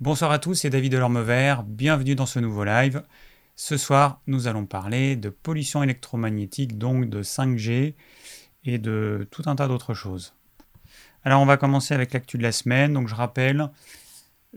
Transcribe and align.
Bonsoir 0.00 0.30
à 0.30 0.38
tous, 0.38 0.54
c'est 0.54 0.70
David 0.70 0.92
Delorme-Vert, 0.92 1.62
bienvenue 1.62 2.14
dans 2.14 2.24
ce 2.24 2.38
nouveau 2.38 2.64
live. 2.64 3.02
Ce 3.54 3.76
soir, 3.76 4.22
nous 4.26 4.46
allons 4.46 4.64
parler 4.64 5.14
de 5.14 5.28
pollution 5.28 5.82
électromagnétique, 5.82 6.78
donc 6.78 7.10
de 7.10 7.22
5G 7.22 7.96
et 8.64 8.78
de 8.78 9.28
tout 9.30 9.42
un 9.44 9.56
tas 9.56 9.68
d'autres 9.68 9.92
choses. 9.92 10.32
Alors 11.22 11.42
on 11.42 11.44
va 11.44 11.58
commencer 11.58 11.92
avec 11.92 12.14
l'actu 12.14 12.38
de 12.38 12.42
la 12.42 12.50
semaine. 12.50 12.94
Donc 12.94 13.08
je 13.08 13.14
rappelle, 13.14 13.68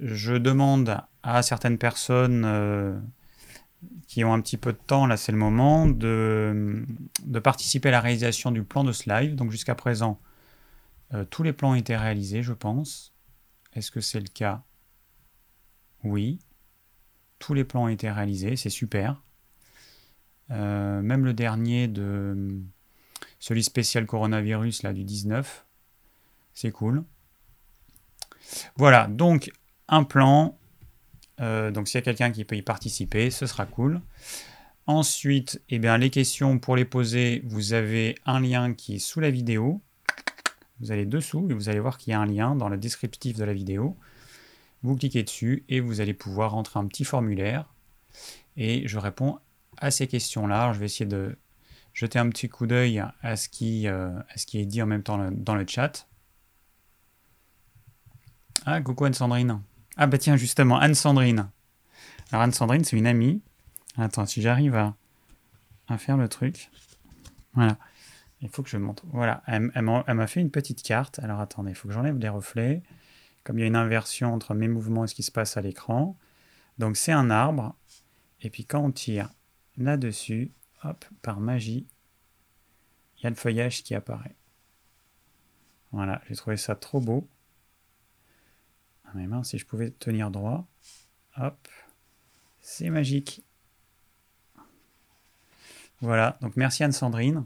je 0.02 0.34
demande 0.34 0.98
à 1.24 1.42
certaines 1.42 1.78
personnes 1.78 2.46
euh, 2.46 2.98
qui 4.08 4.24
ont 4.24 4.34
un 4.34 4.40
petit 4.40 4.56
peu 4.56 4.72
de 4.72 4.80
temps, 4.88 5.08
là 5.08 5.18
c'est 5.18 5.34
le 5.34 5.38
moment, 5.38 5.88
de, 5.88 6.86
participer 7.44 7.90
à 7.90 7.92
la 7.92 8.00
réalisation 8.00 8.50
du 8.50 8.64
plan 8.64 8.86
de 8.86 8.94
ce 8.94 9.10
live. 9.10 9.36
Donc 9.36 9.52
jusqu'à 9.52 9.76
présent, 9.76 10.22
euh, 11.14 11.26
tous 11.26 11.44
les 11.44 11.52
plans 11.52 11.72
ont 11.72 11.76
été 11.76 11.98
réalisés, 11.98 12.44
je 12.44 12.54
pense. 12.54 13.14
Est-ce 13.74 13.92
que 13.92 14.00
c'est 14.00 14.22
le 14.22 14.30
cas? 14.34 14.64
Oui. 16.04 16.40
Tous 17.40 17.54
les 17.54 17.64
plans 17.64 17.84
ont 17.84 17.88
été 17.90 18.10
réalisés, 18.10 18.56
c'est 18.56 18.70
super. 18.70 19.22
Euh, 20.52 21.02
même 21.02 21.26
le 21.26 21.34
dernier 21.34 21.88
de 21.88 22.62
celui 23.40 23.64
spécial 23.64 24.06
coronavirus 24.06 24.84
là 24.84 24.94
du 24.94 25.04
19, 25.04 25.66
c'est 26.54 26.72
cool. 26.72 27.04
Voilà, 28.76 29.08
donc 29.08 29.52
un 29.88 30.04
plan. 30.04 30.58
Euh, 31.40 31.72
donc 31.72 31.88
s'il 31.88 31.98
y 31.98 32.00
a 32.00 32.02
quelqu'un 32.04 32.32
qui 32.32 32.46
peut 32.46 32.56
y 32.56 32.62
participer, 32.62 33.32
ce 33.32 33.46
sera 33.46 33.66
cool. 33.66 34.02
Ensuite, 34.86 35.62
eh 35.70 35.80
bien, 35.80 35.98
les 35.98 36.10
questions 36.10 36.60
pour 36.60 36.76
les 36.76 36.86
poser, 36.86 37.42
vous 37.46 37.74
avez 37.74 38.16
un 38.26 38.42
lien 38.42 38.74
qui 38.74 38.96
est 38.96 39.00
sous 39.00 39.22
la 39.22 39.32
vidéo. 39.32 39.82
Vous 40.80 40.92
allez 40.92 41.06
dessous 41.06 41.48
et 41.50 41.54
vous 41.54 41.70
allez 41.70 41.80
voir 41.80 41.98
qu'il 41.98 42.12
y 42.12 42.14
a 42.14 42.20
un 42.20 42.26
lien 42.26 42.56
dans 42.56 42.68
le 42.68 42.78
descriptif 42.78 43.38
de 43.38 43.46
la 43.46 43.54
vidéo. 43.54 43.98
Vous 44.84 44.98
cliquez 44.98 45.24
dessus 45.24 45.64
et 45.70 45.80
vous 45.80 46.02
allez 46.02 46.14
pouvoir 46.14 46.52
rentrer 46.52 46.80
un 46.80 46.86
petit 46.88 47.06
formulaire. 47.06 47.74
Et 48.58 48.88
je 48.88 49.00
réponds 49.00 49.40
à 49.78 49.92
ces 49.92 50.08
questions-là. 50.08 50.74
Je 50.74 50.80
vais 50.80 50.86
essayer 50.86 51.06
de 51.06 51.38
jeter 51.94 52.20
un 52.20 52.30
petit 52.30 52.50
coup 52.50 52.68
d'œil 52.68 53.02
à, 53.22 53.36
ce 53.38 53.48
qui, 53.48 53.88
euh, 53.88 54.12
est 54.54 54.66
dit 54.66 54.82
en 54.82 54.86
même 54.86 55.04
temps 55.04 55.32
dans 55.32 55.56
le 55.56 55.66
chat. 55.66 56.08
Ah, 58.66 58.82
coucou 58.82 59.06
Anne-Sandrine. 59.06 59.62
Ah 59.96 60.08
bah 60.08 60.18
tiens, 60.18 60.36
justement, 60.36 60.78
Anne-Sandrine. 60.80 61.50
Alors 62.32 62.42
Anne-Sandrine, 62.44 62.84
c'est 62.84 62.98
une 62.98 63.08
amie. 63.08 63.42
Attends, 63.98 64.26
si 64.26 64.42
j'arrive 64.42 64.76
à, 64.76 64.96
faire 65.98 66.18
le 66.18 66.28
truc. 66.28 66.72
Voilà. 67.54 67.78
Il 68.42 68.50
faut 68.50 68.64
que 68.64 68.70
je 68.70 68.78
montre. 68.78 69.04
Voilà, 69.14 69.44
elle, 69.48 69.72
elle 69.76 69.84
m'a 70.16 70.28
fait 70.28 70.42
une 70.42 70.52
petite 70.52 70.82
carte. 70.82 71.20
Alors 71.20 71.40
attendez, 71.40 71.72
il 71.72 71.76
faut 71.76 71.88
que 71.88 71.94
j'enlève 71.94 72.18
les 72.18 72.30
reflets 72.30 72.84
comme 73.44 73.58
il 73.58 73.62
y 73.62 73.64
a 73.64 73.68
une 73.68 73.76
inversion 73.76 74.34
entre 74.34 74.54
mes 74.54 74.68
mouvements 74.68 75.04
et 75.04 75.08
ce 75.08 75.16
qui 75.16 75.24
se 75.24 75.32
passe 75.32 75.58
à 75.58 75.62
l'écran. 75.62 76.18
Donc 76.78 76.98
c'est 76.98 77.12
un 77.12 77.30
arbre, 77.30 77.76
et 78.42 78.50
puis 78.50 78.66
quand 78.66 78.80
on 78.80 78.92
tire 78.92 79.30
là-dessus, 79.78 80.52
hop, 80.84 81.06
par 81.22 81.40
magie, 81.40 81.88
il 83.18 83.24
y 83.24 83.28
a 83.28 83.30
le 83.30 83.36
feuillage 83.36 83.84
qui 83.84 83.96
apparaît. 83.96 84.36
Voilà, 85.92 86.22
j'ai 86.28 86.36
trouvé 86.36 86.58
ça 86.58 86.76
trop 86.76 87.00
beau. 87.00 87.28
Ah 89.06 89.44
si 89.44 89.60
je 89.60 89.66
pouvais 89.66 89.92
tenir 89.92 90.32
droit, 90.32 90.68
hop, 91.38 91.68
c'est 92.62 92.90
magique. 92.90 93.44
Voilà, 96.02 96.38
donc 96.42 96.58
merci 96.58 96.84
Anne-Sandrine. 96.84 97.46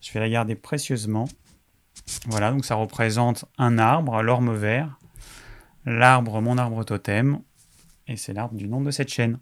Je 0.00 0.12
vais 0.12 0.20
la 0.20 0.28
garder 0.28 0.56
précieusement. 0.56 1.28
Voilà, 2.26 2.50
donc 2.50 2.64
ça 2.64 2.74
représente 2.74 3.44
un 3.58 3.78
arbre, 3.78 4.22
l'orme 4.22 4.54
vert, 4.54 4.98
l'arbre, 5.84 6.40
mon 6.40 6.58
arbre 6.58 6.84
totem, 6.84 7.40
et 8.06 8.16
c'est 8.16 8.32
l'arbre 8.32 8.54
du 8.54 8.68
nom 8.68 8.80
de 8.80 8.90
cette 8.90 9.08
chaîne. 9.08 9.38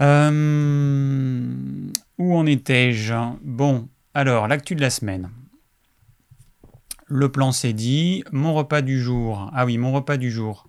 Euh, 0.00 1.90
où 2.18 2.36
en 2.36 2.46
étais-je? 2.46 3.14
Bon, 3.42 3.88
alors, 4.14 4.48
l'actu 4.48 4.74
de 4.74 4.80
la 4.80 4.90
semaine. 4.90 5.30
Le 7.06 7.30
plan 7.30 7.52
c'est 7.52 7.72
dit. 7.72 8.24
Mon 8.32 8.54
repas 8.54 8.82
du 8.82 9.00
jour. 9.00 9.50
Ah 9.54 9.64
oui, 9.64 9.78
mon 9.78 9.92
repas 9.92 10.16
du 10.16 10.30
jour. 10.30 10.66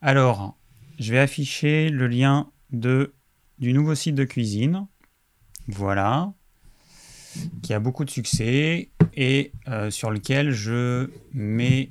Alors, 0.00 0.56
je 0.98 1.12
vais 1.12 1.18
afficher 1.18 1.90
le 1.90 2.06
lien 2.06 2.50
de, 2.70 3.14
du 3.58 3.72
nouveau 3.72 3.94
site 3.94 4.14
de 4.14 4.24
cuisine. 4.24 4.86
Voilà 5.68 6.32
qui 7.62 7.74
a 7.74 7.80
beaucoup 7.80 8.04
de 8.04 8.10
succès 8.10 8.90
et 9.14 9.52
euh, 9.68 9.90
sur 9.90 10.10
lequel 10.10 10.50
je 10.50 11.10
mets 11.32 11.90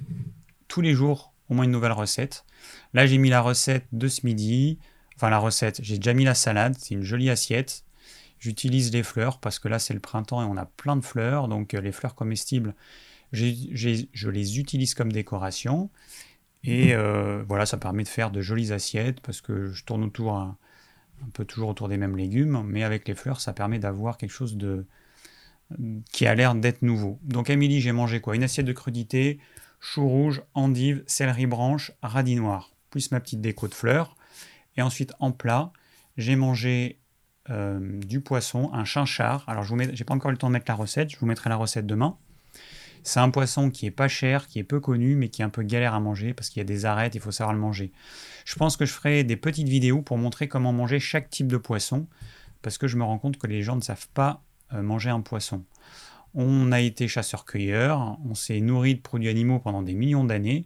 tous 0.67 0.81
les 0.81 0.93
jours 0.93 1.33
au 1.49 1.53
moins 1.53 1.65
une 1.65 1.71
nouvelle 1.71 1.91
recette. 1.91 2.45
Là, 2.93 3.05
j'ai 3.05 3.17
mis 3.17 3.29
la 3.29 3.41
recette 3.41 3.85
de 3.91 4.07
ce 4.07 4.25
midi. 4.25 4.79
Enfin, 5.15 5.29
la 5.29 5.37
recette, 5.37 5.79
j'ai 5.83 5.97
déjà 5.97 6.13
mis 6.13 6.23
la 6.23 6.33
salade. 6.33 6.75
C'est 6.79 6.93
une 6.95 7.03
jolie 7.03 7.29
assiette. 7.29 7.83
J'utilise 8.39 8.91
les 8.91 9.03
fleurs 9.03 9.39
parce 9.39 9.59
que 9.59 9.67
là, 9.67 9.77
c'est 9.77 9.93
le 9.93 9.99
printemps 9.99 10.41
et 10.41 10.45
on 10.45 10.57
a 10.57 10.65
plein 10.65 10.95
de 10.95 11.05
fleurs. 11.05 11.47
Donc, 11.47 11.73
euh, 11.73 11.81
les 11.81 11.91
fleurs 11.91 12.15
comestibles, 12.15 12.73
je 13.31 14.29
les 14.29 14.59
utilise 14.59 14.93
comme 14.93 15.11
décoration. 15.11 15.89
Et 16.63 16.93
euh, 16.93 17.43
voilà, 17.47 17.65
ça 17.65 17.77
permet 17.77 18.03
de 18.03 18.07
faire 18.07 18.29
de 18.29 18.41
jolies 18.41 18.71
assiettes 18.71 19.19
parce 19.21 19.41
que 19.41 19.71
je 19.71 19.83
tourne 19.83 20.03
autour 20.03 20.35
un 20.35 20.57
peu 21.33 21.43
toujours 21.43 21.69
autour 21.69 21.87
des 21.87 21.97
mêmes 21.97 22.15
légumes. 22.17 22.63
Mais 22.65 22.83
avec 22.83 23.07
les 23.07 23.15
fleurs, 23.15 23.41
ça 23.41 23.53
permet 23.53 23.79
d'avoir 23.79 24.17
quelque 24.17 24.31
chose 24.31 24.57
de, 24.57 24.85
qui 26.11 26.25
a 26.25 26.35
l'air 26.35 26.55
d'être 26.55 26.81
nouveau. 26.81 27.19
Donc 27.23 27.49
à 27.49 27.55
midi, 27.55 27.81
j'ai 27.81 27.91
mangé 27.91 28.19
quoi? 28.21 28.35
Une 28.35 28.43
assiette 28.43 28.65
de 28.65 28.73
crudité, 28.73 29.39
chou 29.79 30.07
rouge, 30.07 30.41
endive, 30.53 31.03
céleri 31.07 31.45
branche, 31.45 31.91
radis 32.01 32.35
noir, 32.35 32.71
plus 32.89 33.11
ma 33.11 33.19
petite 33.19 33.41
déco 33.41 33.67
de 33.67 33.73
fleurs. 33.73 34.15
Et 34.77 34.81
ensuite, 34.81 35.13
en 35.19 35.31
plat, 35.31 35.71
j'ai 36.17 36.35
mangé 36.35 36.99
euh, 37.49 37.99
du 37.99 38.21
poisson, 38.21 38.69
un 38.73 38.85
chinchard. 38.85 39.43
Alors, 39.47 39.63
je 39.63 39.75
n'ai 39.75 39.87
pas 40.05 40.13
encore 40.13 40.29
eu 40.29 40.33
le 40.33 40.37
temps 40.37 40.47
de 40.47 40.53
mettre 40.53 40.69
la 40.69 40.75
recette, 40.75 41.09
je 41.09 41.17
vous 41.17 41.25
mettrai 41.25 41.49
la 41.49 41.55
recette 41.55 41.85
demain. 41.85 42.17
C'est 43.03 43.19
un 43.19 43.31
poisson 43.31 43.71
qui 43.71 43.87
est 43.87 43.91
pas 43.91 44.07
cher, 44.07 44.47
qui 44.47 44.59
est 44.59 44.63
peu 44.63 44.79
connu, 44.79 45.15
mais 45.15 45.29
qui 45.29 45.41
est 45.41 45.45
un 45.45 45.49
peu 45.49 45.63
galère 45.63 45.95
à 45.95 45.99
manger 45.99 46.33
parce 46.35 46.49
qu'il 46.49 46.59
y 46.59 46.61
a 46.61 46.65
des 46.65 46.85
arêtes, 46.85 47.15
il 47.15 47.21
faut 47.21 47.31
savoir 47.31 47.53
le 47.53 47.59
manger. 47.59 47.91
Je 48.45 48.55
pense 48.55 48.77
que 48.77 48.85
je 48.85 48.93
ferai 48.93 49.23
des 49.23 49.37
petites 49.37 49.67
vidéos 49.67 50.03
pour 50.03 50.19
montrer 50.19 50.47
comment 50.47 50.71
manger 50.71 50.99
chaque 50.99 51.29
type 51.29 51.47
de 51.47 51.57
poisson, 51.57 52.07
parce 52.61 52.77
que 52.77 52.87
je 52.87 52.97
me 52.97 53.03
rends 53.03 53.17
compte 53.17 53.37
que 53.37 53.47
les 53.47 53.63
gens 53.63 53.75
ne 53.75 53.81
savent 53.81 54.07
pas 54.13 54.43
manger 54.73 55.09
un 55.09 55.21
poisson. 55.21 55.63
On 56.33 56.71
a 56.71 56.79
été 56.79 57.07
chasseur-cueilleur, 57.07 58.17
on 58.25 58.35
s'est 58.35 58.59
nourri 58.61 58.95
de 58.95 59.01
produits 59.01 59.29
animaux 59.29 59.59
pendant 59.59 59.81
des 59.81 59.93
millions 59.93 60.23
d'années, 60.23 60.65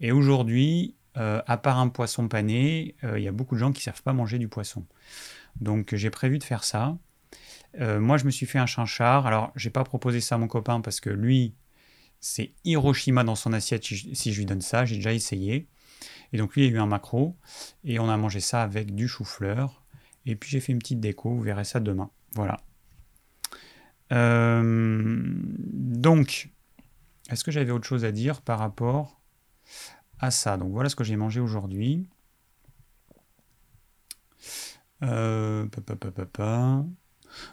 et 0.00 0.12
aujourd'hui, 0.12 0.94
euh, 1.16 1.42
à 1.46 1.56
part 1.56 1.78
un 1.78 1.88
poisson 1.88 2.28
pané, 2.28 2.96
euh, 3.04 3.18
il 3.18 3.24
y 3.24 3.28
a 3.28 3.32
beaucoup 3.32 3.54
de 3.54 3.60
gens 3.60 3.72
qui 3.72 3.80
ne 3.80 3.84
savent 3.84 4.02
pas 4.02 4.12
manger 4.12 4.38
du 4.38 4.48
poisson. 4.48 4.84
Donc 5.60 5.94
j'ai 5.94 6.10
prévu 6.10 6.38
de 6.38 6.44
faire 6.44 6.64
ça. 6.64 6.96
moi, 7.78 8.18
je 8.18 8.24
me 8.24 8.30
suis 8.30 8.46
fait 8.46 8.58
un 8.58 8.66
chinchard. 8.66 9.26
Alors, 9.26 9.52
j'ai 9.56 9.70
pas 9.70 9.84
proposé 9.84 10.20
ça 10.20 10.36
à 10.36 10.38
mon 10.38 10.48
copain 10.48 10.80
parce 10.80 11.00
que 11.00 11.10
lui, 11.10 11.54
c'est 12.20 12.52
Hiroshima 12.64 13.24
dans 13.24 13.34
son 13.34 13.52
assiette 13.52 13.84
si 13.84 14.32
je 14.32 14.38
lui 14.38 14.46
donne 14.46 14.60
ça. 14.60 14.84
J'ai 14.84 14.96
déjà 14.96 15.12
essayé. 15.12 15.68
Et 16.32 16.38
donc, 16.38 16.54
lui, 16.54 16.66
il 16.66 16.72
a 16.72 16.76
eu 16.76 16.78
un 16.78 16.86
macro. 16.86 17.36
Et 17.84 17.98
on 17.98 18.08
a 18.08 18.16
mangé 18.16 18.40
ça 18.40 18.62
avec 18.62 18.94
du 18.94 19.08
chou-fleur. 19.08 19.82
Et 20.24 20.36
puis, 20.36 20.50
j'ai 20.50 20.60
fait 20.60 20.72
une 20.72 20.78
petite 20.78 21.00
déco. 21.00 21.30
Vous 21.30 21.42
verrez 21.42 21.64
ça 21.64 21.80
demain. 21.80 22.10
Voilà. 22.34 22.58
Euh, 24.12 25.22
donc, 25.72 26.50
est-ce 27.30 27.44
que 27.44 27.50
j'avais 27.50 27.72
autre 27.72 27.86
chose 27.86 28.04
à 28.04 28.12
dire 28.12 28.42
par 28.42 28.58
rapport 28.58 29.20
à 30.18 30.30
ça? 30.30 30.56
Donc 30.56 30.72
voilà 30.72 30.88
ce 30.88 30.96
que 30.96 31.04
j'ai 31.04 31.16
mangé 31.16 31.40
aujourd'hui. 31.40 32.06
Euh, 35.02 35.66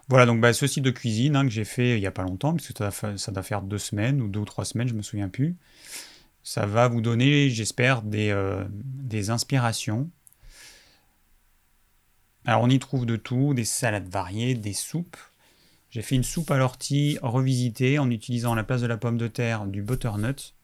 voilà, 0.08 0.26
donc 0.26 0.40
bah, 0.42 0.54
ce 0.54 0.68
site 0.68 0.84
de 0.84 0.92
cuisine 0.92 1.36
hein, 1.36 1.44
que 1.44 1.50
j'ai 1.50 1.66
fait 1.66 1.98
il 1.98 2.00
n'y 2.00 2.08
a 2.08 2.12
pas 2.12 2.24
longtemps, 2.24 2.54
puisque 2.54 2.78
ça, 2.78 3.32
doit 3.32 3.44
faire 3.44 3.62
deux 3.62 3.78
semaines 3.78 4.22
ou 4.22 4.28
deux 4.28 4.40
ou 4.40 4.46
trois 4.46 4.66
semaines, 4.66 4.88
je 4.88 4.94
me 4.94 5.02
souviens 5.02 5.30
plus. 5.30 5.56
Ça 6.44 6.66
va 6.66 6.88
vous 6.88 7.02
donner, 7.02 7.50
j'espère, 7.50 8.02
des, 8.02 8.30
euh, 8.30 8.64
des 8.70 9.30
inspirations. 9.30 10.10
Alors 12.46 12.62
on 12.62 12.70
y 12.70 12.80
trouve 12.80 13.06
de 13.06 13.16
tout, 13.16 13.54
des 13.54 13.66
salades 13.66 14.08
variées, 14.08 14.56
des 14.56 14.74
soupes, 14.74 15.18
j'ai 15.92 16.02
fait 16.02 16.16
une 16.16 16.24
soupe 16.24 16.50
à 16.52 16.58
l'ortie 16.58 17.18
revisitée 17.22 18.00
en 18.00 18.10
utilisant 18.10 18.54
à 18.54 18.56
la 18.56 18.64
place 18.64 18.82
de 18.82 18.88
la 18.88 18.98
pomme 18.98 19.18
de 19.18 19.28
terre 19.28 19.66
du 19.66 19.84
butternut. 19.84 20.56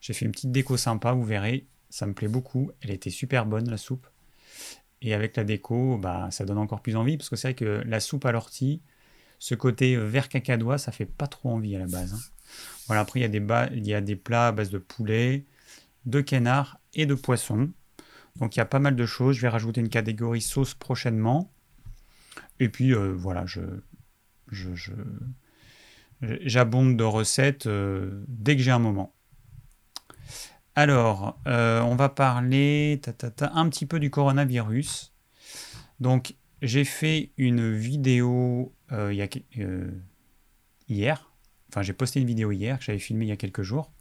J'ai 0.00 0.14
fait 0.14 0.24
une 0.24 0.32
petite 0.32 0.52
déco 0.52 0.78
sympa, 0.78 1.12
vous 1.12 1.24
verrez, 1.24 1.66
ça 1.90 2.06
me 2.06 2.14
plaît 2.14 2.28
beaucoup. 2.28 2.70
Elle 2.80 2.90
était 2.90 3.10
super 3.10 3.44
bonne 3.44 3.68
la 3.68 3.76
soupe. 3.76 4.06
Et 5.02 5.12
avec 5.12 5.36
la 5.36 5.44
déco, 5.44 5.98
bah, 5.98 6.28
ça 6.30 6.46
donne 6.46 6.56
encore 6.56 6.80
plus 6.80 6.96
envie 6.96 7.18
parce 7.18 7.28
que 7.28 7.36
c'est 7.36 7.48
vrai 7.48 7.54
que 7.54 7.82
la 7.86 8.00
soupe 8.00 8.24
à 8.24 8.32
l'ortie, 8.32 8.80
ce 9.38 9.54
côté 9.54 9.96
vert 9.96 10.30
cacadois, 10.30 10.78
ça 10.78 10.92
fait 10.92 11.06
pas 11.06 11.26
trop 11.26 11.50
envie 11.50 11.76
à 11.76 11.78
la 11.78 11.86
base. 11.86 12.14
Hein. 12.14 12.20
Voilà, 12.86 13.02
après 13.02 13.20
il 13.20 13.22
y, 13.22 13.26
a 13.26 13.28
des 13.28 13.76
il 13.76 13.86
y 13.86 13.94
a 13.94 14.00
des 14.00 14.16
plats 14.16 14.48
à 14.48 14.52
base 14.52 14.70
de 14.70 14.78
poulet, 14.78 15.44
de 16.06 16.22
canard 16.22 16.78
et 16.94 17.04
de 17.04 17.14
poisson. 17.14 17.70
Donc 18.36 18.56
il 18.56 18.60
y 18.60 18.62
a 18.62 18.66
pas 18.66 18.78
mal 18.78 18.96
de 18.96 19.06
choses. 19.06 19.36
Je 19.36 19.42
vais 19.42 19.48
rajouter 19.48 19.82
une 19.82 19.90
catégorie 19.90 20.40
sauce 20.40 20.72
prochainement. 20.72 21.52
Et 22.58 22.68
puis 22.70 22.94
euh, 22.94 23.12
voilà, 23.14 23.44
je, 23.46 23.60
j'abonde 26.22 26.96
de 26.96 27.04
recettes 27.04 27.66
euh, 27.66 28.24
dès 28.28 28.56
que 28.56 28.62
j'ai 28.62 28.70
un 28.70 28.78
moment. 28.78 29.14
Alors, 30.76 31.38
euh, 31.46 31.80
on 31.80 31.96
va 31.96 32.08
parler 32.08 33.00
un 33.40 33.68
petit 33.68 33.86
peu 33.86 33.98
du 33.98 34.10
coronavirus. 34.10 35.12
Donc, 35.98 36.34
j'ai 36.62 36.84
fait 36.84 37.30
une 37.36 37.74
vidéo 37.74 38.72
euh, 38.92 39.26
hier. 40.88 41.30
Enfin, 41.68 41.82
j'ai 41.82 41.92
posté 41.92 42.20
une 42.20 42.26
vidéo 42.26 42.52
hier 42.52 42.78
que 42.78 42.84
j'avais 42.84 42.98
filmée 42.98 43.26
il 43.26 43.28
y 43.28 43.32
a 43.32 43.36
quelques 43.36 43.62
jours. 43.62 43.92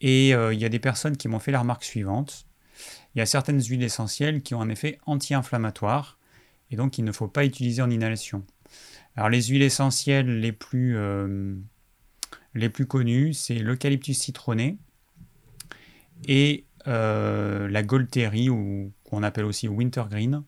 Et 0.00 0.30
il 0.30 0.58
y 0.58 0.64
a 0.64 0.68
des 0.70 0.78
personnes 0.78 1.16
qui 1.16 1.28
m'ont 1.28 1.38
fait 1.38 1.52
la 1.52 1.60
remarque 1.60 1.84
suivante. 1.84 2.46
Il 3.14 3.18
y 3.18 3.22
a 3.22 3.26
certaines 3.26 3.62
huiles 3.62 3.82
essentielles 3.82 4.42
qui 4.42 4.54
ont 4.54 4.62
un 4.62 4.70
effet 4.70 4.98
anti-inflammatoire 5.04 6.18
et 6.70 6.76
donc 6.76 6.98
il 6.98 7.04
ne 7.04 7.12
faut 7.12 7.28
pas 7.28 7.44
utiliser 7.44 7.82
en 7.82 7.90
inhalation. 7.90 8.44
Alors 9.20 9.28
les 9.28 9.42
huiles 9.42 9.60
essentielles 9.60 10.40
les 10.40 10.50
plus, 10.50 10.96
les 12.54 12.68
plus 12.70 12.86
connues, 12.86 13.34
c'est 13.34 13.58
l'eucalyptus 13.58 14.18
citronné, 14.18 14.78
et 16.26 16.64
euh, 16.86 17.68
la 17.68 17.82
Golterie, 17.82 18.48
ou 18.48 18.92
qu'on 19.04 19.22
appelle 19.22 19.44
aussi 19.44 19.68
Wintergreen. 19.68 20.42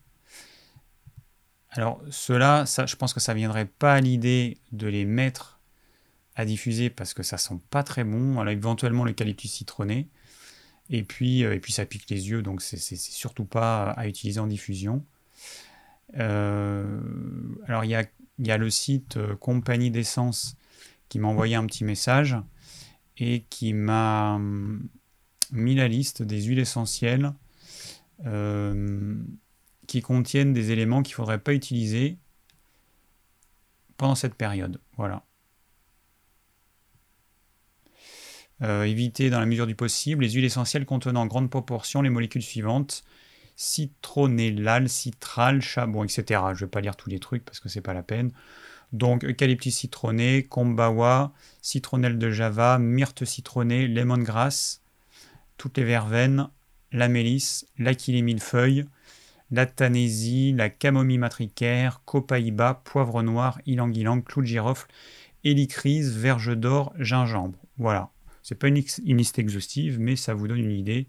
Alors, 1.71 2.03
cela, 2.11 2.67
ça, 2.67 2.87
je 2.87 2.97
pense 2.97 3.15
que 3.15 3.21
ça 3.21 3.33
ne 3.33 3.39
viendrait 3.39 3.67
pas 3.67 3.95
à 3.95 4.01
l'idée 4.01 4.59
de 4.73 4.87
les 4.87 5.05
mettre 5.05 5.61
à 6.35 6.45
diffuser 6.45 6.91
parce 6.91 7.15
que 7.15 7.23
ça 7.23 7.39
sent 7.39 7.59
pas 7.71 7.83
très 7.83 8.05
bon. 8.05 8.41
Alors, 8.41 8.53
éventuellement, 8.53 9.05
l'eucalyptus 9.05 9.51
citronné. 9.51 10.09
Et 10.91 11.03
puis, 11.03 11.45
euh, 11.45 11.55
et 11.55 11.61
puis, 11.61 11.73
ça 11.73 11.87
pique 11.87 12.09
les 12.11 12.29
yeux, 12.29 12.43
donc 12.43 12.61
c'est 12.61 12.97
surtout 12.97 13.45
pas 13.45 13.91
à 13.91 14.07
utiliser 14.07 14.41
en 14.41 14.47
diffusion. 14.47 15.05
Euh, 16.19 17.01
alors, 17.67 17.85
il 17.85 17.91
y 17.91 17.95
a, 17.95 18.05
y 18.39 18.51
a, 18.51 18.57
le 18.59 18.71
site 18.71 19.19
Compagnie 19.41 19.91
d'essence 19.91 20.57
qui 21.09 21.19
m'a 21.19 21.29
envoyé 21.29 21.55
un 21.55 21.67
petit 21.67 21.85
message 21.85 22.37
et 23.19 23.45
qui 23.51 23.73
m'a 23.73 24.41
mis 25.53 25.75
la 25.75 25.89
liste 25.89 26.23
des 26.23 26.43
huiles 26.43 26.59
essentielles 26.59 27.33
euh, 28.27 29.17
qui 29.87 30.01
contiennent 30.01 30.53
des 30.53 30.71
éléments 30.71 31.03
qu'il 31.03 31.13
ne 31.13 31.17
faudrait 31.17 31.39
pas 31.39 31.53
utiliser 31.53 32.19
pendant 33.97 34.15
cette 34.15 34.35
période. 34.35 34.81
Voilà. 34.97 35.25
Euh, 38.63 38.85
éviter 38.85 39.29
dans 39.29 39.41
la 39.41 39.47
mesure 39.47 39.67
du 39.67 39.75
possible 39.75 40.23
les 40.23 40.31
huiles 40.31 40.45
essentielles 40.45 40.87
contenant 40.87 41.23
en 41.23 41.27
grande 41.27 41.51
proportion 41.51 42.01
les 42.01 42.11
molécules 42.11 42.43
suivantes 42.43 43.03
citronellal, 43.63 44.89
citral, 44.89 45.63
charbon, 45.63 46.03
etc. 46.03 46.25
Je 46.49 46.65
ne 46.65 46.67
vais 46.67 46.67
pas 46.67 46.81
lire 46.81 46.97
tous 46.97 47.09
les 47.09 47.21
trucs 47.21 47.45
parce 47.45 47.61
que 47.61 47.69
c'est 47.69 47.81
pas 47.81 47.95
la 47.95 48.03
peine. 48.03 48.33
Donc 48.93 49.25
eucalyptus 49.25 49.73
citronné, 49.73 50.43
kombawa, 50.43 51.33
citronnelle 51.63 52.19
de 52.19 52.31
java, 52.31 52.81
myrte 52.81 53.25
citronnée, 53.25 53.87
lemongrass, 53.87 54.83
toutes 55.59 55.79
les 55.79 55.85
verveines, 55.85 56.49
la 56.91 57.07
mélisse, 57.07 57.65
l'aquilée 57.79 58.23
millefeuille, 58.23 58.85
la 59.53 59.67
tanésie, 59.67 60.53
la 60.53 60.69
camomille 60.69 61.19
matricaire, 61.19 62.01
copaïba, 62.05 62.83
poivre 62.85 63.23
noir, 63.23 63.61
ylang-ylang, 63.65 64.25
clou 64.25 64.43
de 64.43 64.49
girofle, 64.49 64.89
hélicryse, 65.45 66.17
verge 66.19 66.57
d'or, 66.57 66.93
gingembre. 66.99 67.59
Voilà. 67.79 68.11
C'est 68.43 68.57
pas 68.57 68.69
une, 68.69 68.75
liste 68.75 69.39
exhaustive, 69.39 70.01
mais 70.01 70.17
ça 70.17 70.35
vous 70.35 70.49
donne 70.49 70.59
une 70.59 70.77
idée 70.77 71.07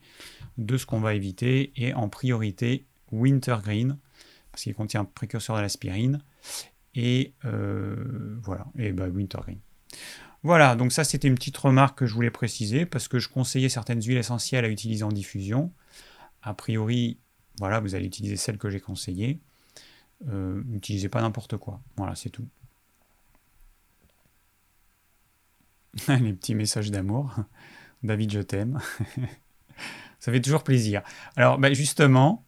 de 0.58 0.78
ce 0.78 0.86
qu'on 0.86 1.00
va 1.00 1.16
éviter. 1.16 1.74
Et 1.76 1.94
en 1.94 2.10
priorité, 2.10 2.86
wintergreen, 3.12 3.98
parce 4.52 4.64
qu'il 4.64 4.76
contient 4.76 5.02
un 5.02 5.06
précurseur 5.06 5.56
de 5.56 5.62
l'aspirine. 5.62 6.22
Et 6.96 7.34
euh, 7.46 8.38
voilà, 8.44 8.68
et 8.78 8.92
bah, 8.92 9.08
wintergreen. 9.08 9.60
Voilà, 10.44 10.76
donc 10.76 10.92
ça 10.92 11.04
c'était 11.06 11.28
une 11.28 11.36
petite 11.36 11.58
remarque 11.58 12.00
que 12.00 12.06
je 12.06 12.14
voulais 12.14 12.30
préciser 12.30 12.86
parce 12.86 13.08
que 13.08 13.18
je 13.18 13.30
conseillais 13.30 13.70
certaines 13.70 14.02
huiles 14.02 14.18
essentielles 14.18 14.66
à 14.66 14.70
utiliser 14.70 15.04
en 15.04 15.12
diffusion. 15.12 15.72
A 16.42 16.54
priori, 16.54 17.18
voilà, 17.60 17.80
vous 17.80 17.96
allez 17.96 18.06
utiliser 18.06 18.36
celles 18.36 18.58
que 18.58 18.70
j'ai 18.70 18.82
conseillées. 18.82 19.40
Euh, 20.28 20.62
n'utilisez 20.66 21.10
pas 21.10 21.22
n'importe 21.22 21.58
quoi. 21.58 21.82
Voilà, 21.98 22.16
c'est 22.16 22.30
tout. 22.30 22.48
Les 26.08 26.34
petits 26.34 26.56
messages 26.56 26.92
d'amour. 26.92 27.36
David, 28.04 28.32
je 28.32 28.40
t'aime. 28.40 28.80
ça 30.20 30.32
fait 30.32 30.42
toujours 30.42 30.64
plaisir. 30.64 31.02
Alors, 31.36 31.58
bah, 31.58 31.74
justement, 31.74 32.46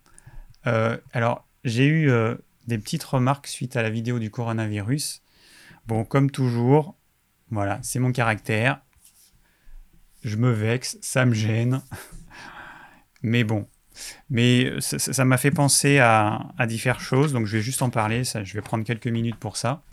euh, 0.68 0.98
alors 1.14 1.48
j'ai 1.64 1.86
eu 1.86 2.10
euh, 2.10 2.36
des 2.68 2.78
petites 2.78 3.04
remarques 3.04 3.48
suite 3.48 3.76
à 3.76 3.82
la 3.82 3.90
vidéo 3.90 4.20
du 4.20 4.30
coronavirus. 4.30 5.22
Bon, 5.88 6.04
comme 6.04 6.32
toujours, 6.32 6.96
voilà, 7.52 7.80
c'est 7.84 8.00
mon 8.00 8.12
caractère. 8.12 8.82
Je 10.24 10.38
me 10.38 10.52
vexe, 10.52 10.98
ça 11.02 11.26
me 11.26 11.34
gêne. 11.34 11.82
Mais 13.22 13.44
bon. 13.44 13.68
Mais 14.30 14.74
ça 14.82 15.24
m'a 15.24 15.38
fait 15.38 15.52
penser 15.52 16.00
à, 16.00 16.54
différentes 16.68 17.02
choses, 17.02 17.32
donc 17.32 17.46
je 17.46 17.58
vais 17.58 17.64
juste 17.64 17.82
en 17.82 17.90
parler. 17.90 18.24
Je 18.24 18.54
vais 18.54 18.62
prendre 18.62 18.84
quelques 18.84 19.08
minutes 19.08 19.38
pour 19.38 19.56
ça. 19.56 19.84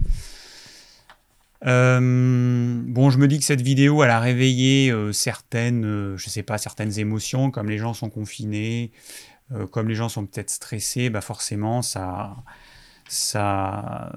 Euh, 1.66 2.80
bon, 2.84 3.10
je 3.10 3.18
me 3.18 3.28
dis 3.28 3.38
que 3.38 3.44
cette 3.44 3.60
vidéo, 3.60 4.02
elle 4.02 4.10
a 4.10 4.20
réveillé 4.20 4.90
euh, 4.90 5.12
certaines, 5.12 5.84
euh, 5.84 6.16
je 6.16 6.28
sais 6.28 6.42
pas, 6.42 6.58
certaines 6.58 6.98
émotions, 6.98 7.50
comme 7.50 7.68
les 7.68 7.78
gens 7.78 7.94
sont 7.94 8.10
confinés, 8.10 8.90
comme 9.70 9.86
les 9.86 9.94
gens 9.94 10.08
sont 10.08 10.24
peut-être 10.24 10.48
stressés, 10.48 11.10
bah 11.10 11.20
forcément, 11.20 11.82
ça, 11.82 12.36
ça 13.06 14.10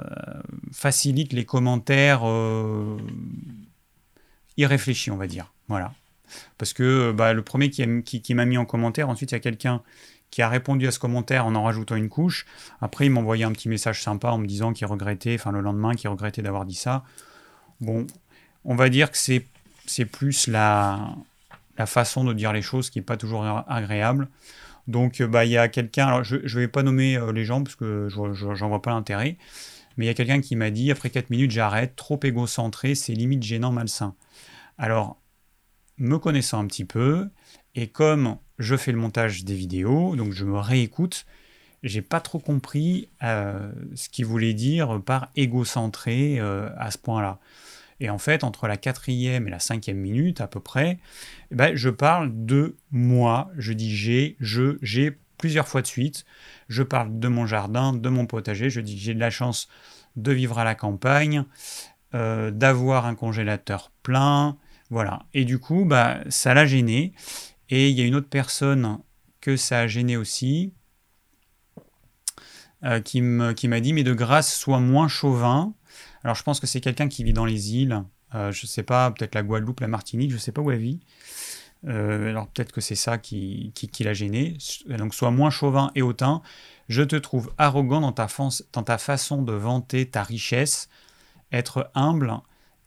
facilite 0.71 1.33
les 1.33 1.44
commentaires 1.44 2.24
irréfléchis, 4.56 5.12
on 5.12 5.18
va 5.18 5.27
dire. 5.27 5.51
Voilà. 5.68 5.92
Parce 6.57 6.71
que 6.71 7.12
bah, 7.12 7.33
le 7.33 7.42
premier 7.42 7.69
qui, 7.69 8.33
m'a 8.33 8.45
mis 8.45 8.57
en 8.57 8.63
commentaire, 8.63 9.09
ensuite 9.09 9.31
il 9.31 9.33
y 9.33 9.36
a 9.36 9.42
quelqu'un 9.42 9.81
qui 10.31 10.42
a 10.42 10.47
répondu 10.47 10.88
à 10.88 10.92
ce 10.92 11.00
commentaire 11.00 11.45
en 11.45 11.53
en 11.56 11.63
rajoutant 11.63 11.97
une 11.97 12.07
couche. 12.07 12.45
Après, 12.80 13.06
il 13.06 13.12
m'a 13.12 13.19
envoyé 13.19 13.44
un 13.44 13.51
petit 13.51 13.68
message 13.68 14.01
sympa 14.01 14.30
en 14.30 14.38
me 14.38 14.47
disant 14.47 14.71
qu'il 14.71 14.88
regrettait, 14.88 15.36
enfin 15.36 15.51
le 15.51 15.59
lendemain, 15.59 15.95
qu'il 15.95 16.09
regrettait 16.09 16.42
d'avoir 16.42 16.63
dit 16.63 16.75
ça. 16.75 17.03
Bon, 17.81 18.07
on 18.63 18.75
va 18.75 18.89
dire 18.89 19.12
que 19.12 19.18
c'est, 19.18 20.06
plus 20.06 20.48
la, 20.48 21.16
façon 21.86 22.24
de 22.24 22.33
dire 22.33 22.54
les 22.54 22.62
choses 22.62 22.89
qui 22.89 23.00
n'est 23.00 23.06
pas 23.06 23.18
toujours 23.18 23.45
agréable. 23.68 24.30
Donc, 24.88 25.22
euh, 25.22 25.27
bah, 25.27 25.45
il 25.45 25.51
y 25.51 25.57
a 25.57 25.68
quelqu'un, 25.68 26.07
alors 26.07 26.24
je 26.24 26.38
ne 26.38 26.60
vais 26.60 26.68
pas 26.68 26.83
nommer 26.83 27.18
euh, 27.18 27.31
les 27.31 27.45
gens 27.45 27.63
parce 27.63 27.75
que 27.75 28.07
je 28.10 28.45
n'en 28.45 28.69
vois 28.69 28.81
pas 28.81 28.92
l'intérêt, 28.92 29.38
mais 29.98 30.06
il 30.06 30.07
y 30.07 30.12
a 30.12 30.13
quelqu'un 30.13 30.42
qui 30.42 30.56
m'a 30.56 30.69
dit 30.69 30.92
après 30.92 31.10
4 31.10 31.30
minutes, 31.30 31.51
j'arrête, 31.51 31.95
trop 31.95 32.19
égocentré, 32.24 32.95
c'est 32.95 33.13
limite 33.13 33.44
gênant, 33.44 33.72
malsain. 33.72 34.16
Alors, 34.78 35.19
me 35.98 36.18
connaissant 36.18 36.60
un 36.60 36.68
petit 36.68 36.86
peu, 36.86 37.30
et 37.74 37.88
comme 37.88 38.38
je 38.60 38.75
fais 38.75 38.92
le 38.92 38.98
montage 38.98 39.44
des 39.44 39.56
vidéos, 39.56 40.16
donc 40.16 40.33
je 40.33 40.45
me 40.45 40.60
réécoute, 40.60 41.26
j'ai 41.83 42.02
pas 42.02 42.19
trop 42.19 42.40
compris 42.40 43.09
euh, 43.23 43.71
ce 43.95 44.09
qu'il 44.09 44.26
voulait 44.26 44.54
dire 44.54 45.02
par 45.04 45.30
égocentré 45.35 46.40
à 46.40 46.92
ce 46.92 46.97
point-là. 46.97 47.40
Et 47.99 48.09
en 48.09 48.18
fait, 48.18 48.44
entre 48.44 48.68
la 48.68 48.78
quatrième 48.78 49.47
et 49.47 49.52
la 49.52 49.59
cinquième 49.59 49.97
minute 49.97 50.42
à 50.42 50.47
peu 50.47 50.59
près, 50.59 50.99
eh 51.52 51.56
ben, 51.56 51.75
je 51.75 51.90
parle 51.90 52.31
de 52.45 52.75
moi. 52.92 53.49
Je 53.57 53.73
dis 53.73 53.95
j'ai, 53.95 54.35
je, 54.40 54.78
j'ai 54.81 55.18
plusieurs 55.37 55.68
fois 55.68 55.81
de 55.81 55.87
suite. 55.87 56.25
Je 56.68 56.83
parle 56.83 57.19
de 57.19 57.28
mon 57.28 57.45
jardin, 57.45 57.94
de 57.94 58.09
mon 58.09 58.25
potager. 58.25 58.69
Je 58.69 58.81
dis 58.81 58.97
j'ai 58.97 59.14
de 59.14 59.19
la 59.19 59.30
chance 59.30 59.68
de 60.16 60.31
vivre 60.31 60.59
à 60.59 60.64
la 60.64 60.75
campagne, 60.75 61.45
euh, 62.14 62.52
d'avoir 62.52 63.06
un 63.06 63.16
congélateur 63.16 63.92
plein. 64.04 64.57
Voilà. 64.90 65.25
Et 65.33 65.45
du 65.45 65.59
coup, 65.59 65.85
bah, 65.85 66.19
ça 66.30 66.54
l'a 66.54 66.66
gêné. 66.66 67.14
Et 67.69 67.90
il 67.90 67.97
y 67.97 68.02
a 68.02 68.06
une 68.06 68.16
autre 68.16 68.30
personne 68.30 68.99
que 69.42 69.57
ça 69.57 69.80
a 69.80 69.87
gêné 69.87 70.18
aussi, 70.18 70.73
euh, 72.83 72.99
qui 72.99 73.21
m'a 73.21 73.80
dit, 73.80 73.94
mais 73.94 74.04
de 74.04 74.14
grâce, 74.14 74.56
sois 74.56 74.80
moins 74.80 75.07
chauvin. 75.07 75.73
Alors 76.23 76.35
je 76.35 76.44
pense 76.44 76.59
que 76.59 76.68
c'est 76.68 76.81
quelqu'un 76.81 77.07
qui 77.07 77.23
vit 77.23 77.33
dans 77.33 77.45
les 77.45 77.75
îles, 77.75 78.04
euh, 78.33 78.52
je 78.52 78.66
ne 78.66 78.68
sais 78.68 78.83
pas, 78.83 79.11
peut-être 79.11 79.35
la 79.35 79.44
Guadeloupe, 79.44 79.80
la 79.80 79.87
Martinique, 79.87 80.31
je 80.31 80.35
ne 80.35 80.40
sais 80.40 80.52
pas 80.52 80.61
où 80.61 80.71
elle 80.71 80.80
vit. 80.80 80.99
Euh, 81.87 82.30
alors 82.30 82.47
peut-être 82.47 82.71
que 82.71 82.81
c'est 82.81 82.95
ça 82.95 83.18
qui, 83.18 83.71
qui, 83.73 84.04
l'a 84.04 84.14
gêné. 84.14 84.57
Donc 84.87 85.14
sois 85.14 85.31
moins 85.31 85.49
chauvin 85.49 85.92
et 85.95 86.02
hautain. 86.02 86.42
Je 86.90 87.04
te 87.04 87.16
trouve 87.16 87.54
arrogant 87.57 88.02
dans 88.02 88.11
ta, 88.11 88.28
dans 88.73 88.83
ta 88.83 88.97
façon 88.97 89.42
de 89.44 89.54
vanter 89.54 90.07
ta 90.09 90.23
richesse. 90.23 90.90
Être 91.52 91.92
humble 91.94 92.33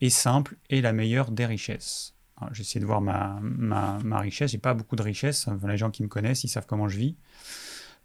et 0.01 0.11
simple 0.11 0.57
est 0.69 0.81
la 0.81 0.93
meilleure 0.93 1.31
des 1.31 1.47
richesses. 1.47 2.15
J'essaie 2.53 2.79
de 2.79 2.87
voir 2.87 3.01
ma, 3.01 3.39
ma, 3.41 3.99
ma 4.05 4.21
richesse. 4.21 4.53
J'ai 4.53 4.59
pas 4.59 4.75
beaucoup 4.75 4.97
de 4.97 5.03
richesse. 5.03 5.49
les 5.67 5.77
gens 5.77 5.91
qui 5.91 6.03
me 6.03 6.09
connaissent, 6.09 6.45
ils 6.45 6.49
savent 6.49 6.67
comment 6.67 6.89
je 6.89 6.99
vis. 6.99 7.17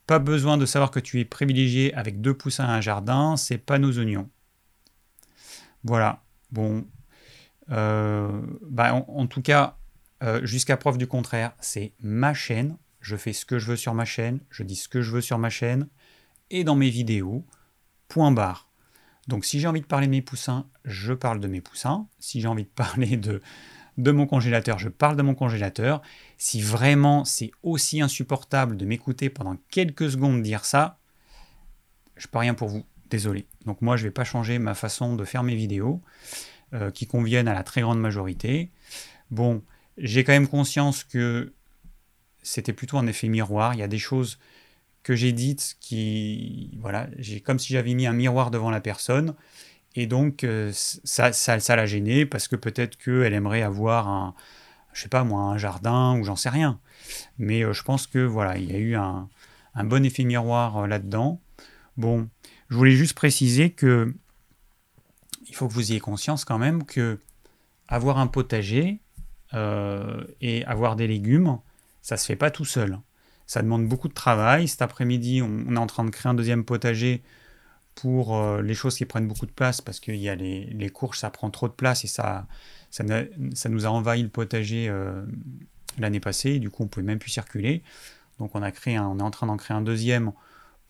Pas 0.07 0.19
besoin 0.19 0.57
de 0.57 0.65
savoir 0.65 0.91
que 0.91 0.99
tu 0.99 1.19
es 1.19 1.25
privilégié 1.25 1.93
avec 1.93 2.19
deux 2.19 2.33
poussins 2.33 2.65
à 2.65 2.73
un 2.73 2.81
jardin. 2.81 3.37
C'est 3.37 3.57
pas 3.57 3.79
nos 3.79 3.97
oignons. 3.97 4.29
Voilà. 5.83 6.23
Bon. 6.51 6.85
Euh, 7.71 8.41
bah, 8.61 8.93
en, 8.93 9.27
tout 9.27 9.41
cas, 9.41 9.77
euh, 10.23 10.45
jusqu'à 10.45 10.77
preuve 10.77 10.97
du 10.97 11.07
contraire, 11.07 11.53
c'est 11.59 11.93
ma 11.99 12.33
chaîne. 12.33 12.77
Je 12.99 13.15
fais 13.15 13.33
ce 13.33 13.45
que 13.45 13.59
je 13.59 13.67
veux 13.67 13.75
sur 13.75 13.93
ma 13.93 14.05
chaîne. 14.05 14.39
Je 14.49 14.63
dis 14.63 14.75
ce 14.75 14.87
que 14.87 15.01
je 15.01 15.11
veux 15.11 15.21
sur 15.21 15.37
ma 15.37 15.49
chaîne. 15.49 15.87
Et 16.49 16.63
dans 16.63 16.75
mes 16.75 16.89
vidéos, 16.89 17.45
point 18.07 18.31
barre. 18.31 18.69
Donc 19.27 19.45
si 19.45 19.59
j'ai 19.59 19.67
envie 19.67 19.81
de 19.81 19.85
parler 19.85 20.07
de 20.07 20.11
mes 20.11 20.21
poussins, 20.21 20.67
je 20.85 21.13
parle 21.13 21.39
de 21.39 21.47
mes 21.47 21.61
poussins. 21.61 22.07
Si 22.19 22.41
j'ai 22.41 22.47
envie 22.47 22.63
de 22.63 22.69
parler 22.69 23.17
de, 23.17 23.41
mon 23.97 24.25
congélateur, 24.25 24.79
je 24.79 24.89
parle 24.89 25.15
de 25.15 25.21
mon 25.21 25.35
congélateur. 25.35 26.01
Si 26.37 26.61
vraiment 26.61 27.25
c'est 27.25 27.51
aussi 27.63 28.01
insupportable 28.01 28.77
de 28.77 28.85
m'écouter 28.85 29.29
pendant 29.29 29.57
quelques 29.69 30.11
secondes 30.11 30.41
dire 30.41 30.65
ça, 30.65 30.99
je 32.17 32.27
peux 32.27 32.39
rien 32.39 32.53
pour 32.53 32.67
vous. 32.67 32.85
Désolé. 33.13 33.45
Donc 33.67 33.79
moi, 33.83 33.95
je 33.95 34.01
ne 34.01 34.07
vais 34.07 34.11
pas 34.11 34.23
changer 34.23 34.57
ma 34.57 34.73
façon 34.73 35.15
de 35.15 35.23
faire 35.23 35.43
mes 35.43 35.53
vidéos 35.53 36.01
euh, 36.73 36.89
qui 36.89 37.05
conviennent 37.05 37.47
à 37.47 37.53
la 37.53 37.61
très 37.61 37.81
grande 37.81 37.99
majorité. 37.99 38.71
Bon, 39.29 39.61
j'ai 39.99 40.23
quand 40.23 40.31
même 40.31 40.47
conscience 40.47 41.03
que 41.03 41.53
c'était 42.41 42.73
plutôt 42.73 42.97
un 42.97 43.05
effet 43.05 43.27
miroir. 43.27 43.75
Il 43.75 43.81
y 43.81 43.83
a 43.83 43.87
des 43.87 43.99
choses 43.99 44.39
que 45.03 45.15
j'ai 45.15 45.31
dites 45.31 45.77
qui, 45.79 46.75
voilà, 46.81 47.07
j'ai 47.19 47.39
comme 47.39 47.59
si 47.59 47.71
j'avais 47.73 47.93
mis 47.93 48.07
un 48.07 48.13
miroir 48.13 48.49
devant 48.49 48.71
la 48.71 48.81
personne. 48.81 49.35
Et 49.93 50.07
donc, 50.07 50.43
euh, 50.43 50.71
ça, 50.73 51.33
ça, 51.33 51.75
l'a 51.75 51.85
gêné 51.85 52.25
parce 52.25 52.47
que 52.47 52.55
peut-être 52.55 52.97
qu'elle 52.97 53.33
aimerait 53.33 53.61
avoir 53.61 54.07
un, 54.07 54.33
je 54.91 55.03
sais 55.03 55.07
pas 55.07 55.23
moi, 55.23 55.41
un 55.41 55.59
jardin 55.59 56.17
ou 56.17 56.23
j'en 56.23 56.35
sais 56.35 56.49
rien. 56.49 56.79
Mais 57.37 57.63
euh, 57.63 57.73
je 57.73 57.83
pense 57.83 58.07
que 58.07 58.25
voilà, 58.25 58.57
il 58.57 58.71
y 58.71 58.75
a 58.75 58.79
eu 58.79 58.95
un 58.95 59.29
bon 59.83 60.03
effet 60.03 60.23
miroir 60.23 60.87
là-dedans. 60.87 61.39
Bon, 61.95 62.27
je 62.73 62.77
voulais 62.79 62.95
juste 62.95 63.13
préciser 63.13 63.69
que 63.69 64.11
il 65.47 65.53
faut 65.53 65.67
que 65.67 65.73
vous 65.73 65.91
ayez 65.91 65.99
conscience 65.99 66.43
quand 66.43 66.57
même 66.57 66.85
que 66.85 67.19
avoir 67.87 68.17
un 68.17 68.25
potager 68.25 68.99
euh, 69.53 70.23
et 70.41 70.65
avoir 70.65 70.95
des 70.95 71.05
légumes, 71.05 71.59
ça 72.01 72.17
se 72.17 72.25
fait 72.25 72.35
pas 72.35 72.49
tout 72.49 72.65
seul. 72.65 72.97
Ça 73.45 73.61
demande 73.61 73.87
beaucoup 73.87 74.07
de 74.07 74.15
travail. 74.15 74.67
Cet 74.67 74.81
après-midi, 74.81 75.43
on, 75.43 75.75
est 75.75 75.77
en 75.77 75.85
train 75.85 76.03
de 76.03 76.09
créer 76.09 76.31
un 76.31 76.33
deuxième 76.33 76.65
potager 76.65 77.21
pour 77.93 78.35
euh, 78.35 78.63
les 78.63 78.73
choses 78.73 78.97
qui 78.97 79.05
prennent 79.05 79.27
beaucoup 79.27 79.45
de 79.45 79.51
place 79.51 79.79
parce 79.79 79.99
qu'il 79.99 80.15
y 80.15 80.27
a 80.27 80.33
les, 80.33 80.65
les, 80.65 80.89
courges, 80.89 81.19
ça 81.19 81.29
prend 81.29 81.51
trop 81.51 81.67
de 81.67 81.73
place 81.73 82.03
et 82.05 82.07
ça, 82.07 82.47
ça, 82.89 83.03
nous 83.03 83.85
a 83.85 83.89
envahi 83.89 84.23
le 84.23 84.29
potager 84.29 84.89
euh, 84.89 85.23
l'année 85.99 86.19
passée. 86.19 86.57
du 86.57 86.71
coup, 86.71 86.81
on 86.81 86.87
pouvait 86.87 87.05
même 87.05 87.19
plus 87.19 87.29
circuler. 87.29 87.83
Donc, 88.39 88.55
on 88.55 88.63
a 88.63 88.71
créé, 88.71 88.97
on 88.97 89.19
est 89.19 89.21
en 89.21 89.29
train 89.29 89.45
d'en 89.45 89.57
créer 89.57 89.77
un 89.77 89.83
deuxième 89.83 90.31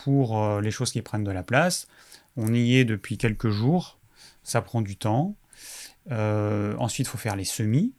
euh, 0.07 0.61
les 0.61 0.71
choses 0.71 0.91
qui 0.91 1.01
prennent 1.01 1.23
de 1.23 1.31
la 1.31 1.43
place. 1.43 1.87
On 2.35 2.53
y 2.53 2.77
est 2.77 2.85
depuis 2.85 3.17
quelques 3.17 3.49
jours, 3.49 3.99
ça 4.43 4.61
prend 4.61 4.81
du 4.81 4.97
temps. 4.97 5.35
Euh, 6.11 6.75
ensuite, 6.77 7.07
faut 7.07 7.17
faire 7.17 7.35
les 7.35 7.45
semis. 7.45 7.93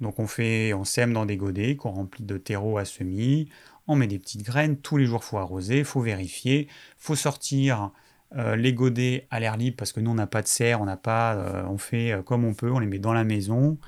Donc 0.00 0.18
on 0.18 0.26
fait, 0.26 0.74
on 0.74 0.84
sème 0.84 1.12
dans 1.12 1.24
des 1.24 1.36
godets 1.36 1.76
qu'on 1.76 1.90
remplit 1.90 2.24
de 2.24 2.36
terreau 2.36 2.78
à 2.78 2.84
semis. 2.84 3.48
On 3.86 3.96
met 3.96 4.06
des 4.06 4.18
petites 4.18 4.42
graines. 4.42 4.76
Tous 4.76 4.96
les 4.96 5.06
jours, 5.06 5.24
faut 5.24 5.38
arroser, 5.38 5.84
faut 5.84 6.00
vérifier, 6.00 6.68
faut 6.98 7.16
sortir 7.16 7.92
euh, 8.36 8.56
les 8.56 8.74
godets 8.74 9.26
à 9.30 9.40
l'air 9.40 9.56
libre 9.56 9.76
parce 9.76 9.92
que 9.92 10.00
nous 10.00 10.10
on 10.10 10.14
n'a 10.14 10.26
pas 10.26 10.42
de 10.42 10.48
serre, 10.48 10.80
on 10.80 10.84
n'a 10.84 10.96
pas, 10.96 11.64
on 11.68 11.78
fait 11.78 12.20
comme 12.26 12.44
on 12.44 12.52
peut, 12.52 12.70
on 12.70 12.80
les 12.80 12.86
met 12.86 12.98
dans 12.98 13.14
la 13.14 13.24
maison. 13.24 13.78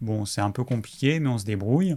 Bon, 0.00 0.24
c'est 0.24 0.40
un 0.40 0.50
peu 0.50 0.64
compliqué, 0.64 1.18
mais 1.20 1.28
on 1.28 1.38
se 1.38 1.44
débrouille. 1.44 1.96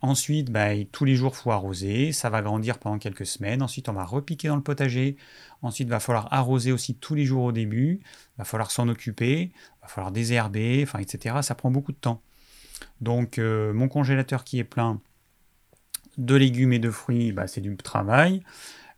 Ensuite, 0.00 0.50
bah, 0.52 0.68
tous 0.92 1.04
les 1.04 1.16
jours, 1.16 1.32
il 1.34 1.42
faut 1.42 1.50
arroser. 1.50 2.12
Ça 2.12 2.30
va 2.30 2.40
grandir 2.40 2.78
pendant 2.78 2.98
quelques 2.98 3.26
semaines. 3.26 3.62
Ensuite, 3.62 3.88
on 3.88 3.92
va 3.92 4.04
repiquer 4.04 4.48
dans 4.48 4.56
le 4.56 4.62
potager. 4.62 5.16
Ensuite, 5.62 5.88
il 5.88 5.90
va 5.90 5.98
falloir 5.98 6.32
arroser 6.32 6.70
aussi 6.70 6.94
tous 6.94 7.14
les 7.14 7.24
jours 7.24 7.42
au 7.44 7.52
début. 7.52 8.00
Il 8.04 8.38
va 8.38 8.44
falloir 8.44 8.70
s'en 8.70 8.88
occuper. 8.88 9.40
Il 9.42 9.82
va 9.82 9.88
falloir 9.88 10.12
désherber, 10.12 10.84
enfin, 10.84 11.00
etc. 11.00 11.38
Ça 11.42 11.56
prend 11.56 11.70
beaucoup 11.72 11.92
de 11.92 11.96
temps. 11.96 12.22
Donc, 13.00 13.38
euh, 13.38 13.72
mon 13.72 13.88
congélateur 13.88 14.44
qui 14.44 14.60
est 14.60 14.64
plein 14.64 15.00
de 16.16 16.34
légumes 16.36 16.72
et 16.72 16.78
de 16.78 16.90
fruits, 16.90 17.32
bah, 17.32 17.48
c'est 17.48 17.60
du 17.60 17.76
travail. 17.76 18.42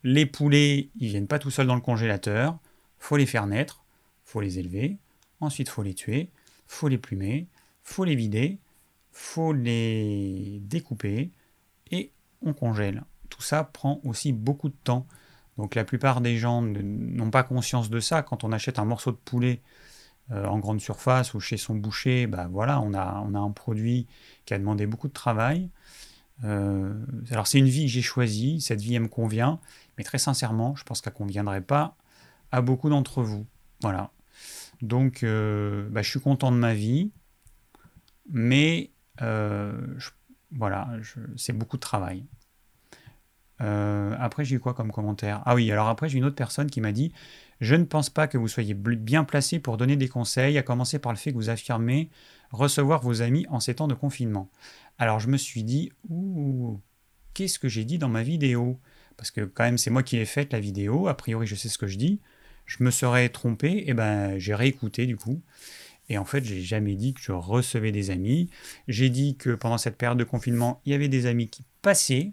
Les 0.03 0.27
poulets, 0.27 0.91
ils 0.99 1.09
viennent 1.09 1.27
pas 1.27 1.39
tout 1.39 1.51
seuls 1.51 1.67
dans 1.67 1.75
le 1.75 1.81
congélateur. 1.81 2.59
faut 2.99 3.17
les 3.17 3.27
faire 3.27 3.47
naître. 3.47 3.85
faut 4.25 4.43
les 4.43 4.59
élever. 4.59 4.99
Ensuite, 5.41 5.71
faut 5.71 5.83
les 5.83 5.95
tuer. 5.95 6.29
faut 6.67 6.89
les 6.89 6.99
plumer. 6.99 7.47
faut 7.85 8.05
les 8.05 8.17
vider 8.17 8.59
faut 9.13 9.53
les 9.53 10.61
découper 10.63 11.31
et 11.91 12.13
on 12.43 12.53
congèle. 12.53 13.05
Tout 13.29 13.43
ça 13.43 13.65
prend 13.65 14.01
aussi 14.05 14.33
beaucoup 14.33 14.69
de 14.69 14.77
temps. 14.85 15.07
Donc 15.57 15.75
la 15.75 15.85
plupart 15.85 16.21
des 16.21 16.37
gens 16.37 16.63
n'ont 16.63 17.31
pas 17.31 17.43
conscience 17.43 17.91
de 17.91 18.01
ça. 18.01 18.23
Quand 18.23 18.45
on 18.45 18.53
achète 18.53 18.79
un 18.79 18.85
morceau 18.85 19.13
de 19.13 19.17
poulet 19.17 19.61
euh, 20.31 20.47
en 20.47 20.59
grande 20.59 20.81
surface 20.81 21.35
ou 21.35 21.41
chez 21.41 21.57
son 21.57 21.75
boucher, 21.75 22.27
bah 22.27 22.49
voilà, 22.51 22.81
on 22.81 22.95
a, 22.95 23.23
on 23.27 23.35
a 23.35 23.39
un 23.39 23.51
produit 23.51 24.07
qui 24.47 24.55
a 24.55 24.59
demandé 24.59 24.87
beaucoup 24.87 25.09
de 25.09 25.13
travail. 25.13 25.71
Euh, 26.45 26.95
alors 27.31 27.47
c'est 27.47 27.59
une 27.59 27.69
vie 27.69 27.85
que 27.85 27.91
j'ai 27.91 28.03
choisie, 28.03 28.61
cette 28.61 28.81
vie 28.81 28.95
elle 28.95 29.03
me 29.03 29.09
convient, 29.09 29.61
mais 29.99 30.05
très 30.05 30.19
sincèrement, 30.19 30.75
je 30.75 30.85
pense 30.85 31.03
qu'elle 31.03 31.13
ne 31.13 31.19
conviendrait 31.19 31.61
pas 31.61 31.97
à 32.53 32.63
beaucoup 32.63 32.89
d'entre 32.89 33.23
vous. 33.23 33.47
Voilà. 33.83 34.11
Donc 34.83 35.23
euh, 35.23 35.89
bah, 35.91 36.03
je 36.03 36.11
suis 36.11 36.21
content 36.21 36.51
de 36.53 36.57
ma 36.57 36.75
vie, 36.75 37.11
mais 38.31 38.91
euh, 39.23 39.73
voilà, 40.53 40.89
c'est 41.37 41.53
beaucoup 41.53 41.77
de 41.77 41.83
travail. 41.83 42.25
Euh, 43.61 44.15
après, 44.19 44.45
j'ai 44.45 44.57
eu 44.57 44.61
quoi 44.61 44.75
comme 44.75 44.91
commentaire? 44.91 45.43
Ah 45.45 45.55
oui, 45.55 45.71
alors 45.71 45.89
après, 45.89 46.09
j'ai 46.09 46.19
une 46.19 46.25
autre 46.25 46.37
personne 46.37 46.71
qui 46.71 46.81
m'a 46.81 46.93
dit 46.93 47.13
Je 47.61 47.75
ne 47.75 47.85
pense 47.85 48.11
pas 48.11 48.27
que 48.27 48.39
vous 48.39 48.49
soyez 48.49 48.75
bien 48.75 49.25
placé 49.25 49.59
pour 49.59 49.77
donner 49.77 49.97
des 49.97 50.09
conseils, 50.09 50.57
à 50.59 50.63
commencer 50.63 50.99
par 50.99 51.13
le 51.13 51.19
fait 51.19 51.31
que 51.31 51.37
vous 51.37 51.51
affirmez 51.51 52.11
recevoir 52.51 53.03
vos 53.03 53.23
amis 53.23 53.47
en 53.51 53.61
ces 53.61 53.75
temps 53.75 53.89
de 53.89 53.95
confinement. 53.95 54.51
Alors, 54.99 55.21
je 55.21 55.29
me 55.29 55.37
suis 55.37 55.63
dit 55.63 55.93
Ouh, 56.09 56.81
qu'est-ce 57.35 57.59
que 57.59 57.69
j'ai 57.69 57.85
dit 57.85 57.99
dans 57.99 58.09
ma 58.09 58.23
vidéo? 58.23 58.79
Parce 59.17 59.31
que, 59.31 59.43
quand 59.43 59.65
même, 59.65 59.79
c'est 59.79 59.91
moi 59.91 60.03
qui 60.03 60.17
ai 60.17 60.25
fait 60.25 60.53
la 60.53 60.61
vidéo. 60.61 61.09
A 61.09 61.15
priori, 61.15 61.47
je 61.47 61.55
sais 61.55 61.69
ce 61.69 61.77
que 61.77 61.87
je 61.87 61.99
dis. 61.99 62.21
Je 62.65 62.83
me 62.83 62.91
serais 62.91 63.29
trompé, 63.29 63.69
et 63.69 63.91
eh 63.91 63.95
ben, 63.95 64.39
j'ai 64.39 64.55
réécouté 64.55 65.07
du 65.07 65.17
coup. 65.17 65.43
Et 66.11 66.19
en 66.19 66.25
fait, 66.25 66.45
j'ai 66.45 66.61
jamais 66.61 66.97
dit 66.97 67.15
que 67.15 67.21
je 67.23 67.31
recevais 67.31 67.93
des 67.93 68.11
amis. 68.11 68.51
J'ai 68.89 69.09
dit 69.11 69.37
que 69.37 69.55
pendant 69.55 69.79
cette 69.79 69.97
période 69.97 70.19
de 70.19 70.25
confinement, 70.25 70.83
il 70.85 70.93
y 70.93 70.95
avait 70.95 71.09
des 71.09 71.27
amis 71.27 71.49
qui 71.49 71.65
passaient. 71.83 72.33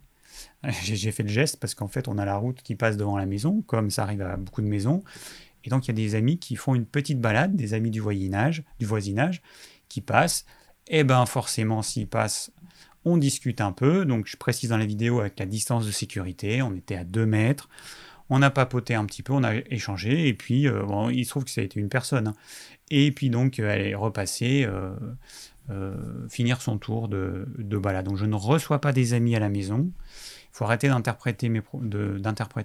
J'ai 0.84 1.12
fait 1.12 1.24
le 1.24 1.30
geste 1.30 1.60
parce 1.60 1.76
qu'en 1.76 1.88
fait, 1.88 2.08
on 2.08 2.18
a 2.18 2.26
la 2.26 2.38
route 2.38 2.62
qui 2.62 2.76
passe 2.76 2.98
devant 2.98 3.18
la 3.18 3.28
maison, 3.28 3.62
comme 3.62 3.92
ça 3.92 4.04
arrive 4.04 4.22
à 4.24 4.36
beaucoup 4.36 4.62
de 4.62 4.68
maisons. 4.68 5.04
Et 5.64 5.70
donc, 5.70 5.86
il 5.86 5.90
y 5.90 5.92
a 5.92 5.94
des 5.94 6.16
amis 6.16 6.40
qui 6.40 6.56
font 6.56 6.74
une 6.74 6.86
petite 6.86 7.22
balade, 7.22 7.56
des 7.56 7.76
amis 7.76 7.92
du 7.92 8.00
voisinage, 8.00 8.64
du 8.80 8.86
voisinage 8.86 9.44
qui 9.90 10.02
passent. 10.02 10.46
Et 10.88 11.04
ben 11.04 11.26
forcément, 11.28 11.84
s'ils 11.84 12.08
passent, 12.08 12.52
on 13.06 13.18
discute 13.18 13.62
un 13.62 13.72
peu. 13.72 14.06
Donc, 14.06 14.26
je 14.26 14.38
précise 14.38 14.70
dans 14.70 14.78
la 14.78 14.86
vidéo 14.86 15.20
avec 15.20 15.38
la 15.40 15.46
distance 15.46 15.86
de 15.86 15.92
sécurité, 15.92 16.64
on 16.64 16.74
était 16.74 16.96
à 16.96 17.04
2 17.04 17.26
mètres. 17.28 17.70
On 18.30 18.42
a 18.42 18.50
papoté 18.50 18.94
un 18.96 19.06
petit 19.06 19.24
peu, 19.24 19.34
on 19.34 19.44
a 19.44 19.56
échangé, 19.56 20.28
et 20.28 20.34
puis 20.34 20.68
euh, 20.68 20.84
bon, 20.84 21.10
il 21.10 21.24
se 21.24 21.30
trouve 21.30 21.46
que 21.46 21.52
ça 21.52 21.62
a 21.62 21.64
été 21.64 21.80
une 21.80 21.90
personne. 21.90 22.28
Hein. 22.28 22.36
Et 22.90 23.12
puis 23.12 23.30
donc, 23.30 23.60
elle 23.60 23.88
est 23.88 23.96
repassée, 23.96 24.66
euh, 24.66 24.92
euh, 25.70 25.96
finir 26.30 26.62
son 26.62 26.78
tour 26.78 27.10
de, 27.10 27.46
de, 27.58 27.78
balade. 27.78 28.06
Donc 28.06 28.16
je 28.16 28.26
ne 28.26 28.36
reçois 28.36 28.80
pas 28.80 28.94
des 28.94 29.14
amis 29.14 29.36
à 29.36 29.40
la 29.40 29.50
maison. 29.50 29.92
Il 29.92 30.50
faut 30.54 30.64
arrêter 30.64 30.88
d'interpréter, 30.88 31.50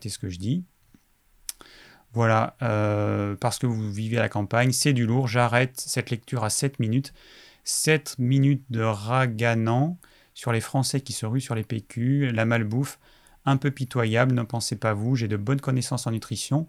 ce 0.09 0.19
que 0.19 0.28
je 0.28 0.38
dis. 0.38 0.64
Voilà, 2.12 2.57
euh, 2.62 3.35
parce 3.40 3.59
que 3.59 3.66
vous 3.66 3.90
vivez 3.90 4.19
à 4.19 4.21
la 4.21 4.28
campagne, 4.28 4.71
c'est 4.71 4.92
du 4.92 5.04
lourd. 5.04 5.26
J'arrête 5.26 5.81
cette 5.81 6.11
lecture 6.11 6.45
à 6.45 6.50
7 6.50 6.78
minutes. 6.78 7.12
7 7.64 8.16
minutes 8.19 8.64
de 8.71 8.83
raganant 8.83 9.99
sur 10.35 10.52
les 10.52 10.61
Français 10.61 11.00
qui 11.00 11.12
se 11.12 11.26
ruent 11.26 11.40
sur 11.40 11.57
les 11.57 11.64
PQ, 11.64 12.31
la 12.31 12.45
malbouffe, 12.45 13.00
un 13.44 13.56
peu 13.56 13.70
pitoyable, 13.70 14.34
ne 14.34 14.42
pensez 14.42 14.76
pas 14.76 14.94
vous, 14.94 15.16
j'ai 15.16 15.28
de 15.28 15.37
bonnes 15.37 15.61
connaissances 15.61 16.06
en 16.06 16.12
nutrition, 16.12 16.66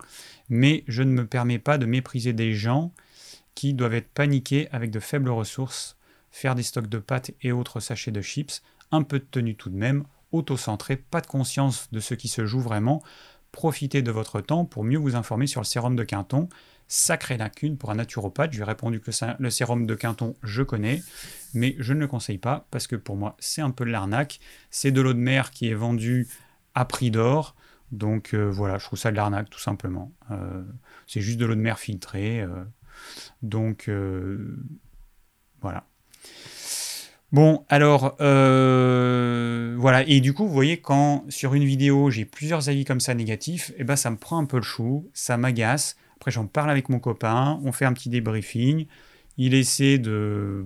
mais 0.50 0.84
je 0.88 1.04
ne 1.04 1.12
me 1.12 1.26
permets 1.26 1.60
pas 1.60 1.78
de 1.78 1.86
mépriser 1.86 2.34
des 2.34 2.54
gens 2.54 2.92
qui 3.56 3.74
doivent 3.74 3.94
être 3.94 4.10
paniqués 4.10 4.68
avec 4.72 4.92
de 4.92 5.00
faibles 5.00 5.30
ressources, 5.30 5.98
faire 6.32 6.56
des 6.56 6.64
stocks 6.64 6.88
de 6.88 6.98
pâtes 6.98 7.32
et 7.42 7.52
autres 7.52 7.80
sachets 7.80 8.12
de 8.12 8.22
chips, 8.22 8.64
un 8.92 9.04
peu 9.04 9.20
de 9.20 9.26
tenue 9.30 9.56
tout 9.56 9.70
de 9.70 9.76
même, 9.76 10.06
auto-centré, 10.32 10.98
pas 10.98 11.22
de 11.22 11.28
conscience 11.28 11.90
de 11.92 12.00
ce 12.00 12.16
qui 12.16 12.28
se 12.28 12.46
joue 12.46 12.60
vraiment, 12.60 13.04
profitez 13.52 14.02
de 14.02 14.12
votre 14.12 14.42
temps 14.42 14.66
pour 14.66 14.84
mieux 14.84 14.98
vous 14.98 15.16
informer 15.16 15.48
sur 15.48 15.62
le 15.62 15.66
sérum 15.66 15.96
de 15.96 16.04
Quinton. 16.04 16.50
Sacrée 16.90 17.38
lacune 17.38 17.78
pour 17.78 17.92
un 17.92 17.96
naturopathe, 17.96 18.52
je 18.52 18.58
lui 18.58 18.64
ai 18.64 18.66
répondu 18.66 19.00
que 19.00 19.12
le 19.40 19.50
sérum 19.50 19.86
de 19.86 19.96
Quinton, 19.96 20.36
je 20.44 20.64
connais, 20.64 21.02
mais 21.54 21.76
je 21.80 21.94
ne 21.94 22.00
le 22.00 22.08
conseille 22.08 22.38
pas 22.38 22.68
parce 22.72 22.88
que 22.88 22.96
pour 22.96 23.16
moi, 23.16 23.38
c'est 23.40 23.62
un 23.62 23.72
peu 23.72 23.86
de 23.86 23.90
l'arnaque. 23.90 24.40
C'est 24.70 24.92
de 24.92 25.02
l'eau 25.02 25.14
de 25.14 25.20
mer 25.20 25.52
qui 25.52 25.70
est 25.70 25.76
vendue 25.76 26.28
à 26.76 26.86
prix 26.86 27.12
d'or. 27.12 27.56
Donc 27.92 28.34
euh, 28.34 28.50
voilà, 28.50 28.80
je 28.80 28.86
trouve 28.86 28.98
ça 28.98 29.12
de 29.12 29.16
l'arnaque 29.16 29.50
tout 29.50 29.60
simplement. 29.60 30.12
Euh, 30.32 30.64
c'est 31.08 31.22
juste 31.22 31.40
de 31.40 31.46
l'eau 31.46 31.56
de 31.56 31.62
mer 31.62 31.80
filtrée. 31.80 32.42
Euh, 32.42 32.64
donc 33.42 33.90
voilà. 35.62 35.86
Bon, 37.32 37.66
alors 37.70 38.16
voilà, 38.20 40.04
et 40.08 40.22
du 40.22 40.34
coup, 40.34 40.46
vous 40.46 40.54
voyez, 40.54 40.78
quand 40.82 41.26
sur 41.30 41.54
une 41.54 41.66
vidéo 41.66 42.10
j'ai 42.10 42.26
plusieurs 42.26 42.70
avis 42.70 42.86
comme 42.86 43.00
ça 43.00 43.14
négatifs, 43.14 43.72
et 43.72 43.76
eh 43.80 43.84
ben 43.84 43.96
ça 43.96 44.10
me 44.10 44.18
prend 44.18 44.38
un 44.40 44.46
peu 44.46 44.58
le 44.58 44.64
chou, 44.64 45.10
ça 45.14 45.38
m'agace. 45.38 45.96
Après, 46.18 46.32
j'en 46.32 46.48
parle 46.48 46.70
avec 46.70 46.90
mon 46.90 47.00
copain, 47.00 47.60
on 47.64 47.72
fait 47.72 47.86
un 47.86 47.94
petit 47.94 48.10
débriefing. 48.10 48.88
Il 49.38 49.56
essaie 49.56 49.98
de, 49.98 50.66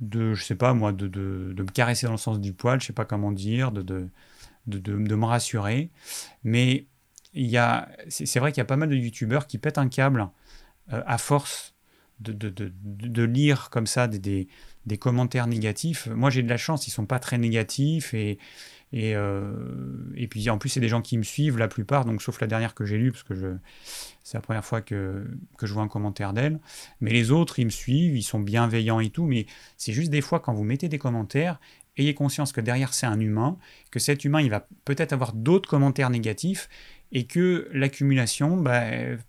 de 0.00 0.34
je 0.34 0.42
sais 0.44 0.54
pas 0.54 0.74
moi, 0.74 0.92
de, 0.92 1.06
de, 1.08 1.52
de 1.54 1.62
me 1.62 1.68
caresser 1.68 2.06
dans 2.06 2.12
le 2.12 2.18
sens 2.18 2.40
du 2.40 2.52
poil, 2.52 2.80
je 2.80 2.86
sais 2.86 2.92
pas 2.92 3.04
comment 3.04 3.32
dire, 3.32 3.72
de, 3.72 3.82
de, 3.82 4.08
de, 4.66 5.14
me 5.14 5.24
rassurer. 5.24 5.90
Mais 6.44 6.86
il 7.34 7.46
y 7.46 7.56
a, 7.56 7.88
c'est 8.08 8.38
vrai 8.38 8.52
qu'il 8.52 8.58
y 8.58 8.62
a 8.62 8.66
pas 8.66 8.76
mal 8.76 8.88
de 8.88 8.96
youtubeurs 8.96 9.46
qui 9.46 9.58
pètent 9.58 9.78
un 9.78 9.88
câble 9.88 10.28
euh, 10.92 11.02
à 11.06 11.18
force 11.18 11.74
de, 12.20 12.32
de, 12.32 13.22
lire 13.22 13.70
comme 13.70 13.86
ça 13.86 14.06
des, 14.06 14.18
des, 14.18 14.48
des 14.86 14.98
commentaires 14.98 15.46
négatifs. 15.46 16.06
Moi, 16.08 16.28
j'ai 16.30 16.42
de 16.42 16.48
la 16.48 16.58
chance, 16.58 16.86
ils 16.86 16.90
sont 16.90 17.06
pas 17.06 17.18
très 17.18 17.38
négatifs 17.38 18.12
et, 18.14 18.38
et, 18.92 19.14
euh, 19.14 19.52
et 20.16 20.26
puis 20.26 20.50
en 20.50 20.58
plus, 20.58 20.68
c'est 20.68 20.80
des 20.80 20.88
gens 20.88 21.02
qui 21.02 21.16
me 21.16 21.22
suivent 21.22 21.58
la 21.58 21.68
plupart, 21.68 22.04
donc 22.04 22.22
sauf 22.22 22.40
la 22.40 22.46
dernière 22.46 22.74
que 22.74 22.84
j'ai 22.84 22.98
lue, 22.98 23.12
parce 23.12 23.22
que 23.22 23.58
c'est 24.24 24.36
la 24.36 24.42
première 24.42 24.64
fois 24.64 24.80
que, 24.80 25.26
que 25.58 25.66
je 25.66 25.72
vois 25.72 25.82
un 25.82 25.88
commentaire 25.88 26.32
d'elle. 26.32 26.58
Mais 27.00 27.10
les 27.10 27.30
autres, 27.30 27.58
ils 27.58 27.66
me 27.66 27.70
suivent, 27.70 28.16
ils 28.16 28.22
sont 28.22 28.40
bienveillants 28.40 29.00
et 29.00 29.10
tout, 29.10 29.26
mais 29.26 29.46
c'est 29.76 29.92
juste 29.92 30.10
des 30.10 30.20
fois 30.20 30.40
quand 30.40 30.52
vous 30.52 30.64
mettez 30.64 30.88
des 30.88 30.98
commentaires, 30.98 31.60
ayez 31.96 32.14
conscience 32.14 32.52
que 32.52 32.60
derrière 32.60 32.92
c'est 32.92 33.06
un 33.06 33.20
humain, 33.20 33.58
que 33.90 33.98
cet 33.98 34.24
humain, 34.24 34.40
il 34.40 34.50
va 34.50 34.66
peut-être 34.84 35.12
avoir 35.12 35.32
d'autres 35.32 35.68
commentaires 35.68 36.10
négatifs, 36.10 36.68
et 37.12 37.24
que 37.24 37.68
l'accumulation 37.72 38.56
bah, 38.56 38.82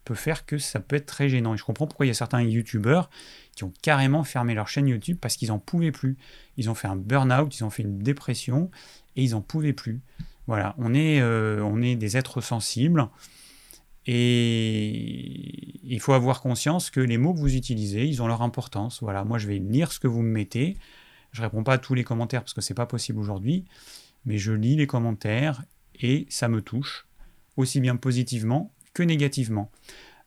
peut 0.06 0.16
faire 0.16 0.46
que 0.46 0.58
ça 0.58 0.80
peut 0.80 0.96
être 0.96 1.08
très 1.08 1.30
gênant. 1.30 1.56
Et 1.56 1.58
je 1.58 1.64
comprends 1.64 1.88
pourquoi 1.88 2.06
il 2.06 2.10
y 2.10 2.12
a 2.12 2.16
certains 2.16 2.42
youtubeurs 2.42 3.10
qui 3.56 3.64
ont 3.64 3.74
carrément 3.82 4.24
fermé 4.24 4.54
leur 4.54 4.68
chaîne 4.68 4.88
YouTube 4.88 5.18
parce 5.20 5.36
qu'ils 5.36 5.50
n'en 5.50 5.60
pouvaient 5.60 5.92
plus. 5.92 6.18
Ils 6.58 6.70
ont 6.70 6.76
fait 6.76 6.88
un 6.88 6.96
burn-out, 6.96 7.58
ils 7.58 7.64
ont 7.64 7.70
fait 7.70 7.84
une 7.84 8.00
dépression 8.00 8.70
et 9.16 9.24
ils 9.24 9.32
n'en 9.32 9.42
pouvaient 9.42 9.74
plus. 9.74 10.02
Voilà, 10.48 10.76
on 10.78 10.94
est, 10.94 11.22
euh, 11.22 11.64
on 11.64 11.82
est 11.82 11.96
des 11.96 12.18
êtres 12.18 12.42
sensibles 12.42 13.08
et 14.06 15.80
il 15.84 16.00
faut 16.00 16.14
avoir 16.14 16.42
conscience 16.42 16.90
que 16.90 17.00
les 17.00 17.18
mots 17.18 17.34
que 17.34 17.40
vous 17.40 17.56
utilisez, 17.56 18.08
ils 18.08 18.22
ont 18.22 18.28
leur 18.28 18.42
importance. 18.42 19.02
Voilà, 19.02 19.24
moi 19.24 19.38
je 19.38 19.48
vais 19.48 19.60
lire 19.60 19.92
ce 19.92 20.00
que 20.00 20.08
vous 20.08 20.22
me 20.22 20.32
mettez. 20.32 20.78
Je 21.32 21.42
réponds 21.42 21.64
pas 21.64 21.74
à 21.74 21.78
tous 21.78 21.94
les 21.94 22.04
commentaires 22.04 22.42
parce 22.42 22.54
que 22.54 22.62
c'est 22.62 22.74
pas 22.74 22.86
possible 22.86 23.20
aujourd'hui, 23.20 23.66
mais 24.26 24.38
je 24.38 24.52
lis 24.52 24.76
les 24.76 24.88
commentaires 24.88 25.64
et 25.96 26.26
ça 26.30 26.48
me 26.48 26.62
touche 26.62 27.06
aussi 27.58 27.80
bien 27.80 27.96
positivement 27.96 28.74
que 28.94 29.04
négativement. 29.04 29.72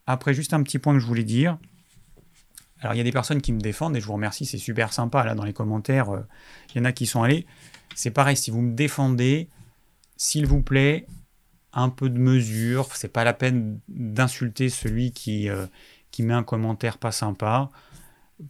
Après, 0.06 0.34
juste 0.34 0.52
un 0.52 0.62
petit 0.62 0.78
point 0.78 0.94
que 0.94 1.00
je 1.00 1.06
voulais 1.06 1.24
dire. 1.24 1.58
Alors, 2.80 2.94
il 2.94 2.98
y 2.98 3.00
a 3.00 3.04
des 3.04 3.12
personnes 3.12 3.40
qui 3.40 3.52
me 3.52 3.60
défendent 3.60 3.96
et 3.96 4.00
je 4.00 4.06
vous 4.06 4.12
remercie, 4.12 4.44
c'est 4.44 4.58
super 4.58 4.92
sympa. 4.92 5.24
Là, 5.24 5.34
dans 5.34 5.44
les 5.44 5.52
commentaires, 5.52 6.10
euh, 6.10 6.20
il 6.70 6.78
y 6.78 6.80
en 6.80 6.84
a 6.84 6.92
qui 6.92 7.06
sont 7.06 7.22
allés. 7.22 7.46
C'est 7.94 8.10
pareil, 8.10 8.36
si 8.36 8.50
vous 8.50 8.60
me 8.60 8.74
défendez, 8.74 9.48
s'il 10.16 10.46
vous 10.46 10.62
plaît, 10.62 11.06
un 11.72 11.88
peu 11.88 12.10
de 12.10 12.18
mesure. 12.18 12.94
C'est 12.94 13.08
pas 13.08 13.24
la 13.24 13.32
peine 13.32 13.80
d'insulter 13.88 14.68
celui 14.68 15.12
qui, 15.12 15.48
euh, 15.48 15.66
met 16.18 16.34
un 16.34 16.44
commentaire 16.44 16.98
pas 16.98 17.12
sympa. 17.12 17.70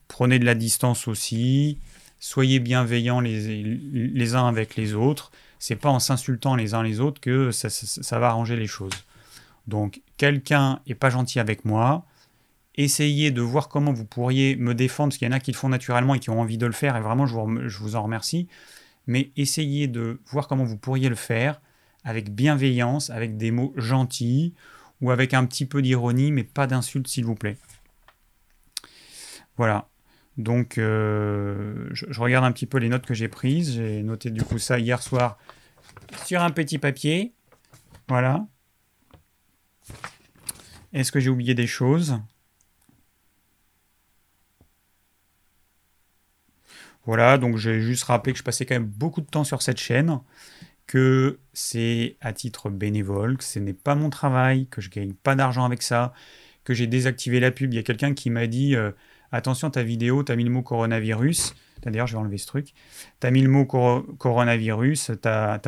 Prenez 0.09 0.39
de 0.39 0.45
la 0.45 0.55
distance 0.55 1.09
aussi. 1.09 1.79
Soyez 2.19 2.59
bienveillants 2.59 3.21
les 3.21 4.35
uns 4.35 4.49
avec 4.49 4.77
les 4.77 4.95
autres 4.95 5.31
c'est 5.65 5.77
pas 5.77 5.89
en 5.89 5.99
s'insultant 5.99 6.57
les 6.57 6.75
uns 6.75 6.83
les 6.83 7.01
autres 7.01 7.23
que 7.23 7.51
ça, 7.51 8.19
va 8.19 8.29
arranger 8.29 8.55
les 8.55 8.67
choses. 8.67 8.93
Donc, 9.67 10.03
quelqu'un 10.19 10.81
est 10.87 10.95
pas 10.95 11.09
gentil 11.09 11.41
avec 11.41 11.65
moi, 11.65 12.05
essayez 12.75 13.31
de 13.31 13.41
voir 13.41 13.71
comment 13.71 13.91
vous 13.91 14.05
pourriez 14.05 14.57
me 14.57 14.75
défendre, 14.75 15.09
parce 15.09 15.17
qu'il 15.17 15.27
y 15.27 15.31
en 15.31 15.33
a 15.33 15.41
qui 15.41 15.53
le 15.53 15.57
font 15.57 15.71
naturellement 15.71 16.15
et 16.15 16.19
qui 16.19 16.29
ont 16.29 16.39
envie 16.39 16.59
de 16.59 16.67
le 16.67 16.75
faire, 16.75 16.99
et 16.99 17.01
vraiment, 17.01 17.25
je 17.25 17.33
vous, 17.33 17.67
je 17.67 17.79
vous 17.79 17.97
en 17.97 18.03
remercie. 18.03 18.47
Mais 19.07 19.31
essayez 19.39 19.89
de 19.89 20.21
voir 20.27 20.49
comment 20.49 20.65
vous 20.65 20.77
pourriez 20.77 21.09
le 21.09 21.15
faire 21.15 21.63
avec 22.05 22.35
bienveillance, 22.35 23.09
avec 23.09 23.39
des 23.39 23.51
mots 23.51 23.73
gentils, 23.75 24.53
ou 25.01 25.13
avec 25.13 25.33
un 25.33 25.47
petit 25.47 25.65
peu 25.65 25.81
d'ironie, 25.81 26.31
mais 26.31 26.45
pas 26.45 26.67
d'insulte, 26.67 27.09
s'il 27.09 27.25
vous 27.25 27.37
plaît. 27.37 27.57
Voilà. 29.57 29.89
Donc, 30.37 30.79
euh, 30.79 31.89
je, 31.93 32.21
regarde 32.21 32.45
un 32.45 32.53
petit 32.53 32.67
peu 32.67 32.79
les 32.79 32.89
notes 32.89 33.07
que 33.07 33.15
j'ai 33.15 33.29
prises. 33.29 33.75
J'ai 33.75 34.03
noté 34.03 34.31
du 34.31 34.43
coup 34.43 34.59
ça 34.59 34.79
hier 34.79 35.03
soir 35.03 35.39
sur 36.25 36.43
un 36.43 36.51
petit 36.51 36.79
papier. 36.79 37.35
Voilà. 38.09 38.47
Est-ce 40.93 41.13
que 41.13 41.21
j'ai 41.21 41.31
oublié 41.31 41.55
des 41.55 41.67
choses? 41.67 42.21
Voilà, 47.07 47.37
donc 47.39 47.59
j'ai 47.59 47.81
juste 47.81 48.05
rappelé 48.05 48.33
que 48.33 48.39
je 48.39 48.45
passais 48.45 48.65
quand 48.65 48.75
même 48.75 48.87
beaucoup 48.87 49.21
de 49.21 49.27
temps 49.27 49.45
sur 49.45 49.61
cette 49.61 49.79
chaîne, 49.79 50.21
que 50.87 51.39
c'est 51.53 52.17
à 52.21 52.33
titre 52.33 52.71
bénévole, 52.71 53.37
que 53.37 53.45
ce 53.45 53.59
n'est 53.59 53.75
pas 53.75 53.95
mon 53.95 54.09
travail, 54.11 54.67
que 54.69 54.81
je 54.81 54.89
gagne 54.91 55.13
pas 55.13 55.35
d'argent 55.35 55.65
avec 55.65 55.83
ça, 55.83 56.15
que 56.65 56.73
j'ai 56.75 56.87
désactivé 56.87 57.41
la 57.41 57.51
pub. 57.51 57.73
Il 57.73 57.77
y 57.77 57.81
a 57.81 57.83
quelqu'un 57.85 58.15
qui 58.15 58.31
m'a 58.31 58.47
dit... 58.47 58.75
Euh, 58.75 58.91
attention, 59.37 59.71
ta 59.71 59.83
vidéo, 59.83 60.23
tu 60.23 60.33
as 60.33 60.37
mis 60.37 60.45
le 60.45 60.51
mot 60.51 60.63
coronavirus. 60.63 61.55
D'ailleurs, 61.83 62.07
je 62.07 62.13
vais 62.13 62.19
enlever 62.19 62.39
ce 62.39 62.47
truc. 62.47 62.73
Tu 63.21 63.27
as 63.27 63.31
mis 63.31 63.43
le 63.43 63.49
mot 63.49 63.67
coronavirus, 63.67 65.13
ta, 65.21 65.61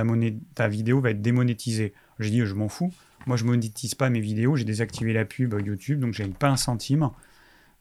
vidéo 0.69 1.01
va 1.01 1.11
être 1.11 1.23
démonétisée. 1.23 1.93
J'ai 2.19 2.31
dit, 2.31 2.47
je 2.47 2.55
m'en 2.55 2.69
fous. 2.69 2.93
Moi, 3.27 3.37
je 3.37 3.45
monétise 3.45 3.95
pas 3.95 4.09
mes 4.09 4.21
vidéos. 4.21 4.57
J'ai 4.57 4.65
désactivé 4.65 5.13
la 5.13 5.25
pub 5.25 5.55
YouTube, 5.65 6.01
donc 6.01 6.15
je 6.15 6.23
n'ai 6.23 6.31
pas 6.31 6.49
un 6.49 6.57
centime. 6.57 7.11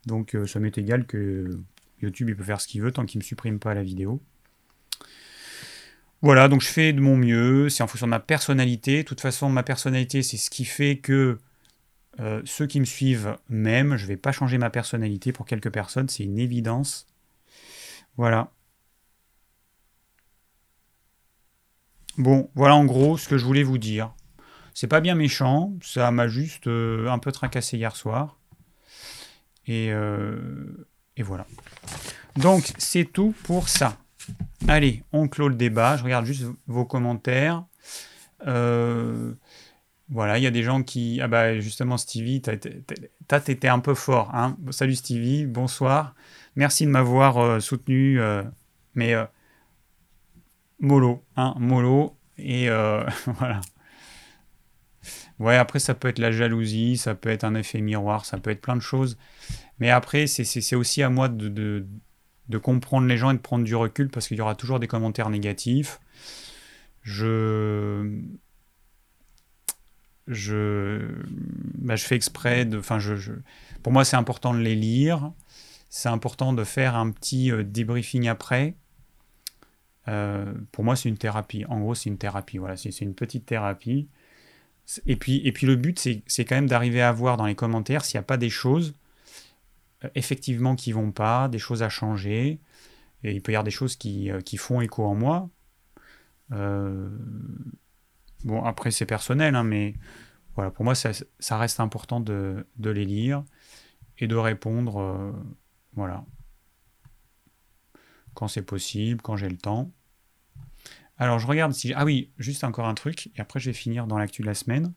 Donc, 0.06 0.36
euh, 0.36 0.46
ça 0.46 0.60
m'est 0.60 0.78
égal 0.78 1.06
que 1.06 1.60
YouTube, 2.02 2.30
il 2.30 2.36
peut 2.36 2.44
faire 2.44 2.60
ce 2.60 2.68
qu'il 2.68 2.82
veut 2.82 2.92
tant 2.92 3.06
qu'il 3.06 3.20
ne 3.20 3.24
me 3.24 3.26
supprime 3.26 3.60
pas 3.60 3.74
la 3.74 3.84
vidéo. 3.84 4.22
Voilà, 6.22 6.48
donc 6.48 6.62
je 6.62 6.68
fais 6.68 6.92
de 6.92 7.00
mon 7.00 7.16
mieux. 7.16 7.70
C'est 7.70 7.84
en 7.84 7.88
fonction 7.88 8.08
de 8.08 8.12
ma 8.12 8.20
personnalité. 8.20 9.04
De 9.04 9.08
toute 9.08 9.22
façon, 9.22 9.50
ma 9.50 9.64
personnalité, 9.64 10.24
c'est 10.24 10.38
ce 10.38 10.50
qui 10.50 10.66
fait 10.66 10.98
que 10.98 11.38
euh, 12.20 12.42
ceux 12.46 12.68
qui 12.68 12.80
me 12.80 12.86
suivent 12.86 13.38
m'aiment. 13.50 13.98
Je 13.98 14.04
ne 14.04 14.08
vais 14.08 14.18
pas 14.18 14.32
changer 14.32 14.58
ma 14.58 14.70
personnalité 14.70 15.32
pour 15.32 15.46
quelques 15.46 15.72
personnes, 15.72 16.10
c'est 16.10 16.24
une 16.24 16.40
évidence. 16.40 17.08
Voilà. 18.18 18.52
Bon, 22.18 22.50
voilà 22.56 22.76
en 22.76 22.86
gros 22.86 23.18
ce 23.18 23.28
que 23.28 23.38
je 23.38 23.46
voulais 23.46 23.64
vous 23.64 23.78
dire. 23.78 24.14
C'est 24.74 24.88
pas 24.88 25.02
bien 25.02 25.16
méchant, 25.16 25.74
ça 25.82 26.12
m'a 26.12 26.28
juste 26.28 26.68
euh, 26.68 27.10
un 27.10 27.20
peu 27.20 27.32
tracassé 27.32 27.78
hier 27.78 27.96
soir. 27.96 28.38
Et, 29.68 29.92
euh, 29.92 30.88
et 31.18 31.24
voilà. 31.24 31.46
Donc 32.36 32.74
c'est 32.78 33.06
tout 33.06 33.34
pour 33.44 33.70
ça. 33.70 33.98
Allez, 34.68 35.04
on 35.12 35.28
clôt 35.28 35.50
le 35.50 35.56
débat. 35.56 35.98
Je 35.98 36.04
regarde 36.04 36.26
juste 36.26 36.46
vos 36.68 36.86
commentaires. 36.86 37.64
Euh, 38.48 39.34
voilà, 40.10 40.38
il 40.38 40.44
y 40.44 40.48
a 40.48 40.52
des 40.52 40.64
gens 40.64 40.84
qui. 40.84 41.20
Ah 41.22 41.28
bah 41.28 41.60
justement, 41.60 41.98
Stevie, 41.98 42.42
t'as 42.42 43.40
été 43.48 43.68
un 43.68 43.80
peu 43.80 43.96
fort. 43.96 44.30
Hein 44.36 44.58
Salut 44.70 44.96
Stevie, 44.96 45.46
bonsoir. 45.46 46.14
Merci 46.56 46.86
de 46.86 46.92
m'avoir 46.92 47.38
euh, 47.38 47.60
soutenu. 47.60 48.20
Euh, 48.22 48.44
mais 48.94 49.14
euh, 49.14 49.26
hein, 51.36 51.56
mollo. 51.58 52.18
Et 52.38 52.68
voilà. 53.26 53.62
Ouais, 55.40 55.56
après, 55.58 55.80
ça 55.80 55.96
peut 55.96 56.08
être 56.08 56.20
la 56.20 56.32
jalousie, 56.32 56.98
ça 56.98 57.16
peut 57.16 57.30
être 57.30 57.44
un 57.44 57.56
effet 57.56 57.82
miroir, 57.82 58.26
ça 58.26 58.38
peut 58.38 58.52
être 58.52 58.62
plein 58.62 58.76
de 58.76 58.82
choses. 58.82 59.18
Mais 59.80 59.90
après, 59.90 60.28
c'est 60.28 60.76
aussi 60.76 61.04
à 61.04 61.10
moi 61.10 61.30
de, 61.30 61.86
de 62.48 62.58
comprendre 62.58 63.08
les 63.08 63.18
gens 63.18 63.32
et 63.32 63.34
de 63.34 63.40
prendre 63.40 63.66
du 63.66 63.76
recul 63.76 64.10
parce 64.10 64.28
qu'il 64.28 64.38
y 64.38 64.42
aura 64.42 64.56
toujours 64.56 64.80
des 64.80 64.88
commentaires 64.88 65.30
négatifs. 65.30 66.00
Je 67.02 68.24
je, 70.28 71.08
bah, 71.78 71.96
je 71.96 72.06
fais 72.06 72.16
exprès 72.16 72.66
de. 72.66 72.78
Enfin, 72.80 73.00
je, 73.00 73.34
pour 73.84 73.94
moi, 73.94 74.06
c'est 74.06 74.16
important 74.16 74.54
de 74.54 74.60
les 74.60 74.76
lire. 74.76 75.32
C'est 75.90 76.10
important 76.10 76.54
de 76.54 76.64
faire 76.64 76.96
un 76.96 77.12
petit 77.12 77.52
euh, 77.52 77.64
débriefing 77.64 78.28
après. 78.28 78.76
Euh, 80.08 80.54
pour 80.72 80.84
moi, 80.84 80.96
c'est 80.96 81.10
une 81.10 81.18
thérapie. 81.18 81.66
En 81.70 81.80
gros, 81.80 81.96
c'est 81.96 82.10
une 82.10 82.18
thérapie. 82.18 82.58
Voilà, 82.58 82.76
c'est 82.78 82.90
une 83.02 83.16
petite 83.16 83.46
thérapie. 83.46 84.08
Et 85.06 85.16
puis, 85.16 85.42
et 85.46 85.52
puis 85.52 85.66
le 85.66 85.76
but, 85.76 86.00
c'est 86.28 86.46
quand 86.46 86.56
même 86.56 86.68
d'arriver 86.68 87.02
à 87.02 87.12
voir 87.12 87.38
dans 87.38 87.46
les 87.46 87.56
commentaires 87.56 88.06
s'il 88.06 88.18
n'y 88.18 88.24
a 88.24 88.28
pas 88.28 88.38
des 88.38 88.52
choses 88.52 88.94
euh, 90.04 90.10
effectivement 90.16 90.76
qui 90.76 90.92
vont 90.92 91.12
pas, 91.12 91.48
des 91.48 91.60
choses 91.60 91.82
à 91.84 91.90
changer. 91.90 92.60
Et 93.24 93.32
il 93.32 93.42
peut 93.42 93.52
y 93.52 93.56
avoir 93.56 93.64
des 93.64 93.72
choses 93.72 93.96
qui, 93.96 94.30
qui 94.46 94.58
font 94.58 94.82
écho 94.82 95.04
en 95.04 95.16
moi. 95.16 95.50
Euh, 96.52 97.10
Bon, 98.46 98.64
après, 98.64 98.92
c'est 98.92 99.08
personnel, 99.08 99.56
hein, 99.56 99.64
mais 99.64 99.96
voilà, 100.54 100.70
pour 100.70 100.86
moi, 100.86 100.94
ça, 100.94 101.58
reste 101.58 101.80
important 101.80 102.20
de, 102.20 102.66
les 102.80 103.04
lire 103.04 103.44
et 104.20 104.28
de 104.28 104.36
répondre, 104.36 105.02
euh, 105.02 105.32
voilà, 105.94 106.24
quand 108.36 108.48
c'est 108.48 108.62
possible, 108.62 109.22
quand 109.22 109.36
j'ai 109.36 109.50
le 109.50 109.58
temps. 109.58 109.92
Alors, 111.18 111.40
je 111.40 111.48
regarde 111.48 111.74
si... 111.74 111.92
Ah 111.94 112.06
oui, 112.06 112.32
juste 112.38 112.64
encore 112.64 112.86
un 112.86 112.94
truc, 112.94 113.32
et 113.36 113.42
après, 113.42 113.60
je 113.60 113.72
vais 113.72 113.74
finir 113.74 114.06
dans 114.06 114.20
l'actu 114.20 114.44
de 114.44 114.48
la 114.48 114.54
semaine. 114.54 114.94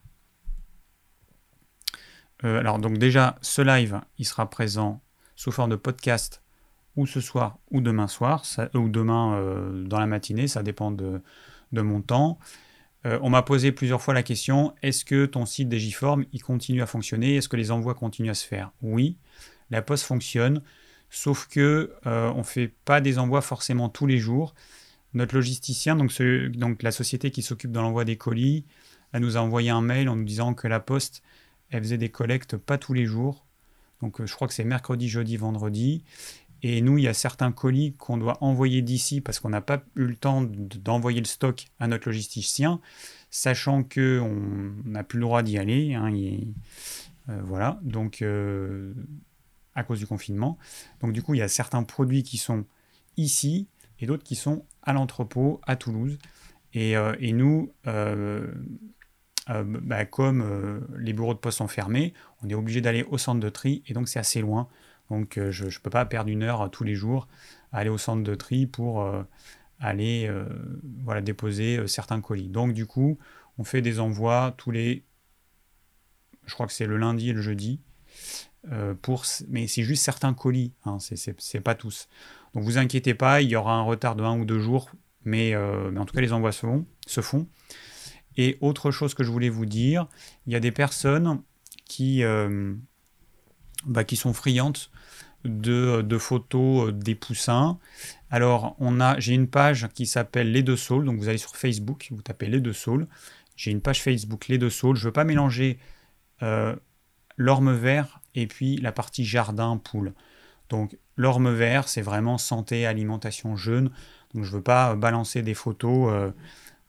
Euh, 2.44 2.58
alors, 2.58 2.78
donc 2.78 2.98
déjà, 2.98 3.38
ce 3.40 3.62
live, 3.62 4.02
il 4.18 4.26
sera 4.26 4.50
présent 4.50 5.00
sous 5.36 5.52
forme 5.52 5.70
de 5.70 5.76
podcast 5.76 6.42
ou 6.96 7.06
ce 7.06 7.22
soir 7.22 7.58
ou 7.70 7.80
demain 7.80 8.08
soir, 8.08 8.44
ou 8.74 8.90
demain 8.90 9.36
euh, 9.36 9.84
dans 9.84 9.98
la 9.98 10.06
matinée, 10.06 10.48
ça 10.48 10.62
dépend 10.62 10.90
de 10.90 11.22
mon 11.72 12.02
temps. 12.02 12.38
Euh, 13.06 13.18
on 13.22 13.30
m'a 13.30 13.42
posé 13.42 13.70
plusieurs 13.70 14.02
fois 14.02 14.12
la 14.12 14.22
question 14.22 14.74
est-ce 14.82 15.04
que 15.04 15.24
ton 15.24 15.46
site 15.46 15.68
Digiform 15.68 16.24
il 16.32 16.42
continue 16.42 16.82
à 16.82 16.86
fonctionner? 16.86 17.36
Est-ce 17.36 17.48
que 17.48 17.56
les 17.56 17.70
envois 17.70 17.94
continuent 17.94 18.30
à 18.30 18.34
se 18.34 18.46
faire? 18.46 18.72
Oui, 18.82 19.16
la 19.70 19.82
poste 19.82 20.04
fonctionne, 20.04 20.62
sauf 21.10 21.46
que 21.46 21.94
euh, 22.06 22.32
on 22.34 22.42
fait 22.42 22.72
pas 22.84 23.00
des 23.00 23.18
envois 23.18 23.40
forcément 23.40 23.88
tous 23.88 24.06
les 24.06 24.18
jours. 24.18 24.54
Notre 25.14 25.36
logisticien, 25.36 25.96
donc, 25.96 26.82
la 26.82 26.90
société 26.90 27.30
qui 27.30 27.40
s'occupe 27.42 27.72
de 27.72 27.80
l'envoi 27.80 28.04
des 28.04 28.16
colis, 28.16 28.64
elle 29.12 29.22
nous 29.22 29.36
a 29.38 29.40
envoyé 29.40 29.70
un 29.70 29.80
mail 29.80 30.08
en 30.08 30.16
nous 30.16 30.24
disant 30.24 30.52
que 30.54 30.68
la 30.68 30.80
poste 30.80 31.22
elle 31.70 31.82
faisait 31.82 31.98
des 31.98 32.08
collectes 32.08 32.56
pas 32.56 32.78
tous 32.78 32.94
les 32.94 33.04
jours. 33.04 33.44
Donc 34.00 34.24
je 34.24 34.32
crois 34.32 34.48
que 34.48 34.54
c'est 34.54 34.64
mercredi, 34.64 35.08
jeudi, 35.08 35.36
vendredi. 35.36 36.04
Et 36.62 36.80
nous, 36.80 36.98
il 36.98 37.04
y 37.04 37.08
a 37.08 37.14
certains 37.14 37.52
colis 37.52 37.94
qu'on 37.94 38.16
doit 38.16 38.42
envoyer 38.42 38.82
d'ici 38.82 39.20
parce 39.20 39.38
qu'on 39.38 39.50
n'a 39.50 39.60
pas 39.60 39.82
eu 39.96 40.06
le 40.06 40.16
temps 40.16 40.42
d'envoyer 40.42 41.20
le 41.20 41.26
stock 41.26 41.66
à 41.78 41.86
notre 41.86 42.08
logisticien, 42.08 42.80
sachant 43.30 43.84
qu'on 43.84 44.72
n'a 44.84 45.04
plus 45.04 45.18
le 45.18 45.24
droit 45.24 45.42
d'y 45.42 45.58
aller. 45.58 45.94
Hein, 45.94 46.12
voilà, 47.44 47.78
donc 47.82 48.24
à 49.78 49.84
cause 49.84 50.00
du 50.00 50.06
confinement. 50.06 50.58
Donc 51.00 51.12
du 51.12 51.22
coup, 51.22 51.34
il 51.34 51.38
y 51.38 51.42
a 51.42 51.48
certains 51.48 51.84
produits 51.84 52.24
qui 52.24 52.36
sont 52.36 52.64
ici 53.16 53.68
et 54.00 54.06
d'autres 54.06 54.24
qui 54.24 54.36
sont 54.36 54.64
à 54.82 54.92
l'entrepôt 54.92 55.60
à 55.66 55.76
Toulouse. 55.76 56.18
Et, 56.74 56.96
euh, 56.96 57.14
nous, 57.32 57.72
euh, 57.86 58.52
euh, 59.50 59.64
bah, 59.64 60.04
comme 60.04 60.86
les 60.98 61.12
bureaux 61.12 61.34
de 61.34 61.38
poste 61.38 61.58
sont 61.58 61.68
fermés, 61.68 62.12
on 62.42 62.48
est 62.48 62.54
obligé 62.54 62.80
d'aller 62.80 63.04
au 63.04 63.18
centre 63.18 63.40
de 63.40 63.48
tri 63.48 63.82
et 63.86 63.94
donc 63.94 64.08
c'est 64.08 64.18
assez 64.18 64.40
loin. 64.40 64.68
Donc 65.10 65.38
je 65.50 65.64
ne 65.64 65.70
peux 65.82 65.90
pas 65.90 66.04
perdre 66.04 66.30
une 66.30 66.42
heure 66.42 66.70
tous 66.70 66.84
les 66.84 66.94
jours 66.94 67.28
à 67.72 67.78
aller 67.78 67.90
au 67.90 67.98
centre 67.98 68.22
de 68.22 68.34
tri 68.34 68.66
pour 68.66 69.10
aller 69.80 70.30
voilà, 71.04 71.20
déposer 71.20 71.86
certains 71.86 72.20
colis. 72.20 72.48
Donc 72.48 72.72
du 72.72 72.86
coup, 72.86 73.18
on 73.58 73.64
fait 73.64 73.82
des 73.82 74.00
envois 74.00 74.54
tous 74.56 74.70
les... 74.70 75.04
Je 76.46 76.54
crois 76.54 76.66
que 76.66 76.72
c'est 76.72 76.86
le 76.86 76.96
lundi 76.96 77.30
et 77.30 77.32
le 77.32 77.42
jeudi. 77.42 77.80
pour, 79.02 79.24
mais 79.48 79.66
c'est 79.66 79.82
juste 79.82 80.02
certains 80.02 80.34
colis, 80.34 80.72
hein, 80.84 80.98
c'est 81.00 81.60
pas 81.60 81.74
tous. 81.74 82.08
Donc 82.54 82.64
vous 82.64 82.78
inquiétez 82.78 83.14
pas, 83.14 83.42
il 83.42 83.48
y 83.48 83.56
aura 83.56 83.74
un 83.74 83.82
retard 83.82 84.16
de 84.16 84.24
un 84.24 84.38
ou 84.38 84.44
deux 84.44 84.58
jours, 84.58 84.90
mais, 85.24 85.54
euh, 85.54 85.94
en 85.96 86.04
tout 86.04 86.14
cas 86.14 86.20
les 86.20 86.32
envois 86.32 86.52
se 86.52 86.60
font, 86.60 86.86
se 87.06 87.20
font. 87.20 87.46
Et 88.36 88.56
autre 88.60 88.90
chose 88.90 89.14
que 89.14 89.24
je 89.24 89.30
voulais 89.30 89.48
vous 89.48 89.66
dire, 89.66 90.08
il 90.46 90.52
y 90.52 90.56
a 90.56 90.60
des 90.60 90.72
personnes 90.72 91.42
qui, 91.84 92.22
euh, 92.22 92.74
bah, 93.86 94.04
qui 94.04 94.16
sont 94.16 94.32
friandes 94.32 94.78
de, 95.44 96.18
photos 96.18 96.88
euh, 96.88 96.92
des 96.92 97.14
poussins. 97.14 97.78
Alors, 98.30 98.76
on 98.78 99.00
a, 99.00 99.18
j'ai 99.18 99.34
une 99.34 99.48
page 99.48 99.88
qui 99.94 100.06
s'appelle 100.06 100.52
Les 100.52 100.62
Deux 100.62 100.76
Saules, 100.76 101.04
donc 101.04 101.18
vous 101.18 101.28
allez 101.28 101.38
sur 101.38 101.56
Facebook, 101.56 102.08
vous 102.10 102.22
tapez 102.22 102.46
Les 102.46 102.60
Deux 102.60 102.72
Saules. 102.72 103.06
J'ai 103.56 103.70
une 103.70 103.80
page 103.80 104.02
Facebook 104.02 104.48
Les 104.48 104.58
Deux 104.58 104.70
Saules. 104.70 104.96
Je 104.96 105.02
ne 105.02 105.06
veux 105.06 105.12
pas 105.12 105.24
mélanger 105.24 105.78
l'orme 107.36 107.72
vert 107.72 108.20
et 108.34 108.46
puis 108.46 108.76
la 108.76 108.92
partie 108.92 109.24
jardin 109.24 109.76
poule. 109.78 110.12
Donc 110.68 110.96
l'orme 111.16 111.52
vert, 111.52 111.88
c'est 111.88 112.02
vraiment 112.02 112.38
santé, 112.38 112.86
alimentation 112.86 113.56
jeune. 113.56 113.90
Donc 114.34 114.44
je 114.44 114.50
ne 114.50 114.56
veux 114.56 114.62
pas 114.62 114.94
balancer 114.94 115.42
des 115.42 115.54
photos 115.54 116.12
euh, 116.12 116.30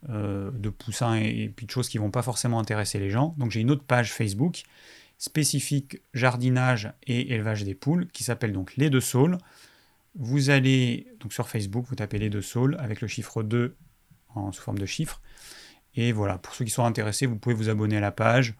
euh, 0.10 0.52
de 0.52 0.70
poussins 0.70 1.16
et, 1.16 1.52
puis 1.56 1.66
de 1.66 1.72
choses 1.72 1.88
qui 1.88 1.98
ne 1.98 2.04
vont 2.04 2.12
pas 2.12 2.22
forcément 2.22 2.60
intéresser 2.60 3.00
les 3.00 3.10
gens. 3.10 3.36
Donc 3.38 3.52
j'ai 3.52 3.62
une 3.62 3.72
autre 3.72 3.84
page 3.84 4.12
Facebook 4.12 4.64
spécifique 5.20 6.02
jardinage 6.16 6.92
et 7.06 7.34
élevage 7.34 7.64
des 7.64 7.76
poules 7.76 8.08
qui 8.08 8.24
s'appelle 8.24 8.54
donc 8.54 8.76
Les 8.78 8.90
Deux 8.90 9.02
Saules. 9.02 9.38
Vous 10.16 10.50
allez 10.50 11.08
donc 11.20 11.34
sur 11.34 11.48
Facebook, 11.48 11.86
vous 11.88 11.96
tapez 11.96 12.18
Les 12.18 12.32
Deux 12.32 12.42
Saules 12.42 12.76
avec 12.80 13.02
le 13.02 13.08
chiffre 13.08 13.44
2 13.44 13.76
en, 14.34 14.52
sous 14.52 14.64
forme 14.64 14.80
de 14.80 14.88
chiffre. 14.88 15.22
Et 15.96 16.12
voilà, 16.12 16.40
pour 16.40 16.56
ceux 16.56 16.66
qui 16.66 16.72
sont 16.72 16.86
intéressés, 16.86 17.28
vous 17.28 17.36
pouvez 17.36 17.54
vous 17.54 17.70
abonner 17.70 17.98
à 17.98 18.02
la 18.02 18.12
page. 18.12 18.56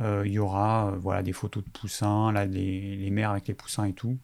Euh, 0.00 0.22
il 0.24 0.32
y 0.32 0.38
aura 0.38 0.94
voilà, 0.98 1.22
des 1.22 1.32
photos 1.32 1.64
de 1.64 1.70
poussins, 1.70 2.32
là, 2.32 2.46
les, 2.46 2.96
les 2.96 3.10
mères 3.10 3.32
avec 3.32 3.48
les 3.48 3.54
poussins 3.54 3.84
et 3.84 3.92
tout. 3.92 4.18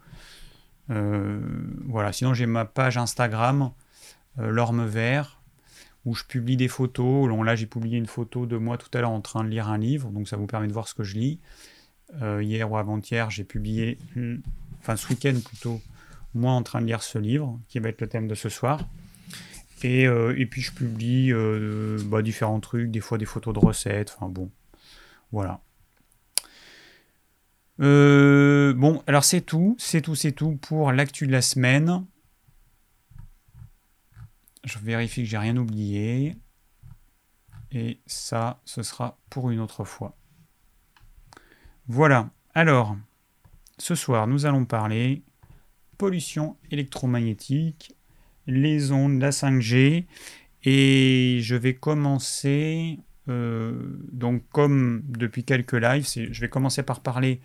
Euh, 0.91 1.41
voilà, 1.85 2.13
sinon 2.13 2.35
j'ai 2.35 2.47
ma 2.47 2.65
page 2.65 2.97
Instagram, 2.97 3.73
euh, 4.39 4.51
l'orme 4.51 4.87
vert, 4.87 5.36
où 6.07 6.15
je 6.15 6.25
publie 6.25 6.57
des 6.57 6.69
photos. 6.69 7.29
Là, 7.45 7.55
j'ai 7.55 7.67
publié 7.67 7.99
une 7.99 8.07
photo 8.07 8.47
de 8.47 8.57
moi 8.57 8.79
tout 8.79 8.89
à 8.95 9.03
l'heure 9.03 9.11
en 9.11 9.21
train 9.21 9.45
de 9.45 9.51
lire 9.51 9.69
un 9.69 9.77
livre, 9.77 10.09
donc 10.11 10.29
ça 10.29 10.39
vous 10.39 10.47
permet 10.47 10.69
de 10.69 10.73
voir 10.73 10.89
ce 10.89 10.95
que 10.95 11.05
je 11.05 11.17
lis. 11.17 11.39
Euh, 12.23 12.43
hier 12.43 12.71
ou 12.71 12.79
avant-hier, 12.79 13.29
j'ai 13.31 13.45
publié, 13.45 13.99
enfin 14.79 14.97
ce 14.97 15.09
week-end 15.09 15.35
plutôt, 15.45 15.83
moi 16.35 16.53
en 16.53 16.63
train 16.63 16.81
de 16.81 16.87
lire 16.87 17.03
ce 17.03 17.19
livre, 17.19 17.61
qui 17.69 17.79
va 17.81 17.91
être 17.91 18.01
le 18.01 18.09
thème 18.09 18.29
de 18.29 18.35
ce 18.35 18.49
soir. 18.49 18.81
Et, 19.83 20.05
et 20.05 20.47
puis 20.47 20.63
je 20.63 20.73
publie 20.73 21.33
bah, 22.07 22.23
différents 22.23 22.61
trucs, 22.61 22.91
des 22.91 23.01
fois 23.01 23.19
des 23.19 23.27
photos 23.27 23.53
de 23.53 23.59
recettes, 23.59 24.15
enfin 24.17 24.31
bon, 24.31 24.51
voilà. 25.33 25.61
Euh, 27.81 28.73
bon, 28.75 29.03
alors 29.07 29.25
c'est 29.25 29.43
tout, 29.43 29.77
c'est 29.79 30.01
tout, 30.01 30.15
c'est 30.15 30.33
tout 30.33 30.57
pour 30.57 30.93
l'actu 30.93 31.27
de 31.27 31.33
la 31.33 31.43
semaine. 31.43 32.05
Je 34.67 34.79
vérifie 34.79 35.23
que 35.23 35.29
j'ai 35.29 35.39
rien 35.39 35.57
oublié. 35.57 36.37
Et 37.73 37.99
ça, 38.07 38.61
ce 38.67 38.83
sera 38.83 39.19
pour 39.31 39.51
une 39.51 39.61
autre 39.61 39.85
fois. 39.85 40.15
Voilà. 41.89 42.29
Alors, 42.55 42.97
ce 43.79 43.95
soir, 43.95 44.27
nous 44.27 44.45
allons 44.45 44.67
parler 44.67 45.23
pollution 45.97 46.59
électromagnétique, 46.71 47.97
les 48.47 48.93
ondes, 48.93 49.19
la 49.19 49.31
5G. 49.31 50.05
Et 50.65 51.39
je 51.41 51.55
vais 51.55 51.75
commencer 51.75 52.99
euh, 53.29 53.99
donc, 54.13 54.43
comme 54.51 55.03
depuis 55.07 55.45
quelques 55.45 55.75
lives, 55.75 56.07
je 56.07 56.41
vais 56.41 56.49
commencer 56.49 56.83
par 56.83 57.01
parler, 57.01 57.41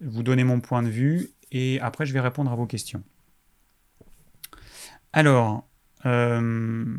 vous 0.00 0.22
donner 0.22 0.44
mon 0.44 0.60
point 0.60 0.82
de 0.82 0.88
vue, 0.88 1.30
et 1.52 1.80
après 1.80 2.06
je 2.06 2.12
vais 2.12 2.20
répondre 2.20 2.50
à 2.50 2.56
vos 2.56 2.66
questions. 2.66 3.02
Alors, 5.12 5.68
euh, 6.06 6.96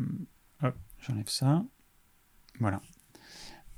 j'enlève 1.00 1.28
ça. 1.28 1.64
Voilà. 2.60 2.80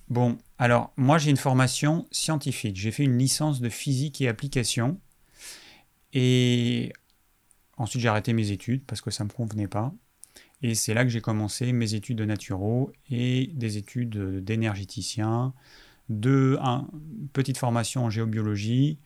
Bon, 0.08 0.38
alors 0.58 0.92
moi 0.96 1.18
j'ai 1.18 1.30
une 1.30 1.36
formation 1.36 2.06
scientifique. 2.10 2.76
J'ai 2.76 2.92
fait 2.92 3.04
une 3.04 3.18
licence 3.18 3.60
de 3.60 3.68
physique 3.68 4.20
et 4.20 4.28
application. 4.28 5.00
Et 6.12 6.92
ensuite 7.76 8.02
j'ai 8.02 8.08
arrêté 8.08 8.32
mes 8.32 8.50
études 8.50 8.84
parce 8.84 9.00
que 9.00 9.10
ça 9.10 9.24
ne 9.24 9.28
me 9.28 9.34
convenait 9.34 9.68
pas. 9.68 9.92
Et 10.62 10.74
c'est 10.74 10.94
là 10.94 11.04
que 11.04 11.10
j'ai 11.10 11.20
commencé 11.20 11.72
mes 11.72 11.94
études 11.94 12.18
de 12.18 12.24
naturaux 12.24 12.92
et 13.10 13.50
des 13.54 13.76
études 13.76 14.42
d'énergéticien, 14.42 15.52
de 16.08 16.58
un, 16.62 16.88
petite 17.32 17.58
formation 17.58 18.04
en 18.04 18.10
géobiologie, 18.10 18.98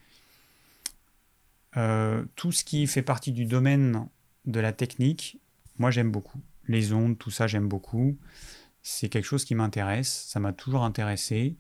euh, 1.77 2.25
tout 2.37 2.53
ce 2.53 2.63
qui 2.65 2.87
fait 2.87 3.03
partie 3.03 3.33
du 3.33 3.47
domaine 3.47 4.09
de 4.47 4.61
la 4.61 4.73
technique, 4.73 5.41
moi 5.81 5.91
j'aime 5.91 6.13
beaucoup. 6.13 6.41
Les 6.69 6.93
ondes, 6.93 7.19
tout 7.19 7.33
ça 7.33 7.49
j'aime 7.49 7.69
beaucoup. 7.69 8.17
C'est 8.83 9.09
quelque 9.09 9.25
chose 9.25 9.45
qui 9.45 9.57
m'intéresse, 9.57 10.27
ça 10.29 10.39
m'a 10.39 10.53
toujours 10.53 10.85
intéressé. 10.85 11.57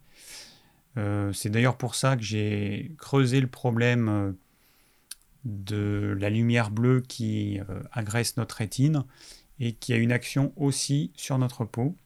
Euh, 0.96 1.32
c'est 1.32 1.50
d'ailleurs 1.50 1.76
pour 1.76 1.96
ça 1.96 2.16
que 2.16 2.22
j'ai 2.22 2.94
creusé 2.98 3.40
le 3.40 3.48
problème 3.48 4.08
euh, 4.08 4.32
de 5.44 6.16
la 6.20 6.30
lumière 6.30 6.70
bleue 6.70 7.00
qui 7.00 7.58
agresse 7.92 8.36
notre 8.36 8.56
rétine 8.56 9.04
et 9.58 9.72
qui 9.72 9.92
a 9.92 9.96
une 9.96 10.12
action 10.12 10.52
aussi 10.56 11.12
sur 11.16 11.38
notre 11.38 11.64
peau. 11.64 11.96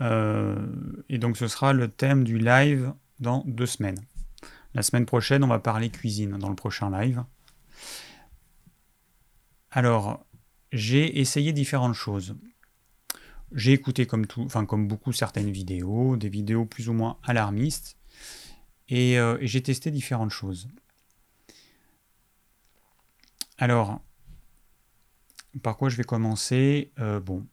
Euh, 0.00 0.66
et 1.08 1.18
donc 1.18 1.36
ce 1.36 1.48
sera 1.48 1.72
le 1.72 1.88
thème 1.88 2.24
du 2.24 2.38
live 2.38 2.92
dans 3.20 3.42
deux 3.46 3.66
semaines. 3.66 3.98
La 4.74 4.82
semaine 4.82 5.06
prochaine, 5.06 5.42
on 5.42 5.48
va 5.48 5.58
parler 5.58 5.90
cuisine 5.90 6.38
dans 6.38 6.50
le 6.50 6.54
prochain 6.54 6.90
live. 6.90 7.24
Alors, 9.70 10.26
j'ai 10.72 11.20
essayé 11.20 11.52
différentes 11.52 11.94
choses. 11.94 12.36
J'ai 13.52 13.72
écouté 13.72 14.06
comme 14.06 14.26
tout, 14.26 14.42
enfin 14.42 14.66
comme 14.66 14.88
beaucoup 14.88 15.12
certaines 15.12 15.50
vidéos, 15.50 16.16
des 16.16 16.28
vidéos 16.28 16.66
plus 16.66 16.88
ou 16.88 16.92
moins 16.92 17.18
alarmistes, 17.22 17.96
et, 18.88 19.18
euh, 19.18 19.38
j'ai 19.42 19.62
testé 19.62 19.90
différentes 19.90 20.30
choses. 20.30 20.68
Alors, 23.58 24.00
par 25.62 25.76
quoi 25.76 25.88
je 25.88 25.96
vais 25.96 26.04
commencer? 26.04 26.92
Euh, 26.98 27.20
Bon, 27.20 27.46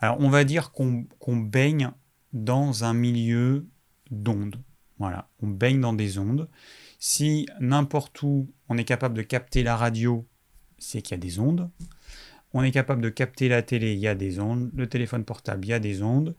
alors 0.00 0.16
on 0.20 0.30
va 0.30 0.44
dire 0.44 0.72
qu'on 0.72 1.06
baigne 1.36 1.90
dans 2.32 2.84
un 2.84 2.94
milieu 2.94 3.68
d'ondes. 4.10 4.62
Voilà, 4.98 5.28
on 5.42 5.48
baigne 5.48 5.80
dans 5.80 5.92
des 5.92 6.18
ondes. 6.18 6.48
Si 6.98 7.46
n'importe 7.58 8.22
où 8.22 8.52
on 8.68 8.78
est 8.78 8.84
capable 8.84 9.14
de 9.16 9.22
capter 9.22 9.62
la 9.62 9.76
radio, 9.76 10.26
c'est 10.80 11.02
qu'il 11.02 11.12
y 11.12 11.20
a 11.20 11.22
des 11.22 11.38
ondes. 11.38 11.70
On 12.52 12.64
est 12.64 12.72
capable 12.72 13.00
de 13.00 13.08
capter 13.08 13.48
la 13.48 13.62
télé, 13.62 13.92
il 13.92 14.00
y 14.00 14.08
a 14.08 14.14
des 14.14 14.40
ondes. 14.40 14.70
Le 14.74 14.88
téléphone 14.88 15.24
portable, 15.24 15.64
il 15.64 15.68
y 15.68 15.72
a 15.72 15.78
des 15.78 16.02
ondes. 16.02 16.34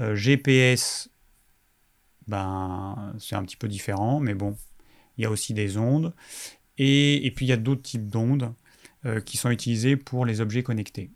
Euh, 0.00 0.14
GPS, 0.16 1.10
ben, 2.26 3.14
c'est 3.18 3.36
un 3.36 3.42
petit 3.42 3.56
peu 3.56 3.68
différent, 3.68 4.20
mais 4.20 4.34
bon, 4.34 4.56
il 5.18 5.24
y 5.24 5.26
a 5.26 5.30
aussi 5.30 5.52
des 5.52 5.76
ondes. 5.76 6.14
et 6.78 7.32
puis 7.36 7.46
il 7.46 7.48
y 7.50 7.52
a 7.52 7.58
d'autres 7.58 7.82
types 7.82 8.08
d'ondes. 8.08 8.54
Euh, 9.06 9.20
qui 9.20 9.36
sont 9.36 9.50
utilisés 9.50 9.98
pour 9.98 10.24
les 10.24 10.40
objets 10.40 10.62
connectés. 10.62 11.10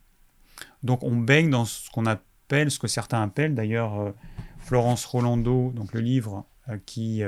Donc 0.83 1.03
on 1.05 1.16
baigne 1.16 1.49
dans 1.49 1.64
ce 1.64 1.88
qu'on 1.88 2.05
appelle, 2.05 2.71
ce 2.71 2.79
que 2.79 2.87
certains 2.87 3.23
appellent 3.23 3.55
d'ailleurs 3.55 3.99
euh, 3.99 4.11
Florence 4.59 5.07
Rolando, 5.07 5.73
donc 5.75 5.94
le 5.94 6.01
livre 6.01 6.44
qui, 6.85 7.23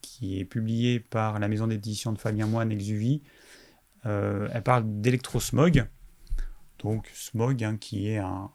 qui 0.00 0.38
est 0.38 0.44
publié 0.44 1.00
par 1.00 1.40
la 1.40 1.48
maison 1.48 1.66
d'édition 1.66 2.12
de 2.12 2.18
Fabien 2.18 2.46
Moine 2.46 2.70
Exuvie, 2.70 3.20
elle 4.04 4.62
parle 4.64 4.84
d'électrosmog, 4.86 5.86
donc 6.78 7.10
smog 7.14 7.62
hein, 7.62 7.76
qui 7.76 8.08
est 8.08 8.18
un, 8.18 8.50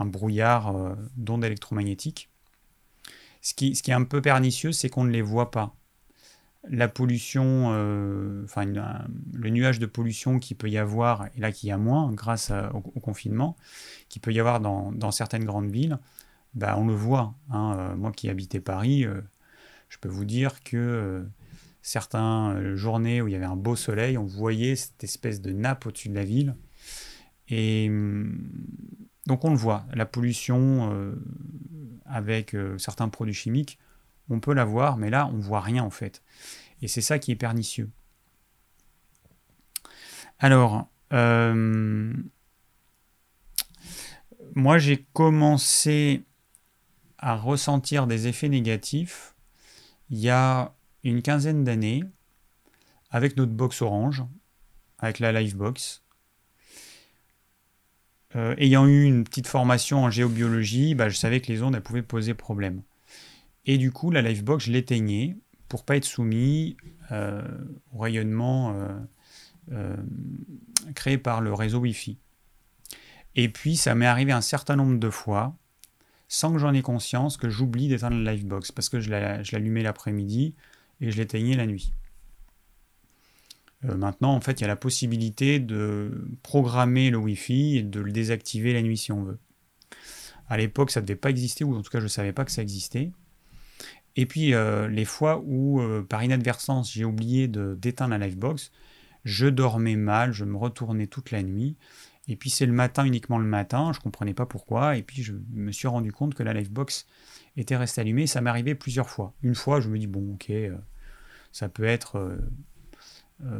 brouillard 0.00 0.96
d'ondes 1.16 1.44
électromagnétiques. 1.44 2.28
Ce 3.42 3.54
qui, 3.54 3.72
est 3.72 3.92
un 3.92 4.04
peu 4.04 4.22
pernicieux, 4.22 4.70
c'est 4.70 4.88
qu'on 4.88 5.04
ne 5.04 5.10
les 5.10 5.20
voit 5.20 5.50
pas. 5.50 5.74
la 6.68 6.86
pollution, 6.86 7.70
euh, 7.72 8.44
enfin 8.44 8.64
le 8.64 9.50
nuage 9.50 9.80
de 9.80 9.86
pollution 9.86 10.38
qui 10.38 10.54
peut 10.54 10.70
y 10.70 10.78
avoir, 10.78 11.26
et 11.36 11.40
là 11.40 11.50
qu'il 11.50 11.68
y 11.68 11.72
a 11.72 11.76
moins 11.76 12.12
grâce 12.12 12.52
au, 12.72 12.80
confinement, 13.00 13.56
qui 14.08 14.20
peut 14.20 14.32
y 14.32 14.38
avoir 14.38 14.60
dans, 14.60 15.10
certaines 15.10 15.44
grandes 15.44 15.70
villes, 15.70 15.98
bah, 16.54 16.76
on 16.78 16.86
le 16.86 16.94
voit. 16.94 17.34
Hein. 17.50 17.74
Euh, 17.76 17.96
moi 17.96 18.12
qui 18.12 18.28
habitais 18.30 18.60
Paris, 18.60 19.04
euh, 19.04 19.20
je 19.88 19.98
peux 19.98 20.08
vous 20.08 20.24
dire 20.24 20.62
que 20.62 21.26
certaines 21.82 22.74
journées 22.74 23.20
où 23.20 23.28
il 23.28 23.32
y 23.32 23.36
avait 23.36 23.44
un 23.44 23.56
beau 23.56 23.76
soleil, 23.76 24.16
on 24.16 24.24
voyait 24.24 24.76
cette 24.76 25.04
espèce 25.04 25.40
de 25.40 25.52
nappe 25.52 25.86
au-dessus 25.86 26.08
de 26.08 26.14
la 26.14 26.24
ville. 26.24 26.56
Et 27.48 27.88
hum, 27.90 28.48
donc 29.26 29.44
on 29.44 29.50
le 29.50 29.56
voit, 29.56 29.84
la 29.92 30.06
pollution 30.06 31.14
avec 32.06 32.56
certains 32.78 33.08
produits 33.08 33.34
chimiques, 33.34 33.78
on 34.28 34.40
peut 34.40 34.54
la 34.54 34.64
voir, 34.64 34.96
mais 34.96 35.10
là, 35.10 35.28
on 35.32 35.38
voit 35.38 35.60
rien 35.60 35.84
en 35.84 35.90
fait. 35.90 36.22
Et 36.80 36.88
c'est 36.88 37.00
ça 37.00 37.18
qui 37.18 37.30
est 37.30 37.36
pernicieux. 37.36 37.90
Alors, 40.38 40.88
euh, 41.12 42.12
moi 44.54 44.78
j'ai 44.78 45.06
commencé 45.12 46.24
à 47.18 47.36
ressentir 47.36 48.08
des 48.08 48.26
effets 48.26 48.48
négatifs 48.48 49.34
il 50.10 50.18
y 50.18 50.28
a 50.28 50.74
une 51.04 51.22
quinzaine 51.22 51.64
d'années 51.64 52.04
avec 53.10 53.36
notre 53.36 53.52
box 53.52 53.82
orange, 53.82 54.24
avec 54.98 55.18
la 55.18 55.32
Livebox. 55.32 56.02
Euh, 58.34 58.54
ayant 58.56 58.86
eu 58.86 59.04
une 59.04 59.24
petite 59.24 59.46
formation 59.46 60.04
en 60.04 60.10
géobiologie, 60.10 60.94
bah, 60.94 61.08
je 61.10 61.16
savais 61.16 61.40
que 61.40 61.52
les 61.52 61.62
ondes 61.62 61.78
pouvaient 61.80 62.02
poser 62.02 62.32
problème. 62.32 62.82
Et 63.66 63.78
du 63.78 63.92
coup, 63.92 64.10
la 64.10 64.22
Livebox, 64.22 64.66
je 64.66 64.72
l'éteignais 64.72 65.36
pour 65.68 65.84
pas 65.84 65.96
être 65.96 66.04
soumis 66.04 66.76
euh, 67.12 67.42
au 67.92 67.98
rayonnement 68.00 68.74
euh, 68.74 68.88
euh, 69.72 69.96
créé 70.94 71.18
par 71.18 71.40
le 71.40 71.54
réseau 71.54 71.78
Wi-Fi. 71.78 72.18
Et 73.36 73.48
puis, 73.48 73.76
ça 73.76 73.94
m'est 73.94 74.06
arrivé 74.06 74.32
un 74.32 74.40
certain 74.40 74.76
nombre 74.76 74.98
de 74.98 75.10
fois, 75.10 75.56
sans 76.28 76.52
que 76.52 76.58
j'en 76.58 76.74
ai 76.74 76.82
conscience, 76.82 77.36
que 77.36 77.48
j'oublie 77.48 77.88
d'éteindre 77.88 78.16
la 78.16 78.34
Livebox, 78.34 78.72
parce 78.72 78.88
que 78.88 79.00
je 79.00 79.10
l'allumais 79.10 79.82
l'après-midi 79.82 80.54
et 81.02 81.10
je 81.10 81.18
l'éteignais 81.18 81.56
la 81.56 81.66
nuit. 81.66 81.92
maintenant, 83.82 84.32
en 84.32 84.40
fait, 84.40 84.60
il 84.60 84.62
y 84.62 84.64
a 84.64 84.68
la 84.68 84.76
possibilité 84.76 85.58
de 85.58 86.26
programmer 86.42 87.10
le 87.10 87.18
Wi-Fi 87.18 87.78
et 87.78 87.82
de 87.82 88.00
le 88.00 88.12
désactiver 88.12 88.72
la 88.72 88.80
nuit 88.80 88.96
si 88.96 89.12
on 89.12 89.24
veut. 89.24 89.38
À 90.48 90.56
l'époque, 90.56 90.90
ça 90.90 91.00
ne 91.00 91.06
devait 91.06 91.16
pas 91.16 91.30
exister, 91.30 91.64
ou 91.64 91.74
en 91.74 91.82
tout 91.82 91.90
cas, 91.90 91.98
je 91.98 92.04
ne 92.04 92.08
savais 92.08 92.32
pas 92.32 92.44
que 92.44 92.52
ça 92.52 92.62
existait. 92.62 93.10
Et 94.16 94.26
puis 94.26 94.54
euh, 94.54 94.88
les 94.88 95.04
fois 95.04 95.42
où, 95.44 95.80
euh, 95.80 96.02
par 96.02 96.22
inadvertance, 96.22 96.92
j'ai 96.92 97.04
oublié 97.04 97.48
d'éteindre 97.48 98.16
la 98.16 98.26
livebox, 98.26 98.70
je 99.24 99.46
dormais 99.46 99.96
mal, 99.96 100.32
je 100.32 100.44
me 100.44 100.56
retournais 100.56 101.06
toute 101.06 101.30
la 101.30 101.42
nuit. 101.42 101.76
Et 102.28 102.36
puis 102.36 102.50
c'est 102.50 102.66
le 102.66 102.72
matin, 102.72 103.04
uniquement 103.04 103.38
le 103.38 103.46
matin, 103.46 103.92
je 103.92 103.98
ne 103.98 104.02
comprenais 104.02 104.34
pas 104.34 104.46
pourquoi. 104.46 104.96
Et 104.96 105.02
puis 105.02 105.22
je 105.22 105.32
me 105.52 105.72
suis 105.72 105.88
rendu 105.88 106.12
compte 106.12 106.34
que 106.34 106.42
la 106.42 106.52
livebox 106.52 107.06
était 107.56 107.76
restée 107.76 108.00
allumée. 108.00 108.26
Ça 108.26 108.40
arrivé 108.44 108.74
plusieurs 108.74 109.08
fois. 109.08 109.34
Une 109.42 109.54
fois, 109.54 109.80
je 109.80 109.88
me 109.88 109.98
dis, 109.98 110.06
bon, 110.06 110.34
ok, 110.34 110.50
euh, 110.50 110.76
ça 111.52 111.68
peut 111.68 111.84
être 111.84 112.38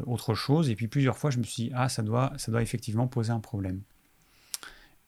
autre 0.06 0.34
chose. 0.34 0.70
Et 0.70 0.76
puis 0.76 0.88
plusieurs 0.88 1.16
fois, 1.16 1.30
je 1.30 1.38
me 1.38 1.44
suis 1.44 1.64
dit, 1.64 1.72
ah, 1.74 1.88
ça 1.88 2.02
doit, 2.02 2.32
ça 2.36 2.50
doit 2.50 2.62
effectivement 2.62 3.06
poser 3.06 3.30
un 3.32 3.40
problème. 3.40 3.82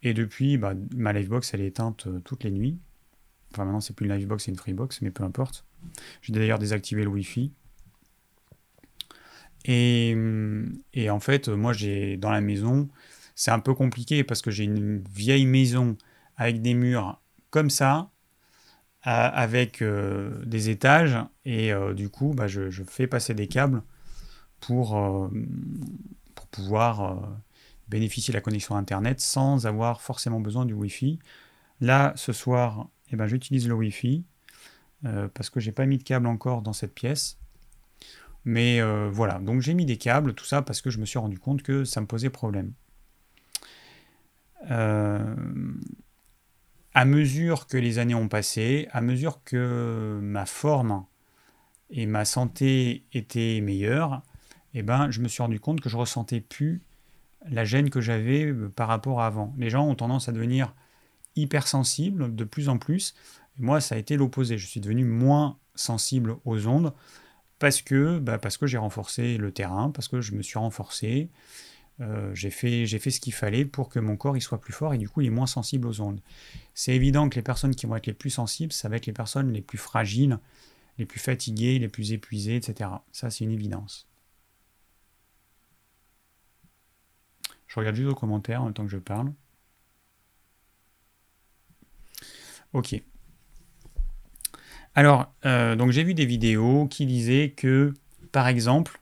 Et 0.02 0.14
depuis, 0.14 0.58
bah, 0.58 0.74
ma 0.94 1.12
livebox, 1.12 1.54
elle 1.54 1.62
est 1.62 1.68
éteinte 1.68 2.08
toutes 2.24 2.44
les 2.44 2.50
nuits. 2.50 2.78
Enfin, 3.54 3.66
maintenant, 3.66 3.80
c'est 3.80 3.94
plus 3.94 4.06
une 4.06 4.14
Livebox, 4.14 4.44
c'est 4.44 4.50
une 4.50 4.56
Freebox, 4.56 5.00
mais 5.00 5.12
peu 5.12 5.22
importe. 5.22 5.64
J'ai 6.22 6.32
d'ailleurs 6.32 6.58
désactivé 6.58 7.04
le 7.04 7.08
Wi-Fi. 7.08 7.52
Et, 9.64 10.16
et, 10.92 11.08
en 11.08 11.20
fait, 11.20 11.48
moi, 11.48 11.72
j'ai 11.72 12.16
dans 12.16 12.32
la 12.32 12.40
maison, 12.40 12.88
c'est 13.36 13.52
un 13.52 13.60
peu 13.60 13.72
compliqué 13.72 14.24
parce 14.24 14.42
que 14.42 14.50
j'ai 14.50 14.64
une 14.64 15.04
vieille 15.08 15.46
maison 15.46 15.96
avec 16.36 16.62
des 16.62 16.74
murs 16.74 17.20
comme 17.50 17.70
ça, 17.70 18.10
avec 19.04 19.82
euh, 19.82 20.42
des 20.44 20.70
étages, 20.70 21.16
et 21.44 21.72
euh, 21.72 21.92
du 21.92 22.08
coup, 22.08 22.32
bah, 22.34 22.46
je, 22.46 22.70
fais 22.88 23.06
passer 23.06 23.34
des 23.34 23.48
câbles 23.48 23.82
pour, 24.60 24.96
euh, 24.96 25.28
pour 26.34 26.46
pouvoir 26.46 27.28
bénéficier 27.88 28.32
de 28.32 28.36
la 28.36 28.40
connexion 28.40 28.76
Internet 28.76 29.20
sans 29.20 29.66
avoir 29.66 30.00
forcément 30.00 30.40
besoin 30.40 30.64
du 30.64 30.72
Wi-Fi. 30.72 31.18
Là, 31.80 32.14
ce 32.16 32.32
soir, 32.32 32.88
eh 33.10 33.16
ben, 33.16 33.26
j'utilise 33.26 33.68
le 33.68 33.74
Wi-Fi 33.74 34.24
parce 35.34 35.50
que 35.50 35.60
j'ai 35.60 35.72
pas 35.72 35.84
mis 35.84 35.98
de 35.98 36.02
câble 36.02 36.26
encore 36.26 36.62
dans 36.62 36.72
cette 36.72 36.94
pièce. 36.94 37.36
Mais 38.46 38.80
voilà, 39.10 39.38
donc 39.38 39.60
j'ai 39.60 39.74
mis 39.74 39.84
des 39.84 39.98
câbles, 39.98 40.32
tout 40.32 40.46
ça 40.46 40.62
parce 40.62 40.80
que 40.80 40.88
je 40.88 40.98
me 40.98 41.04
suis 41.04 41.18
rendu 41.18 41.38
compte 41.38 41.62
que 41.62 41.84
ça 41.84 42.00
me 42.00 42.06
posait 42.06 42.30
problème. 42.30 42.72
Euh, 44.70 45.34
à 46.94 47.04
mesure 47.04 47.66
que 47.66 47.76
les 47.76 47.98
années 47.98 48.14
ont 48.14 48.28
passé, 48.28 48.88
à 48.92 49.00
mesure 49.00 49.42
que 49.44 50.18
ma 50.22 50.46
forme 50.46 51.04
et 51.90 52.06
ma 52.06 52.24
santé 52.24 53.04
étaient 53.12 53.60
meilleures, 53.60 54.22
eh 54.74 54.82
ben, 54.82 55.10
je 55.10 55.20
me 55.20 55.28
suis 55.28 55.42
rendu 55.42 55.60
compte 55.60 55.80
que 55.80 55.88
je 55.88 55.96
ressentais 55.96 56.40
plus 56.40 56.82
la 57.48 57.64
gêne 57.64 57.90
que 57.90 58.00
j'avais 58.00 58.52
par 58.74 58.88
rapport 58.88 59.20
à 59.20 59.26
avant. 59.26 59.54
Les 59.58 59.70
gens 59.70 59.86
ont 59.86 59.94
tendance 59.94 60.28
à 60.28 60.32
devenir 60.32 60.74
hypersensible 61.36 62.34
de 62.34 62.44
plus 62.44 62.68
en 62.68 62.78
plus. 62.78 63.14
moi, 63.58 63.80
ça 63.80 63.96
a 63.96 63.98
été 63.98 64.16
l'opposé. 64.16 64.56
Je 64.58 64.66
suis 64.66 64.80
devenu 64.80 65.04
moins 65.04 65.58
sensible 65.74 66.36
aux 66.44 66.66
ondes 66.66 66.92
parce 67.58 67.82
que, 67.82 68.18
bah, 68.18 68.38
parce 68.38 68.56
que 68.56 68.66
j'ai 68.66 68.78
renforcé 68.78 69.36
le 69.36 69.52
terrain, 69.52 69.90
parce 69.90 70.08
que 70.08 70.20
je 70.20 70.34
me 70.34 70.42
suis 70.42 70.58
renforcé. 70.58 71.30
Euh, 72.00 72.34
j'ai 72.34 72.50
fait, 72.50 72.86
fait 72.86 73.10
ce 73.10 73.20
qu'il 73.20 73.32
fallait 73.32 73.64
pour 73.64 73.88
que 73.88 74.00
mon 74.00 74.16
corps 74.16 74.36
il 74.36 74.40
soit 74.40 74.60
plus 74.60 74.72
fort 74.72 74.94
et 74.94 74.98
du 74.98 75.08
coup 75.08 75.20
il 75.20 75.28
est 75.28 75.30
moins 75.30 75.46
sensible 75.46 75.86
aux 75.86 76.00
ondes. 76.00 76.20
C'est 76.74 76.94
évident 76.94 77.28
que 77.28 77.36
les 77.36 77.42
personnes 77.42 77.74
qui 77.74 77.86
vont 77.86 77.94
être 77.96 78.06
les 78.06 78.14
plus 78.14 78.30
sensibles, 78.30 78.72
ça 78.72 78.88
va 78.88 78.96
être 78.96 79.06
les 79.06 79.12
personnes 79.12 79.52
les 79.52 79.60
plus 79.62 79.78
fragiles, 79.78 80.38
les 80.98 81.06
plus 81.06 81.20
fatiguées, 81.20 81.78
les 81.78 81.88
plus 81.88 82.12
épuisées, 82.12 82.56
etc. 82.56 82.90
Ça 83.12 83.30
c'est 83.30 83.44
une 83.44 83.52
évidence. 83.52 84.08
Je 87.68 87.78
regarde 87.78 87.96
juste 87.96 88.08
aux 88.08 88.14
commentaires 88.14 88.62
en 88.62 88.66
même 88.66 88.74
temps 88.74 88.84
que 88.84 88.90
je 88.90 88.98
parle. 88.98 89.32
Ok. 92.72 93.00
Alors, 94.96 95.32
euh, 95.44 95.76
donc 95.76 95.90
j'ai 95.90 96.04
vu 96.04 96.14
des 96.14 96.26
vidéos 96.26 96.86
qui 96.88 97.06
disaient 97.06 97.50
que, 97.56 97.94
par 98.32 98.48
exemple, 98.48 99.00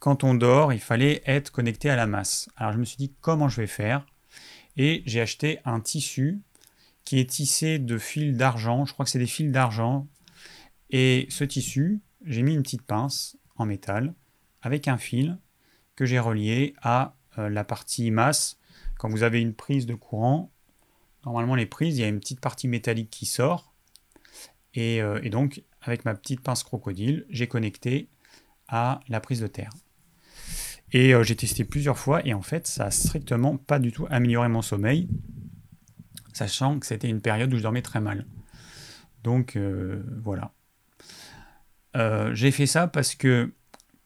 quand 0.00 0.24
on 0.24 0.34
dort, 0.34 0.72
il 0.72 0.80
fallait 0.80 1.22
être 1.26 1.52
connecté 1.52 1.88
à 1.88 1.94
la 1.94 2.06
masse. 2.08 2.48
Alors 2.56 2.72
je 2.72 2.78
me 2.78 2.84
suis 2.84 2.96
dit 2.96 3.12
comment 3.20 3.48
je 3.48 3.60
vais 3.60 3.68
faire? 3.68 4.04
Et 4.76 5.04
j'ai 5.06 5.20
acheté 5.20 5.60
un 5.64 5.80
tissu 5.80 6.40
qui 7.04 7.20
est 7.20 7.30
tissé 7.30 7.78
de 7.78 7.98
fils 7.98 8.36
d'argent. 8.36 8.84
Je 8.84 8.92
crois 8.92 9.04
que 9.04 9.10
c'est 9.10 9.18
des 9.18 9.26
fils 9.26 9.52
d'argent. 9.52 10.08
Et 10.90 11.28
ce 11.30 11.44
tissu, 11.44 12.00
j'ai 12.24 12.42
mis 12.42 12.54
une 12.54 12.62
petite 12.62 12.82
pince 12.82 13.36
en 13.54 13.66
métal 13.66 14.14
avec 14.62 14.88
un 14.88 14.98
fil 14.98 15.38
que 15.94 16.04
j'ai 16.04 16.18
relié 16.18 16.74
à 16.82 17.14
euh, 17.38 17.48
la 17.48 17.62
partie 17.62 18.10
masse. 18.10 18.58
Quand 18.98 19.08
vous 19.08 19.22
avez 19.22 19.40
une 19.40 19.54
prise 19.54 19.86
de 19.86 19.94
courant, 19.94 20.50
Normalement, 21.24 21.54
les 21.54 21.66
prises, 21.66 21.98
il 21.98 22.00
y 22.00 22.04
a 22.04 22.08
une 22.08 22.20
petite 22.20 22.40
partie 22.40 22.68
métallique 22.68 23.10
qui 23.10 23.26
sort. 23.26 23.72
Euh, 24.76 25.20
et, 25.22 25.30
donc, 25.30 25.62
avec 25.82 26.04
ma 26.04 26.14
petite 26.14 26.40
pince 26.40 26.62
crocodile, 26.62 27.26
j'ai 27.28 27.46
connecté 27.46 28.08
à 28.68 29.00
la 29.08 29.20
prise 29.20 29.40
de 29.40 29.46
terre. 29.46 29.70
Et 30.92 31.14
euh, 31.14 31.22
j'ai 31.22 31.36
testé 31.36 31.64
plusieurs 31.64 31.98
fois 31.98 32.26
et 32.26 32.34
en 32.34 32.42
fait, 32.42 32.66
ça 32.66 32.84
n'a 32.84 32.90
strictement 32.90 33.56
pas 33.56 33.78
du 33.78 33.92
tout 33.92 34.06
amélioré 34.10 34.48
mon 34.48 34.62
sommeil, 34.62 35.08
sachant 36.32 36.78
que 36.78 36.86
c'était 36.86 37.08
une 37.08 37.20
période 37.20 37.52
où 37.52 37.56
je 37.56 37.62
dormais 37.62 37.82
très 37.82 38.00
mal. 38.00 38.26
Donc 39.22 39.56
euh, 39.56 40.02
voilà. 40.22 40.52
j'ai 42.34 42.50
fait 42.50 42.66
ça 42.66 42.86
parce 42.86 43.14
que 43.14 43.52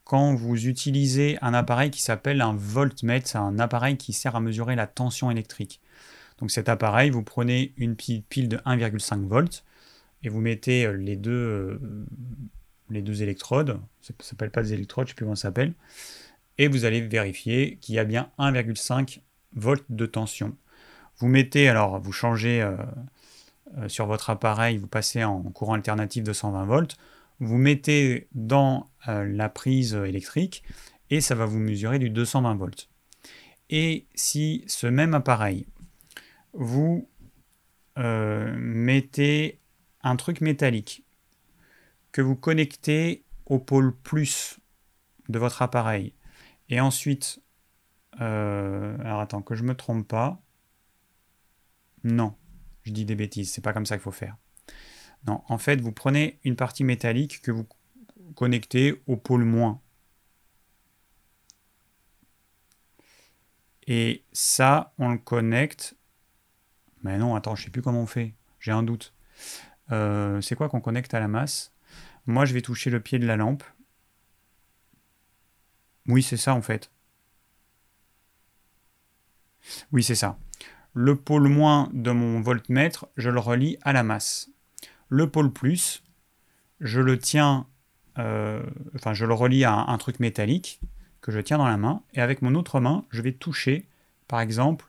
quand 0.04 0.34
vous 0.34 0.66
utilisez 0.66 1.38
un 1.40 1.54
appareil 1.54 1.90
qui 1.90 2.02
s'appelle 2.02 2.42
un 2.42 2.54
voltmètre, 2.54 3.26
c'est 3.26 3.38
un 3.38 3.58
appareil 3.58 3.96
qui 3.96 4.12
sert 4.12 4.36
à 4.36 4.40
mesurer 4.40 4.76
la 4.76 4.86
tension 4.86 5.30
électrique. 5.30 5.80
Donc 6.38 6.50
cet 6.50 6.68
appareil, 6.68 7.10
vous 7.10 7.22
prenez 7.22 7.72
une 7.76 7.96
pile 7.96 8.48
de 8.48 8.58
1,5 8.58 9.26
volts 9.26 9.64
et 10.22 10.28
vous 10.28 10.40
mettez 10.40 10.86
euh, 10.86 10.92
les 10.92 11.16
deux, 11.16 11.32
euh, 11.32 11.80
les 12.90 13.02
deux 13.02 13.22
électrodes, 13.22 13.80
ça 14.02 14.12
ne 14.18 14.24
s'appelle 14.24 14.50
pas 14.50 14.62
des 14.62 14.72
électrodes, 14.72 15.06
je 15.06 15.10
ne 15.10 15.12
sais 15.12 15.16
plus 15.16 15.24
comment 15.24 15.36
ça 15.36 15.48
s'appelle, 15.48 15.72
et 16.58 16.68
vous 16.68 16.84
allez 16.84 17.00
vérifier 17.00 17.78
qu'il 17.80 17.94
y 17.94 17.98
a 17.98 18.04
bien 18.04 18.30
1,5 18.38 19.20
volts 19.54 19.84
de 19.88 20.06
tension. 20.06 20.56
Vous 21.18 21.28
mettez, 21.28 21.68
alors 21.68 22.00
vous 22.00 22.12
changez 22.12 22.62
euh, 22.62 22.76
sur 23.88 24.06
votre 24.06 24.30
appareil, 24.30 24.76
vous 24.76 24.86
passez 24.86 25.24
en 25.24 25.42
courant 25.42 25.74
alternatif 25.74 26.24
de 26.24 26.32
120 26.32 26.64
volts, 26.64 26.96
vous 27.40 27.58
mettez 27.58 28.28
dans 28.32 28.88
la 29.06 29.48
prise 29.48 29.94
électrique 29.94 30.62
et 31.10 31.20
ça 31.20 31.34
va 31.34 31.46
vous 31.46 31.58
mesurer 31.58 31.98
du 31.98 32.10
220 32.10 32.54
volts. 32.54 32.88
Et 33.70 34.06
si 34.14 34.64
ce 34.66 34.86
même 34.86 35.14
appareil, 35.14 35.66
vous 36.52 37.08
euh, 37.98 38.54
mettez 38.56 39.60
un 40.02 40.16
truc 40.16 40.40
métallique 40.40 41.04
que 42.12 42.22
vous 42.22 42.36
connectez 42.36 43.24
au 43.46 43.58
pôle 43.58 43.94
plus 43.94 44.58
de 45.28 45.38
votre 45.38 45.62
appareil 45.62 46.12
et 46.74 46.80
ensuite, 46.80 47.40
euh, 48.20 48.98
alors 48.98 49.20
attends, 49.20 49.42
que 49.42 49.54
je 49.54 49.62
me 49.62 49.76
trompe 49.76 50.08
pas. 50.08 50.42
Non, 52.02 52.34
je 52.82 52.90
dis 52.90 53.04
des 53.04 53.14
bêtises, 53.14 53.52
c'est 53.52 53.60
pas 53.60 53.72
comme 53.72 53.86
ça 53.86 53.94
qu'il 53.94 54.02
faut 54.02 54.10
faire. 54.10 54.36
Non, 55.28 55.44
en 55.46 55.56
fait, 55.56 55.80
vous 55.80 55.92
prenez 55.92 56.40
une 56.42 56.56
partie 56.56 56.82
métallique 56.82 57.42
que 57.42 57.52
vous 57.52 57.68
connectez 58.34 59.00
au 59.06 59.16
pôle 59.16 59.44
moins. 59.44 59.80
Et 63.86 64.24
ça, 64.32 64.94
on 64.98 65.10
le 65.12 65.18
connecte. 65.18 65.96
Mais 67.04 67.18
non, 67.18 67.36
attends, 67.36 67.54
je 67.54 67.62
sais 67.62 67.70
plus 67.70 67.82
comment 67.82 68.02
on 68.02 68.06
fait. 68.06 68.34
J'ai 68.58 68.72
un 68.72 68.82
doute. 68.82 69.14
Euh, 69.92 70.40
c'est 70.40 70.56
quoi 70.56 70.68
qu'on 70.68 70.80
connecte 70.80 71.14
à 71.14 71.20
la 71.20 71.28
masse? 71.28 71.72
Moi, 72.26 72.46
je 72.46 72.52
vais 72.52 72.62
toucher 72.62 72.90
le 72.90 72.98
pied 72.98 73.20
de 73.20 73.26
la 73.28 73.36
lampe. 73.36 73.62
Oui, 76.08 76.22
c'est 76.22 76.36
ça 76.36 76.54
en 76.54 76.62
fait. 76.62 76.90
Oui, 79.92 80.02
c'est 80.02 80.14
ça. 80.14 80.38
Le 80.92 81.16
pôle 81.16 81.48
moins 81.48 81.90
de 81.92 82.10
mon 82.10 82.40
voltmètre, 82.40 83.06
je 83.16 83.30
le 83.30 83.40
relie 83.40 83.78
à 83.82 83.92
la 83.92 84.02
masse. 84.02 84.50
Le 85.08 85.28
pôle 85.28 85.52
plus, 85.52 86.02
je 86.80 87.00
le 87.00 87.18
tiens, 87.18 87.66
euh, 88.18 88.62
enfin, 88.94 89.12
je 89.12 89.24
le 89.24 89.34
relie 89.34 89.64
à 89.64 89.74
un, 89.74 89.98
truc 89.98 90.20
métallique 90.20 90.80
que 91.20 91.32
je 91.32 91.40
tiens 91.40 91.58
dans 91.58 91.66
la 91.66 91.76
main, 91.76 92.02
et 92.12 92.20
avec 92.20 92.42
mon 92.42 92.54
autre 92.54 92.80
main, 92.80 93.04
je 93.10 93.22
vais 93.22 93.32
toucher, 93.32 93.86
par 94.28 94.40
exemple, 94.40 94.86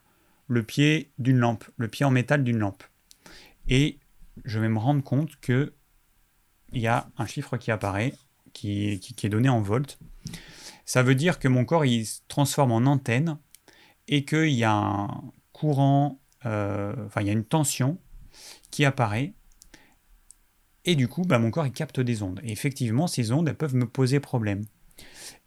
le 0.48 0.62
pied 0.62 1.10
d'une 1.18 1.38
lampe, 1.38 1.64
le 1.76 1.88
pied 1.88 2.04
en 2.04 2.10
métal 2.10 2.44
d'une 2.44 2.58
lampe. 2.58 2.84
Et 3.68 3.98
je 4.44 4.60
vais 4.60 4.68
me 4.68 4.78
rendre 4.78 5.02
compte 5.02 5.36
que 5.40 5.72
il 6.72 6.80
y 6.80 6.86
a 6.86 7.08
un 7.16 7.26
chiffre 7.26 7.56
qui 7.56 7.70
apparaît, 7.70 8.12
qui, 8.52 9.00
qui 9.00 9.26
est 9.26 9.30
donné 9.30 9.48
en 9.48 9.60
volts. 9.60 9.98
Ça 10.86 11.02
veut 11.02 11.16
dire 11.16 11.38
que 11.38 11.48
mon 11.48 11.64
corps 11.64 11.84
il 11.84 12.06
se 12.06 12.20
transforme 12.28 12.72
en 12.72 12.90
antenne 12.90 13.38
et 14.08 14.24
qu'il 14.24 14.50
y 14.50 14.64
a 14.64 14.72
un 14.72 15.32
courant, 15.52 16.20
euh, 16.46 16.94
enfin 17.06 17.20
il 17.20 17.26
y 17.26 17.30
a 17.30 17.32
une 17.32 17.44
tension 17.44 17.98
qui 18.70 18.84
apparaît. 18.84 19.34
Et 20.84 20.94
du 20.94 21.08
coup, 21.08 21.22
bah, 21.22 21.40
mon 21.40 21.50
corps 21.50 21.66
il 21.66 21.72
capte 21.72 21.98
des 21.98 22.22
ondes. 22.22 22.40
Et 22.44 22.52
effectivement, 22.52 23.08
ces 23.08 23.32
ondes 23.32 23.48
elles 23.48 23.56
peuvent 23.56 23.74
me 23.74 23.88
poser 23.88 24.20
problème. 24.20 24.64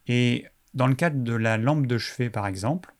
Et 0.07 0.45
dans 0.73 0.87
le 0.87 0.95
cadre 0.95 1.23
de 1.23 1.33
la 1.33 1.57
lampe 1.57 1.87
de 1.87 1.97
chevet, 1.97 2.29
par 2.29 2.45
exemple, 2.45 2.93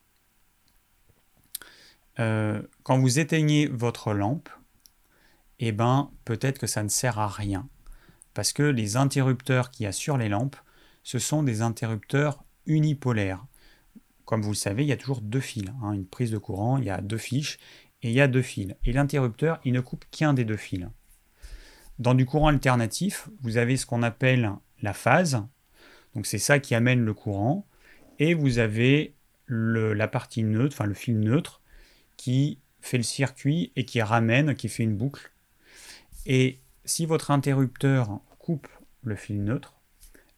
euh, 2.20 2.62
quand 2.84 3.00
vous 3.00 3.20
éteignez 3.20 3.68
votre 3.68 4.14
lampe, 4.14 4.50
eh 5.60 5.74
ben, 5.74 6.12
peut-être 6.24 6.58
que 6.58 6.68
ça 6.68 6.84
ne 6.84 6.90
sert 6.90 7.20
à 7.20 7.28
rien. 7.28 7.68
Parce 8.34 8.54
que 8.54 8.64
les 8.64 8.96
interrupteurs 8.96 9.72
qu'il 9.72 9.84
y 9.84 9.88
a 9.88 9.92
sur 9.92 10.18
les 10.18 10.30
lampes 10.30 10.56
ce 11.10 11.18
sont 11.18 11.42
des 11.42 11.64
interrupteurs 11.64 12.44
unipolaires. 12.68 13.44
Comme 14.26 14.44
vous 14.44 14.52
le 14.52 14.56
savez, 14.56 14.84
il 14.84 14.90
y 14.90 14.92
a 14.92 14.96
toujours 14.96 15.22
deux 15.22 15.40
fils. 15.40 15.66
Hein. 15.82 15.94
Une 15.94 16.06
prise 16.06 16.30
de 16.30 16.38
courant, 16.38 16.78
il 16.78 16.84
y 16.84 16.92
a 16.92 17.02
deux 17.02 17.18
fiches 17.18 17.58
et 18.04 18.10
il 18.10 18.14
y 18.14 18.22
a 18.22 18.28
deux 18.28 18.44
fils. 18.44 18.76
Et 18.86 18.94
l'interrupteur, 18.94 19.60
il 19.66 19.74
ne 19.74 19.82
coupe 19.82 20.06
qu'un 20.12 20.36
des 20.36 20.46
deux 20.46 20.56
fils. 20.56 20.86
Dans 21.98 22.14
du 22.14 22.28
courant 22.28 22.50
alternatif, 22.50 23.28
vous 23.42 23.58
avez 23.58 23.76
ce 23.76 23.88
qu'on 23.88 24.04
appelle 24.04 24.52
la 24.84 24.94
phase. 24.94 25.44
Donc 26.14 26.28
c'est 26.28 26.38
ça 26.38 26.60
qui 26.60 26.76
amène 26.76 27.04
le 27.04 27.16
courant. 27.16 27.66
Et 28.20 28.36
vous 28.36 28.60
avez 28.60 29.16
la 29.48 30.08
partie 30.08 30.44
neutre, 30.44 30.76
enfin 30.76 30.86
le 30.86 30.94
fil 30.94 31.20
neutre, 31.20 31.60
qui 32.18 32.60
fait 32.82 32.98
le 32.98 33.04
circuit 33.04 33.72
et 33.76 33.84
qui 33.84 34.00
ramène, 34.04 34.54
qui 34.54 34.70
fait 34.70 34.84
une 34.84 34.96
boucle. 34.96 35.32
Et 36.28 36.60
si 36.86 37.08
votre 37.08 37.32
interrupteur 37.32 38.20
coupe 38.38 38.68
le 39.02 39.16
fil 39.16 39.44
neutre, 39.44 39.79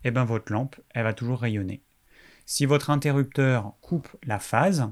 eh 0.04 0.12
ben 0.12 0.24
votre 0.24 0.52
lampe, 0.52 0.76
elle 0.92 1.04
va 1.04 1.14
toujours 1.14 1.40
rayonner. 1.40 1.82
Si 2.46 2.66
votre 2.66 2.90
interrupteur 2.90 3.74
coupe 3.82 4.10
la 4.24 4.40
phase, 4.40 4.90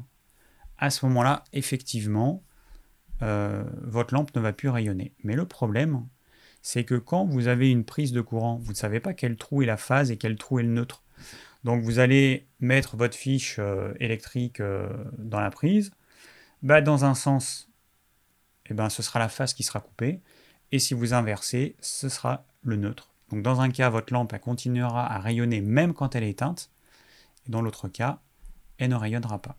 à 0.77 0.89
ce 0.89 1.05
moment-là, 1.05 1.43
effectivement, 1.51 2.43
euh, 3.21 3.63
votre 3.81 4.13
lampe 4.13 4.33
ne 4.35 4.41
va 4.41 4.53
plus 4.53 4.69
rayonner. 4.69 5.13
Mais 5.23 5.35
le 5.35 5.45
problème, 5.45 6.07
c'est 6.61 6.83
que 6.83 6.95
quand 6.95 7.25
vous 7.25 7.47
avez 7.47 7.69
une 7.69 7.83
prise 7.83 8.11
de 8.11 8.21
courant, 8.21 8.57
vous 8.57 8.71
ne 8.71 8.77
savez 8.77 8.99
pas 8.99 9.13
quel 9.13 9.35
trou 9.35 9.61
est 9.61 9.65
la 9.65 9.77
phase 9.77 10.11
et 10.11 10.17
quel 10.17 10.37
trou 10.37 10.59
est 10.59 10.63
le 10.63 10.69
neutre. 10.69 11.03
Donc 11.63 11.83
vous 11.83 11.99
allez 11.99 12.47
mettre 12.59 12.95
votre 12.95 13.15
fiche 13.15 13.57
euh, 13.59 13.93
électrique 13.99 14.59
euh, 14.59 14.87
dans 15.17 15.39
la 15.39 15.51
prise. 15.51 15.91
Bah, 16.61 16.81
dans 16.81 17.05
un 17.05 17.15
sens, 17.15 17.69
eh 18.67 18.73
ben, 18.73 18.89
ce 18.89 19.01
sera 19.01 19.19
la 19.19 19.29
phase 19.29 19.53
qui 19.53 19.63
sera 19.63 19.79
coupée. 19.79 20.21
Et 20.71 20.79
si 20.79 20.93
vous 20.93 21.13
inversez, 21.13 21.75
ce 21.79 22.09
sera 22.09 22.45
le 22.61 22.75
neutre. 22.75 23.08
Donc 23.29 23.41
dans 23.43 23.61
un 23.61 23.69
cas, 23.69 23.89
votre 23.89 24.13
lampe 24.13 24.37
continuera 24.39 25.11
à 25.11 25.19
rayonner 25.19 25.61
même 25.61 25.93
quand 25.93 26.15
elle 26.15 26.23
est 26.23 26.31
éteinte, 26.31 26.71
et 27.47 27.51
dans 27.51 27.61
l'autre 27.61 27.87
cas, 27.87 28.19
elle 28.77 28.89
ne 28.89 28.95
rayonnera 28.95 29.41
pas. 29.41 29.57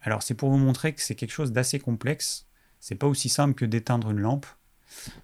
Alors 0.00 0.22
c'est 0.22 0.34
pour 0.34 0.50
vous 0.50 0.58
montrer 0.58 0.94
que 0.94 1.00
c'est 1.00 1.14
quelque 1.14 1.32
chose 1.32 1.52
d'assez 1.52 1.78
complexe. 1.78 2.46
C'est 2.80 2.94
pas 2.94 3.06
aussi 3.06 3.28
simple 3.28 3.54
que 3.54 3.64
d'éteindre 3.64 4.10
une 4.10 4.20
lampe. 4.20 4.46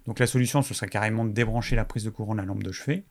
Donc 0.05 0.19
la 0.19 0.27
solution, 0.27 0.61
ce 0.61 0.73
serait 0.73 0.89
carrément 0.89 1.25
de 1.25 1.31
débrancher 1.31 1.75
la 1.75 1.85
prise 1.85 2.03
de 2.03 2.09
courant 2.09 2.33
de 2.33 2.39
la 2.39 2.45
lampe 2.45 2.63
de 2.63 2.71
chevet, 2.71 3.05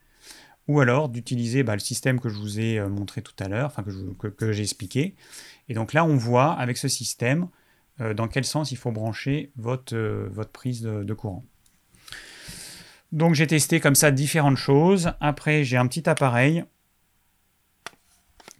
ou 0.69 0.81
alors 0.81 1.09
d'utiliser 1.09 1.63
bah, 1.63 1.75
le 1.75 1.81
système 1.81 2.21
que 2.21 2.29
je 2.29 2.39
vous 2.39 2.61
ai 2.61 2.79
euh, 2.79 2.89
montré 2.89 3.23
tout 3.23 3.35
à 3.39 3.49
l'heure, 3.49 3.67
enfin 3.67 3.83
que, 3.83 4.53
j'ai 4.53 4.63
expliqué. 4.63 5.17
Et 5.69 5.75
donc 5.75 5.93
là, 5.93 6.05
on 6.05 6.17
voit 6.17 6.53
avec 6.53 6.77
ce 6.77 6.89
système 6.89 7.49
euh, 8.01 8.15
dans 8.15 8.29
quel 8.29 8.45
sens 8.45 8.71
il 8.71 8.77
faut 8.77 8.93
brancher 8.93 9.51
votre, 9.57 9.97
euh, 9.97 10.29
votre 10.31 10.51
prise 10.51 10.83
de 10.83 11.15
courant. 11.15 11.45
Donc 13.13 13.35
j'ai 13.35 13.47
testé 13.47 13.79
comme 13.79 13.95
ça 13.95 14.11
différentes 14.11 14.57
choses. 14.57 15.13
Après, 15.21 15.65
j'ai 15.65 15.77
un 15.77 15.87
petit 15.87 16.09
appareil, 16.09 16.65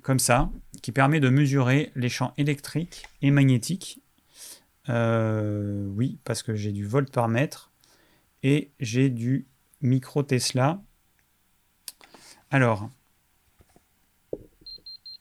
comme 0.03 0.19
ça, 0.19 0.51
qui 0.83 0.93
permet 0.93 1.21
de 1.21 1.31
mesurer 1.31 1.91
les 1.95 2.11
champs 2.11 2.35
électriques 2.37 3.05
et 3.23 3.31
magnétiques. 3.31 4.01
Euh, 4.91 5.87
oui, 5.97 6.19
parce 6.25 6.43
que 6.43 6.55
j'ai 6.55 6.73
du 6.73 6.87
volt 6.87 7.11
par 7.11 7.29
mètre 7.29 7.73
et 8.43 8.73
j'ai 8.79 9.09
du 9.09 9.47
micro 9.81 10.23
Tesla. 10.23 10.83
Alors, 12.51 12.91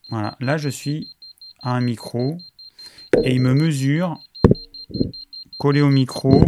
voilà, 0.10 0.36
là 0.42 0.58
je 0.58 0.68
suis 0.68 1.16
à 1.62 1.72
un 1.72 1.80
micro 1.80 2.38
et 3.24 3.36
il 3.36 3.42
me 3.42 3.54
mesure 3.54 4.20
collé 5.58 5.80
au 5.82 5.90
micro 5.90 6.44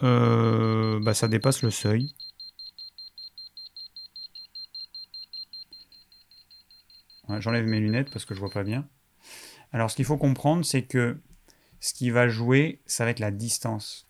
bah, 0.00 1.14
ça 1.14 1.28
dépasse 1.28 1.62
le 1.62 1.70
seuil. 1.70 2.14
J'enlève 7.38 7.66
mes 7.66 7.80
lunettes 7.80 8.10
parce 8.10 8.24
que 8.24 8.34
je 8.34 8.40
vois 8.40 8.50
pas 8.50 8.64
bien. 8.64 8.86
Alors 9.72 9.90
ce 9.90 9.96
qu'il 9.96 10.04
faut 10.04 10.16
comprendre, 10.16 10.64
c'est 10.64 10.82
que 10.82 11.16
ce 11.80 11.94
qui 11.94 12.10
va 12.10 12.28
jouer, 12.28 12.80
ça 12.86 13.04
va 13.04 13.10
être 13.10 13.20
la 13.20 13.30
distance. 13.30 14.06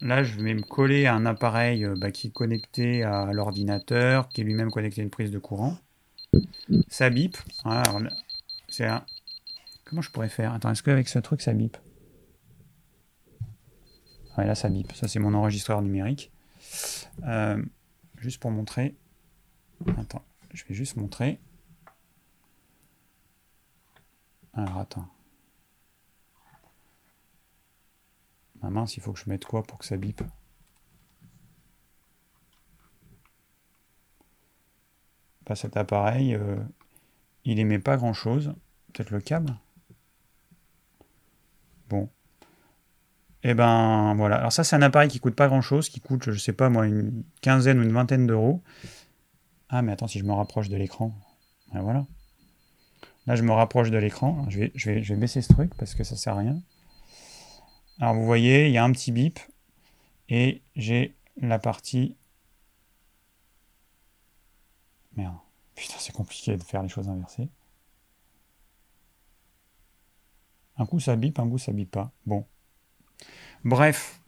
Là, 0.00 0.24
je 0.24 0.40
vais 0.40 0.54
me 0.54 0.62
coller 0.62 1.06
à 1.06 1.14
un 1.14 1.26
appareil 1.26 1.84
euh, 1.84 1.94
bah, 1.96 2.10
qui 2.10 2.26
est 2.26 2.32
connecté 2.32 3.04
à 3.04 3.32
l'ordinateur, 3.32 4.28
qui 4.28 4.40
est 4.40 4.44
lui-même 4.44 4.70
connecté 4.70 5.00
à 5.00 5.04
une 5.04 5.10
prise 5.10 5.30
de 5.30 5.38
courant. 5.38 5.78
Ça 6.88 7.08
bip. 7.08 7.36
c'est. 8.68 8.88
Comment 9.84 10.02
je 10.02 10.10
pourrais 10.10 10.28
faire? 10.28 10.54
Attends, 10.54 10.70
est-ce 10.72 10.82
qu'avec 10.82 11.08
ce 11.08 11.18
truc, 11.18 11.40
ça 11.40 11.52
bip? 11.52 11.76
Ouais, 14.38 14.46
là, 14.46 14.54
ça 14.54 14.68
bip. 14.68 14.92
Ça, 14.92 15.08
c'est 15.08 15.18
mon 15.18 15.34
enregistreur 15.34 15.82
numérique. 15.82 16.32
Euh, 17.24 17.62
juste 18.16 18.40
pour 18.40 18.50
montrer. 18.50 18.96
Attends, 19.98 20.24
je 20.52 20.64
vais 20.64 20.74
juste 20.74 20.96
montrer. 20.96 21.40
Alors, 24.54 24.78
attends. 24.78 25.08
Ah 28.62 28.70
mince, 28.70 28.96
il 28.96 29.00
faut 29.02 29.12
que 29.12 29.18
je 29.18 29.28
mette 29.28 29.44
quoi 29.44 29.62
pour 29.64 29.78
que 29.78 29.84
ça 29.84 29.96
bip? 29.96 30.22
Pas 35.44 35.56
cet 35.56 35.76
appareil, 35.76 36.34
euh, 36.34 36.56
il 37.44 37.58
émet 37.58 37.80
pas 37.80 37.96
grand 37.96 38.12
chose. 38.12 38.54
Peut-être 38.92 39.10
le 39.10 39.20
câble? 39.20 39.54
Bon. 41.88 42.08
Et 43.44 43.50
eh 43.50 43.54
ben 43.54 44.14
voilà. 44.14 44.36
Alors 44.36 44.52
ça 44.52 44.62
c'est 44.62 44.76
un 44.76 44.82
appareil 44.82 45.08
qui 45.08 45.18
coûte 45.18 45.34
pas 45.34 45.48
grand 45.48 45.62
chose, 45.62 45.88
qui 45.88 46.00
coûte, 46.00 46.30
je 46.30 46.38
sais 46.38 46.52
pas 46.52 46.68
moi, 46.68 46.86
une 46.86 47.24
quinzaine 47.40 47.80
ou 47.80 47.82
une 47.82 47.92
vingtaine 47.92 48.26
d'euros. 48.26 48.62
Ah 49.68 49.82
mais 49.82 49.92
attends, 49.92 50.06
si 50.06 50.20
je 50.20 50.24
me 50.24 50.32
rapproche 50.32 50.68
de 50.68 50.76
l'écran. 50.76 51.12
Ben 51.72 51.80
voilà. 51.82 52.06
Là 53.26 53.34
je 53.34 53.42
me 53.42 53.52
rapproche 53.52 53.90
de 53.90 53.98
l'écran. 53.98 54.46
Je 54.48 54.60
vais, 54.60 54.72
je, 54.76 54.90
vais, 54.90 55.02
je 55.02 55.14
vais 55.14 55.20
baisser 55.20 55.42
ce 55.42 55.52
truc 55.52 55.74
parce 55.76 55.94
que 55.94 56.04
ça 56.04 56.14
sert 56.14 56.34
à 56.34 56.38
rien. 56.38 56.62
Alors 58.00 58.14
vous 58.14 58.24
voyez, 58.24 58.68
il 58.68 58.72
y 58.72 58.78
a 58.78 58.84
un 58.84 58.92
petit 58.92 59.10
bip. 59.10 59.40
Et 60.28 60.62
j'ai 60.76 61.16
la 61.40 61.58
partie. 61.58 62.16
Merde. 65.16 65.36
Putain, 65.74 65.96
c'est 65.98 66.12
compliqué 66.12 66.56
de 66.56 66.62
faire 66.62 66.82
les 66.82 66.88
choses 66.88 67.08
inversées. 67.08 67.48
Un 70.76 70.86
coup 70.86 71.00
ça 71.00 71.16
bip, 71.16 71.38
un 71.38 71.48
coup 71.48 71.58
ça 71.58 71.72
bip 71.72 71.90
pas. 71.90 72.12
Bon. 72.24 72.46
Bref. 73.64 74.20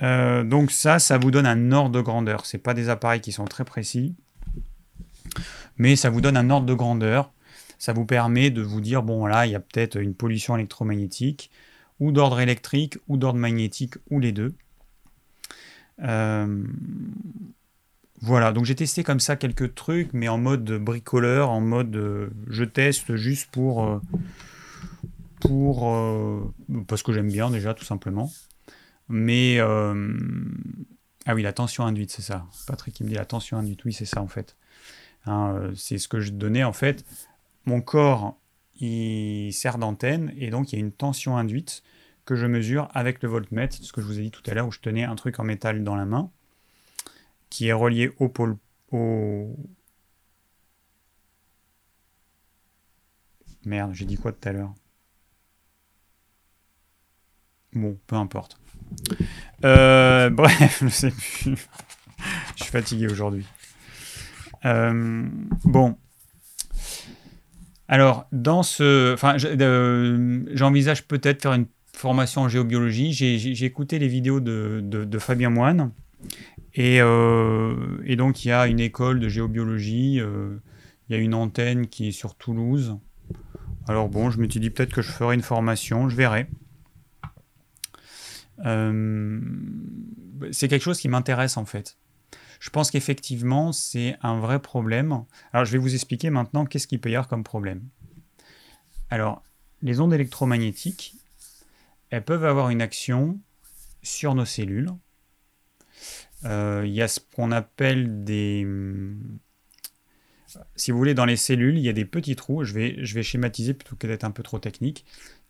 donc 0.00 0.70
ça, 0.70 0.98
ça 0.98 1.18
vous 1.18 1.30
donne 1.30 1.46
un 1.46 1.72
ordre 1.72 1.90
de 1.90 2.00
grandeur. 2.00 2.46
Ce 2.46 2.56
pas 2.56 2.74
des 2.74 2.88
appareils 2.88 3.20
qui 3.20 3.32
sont 3.32 3.46
très 3.46 3.64
précis, 3.64 4.14
mais 5.76 5.96
ça 5.96 6.10
vous 6.10 6.20
donne 6.20 6.36
un 6.36 6.50
ordre 6.50 6.66
de 6.66 6.74
grandeur. 6.74 7.32
Ça 7.78 7.92
vous 7.92 8.06
permet 8.06 8.50
de 8.50 8.62
vous 8.62 8.80
dire, 8.80 9.02
bon 9.02 9.26
là, 9.26 9.46
il 9.46 9.52
y 9.52 9.54
a 9.54 9.60
peut-être 9.60 10.00
une 10.00 10.14
pollution 10.14 10.56
électromagnétique, 10.56 11.50
ou 12.00 12.12
d'ordre 12.12 12.40
électrique, 12.40 12.98
ou 13.08 13.16
d'ordre 13.16 13.38
magnétique, 13.38 13.94
ou 14.10 14.20
les 14.20 14.32
deux. 14.32 14.54
Euh, 16.02 16.64
voilà, 18.20 18.52
donc 18.52 18.64
j'ai 18.64 18.74
testé 18.74 19.04
comme 19.04 19.20
ça 19.20 19.36
quelques 19.36 19.74
trucs, 19.74 20.12
mais 20.12 20.28
en 20.28 20.38
mode 20.38 20.64
bricoleur, 20.72 21.50
en 21.50 21.60
mode 21.60 21.94
euh, 21.96 22.30
je 22.48 22.64
teste 22.64 23.16
juste 23.16 23.50
pour. 23.50 24.00
Euh, 25.46 25.48
pour 25.48 26.84
parce 26.86 27.02
que 27.02 27.12
j'aime 27.12 27.30
bien 27.30 27.50
déjà, 27.50 27.74
tout 27.74 27.84
simplement. 27.84 28.30
Mais. 29.08 29.58
ah 29.60 31.34
oui, 31.34 31.42
la 31.42 31.52
tension 31.52 31.84
induite, 31.84 32.10
c'est 32.10 32.22
ça. 32.22 32.46
Patrick 32.66 32.94
qui 32.94 33.04
me 33.04 33.08
dit 33.08 33.14
la 33.14 33.26
tension 33.26 33.58
induite, 33.58 33.84
oui, 33.84 33.92
c'est 33.92 34.06
ça 34.06 34.20
en 34.22 34.28
fait. 34.28 34.56
Hein, 35.26 35.72
c'est 35.74 35.98
ce 35.98 36.08
que 36.08 36.20
je 36.20 36.32
donnais 36.32 36.64
en 36.64 36.72
fait. 36.72 37.04
Mon 37.66 37.80
corps, 37.80 38.36
il 38.80 39.52
sert 39.52 39.78
d'antenne, 39.78 40.32
et 40.36 40.50
donc 40.50 40.72
il 40.72 40.76
y 40.76 40.78
a 40.78 40.84
une 40.84 40.92
tension 40.92 41.36
induite 41.36 41.82
que 42.24 42.36
je 42.36 42.46
mesure 42.46 42.88
avec 42.94 43.22
le 43.22 43.28
voltmètre, 43.28 43.76
ce 43.80 43.92
que 43.92 44.00
je 44.00 44.06
vous 44.06 44.18
ai 44.18 44.22
dit 44.22 44.30
tout 44.30 44.42
à 44.50 44.54
l'heure 44.54 44.66
où 44.66 44.72
je 44.72 44.80
tenais 44.80 45.04
un 45.04 45.14
truc 45.14 45.38
en 45.40 45.44
métal 45.44 45.84
dans 45.84 45.96
la 45.96 46.06
main 46.06 46.30
qui 47.50 47.68
est 47.68 47.72
relié 47.72 48.10
au 48.18 48.28
pôle 48.28 48.56
au 48.90 49.56
Merde, 53.64 53.94
j'ai 53.94 54.04
dit 54.04 54.16
quoi 54.16 54.32
tout 54.32 54.48
à 54.48 54.52
l'heure? 54.52 54.74
Bon, 57.74 57.98
peu 58.06 58.16
importe. 58.16 58.58
Euh, 59.64 60.30
bref, 60.30 60.82
je 60.82 60.88
sais 60.88 61.10
plus. 61.10 61.68
je 62.56 62.62
suis 62.62 62.70
fatigué 62.72 63.06
aujourd'hui. 63.06 63.46
Euh, 64.64 65.26
bon. 65.64 65.96
Alors, 67.88 68.26
dans 68.32 68.62
ce. 68.62 69.12
Enfin, 69.12 69.36
euh, 69.42 70.44
j'envisage 70.52 71.06
peut-être 71.06 71.42
faire 71.42 71.52
une 71.52 71.66
formation 71.92 72.42
en 72.42 72.48
géobiologie. 72.48 73.12
J'ai 73.12 73.64
écouté 73.64 73.98
les 73.98 74.08
vidéos 74.08 74.40
de, 74.40 75.18
Fabien 75.18 75.50
Moine. 75.50 75.90
Et, 76.74 76.98
donc, 77.00 78.44
il 78.44 78.48
y 78.48 78.52
a 78.52 78.66
une 78.66 78.80
école 78.80 79.20
de 79.20 79.28
géobiologie. 79.28 80.14
Il 80.16 81.14
y 81.14 81.14
a 81.14 81.18
une 81.18 81.34
antenne 81.34 81.88
qui 81.88 82.08
est 82.08 82.12
sur 82.12 82.34
Toulouse. 82.36 82.96
Alors, 83.86 84.08
bon, 84.08 84.30
je 84.30 84.38
me 84.38 84.48
suis 84.48 84.60
dit 84.60 84.70
peut-être 84.70 84.94
que 84.94 85.02
je 85.02 85.12
ferai 85.12 85.34
une 85.34 85.42
formation. 85.42 86.08
Je 86.08 86.16
verrai. 86.16 86.48
Euh, 88.60 89.40
c'est 90.52 90.68
quelque 90.68 90.82
chose 90.82 91.00
qui 91.00 91.08
m'intéresse 91.08 91.56
en 91.56 91.64
fait. 91.64 91.96
Je 92.60 92.70
pense 92.70 92.90
qu'effectivement, 92.90 93.72
c'est 93.72 94.16
un 94.22 94.38
vrai 94.38 94.58
problème. 94.58 95.24
Alors, 95.52 95.66
je 95.66 95.72
vais 95.72 95.78
vous 95.78 95.94
expliquer 95.94 96.30
maintenant 96.30 96.64
qu'est-ce 96.64 96.86
qu'il 96.86 97.00
peut 97.00 97.10
y 97.10 97.14
avoir 97.14 97.28
comme 97.28 97.44
problème. 97.44 97.82
Alors, 99.10 99.42
les 99.82 100.00
ondes 100.00 100.14
électromagnétiques, 100.14 101.14
elles 102.08 102.24
peuvent 102.24 102.44
avoir 102.44 102.70
une 102.70 102.80
action 102.80 103.38
sur 104.02 104.34
nos 104.34 104.44
cellules. 104.46 104.90
Euh, 106.44 106.84
il 106.86 106.92
y 106.92 107.02
a 107.02 107.08
ce 107.08 107.20
qu'on 107.20 107.52
appelle 107.52 108.24
des... 108.24 108.66
Si 110.76 110.90
vous 110.90 110.98
voulez, 110.98 111.14
dans 111.14 111.24
les 111.24 111.36
cellules, 111.36 111.76
il 111.76 111.84
y 111.84 111.88
a 111.88 111.92
des 111.92 112.04
petits 112.04 112.36
trous. 112.36 112.64
Je 112.64 112.72
vais, 112.72 113.04
je 113.04 113.14
vais 113.14 113.22
schématiser 113.22 113.74
plutôt 113.74 113.96
que 113.96 114.06
d'être 114.06 114.24
un 114.24 114.30
peu 114.30 114.42
trop 114.42 114.58
technique. 114.58 115.04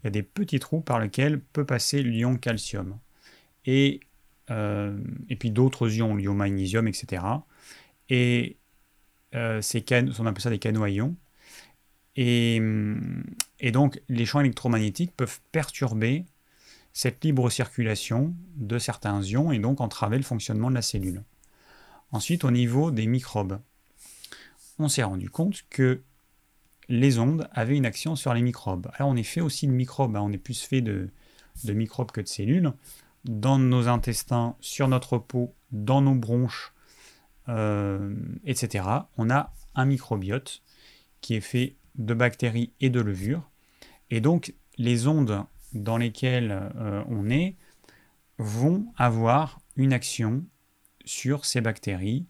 Il 0.05 0.09
y 0.09 0.09
a 0.09 0.11
des 0.11 0.23
petits 0.23 0.59
trous 0.59 0.83
par 0.83 1.01
lesquels 1.01 1.41
peut 1.41 1.65
passer 1.65 2.03
l'ion 2.03 2.37
calcium. 2.37 2.99
Et, 3.65 4.01
euh, 4.51 4.99
et 5.31 5.37
puis 5.37 5.51
d'autres 5.51 5.91
ions, 5.97 6.15
l'ion 6.15 6.35
magnésium, 6.35 6.87
etc. 6.87 7.23
Et 8.11 8.59
euh, 9.35 9.63
ces 9.63 9.83
on 10.19 10.27
appelle 10.27 10.43
ça 10.43 10.51
des 10.51 10.59
canaux 10.59 10.83
à 10.83 10.91
ions. 10.91 11.17
Et, 12.17 12.61
et, 13.61 13.73
donc, 13.73 14.01
les 14.11 14.27
champs 14.27 14.41
électromagnétiques 14.41 15.13
peuvent 15.17 15.41
perturber 15.51 16.27
cette 16.93 17.25
libre 17.25 17.49
circulation 17.49 18.35
de 18.57 18.79
certains 18.79 19.21
ions 19.23 19.53
et 19.53 19.59
donc 19.59 19.81
entraver 19.81 20.19
le 20.19 20.23
fonctionnement 20.23 20.69
de 20.69 20.77
la 20.77 20.83
cellule. 20.83 21.25
Ensuite, 22.13 22.45
au 22.45 22.51
niveau 22.51 22.91
des 22.91 23.07
microbes, 23.07 23.59
on 24.79 24.89
s'est 24.89 25.03
rendu 25.03 25.31
compte 25.31 25.65
que 25.71 26.03
les 26.89 27.19
ondes 27.19 27.49
avaient 27.53 27.77
une 27.77 27.87
action 27.87 28.17
sur 28.17 28.35
les 28.35 28.43
microbes. 28.43 28.91
Alors 28.95 29.11
on 29.11 29.17
est 29.17 29.23
fait 29.23 29.41
aussi 29.41 29.67
de 29.67 29.73
microbes, 29.73 30.17
hein. 30.17 30.23
on 30.23 30.33
est 30.33 30.39
plus 30.39 30.63
fait 30.63 30.81
de, 30.81 31.11
microbes 31.67 32.11
que 32.11 32.21
de 32.21 32.29
cellules. 32.29 32.73
Dans 33.25 33.59
nos 33.59 33.89
intestins, 33.89 34.57
sur 34.61 34.89
notre 34.89 35.19
peau, 35.19 35.55
dans 35.73 36.03
nos 36.03 36.15
bronches, 36.15 36.75
euh, 37.49 38.15
etc., 38.45 38.85
on 39.17 39.31
a 39.31 39.53
un 39.75 39.87
microbiote 39.87 40.63
qui 41.21 41.35
est 41.35 41.41
fait 41.41 41.77
de 41.97 42.13
bactéries 42.13 42.73
et 42.81 42.91
de 42.91 43.01
levures. 43.01 43.51
Et 44.11 44.21
donc 44.21 44.55
les 44.77 45.07
ondes 45.07 45.45
dans 45.73 45.97
lesquels 45.97 46.71
euh, 46.77 47.03
on 47.09 47.31
est 47.31 47.57
vont 48.39 48.87
avoir 48.97 49.61
une 49.77 49.93
action 49.93 50.45
sur 51.05 51.45
ces 51.45 51.61
bactéries 51.61 52.27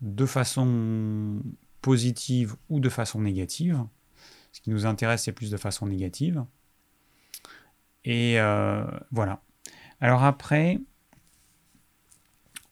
de 0.00 0.26
façon 0.26 1.40
positive 1.84 2.56
ou 2.70 2.80
de 2.80 2.88
façon 2.88 3.20
négative. 3.20 3.84
Ce 4.52 4.62
qui 4.62 4.70
nous 4.70 4.86
intéresse, 4.86 5.24
c'est 5.24 5.32
plus 5.32 5.50
de 5.50 5.58
façon 5.58 5.86
négative. 5.86 6.42
Et 8.06 8.40
euh, 8.40 8.86
voilà. 9.10 9.42
Alors 10.00 10.24
après, 10.24 10.80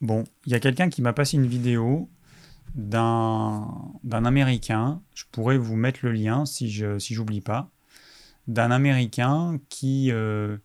bon, 0.01 0.23
il 0.47 0.51
y 0.51 0.55
a 0.55 0.59
quelqu'un 0.59 0.89
qui 0.89 1.03
m'a 1.03 1.13
passé 1.13 1.37
une 1.37 1.45
vidéo 1.45 2.09
d'un 2.73 4.25
Américain. 4.25 4.99
Je 5.13 5.25
pourrais 5.31 5.59
vous 5.59 5.75
mettre 5.75 5.99
le 6.01 6.11
lien 6.11 6.47
si 6.47 6.71
je 6.71 6.97
si 6.97 7.13
j'oublie 7.13 7.41
pas 7.41 7.69
d'un 8.47 8.71
Américain 8.71 9.59
qui, 9.69 10.11
euh, 10.11 10.57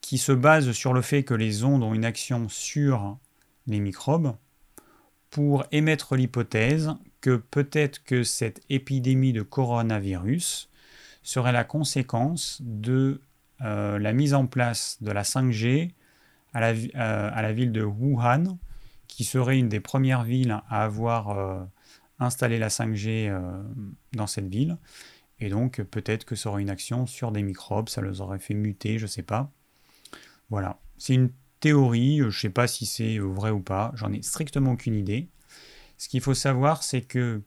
qui 0.00 0.18
se 0.18 0.32
base 0.32 0.72
sur 0.72 0.92
le 0.92 1.00
fait 1.00 1.22
que 1.22 1.34
les 1.34 1.62
ondes 1.62 1.84
ont 1.84 1.94
une 1.94 2.04
action 2.04 2.48
sur 2.48 3.18
les 3.68 3.78
microbes 3.78 4.36
pour 5.30 5.64
émettre 5.72 6.16
l'hypothèse 6.16 6.94
que 7.20 7.36
peut-être 7.36 8.02
que 8.04 8.22
cette 8.22 8.60
épidémie 8.70 9.32
de 9.32 9.42
coronavirus 9.42 10.70
serait 11.22 11.52
la 11.52 11.64
conséquence 11.64 12.58
de 12.62 13.20
euh, 13.60 13.98
la 13.98 14.12
mise 14.12 14.34
en 14.34 14.46
place 14.46 14.98
de 15.02 15.10
la 15.10 15.22
5G 15.22 15.92
à 16.54 16.60
la, 16.60 16.68
euh, 16.68 17.30
à 17.32 17.42
la, 17.42 17.52
ville 17.52 17.72
de 17.72 17.82
Wuhan, 17.82 18.58
qui 19.06 19.24
serait 19.24 19.58
une 19.58 19.68
des 19.68 19.80
premières 19.80 20.22
villes 20.22 20.60
à 20.68 20.84
avoir 20.84 21.66
installé 22.18 22.58
la 22.58 22.68
5G 22.68 23.32
dans 24.12 24.26
cette 24.26 24.48
ville, 24.48 24.78
et 25.40 25.48
donc 25.48 25.82
peut-être 25.82 26.24
que 26.24 26.34
ça 26.34 26.50
aurait 26.50 26.62
une 26.62 26.70
action 26.70 27.06
sur 27.06 27.32
des 27.32 27.42
microbes, 27.42 27.88
ça 27.88 28.02
les 28.02 28.20
aurait 28.20 28.38
fait 28.38 28.54
muter, 28.54 28.98
je 28.98 29.04
ne 29.04 29.08
sais 29.08 29.22
pas. 29.22 29.50
Voilà, 30.50 30.78
c'est 30.96 31.14
une 31.14 31.30
théorie, 31.60 32.18
je 32.18 32.24
ne 32.24 32.30
sais 32.30 32.50
pas 32.50 32.66
si 32.66 32.86
c'est 32.86 33.18
vrai 33.18 33.50
ou 33.50 33.60
pas, 33.60 33.92
j'en 33.94 34.12
ai 34.12 34.22
strictement 34.22 34.72
aucune 34.72 34.94
idée. 34.94 35.28
Ce 35.96 36.08
qu'il 36.08 36.20
faut 36.20 36.34
savoir, 36.34 36.82
c'est 36.82 37.02
que 37.02 37.42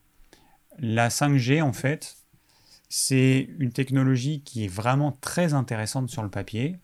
la 0.80 1.10
5G, 1.10 1.62
en 1.62 1.74
fait, 1.74 2.18
c'est 2.90 3.50
une 3.60 3.72
technologie 3.72 4.42
qui 4.42 4.66
est 4.66 4.68
vraiment 4.68 5.18
très 5.22 5.54
intéressante 5.54 6.10
sur 6.10 6.24
le 6.24 6.30
papier. 6.30 6.78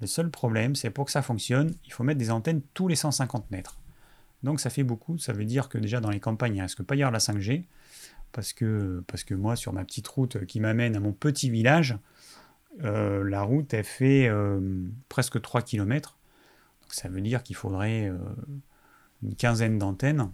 Le 0.00 0.06
seul 0.06 0.30
problème, 0.30 0.74
c'est 0.74 0.90
pour 0.90 1.06
que 1.06 1.12
ça 1.12 1.22
fonctionne, 1.22 1.74
il 1.86 1.92
faut 1.92 2.04
mettre 2.04 2.18
des 2.18 2.30
antennes 2.30 2.60
tous 2.74 2.88
les 2.88 2.96
150 2.96 3.50
mètres. 3.50 3.78
Donc 4.42 4.60
ça 4.60 4.68
fait 4.68 4.82
beaucoup, 4.82 5.16
ça 5.16 5.32
veut 5.32 5.46
dire 5.46 5.68
que 5.68 5.78
déjà 5.78 6.00
dans 6.00 6.10
les 6.10 6.20
campagnes, 6.20 6.54
il 6.54 6.58
ne 6.58 6.62
reste 6.62 6.76
que 6.76 6.82
pas 6.82 6.94
y 6.94 6.98
la 6.98 7.10
5G 7.12 7.64
parce 8.32 8.52
que, 8.52 9.02
parce 9.06 9.24
que 9.24 9.34
moi, 9.34 9.56
sur 9.56 9.72
ma 9.72 9.84
petite 9.84 10.06
route 10.08 10.44
qui 10.44 10.60
m'amène 10.60 10.94
à 10.94 11.00
mon 11.00 11.12
petit 11.12 11.48
village, 11.48 11.96
euh, 12.84 13.24
la 13.24 13.42
route, 13.42 13.72
elle 13.72 13.84
fait 13.84 14.28
euh, 14.28 14.60
presque 15.08 15.40
3 15.40 15.62
km. 15.62 16.18
Donc 16.86 16.94
ça 16.94 17.08
veut 17.08 17.20
dire 17.20 17.42
qu'il 17.42 17.56
faudrait 17.56 18.08
euh, 18.08 18.18
une 19.22 19.34
quinzaine 19.34 19.78
d'antennes. 19.78 20.30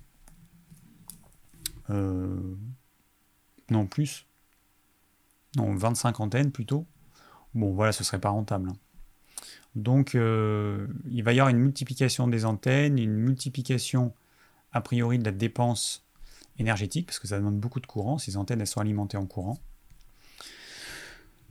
non, 3.71 3.87
plus. 3.87 4.27
Non, 5.57 5.75
25 5.75 6.21
antennes 6.21 6.53
plutôt. 6.53 6.87
Bon, 7.55 7.73
voilà, 7.73 7.93
ce 7.93 8.05
serait 8.05 8.21
pas 8.21 8.31
rentable. 8.31 8.71
Hein. 8.71 8.77
Donc, 9.75 10.15
il 10.15 11.23
va 11.23 11.33
y 11.33 11.41
avoir 11.41 11.49
une 11.49 11.59
multiplication 11.59 12.29
des 12.29 12.45
antennes, 12.45 12.99
une 12.99 13.15
multiplication 13.15 14.15
a 14.73 14.81
priori 14.81 15.19
de 15.19 15.25
la 15.25 15.33
dépense 15.33 16.07
énergétique, 16.59 17.07
parce 17.07 17.19
que 17.19 17.29
ça 17.29 17.39
demande 17.39 17.59
beaucoup 17.59 17.81
de 17.81 17.87
courant. 17.87 18.19
Ces 18.19 18.37
antennes, 18.37 18.61
elles 18.61 18.67
sont 18.67 18.81
alimentées 18.81 19.17
en 19.17 19.27
courant. 19.27 19.59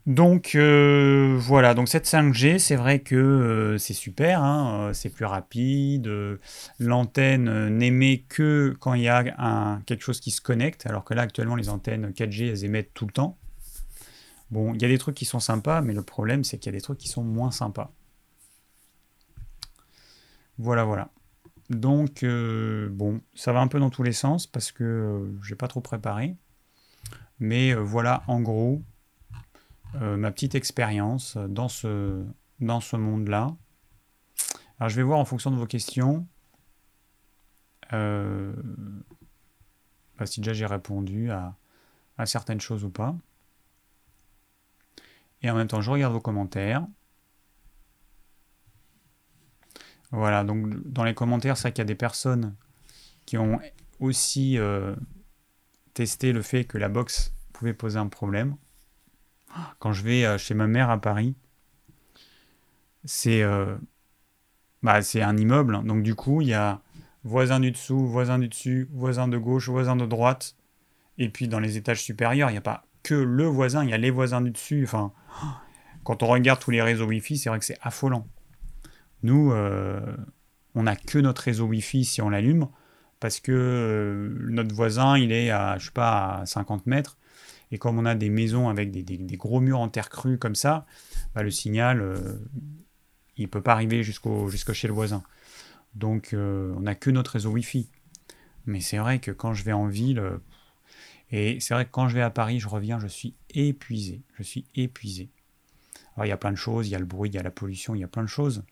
Donc 0.07 0.55
euh, 0.55 1.37
voilà, 1.39 1.75
donc 1.75 1.87
cette 1.87 2.07
5G, 2.07 2.57
c'est 2.57 2.75
vrai 2.75 3.01
que 3.01 3.15
euh, 3.15 3.77
c'est 3.77 3.93
super, 3.93 4.41
hein, 4.41 4.89
euh, 4.89 4.93
c'est 4.93 5.11
plus 5.11 5.25
rapide, 5.25 6.11
l'antenne 6.79 7.69
n'émet 7.69 8.25
que 8.27 8.75
quand 8.79 8.95
il 8.95 9.03
y 9.03 9.07
a 9.07 9.23
un, 9.37 9.81
quelque 9.81 10.01
chose 10.01 10.19
qui 10.19 10.31
se 10.31 10.41
connecte, 10.41 10.87
alors 10.87 11.03
que 11.03 11.13
là 11.13 11.21
actuellement 11.21 11.55
les 11.55 11.69
antennes 11.69 12.09
4G, 12.09 12.49
elles 12.49 12.65
émettent 12.65 12.93
tout 12.95 13.05
le 13.05 13.11
temps. 13.11 13.37
Bon, 14.49 14.73
il 14.73 14.81
y 14.81 14.85
a 14.85 14.87
des 14.87 14.97
trucs 14.97 15.15
qui 15.15 15.25
sont 15.25 15.39
sympas, 15.39 15.81
mais 15.81 15.93
le 15.93 16.01
problème 16.01 16.43
c'est 16.43 16.57
qu'il 16.57 16.71
y 16.73 16.75
a 16.75 16.77
des 16.77 16.81
trucs 16.81 16.97
qui 16.97 17.07
sont 17.07 17.23
moins 17.23 17.51
sympas. 17.51 17.93
Voilà, 20.57 20.83
voilà. 20.83 21.09
Donc, 21.69 22.25
bon, 22.25 23.21
ça 23.33 23.53
va 23.53 23.61
un 23.61 23.67
peu 23.67 23.79
dans 23.79 23.89
tous 23.89 24.03
les 24.03 24.11
sens 24.13 24.47
parce 24.47 24.71
que 24.71 25.31
j'ai 25.43 25.55
pas 25.55 25.67
trop 25.67 25.79
préparé. 25.81 26.35
Mais 27.39 27.73
voilà, 27.73 28.23
en 28.27 28.41
gros, 28.41 28.83
ma 29.93 30.31
petite 30.31 30.55
expérience 30.55 31.37
dans 31.37 31.67
ce, 31.67 32.25
dans 32.59 32.79
ce 32.79 32.95
monde-là. 32.95 33.55
Alors, 34.79 34.89
je 34.89 34.95
vais 34.95 35.03
voir 35.03 35.19
en 35.19 35.25
fonction 35.25 35.51
de 35.51 35.57
vos 35.57 35.67
questions. 35.67 36.25
Bah, 40.21 40.27
si 40.27 40.39
déjà 40.39 40.53
j'ai 40.53 40.67
répondu 40.67 41.31
à, 41.31 41.55
certaines 42.25 42.61
choses 42.61 42.83
ou 42.83 42.91
pas. 42.91 43.15
Et 45.41 45.49
en 45.49 45.55
même 45.55 45.67
temps, 45.67 45.81
je 45.81 45.89
regarde 45.89 46.13
vos 46.13 46.21
commentaires. 46.21 46.85
Voilà, 50.11 50.43
donc 50.43 50.75
dans 50.85 51.03
les 51.03 51.15
commentaires, 51.15 51.57
c'est 51.57 51.63
vrai 51.63 51.71
qu'il 51.71 51.81
y 51.81 51.81
a 51.81 51.85
des 51.85 51.95
personnes 51.95 52.55
qui 53.25 53.39
ont 53.39 53.59
aussi 53.99 54.59
euh, 54.59 54.95
testé 55.95 56.33
le 56.33 56.43
fait 56.43 56.65
que 56.65 56.77
la 56.77 56.87
box 56.87 57.33
pouvait 57.51 57.73
poser 57.73 57.97
un 57.97 58.07
problème. 58.07 58.57
Quand 59.79 59.93
je 59.93 60.03
vais 60.03 60.25
euh, 60.25 60.37
chez 60.37 60.53
ma 60.53 60.67
mère 60.67 60.89
à 60.89 60.99
Paris, 60.99 61.35
c'est 63.05 63.41
euh, 63.41 63.75
bah, 64.83 64.99
un 65.15 65.37
immeuble, 65.37 65.83
donc 65.83 66.03
du 66.03 66.15
coup, 66.15 66.41
il 66.41 66.49
y 66.49 66.53
a 66.53 66.81
voisin 67.23 67.59
du 67.59 67.71
dessous, 67.71 68.07
voisin 68.07 68.39
du 68.39 68.47
dessus, 68.47 68.87
voisin 68.91 69.27
de 69.27 69.37
gauche, 69.37 69.69
voisin 69.69 69.95
de 69.95 70.05
droite, 70.05 70.55
et 71.17 71.29
puis 71.29 71.47
dans 71.47 71.59
les 71.59 71.77
étages 71.77 72.01
supérieurs, 72.01 72.49
il 72.49 72.53
n'y 72.53 72.57
a 72.57 72.61
pas 72.61 72.85
que 73.03 73.15
le 73.15 73.45
voisin, 73.45 73.83
il 73.83 73.89
y 73.89 73.93
a 73.93 73.97
les 73.97 74.11
voisins 74.11 74.41
du 74.41 74.51
dessus. 74.51 74.83
Enfin, 74.83 75.11
quand 76.03 76.23
on 76.23 76.27
regarde 76.27 76.59
tous 76.59 76.71
les 76.71 76.81
réseaux 76.81 77.05
Wi-Fi, 77.05 77.37
c'est 77.37 77.49
vrai 77.49 77.59
que 77.59 77.65
c'est 77.65 77.77
affolant. 77.81 78.27
Nous, 79.23 79.51
euh, 79.51 79.99
on 80.75 80.83
n'a 80.83 80.95
que 80.95 81.19
notre 81.19 81.43
réseau 81.43 81.65
Wi-Fi 81.65 82.05
si 82.05 82.21
on 82.21 82.29
l'allume, 82.29 82.67
parce 83.19 83.39
que 83.39 84.35
notre 84.49 84.73
voisin, 84.73 85.17
il 85.17 85.31
est 85.31 85.51
à, 85.51 85.77
je 85.77 85.89
à 85.95 86.41
50 86.45 86.87
mètres. 86.87 87.17
Et 87.71 87.77
comme 87.77 87.97
on 87.97 88.05
a 88.05 88.15
des 88.15 88.29
maisons 88.29 88.69
avec 88.69 88.91
des, 88.91 89.37
gros 89.37 89.61
murs 89.61 89.79
en 89.79 89.87
terre 89.87 90.09
crue 90.09 90.37
comme 90.37 90.55
ça, 90.55 90.85
bah, 91.33 91.43
le 91.43 91.51
signal, 91.51 92.01
euh, 92.01 92.35
il 93.37 93.43
ne 93.43 93.49
peut 93.49 93.61
pas 93.61 93.71
arriver 93.73 94.03
jusqu'au, 94.03 94.49
chez 94.49 94.87
le 94.87 94.93
voisin. 94.93 95.23
Donc, 95.95 96.29
on 96.33 96.79
n'a 96.81 96.95
que 96.95 97.09
notre 97.09 97.31
réseau 97.31 97.51
Wi-Fi. 97.51 97.89
Mais 98.65 98.79
c'est 98.79 98.97
vrai 98.97 99.19
que 99.19 99.31
quand 99.31 99.53
je 99.53 99.63
vais 99.63 99.73
en 99.73 99.87
ville, 99.87 100.21
et 101.31 101.59
c'est 101.59 101.73
vrai 101.73 101.85
que 101.85 101.91
quand 101.91 102.09
je 102.09 102.15
vais 102.15 102.21
à 102.21 102.29
Paris, 102.29 102.59
je 102.59 102.67
reviens, 102.67 102.99
je 102.99 103.07
suis 103.07 103.35
épuisé. 103.53 104.21
Je 104.37 104.43
suis 104.43 104.65
épuisé. 104.75 105.29
Alors, 106.15 106.25
il 106.25 106.29
y 106.29 106.33
a 106.33 106.37
plein 106.37 106.51
de 106.51 106.57
choses, 106.57 106.87
il 106.87 106.91
y 106.91 106.95
a 106.95 106.99
le 106.99 107.05
bruit, 107.05 107.29
il 107.29 107.35
y 107.35 107.39
a 107.39 107.43
la 107.43 107.51
pollution, 107.51 107.95
il 107.95 107.99
y 107.99 108.03
a 108.03 108.07
plein 108.07 108.23
de 108.23 108.27
choses. 108.27 108.63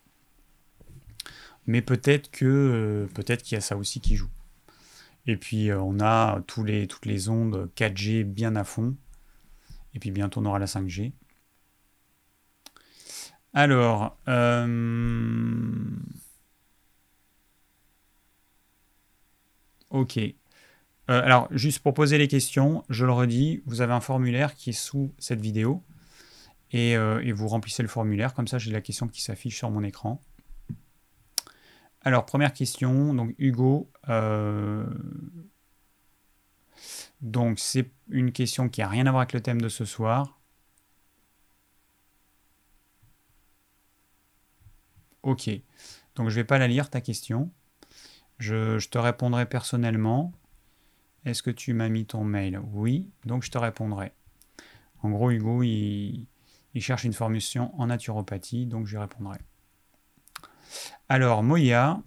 Mais 1.67 1.81
peut-être 1.81 2.29
que 2.31 2.45
euh, 2.45 3.07
peut-être 3.13 3.43
qu'il 3.43 3.55
y 3.55 3.57
a 3.57 3.61
ça 3.61 3.77
aussi 3.77 4.01
qui 4.01 4.15
joue. 4.15 4.29
Et 5.29 5.37
puis 5.37 5.69
euh, 5.69 5.79
on 5.79 5.99
a 5.99 6.41
tous 6.47 6.63
les, 6.63 6.87
toutes 6.87 7.05
les 7.05 7.29
ondes 7.29 7.69
4G 7.75 8.23
bien 8.23 8.55
à 8.55 8.63
fond. 8.63 8.95
Et 9.93 9.99
puis 9.99 10.09
bientôt 10.09 10.41
on 10.41 10.45
aura 10.45 10.57
la 10.57 10.65
5G. 10.65 11.11
Alors, 13.53 14.17
euh, 14.27 14.65
ok. 19.91 20.19
alors, 21.07 21.47
juste 21.51 21.79
pour 21.79 21.93
poser 21.93 22.17
les 22.17 22.27
questions, 22.27 22.83
je 22.89 23.05
le 23.05 23.11
redis, 23.11 23.61
vous 23.67 23.81
avez 23.81 23.93
un 23.93 24.01
formulaire 24.01 24.55
qui 24.55 24.71
est 24.71 24.73
sous 24.73 25.13
cette 25.19 25.41
vidéo. 25.41 25.83
Et 26.71 26.95
vous 27.31 27.47
remplissez 27.47 27.83
le 27.83 27.89
formulaire, 27.89 28.33
comme 28.33 28.47
ça 28.47 28.57
j'ai 28.57 28.71
la 28.71 28.81
question 28.81 29.07
qui 29.07 29.21
s'affiche 29.21 29.57
sur 29.57 29.69
mon 29.69 29.83
écran. 29.83 30.21
Alors, 32.01 32.25
première 32.25 32.53
question, 32.53 33.13
donc 33.13 33.35
Hugo. 33.37 33.91
Euh, 34.07 34.85
donc, 37.21 37.59
c'est 37.59 37.91
une 38.09 38.31
question 38.31 38.69
qui 38.69 38.81
n'a 38.81 38.87
rien 38.87 39.05
à 39.07 39.11
voir 39.11 39.21
avec 39.21 39.33
le 39.33 39.41
thème 39.41 39.61
de 39.61 39.69
ce 39.69 39.85
soir. 39.85 40.39
Ok. 45.23 45.49
Donc, 46.15 46.29
je 46.29 46.35
ne 46.35 46.41
vais 46.41 46.43
pas 46.45 46.57
la 46.57 46.67
lire, 46.67 46.89
ta 46.89 47.01
question. 47.01 47.51
Je, 48.39 48.79
te 48.87 48.97
répondrai 48.97 49.45
personnellement. 49.45 50.31
Est-ce 51.25 51.43
que 51.43 51.51
tu 51.51 51.73
m'as 51.73 51.89
mis 51.89 52.05
ton 52.05 52.23
mail? 52.23 52.61
Oui, 52.73 53.09
donc 53.25 53.43
je 53.43 53.51
te 53.51 53.57
répondrai. 53.57 54.13
En 55.03 55.09
gros, 55.09 55.31
Hugo, 55.31 55.63
il, 55.63 56.27
il 56.73 56.81
cherche 56.81 57.03
une 57.03 57.13
formation 57.13 57.77
en 57.79 57.87
naturopathie, 57.87 58.65
donc 58.65 58.85
je 58.87 58.91
lui 58.91 59.01
répondrai. 59.01 59.39
Alors, 61.11 61.41
Moya, 61.41 62.03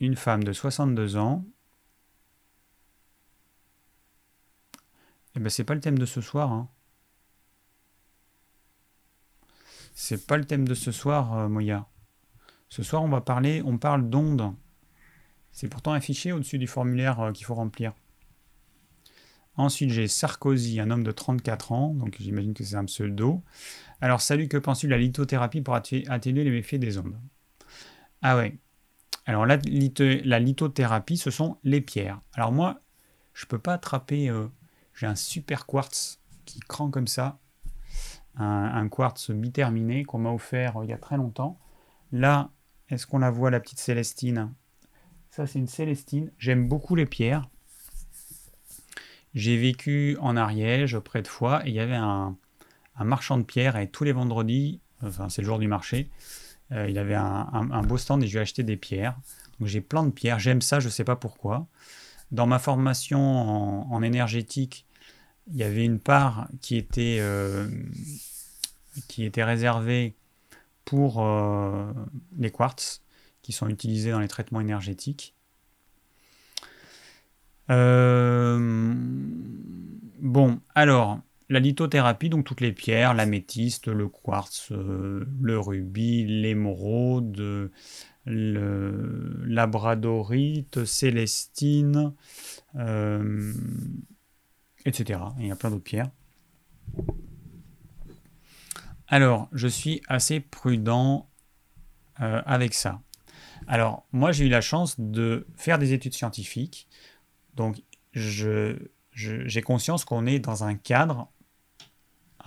une 0.00 0.16
femme 0.16 0.42
de 0.42 0.52
62 0.52 1.16
ans. 1.16 1.44
Eh 5.36 5.38
ben, 5.38 5.48
c'est 5.48 5.62
pas 5.62 5.74
le 5.74 5.80
thème 5.80 5.96
de 5.96 6.04
ce 6.04 6.20
soir. 6.20 6.50
Hein. 6.50 6.68
C'est 9.94 10.26
pas 10.26 10.36
le 10.38 10.44
thème 10.44 10.66
de 10.66 10.74
ce 10.74 10.90
soir, 10.90 11.38
euh, 11.38 11.48
Moya. 11.48 11.86
Ce 12.68 12.82
soir, 12.82 13.04
on 13.04 13.08
va 13.08 13.20
parler, 13.20 13.62
on 13.64 13.78
parle 13.78 14.10
d'ondes. 14.10 14.52
C'est 15.52 15.68
pourtant 15.68 15.92
affiché 15.92 16.32
au-dessus 16.32 16.58
du 16.58 16.66
formulaire 16.66 17.20
euh, 17.20 17.32
qu'il 17.32 17.46
faut 17.46 17.54
remplir. 17.54 17.94
Ensuite, 19.56 19.90
j'ai 19.90 20.08
Sarkozy, 20.08 20.80
un 20.80 20.90
homme 20.90 21.04
de 21.04 21.12
34 21.12 21.70
ans, 21.70 21.94
donc 21.94 22.16
j'imagine 22.18 22.54
que 22.54 22.64
c'est 22.64 22.74
un 22.74 22.86
pseudo. 22.86 23.44
Alors, 24.00 24.20
salut, 24.20 24.48
que 24.48 24.56
penses-tu 24.56 24.86
de 24.86 24.90
la 24.90 24.98
lithothérapie 24.98 25.60
pour 25.60 25.74
atténuer 25.74 26.42
les 26.42 26.50
méfaits 26.50 26.80
des 26.80 26.98
ondes? 26.98 27.16
Ah 28.22 28.36
ouais. 28.36 28.58
Alors 29.26 29.46
la, 29.46 29.56
lithothérapie, 29.56 31.16
ce 31.16 31.30
sont 31.30 31.58
les 31.64 31.80
pierres. 31.80 32.20
Alors 32.34 32.52
moi, 32.52 32.80
je 33.34 33.46
peux 33.46 33.58
pas 33.58 33.74
attraper. 33.74 34.30
Euh, 34.30 34.46
j'ai 34.94 35.06
un 35.06 35.14
super 35.14 35.66
quartz 35.66 36.20
qui 36.44 36.60
crant 36.60 36.90
comme 36.90 37.06
ça. 37.06 37.38
Un, 38.40 38.88
quartz 38.88 39.32
biterminé 39.32 40.04
qu'on 40.04 40.18
m'a 40.18 40.30
offert 40.30 40.76
euh, 40.76 40.84
il 40.84 40.90
y 40.90 40.92
a 40.92 40.98
très 40.98 41.16
longtemps. 41.16 41.58
Là, 42.12 42.50
est-ce 42.88 43.06
qu'on 43.06 43.18
la 43.18 43.30
voit, 43.30 43.50
la 43.50 43.58
petite 43.58 43.80
Célestine? 43.80 44.54
Ça, 45.30 45.46
c'est 45.46 45.58
une 45.58 45.66
Célestine. 45.66 46.30
J'aime 46.38 46.68
beaucoup 46.68 46.94
les 46.94 47.04
pierres. 47.04 47.48
J'ai 49.34 49.56
vécu 49.56 50.16
en 50.20 50.36
Ariège 50.36 50.98
près 51.00 51.20
de 51.20 51.28
Foix 51.28 51.62
il 51.66 51.74
y 51.74 51.80
avait 51.80 51.96
un, 51.96 52.36
un 52.98 53.04
marchand 53.04 53.38
de 53.38 53.42
pierres 53.42 53.76
et 53.76 53.88
tous 53.88 54.04
les 54.04 54.12
vendredis, 54.12 54.80
enfin 55.02 55.28
c'est 55.28 55.42
le 55.42 55.46
jour 55.46 55.58
du 55.58 55.68
marché, 55.68 56.10
euh, 56.72 56.88
il 56.88 56.98
avait 56.98 57.14
un, 57.14 57.82
beau 57.82 57.96
stand 57.96 58.22
et 58.22 58.26
je 58.26 58.32
lui 58.32 58.38
ai 58.38 58.42
acheté 58.42 58.62
des 58.62 58.76
pierres. 58.76 59.16
Donc 59.58 59.68
j'ai 59.68 59.80
plein 59.80 60.04
de 60.04 60.10
pierres, 60.10 60.38
j'aime 60.38 60.62
ça, 60.62 60.80
je 60.80 60.86
ne 60.86 60.90
sais 60.90 61.04
pas 61.04 61.16
pourquoi. 61.16 61.66
Dans 62.30 62.46
ma 62.46 62.58
formation 62.58 63.90
en, 63.90 64.02
énergétique, 64.02 64.86
il 65.50 65.56
y 65.56 65.62
avait 65.62 65.84
une 65.84 65.98
part 65.98 66.48
qui 66.60 66.76
était, 66.76 67.18
euh, 67.20 67.68
réservée 69.36 70.14
pour 70.84 71.22
euh, 71.22 71.90
les 72.38 72.50
quartz 72.50 73.02
qui 73.42 73.52
sont 73.52 73.68
utilisés 73.68 74.10
dans 74.10 74.20
les 74.20 74.28
traitements 74.28 74.60
énergétiques. 74.60 75.34
bon, 77.68 78.98
alors, 80.74 81.20
la 81.48 81.60
lithothérapie, 81.60 82.28
donc 82.28 82.44
toutes 82.44 82.60
les 82.60 82.72
pierres, 82.72 83.14
l'améthyste, 83.14 83.88
le 83.88 84.08
quartz, 84.08 84.70
euh, 84.70 85.26
le 85.40 85.58
rubis, 85.58 86.26
l'émeraude, 86.26 87.70
le 88.26 89.44
labradorite, 89.46 90.84
célestine, 90.84 92.12
euh, 92.76 93.54
etc. 94.84 95.20
Il 95.38 95.46
y 95.46 95.50
a 95.50 95.56
plein 95.56 95.70
d'autres 95.70 95.84
pierres. 95.84 96.10
Alors, 99.06 99.48
je 99.52 99.68
suis 99.68 100.02
assez 100.06 100.40
prudent 100.40 101.30
euh, 102.20 102.42
avec 102.44 102.74
ça. 102.74 103.00
Alors, 103.66 104.06
moi, 104.12 104.32
j'ai 104.32 104.46
eu 104.46 104.50
la 104.50 104.60
chance 104.60 105.00
de 105.00 105.46
faire 105.56 105.78
des 105.78 105.94
études 105.94 106.12
scientifiques. 106.12 106.88
Donc, 107.54 107.82
j'ai 108.12 109.62
conscience 109.64 110.04
qu'on 110.04 110.26
est 110.26 110.40
dans 110.40 110.64
un 110.64 110.74
cadre 110.74 111.30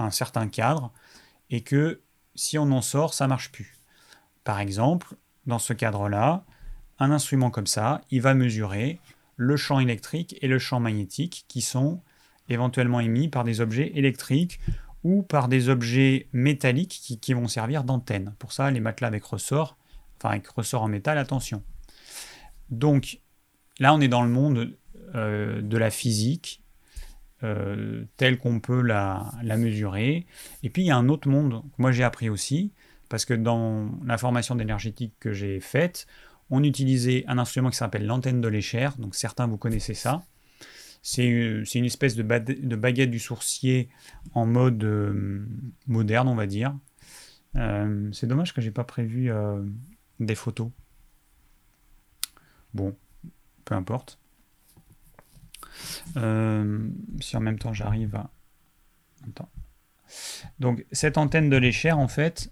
un 0.03 0.11
certain 0.11 0.47
cadre 0.47 0.91
et 1.49 1.61
que 1.61 2.01
si 2.35 2.57
on 2.57 2.71
en 2.71 2.81
sort, 2.81 3.13
ça 3.13 3.27
marche 3.27 3.51
plus. 3.51 3.77
Par 4.43 4.59
exemple, 4.59 5.15
dans 5.45 5.59
ce 5.59 5.73
cadre-là, 5.73 6.43
un 6.99 7.11
instrument 7.11 7.49
comme 7.49 7.67
ça, 7.67 8.01
il 8.09 8.21
va 8.21 8.33
mesurer 8.33 8.99
le 9.35 9.57
champ 9.57 9.79
électrique 9.79 10.37
et 10.41 10.47
le 10.47 10.59
champ 10.59 10.79
magnétique 10.79 11.45
qui 11.47 11.61
sont 11.61 12.01
éventuellement 12.49 12.99
émis 12.99 13.27
par 13.27 13.43
des 13.43 13.61
objets 13.61 13.91
électriques 13.95 14.59
ou 15.03 15.23
par 15.23 15.47
des 15.47 15.69
objets 15.69 16.27
métalliques 16.31 17.17
qui, 17.19 17.33
vont 17.33 17.47
servir 17.47 17.83
d'antenne. 17.83 18.35
Pour 18.37 18.53
ça, 18.53 18.69
les 18.69 18.79
matelas 18.79 19.07
avec 19.07 19.23
ressort, 19.23 19.77
enfin 20.17 20.29
avec 20.29 20.47
ressort 20.47 20.83
en 20.83 20.87
métal, 20.87 21.17
attention. 21.17 21.63
Donc 22.69 23.19
là, 23.79 23.93
on 23.93 24.01
est 24.01 24.07
dans 24.07 24.21
le 24.21 24.29
monde 24.29 24.77
euh, 25.15 25.61
de 25.61 25.77
la 25.77 25.89
physique, 25.89 26.60
euh, 27.43 28.03
telle 28.17 28.37
qu'on 28.37 28.59
peut 28.59 28.81
la, 28.81 29.31
mesurer. 29.43 30.25
Et 30.63 30.69
puis 30.69 30.83
il 30.83 30.85
y 30.85 30.91
a 30.91 30.97
un 30.97 31.09
autre 31.09 31.27
monde 31.27 31.61
que 31.61 31.81
moi 31.81 31.91
j'ai 31.91 32.03
appris 32.03 32.29
aussi, 32.29 32.71
parce 33.09 33.25
que 33.25 33.33
dans 33.33 33.89
la 34.05 34.17
formation 34.17 34.55
d'énergétique 34.55 35.13
que 35.19 35.33
j'ai 35.33 35.59
faite, 35.59 36.07
on 36.49 36.63
utilisait 36.63 37.23
un 37.27 37.37
instrument 37.37 37.69
qui 37.69 37.77
s'appelle 37.77 38.05
l'antenne 38.05 38.41
de 38.41 38.47
l'échelle, 38.47 38.91
donc 38.97 39.15
certains 39.15 39.47
vous 39.47 39.57
connaissez 39.57 39.93
ça. 39.93 40.23
C'est 41.03 41.25
une 41.25 41.85
espèce 41.85 42.15
de, 42.15 42.21
baguette 42.23 43.09
du 43.09 43.19
sourcier 43.19 43.89
en 44.33 44.45
mode 44.45 44.83
euh, 44.83 45.47
moderne, 45.87 46.27
on 46.27 46.35
va 46.35 46.45
dire. 46.45 46.77
Euh, 47.55 48.09
c'est 48.13 48.27
dommage 48.27 48.53
que 48.53 48.61
j'ai 48.61 48.71
pas 48.71 48.83
prévu 48.83 49.31
euh, 49.31 49.63
des 50.19 50.35
photos. 50.35 50.69
Bon, 52.73 52.95
peu 53.65 53.73
importe. 53.73 54.19
Si 56.15 57.37
en 57.37 57.39
même 57.39 57.59
temps 57.59 57.73
j'arrive 57.73 58.15
à... 58.15 58.29
Donc 60.59 60.85
cette 60.91 61.17
antenne 61.17 61.49
de 61.49 61.57
l'échelle, 61.57 61.93
en 61.93 62.07
fait, 62.07 62.51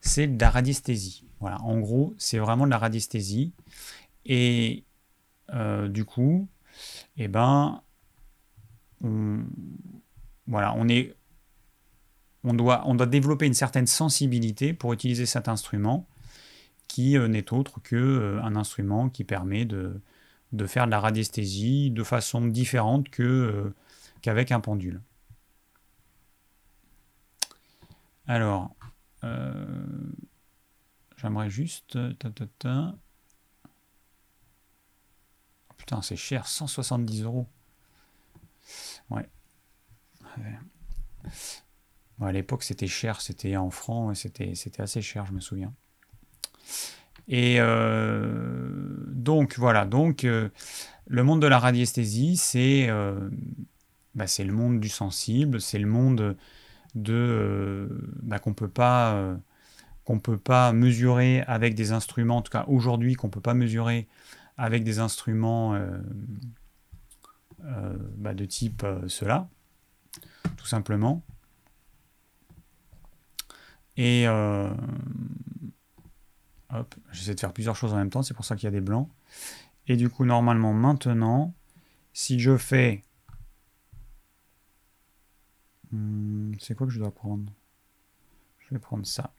c'est 0.00 0.26
de 0.26 0.40
la 0.40 0.50
radiesthésie. 0.50 1.24
Voilà, 1.40 1.60
en 1.62 1.78
gros, 1.78 2.14
c'est 2.18 2.38
vraiment 2.38 2.66
de 2.66 2.70
la 2.70 2.78
radiesthésie. 2.78 3.52
Et 4.26 4.84
du 5.88 6.04
coup, 6.04 6.48
eh 7.16 7.28
ben, 7.28 7.80
on, 9.02 9.44
voilà, 10.46 10.74
on 10.76 10.88
est, 10.88 11.14
on 12.44 12.54
doit, 12.54 12.82
on 12.86 12.94
développer 12.94 13.46
une 13.46 13.54
certaine 13.54 13.86
sensibilité 13.86 14.72
pour 14.72 14.92
utiliser 14.92 15.26
cet 15.26 15.48
instrument, 15.48 16.06
qui 16.88 17.18
euh, 17.18 17.28
n'est 17.28 17.52
autre 17.52 17.80
que 17.82 17.96
euh, 17.96 18.42
un 18.42 18.56
instrument 18.56 19.10
qui 19.10 19.24
permet 19.24 19.64
de, 19.66 20.00
de, 20.52 20.66
faire 20.66 20.86
de 20.86 20.90
la 20.90 21.00
radiesthésie 21.00 21.90
de 21.90 22.02
façon 22.02 22.46
différente 22.46 23.08
que 23.08 23.22
euh, 23.22 23.74
qu'avec 24.22 24.52
un 24.52 24.60
pendule. 24.60 25.00
Alors, 28.26 28.74
j'aimerais 31.16 31.48
juste. 31.48 31.96
Putain, 35.76 36.02
c'est 36.02 36.16
cher, 36.16 36.46
170 36.46 37.22
euros. 37.22 37.46
Ouais. 39.10 39.28
à 42.20 42.32
l'époque, 42.32 42.62
c'était 42.62 42.86
cher, 42.86 43.20
c'était 43.20 43.56
en 43.56 43.70
francs, 43.70 44.16
c'était, 44.16 44.54
c'était 44.54 44.82
assez 44.82 45.00
cher, 45.00 45.24
je 45.26 45.32
me 45.32 45.40
souviens. 45.40 45.72
Et 47.28 47.56
euh, 47.60 48.26
donc, 49.08 49.58
voilà, 49.58 49.84
donc, 49.84 50.24
euh, 50.24 50.48
le 51.06 51.22
monde 51.22 51.42
de 51.42 51.46
la 51.46 51.58
radiesthésie, 51.58 52.36
c'est, 52.36 52.88
euh, 52.88 53.28
bah, 54.14 54.26
c'est 54.26 54.44
le 54.44 54.52
monde 54.52 54.80
du 54.80 54.88
sensible, 54.88 55.60
c'est 55.60 55.78
le 55.78 55.86
monde 55.86 56.36
de, 56.94 57.88
bah, 58.22 58.38
qu'on 58.38 58.54
peut 58.54 58.68
pas 58.68 59.36
qu'on 60.04 60.18
peut 60.20 60.38
pas 60.38 60.72
mesurer 60.72 61.42
avec 61.42 61.74
des 61.74 61.92
instruments, 61.92 62.38
en 62.38 62.42
tout 62.42 62.50
cas 62.50 62.64
aujourd'hui 62.66 63.14
qu'on 63.14 63.28
peut 63.28 63.42
pas 63.42 63.52
mesurer 63.52 64.08
avec 64.56 64.82
des 64.82 65.00
instruments 65.00 65.78
bah, 67.60 68.32
de 68.32 68.44
type 68.46 68.86
cela, 69.06 69.48
tout 70.56 70.66
simplement. 70.66 71.22
Et 73.98 74.26
hop, 76.70 76.94
j'essaie 77.12 77.34
de 77.34 77.40
faire 77.40 77.52
plusieurs 77.52 77.76
choses 77.76 77.92
en 77.92 77.96
même 77.96 78.10
temps, 78.10 78.22
c'est 78.22 78.34
pour 78.34 78.44
ça 78.44 78.56
qu'il 78.56 78.64
y 78.64 78.68
a 78.68 78.72
des 78.72 78.80
blancs. 78.80 79.08
Et 79.86 79.96
du 79.96 80.10
coup, 80.10 80.24
normalement, 80.24 80.72
maintenant, 80.72 81.54
si 82.12 82.38
je 82.38 82.56
fais... 82.56 83.02
Hmm, 85.90 86.52
c'est 86.58 86.74
quoi 86.74 86.86
que 86.86 86.92
je 86.92 86.98
dois 86.98 87.14
prendre? 87.14 87.52
Je 88.58 88.74
vais 88.74 88.78
prendre 88.78 89.06
ça. 89.06 89.32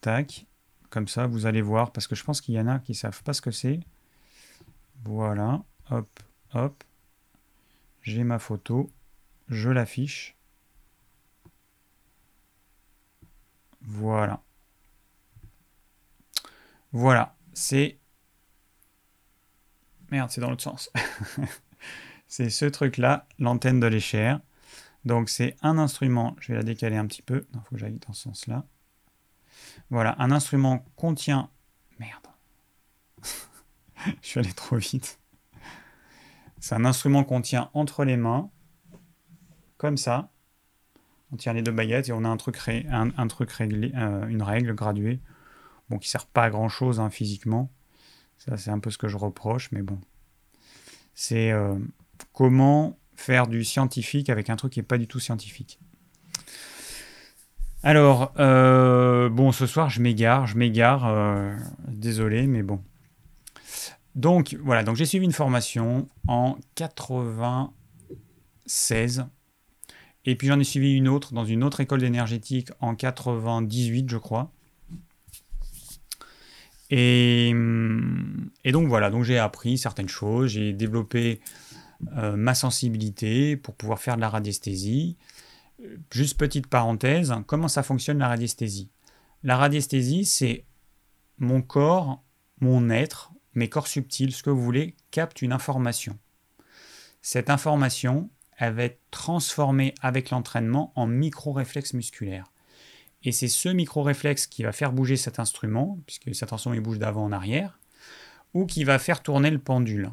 tac. 0.00 0.46
Comme 0.90 1.08
ça, 1.08 1.26
vous 1.26 1.46
allez 1.46 1.62
voir, 1.62 1.90
parce 1.92 2.06
que 2.06 2.14
je 2.14 2.22
pense 2.22 2.42
qu'il 2.42 2.54
y 2.54 2.60
en 2.60 2.66
a 2.66 2.78
qui 2.78 2.92
ne 2.92 2.96
savent 2.96 3.22
pas 3.22 3.32
ce 3.32 3.40
que 3.40 3.50
c'est. 3.50 3.80
Voilà, 5.04 5.62
hop, 5.90 6.20
hop. 6.52 6.84
J'ai 8.02 8.24
ma 8.24 8.38
photo, 8.38 8.90
je 9.48 9.70
l'affiche. 9.70 10.36
Voilà. 13.84 14.42
Voilà, 16.92 17.34
c'est... 17.54 17.98
Merde, 20.10 20.30
c'est 20.30 20.40
dans 20.40 20.50
l'autre 20.50 20.62
sens. 20.62 20.90
c'est 22.26 22.50
ce 22.50 22.66
truc-là, 22.66 23.26
l'antenne 23.38 23.80
de 23.80 23.86
l'échelle. 23.86 24.40
Donc 25.04 25.30
c'est 25.30 25.56
un 25.62 25.78
instrument, 25.78 26.36
je 26.40 26.48
vais 26.48 26.58
la 26.58 26.62
décaler 26.62 26.96
un 26.96 27.06
petit 27.06 27.22
peu, 27.22 27.46
il 27.52 27.60
faut 27.60 27.74
que 27.74 27.78
j'aille 27.78 27.98
dans 28.06 28.12
ce 28.12 28.22
sens-là. 28.24 28.66
Voilà, 29.90 30.14
un 30.18 30.30
instrument 30.30 30.84
contient... 30.96 31.50
Merde. 31.98 32.26
Je 34.22 34.26
suis 34.26 34.40
allé 34.40 34.52
trop 34.52 34.76
vite. 34.76 35.20
C'est 36.58 36.74
un 36.74 36.84
instrument 36.84 37.24
qu'on 37.24 37.40
tient 37.40 37.70
entre 37.74 38.04
les 38.04 38.16
mains, 38.16 38.50
comme 39.78 39.96
ça. 39.96 40.31
On 41.32 41.36
tient 41.36 41.52
les 41.54 41.62
deux 41.62 41.72
baguettes 41.72 42.10
et 42.10 42.12
on 42.12 42.24
a 42.24 42.28
un 42.28 42.36
truc, 42.36 42.58
euh, 42.68 44.28
une 44.28 44.42
règle 44.42 44.74
graduée, 44.74 45.18
bon, 45.88 45.98
qui 45.98 46.10
sert 46.10 46.26
pas 46.26 46.44
à 46.44 46.50
grand 46.50 46.68
chose 46.68 47.00
hein, 47.00 47.08
physiquement. 47.08 47.72
Ça, 48.36 48.58
c'est 48.58 48.70
un 48.70 48.78
peu 48.78 48.90
ce 48.90 48.98
que 48.98 49.08
je 49.08 49.16
reproche, 49.16 49.72
mais 49.72 49.80
bon. 49.82 49.98
C'est 51.14 51.50
euh, 51.50 51.74
comment 52.32 52.98
faire 53.14 53.46
du 53.46 53.64
scientifique 53.64 54.28
avec 54.28 54.50
un 54.50 54.56
truc 54.56 54.74
qui 54.74 54.80
n'est 54.80 54.84
pas 54.84 54.98
du 54.98 55.06
tout 55.06 55.20
scientifique. 55.20 55.78
Alors, 57.82 58.34
euh, 58.38 59.30
bon, 59.30 59.52
ce 59.52 59.66
soir, 59.66 59.88
je 59.88 60.02
m'égare, 60.02 60.46
je 60.46 60.58
m'égare, 60.58 61.10
désolé, 61.88 62.46
mais 62.46 62.62
bon. 62.62 62.82
Donc, 64.14 64.54
voilà, 64.62 64.84
donc 64.84 64.96
j'ai 64.96 65.06
suivi 65.06 65.24
une 65.24 65.32
formation 65.32 66.10
en 66.28 66.58
96, 66.74 69.24
et 70.24 70.36
puis 70.36 70.48
j'en 70.48 70.58
ai 70.60 70.64
suivi 70.64 70.94
une 70.94 71.08
autre 71.08 71.32
dans 71.32 71.44
une 71.44 71.64
autre 71.64 71.80
école 71.80 72.00
d'énergétique 72.00 72.70
en 72.80 72.94
98, 72.94 74.08
je 74.08 74.16
crois. 74.18 74.52
Et, 76.94 77.52
donc 77.52 78.88
voilà, 78.88 79.10
donc 79.10 79.24
j'ai 79.24 79.38
appris 79.38 79.78
certaines 79.78 80.10
choses, 80.10 80.50
j'ai 80.50 80.74
développé 80.74 81.40
euh, 82.18 82.36
ma 82.36 82.54
sensibilité 82.54 83.56
pour 83.56 83.74
pouvoir 83.74 83.98
faire 83.98 84.16
de 84.16 84.20
la 84.20 84.28
radiesthésie. 84.28 85.16
Juste 86.12 86.38
petite 86.38 86.66
parenthèse, 86.66 87.32
comment 87.46 87.68
ça 87.68 87.82
fonctionne 87.82 88.18
la 88.18 88.28
radiesthésie? 88.28 88.90
La 89.42 89.56
radiesthésie, 89.56 90.26
c'est 90.26 90.66
mon 91.38 91.62
corps, 91.62 92.22
mon 92.60 92.90
être, 92.90 93.32
mes 93.54 93.68
corps 93.70 93.88
subtils, 93.88 94.32
ce 94.32 94.42
que 94.42 94.50
vous 94.50 94.62
voulez, 94.62 94.94
capte 95.10 95.40
une 95.40 95.52
information. 95.52 96.18
Cette 97.22 97.48
information, 97.48 98.30
elle 98.62 98.74
va 98.74 98.84
être 98.84 99.00
transformée 99.10 99.92
avec 100.02 100.30
l'entraînement 100.30 100.92
en 100.94 101.08
micro-réflexe 101.08 101.94
musculaire. 101.94 102.52
Et 103.24 103.32
c'est 103.32 103.48
ce 103.48 103.68
micro-réflexe 103.68 104.46
qui 104.46 104.62
va 104.62 104.70
faire 104.70 104.92
bouger 104.92 105.16
cet 105.16 105.40
instrument, 105.40 105.98
puisque 106.06 106.32
cet 106.32 106.52
instrument 106.52 106.76
il 106.76 106.80
bouge 106.80 107.00
d'avant 107.00 107.24
en 107.24 107.32
arrière, 107.32 107.80
ou 108.54 108.64
qui 108.64 108.84
va 108.84 109.00
faire 109.00 109.20
tourner 109.20 109.50
le 109.50 109.58
pendule. 109.58 110.12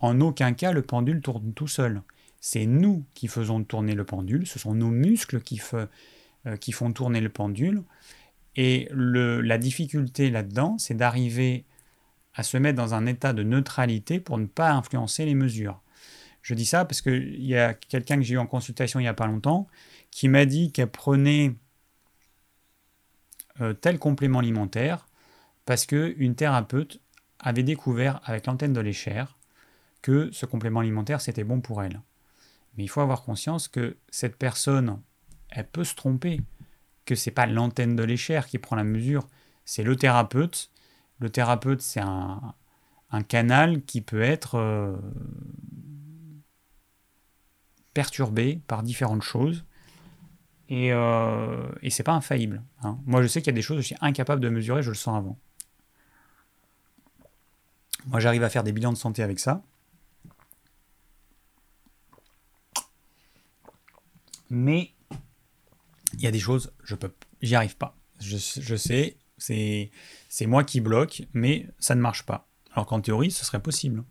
En 0.00 0.20
aucun 0.20 0.54
cas, 0.54 0.72
le 0.72 0.82
pendule 0.82 1.20
tourne 1.20 1.52
tout 1.52 1.68
seul. 1.68 2.02
C'est 2.40 2.66
nous 2.66 3.04
qui 3.14 3.28
faisons 3.28 3.62
tourner 3.62 3.94
le 3.94 4.04
pendule, 4.04 4.44
ce 4.48 4.58
sont 4.58 4.74
nos 4.74 4.90
muscles 4.90 5.40
qui, 5.40 5.62
euh, 5.74 6.56
qui 6.56 6.72
font 6.72 6.92
tourner 6.92 7.20
le 7.20 7.28
pendule. 7.28 7.84
Et 8.56 8.88
la 8.92 9.56
difficulté 9.56 10.30
là-dedans, 10.30 10.78
c'est 10.78 10.94
d'arriver 10.94 11.64
à 12.34 12.42
se 12.42 12.56
mettre 12.56 12.76
dans 12.76 12.94
un 12.94 13.06
état 13.06 13.32
de 13.32 13.44
neutralité 13.44 14.18
pour 14.18 14.36
ne 14.36 14.46
pas 14.46 14.72
influencer 14.72 15.24
les 15.26 15.36
mesures. 15.36 15.80
Je 16.48 16.54
dis 16.54 16.64
ça 16.64 16.86
parce 16.86 17.02
qu'il 17.02 17.44
y 17.44 17.58
a 17.58 17.74
quelqu'un 17.74 18.16
que 18.16 18.22
j'ai 18.22 18.36
eu 18.36 18.38
en 18.38 18.46
consultation 18.46 18.98
il 18.98 19.02
n'y 19.02 19.08
a 19.08 19.12
pas 19.12 19.26
longtemps 19.26 19.68
qui 20.10 20.28
m'a 20.28 20.46
dit 20.46 20.72
qu'elle 20.72 20.90
prenait 20.90 21.54
euh, 23.60 23.74
tel 23.74 23.98
complément 23.98 24.38
alimentaire 24.38 25.06
parce 25.66 25.84
qu'une 25.84 26.34
thérapeute 26.36 27.02
avait 27.38 27.64
découvert 27.64 28.22
avec 28.24 28.46
l'antenne 28.46 28.72
de 28.72 28.80
l'échelle 28.80 29.26
que 30.00 30.30
ce 30.32 30.46
complément 30.46 30.80
alimentaire 30.80 31.20
c'était 31.20 31.44
bon 31.44 31.60
pour 31.60 31.82
elle. 31.82 32.00
Mais 32.78 32.84
il 32.84 32.88
faut 32.88 33.02
avoir 33.02 33.24
conscience 33.24 33.68
que 33.68 33.98
cette 34.08 34.36
personne, 34.36 35.02
elle 35.50 35.68
peut 35.68 35.84
se 35.84 35.94
tromper, 35.94 36.40
que 37.04 37.14
c'est 37.14 37.30
pas 37.30 37.44
l'antenne 37.44 37.94
de 37.94 38.04
l'échelle 38.04 38.46
qui 38.46 38.56
prend 38.56 38.74
la 38.74 38.84
mesure, 38.84 39.28
c'est 39.66 39.82
le 39.82 39.96
thérapeute. 39.96 40.70
Le 41.18 41.28
thérapeute, 41.28 41.82
c'est 41.82 42.00
un, 42.00 42.54
canal 43.28 43.82
qui 43.82 44.00
peut 44.00 44.22
être 44.22 44.54
euh, 44.54 44.96
perturbé 47.98 48.60
par 48.68 48.84
différentes 48.84 49.22
choses. 49.22 49.64
Et, 50.68 50.92
euh, 50.92 51.66
c'est 51.90 52.04
pas 52.04 52.12
infaillible. 52.12 52.62
Hein. 52.84 52.96
Moi, 53.06 53.22
je 53.22 53.26
sais 53.26 53.40
qu'il 53.40 53.48
y 53.48 53.54
a 53.54 53.58
des 53.58 53.60
choses 53.60 53.78
que 53.78 53.82
je 53.82 53.88
suis 53.88 53.96
incapable 54.00 54.40
de 54.40 54.48
mesurer, 54.48 54.84
je 54.84 54.90
le 54.90 54.94
sens 54.94 55.18
avant. 55.18 55.36
Moi, 58.06 58.20
j'arrive 58.20 58.44
à 58.44 58.50
faire 58.50 58.62
des 58.62 58.70
bilans 58.70 58.92
de 58.92 58.96
santé 58.96 59.24
avec 59.24 59.40
ça. 59.40 59.64
Mais 64.48 64.92
Il 66.12 66.20
y 66.20 66.28
a 66.28 66.30
des 66.30 66.38
choses, 66.38 66.72
je 66.84 66.94
peux, 66.94 67.12
j'y 67.42 67.56
arrive 67.56 67.76
pas. 67.76 67.96
Je, 68.20 68.76
sais, 68.76 69.16
c'est 69.38 70.46
moi 70.46 70.62
qui 70.62 70.80
bloque, 70.80 71.22
mais 71.32 71.66
ça 71.80 71.96
ne 71.96 72.00
marche 72.00 72.24
pas. 72.24 72.46
Alors 72.72 72.86
qu'en 72.86 73.00
théorie, 73.00 73.32
ce 73.32 73.44
serait 73.44 73.60
possible. 73.60 74.04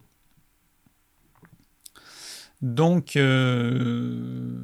Donc, 2.61 3.15
euh, 3.15 4.59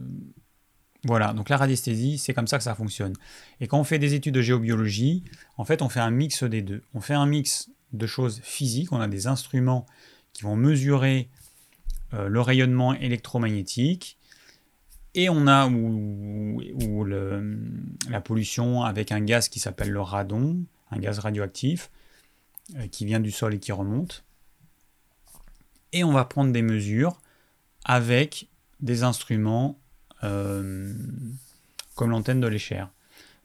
voilà, 1.06 1.34
donc 1.34 1.50
la 1.50 1.58
radiesthésie, 1.58 2.18
c'est 2.18 2.34
comme 2.34 2.48
ça 2.48 2.58
que 2.58 2.64
ça 2.64 2.76
fonctionne. 2.76 3.14
Et 3.60 3.68
quand 3.68 3.80
on 3.80 3.84
fait 3.84 4.00
des 4.00 4.14
études 4.14 4.34
de 4.34 4.42
géobiologie, 4.42 5.24
en 5.58 5.66
fait, 5.66 5.82
on 5.82 5.90
fait 5.90 6.00
un 6.00 6.12
mix 6.12 6.44
des 6.44 6.62
deux. 6.62 6.82
On 6.94 7.02
fait 7.02 7.14
un 7.14 7.26
mix 7.26 7.70
de 7.92 8.08
choses 8.08 8.40
physiques, 8.42 8.92
on 8.92 9.02
a 9.02 9.08
des 9.08 9.28
instruments 9.28 9.86
qui 10.34 10.44
vont 10.44 10.56
mesurer 10.56 11.30
euh, 12.14 12.28
le 12.28 12.42
rayonnement 12.42 12.94
électromagnétique, 12.94 14.18
et 15.16 15.30
on 15.30 15.46
a 15.46 15.68
ou, 15.68 17.06
la 17.06 18.22
pollution 18.22 18.84
avec 18.84 19.12
un 19.12 19.22
gaz 19.22 19.48
qui 19.48 19.60
s'appelle 19.60 19.92
le 19.92 20.02
radon, 20.02 20.64
un 20.90 20.98
gaz 20.98 21.20
radioactif, 21.20 21.92
euh, 22.78 22.88
qui 22.88 23.06
vient 23.06 23.20
du 23.20 23.32
sol 23.32 23.54
et 23.54 23.60
qui 23.60 23.72
remonte. 23.72 24.24
Et 25.92 26.04
on 26.04 26.12
va 26.12 26.26
prendre 26.26 26.52
des 26.52 26.64
mesures 26.64 27.22
avec 27.86 28.50
des 28.80 29.04
instruments 29.04 29.80
euh, 30.24 30.94
comme 31.96 32.12
l'antenne 32.12 32.40
de 32.40 32.48
l'échelle. 32.48 32.88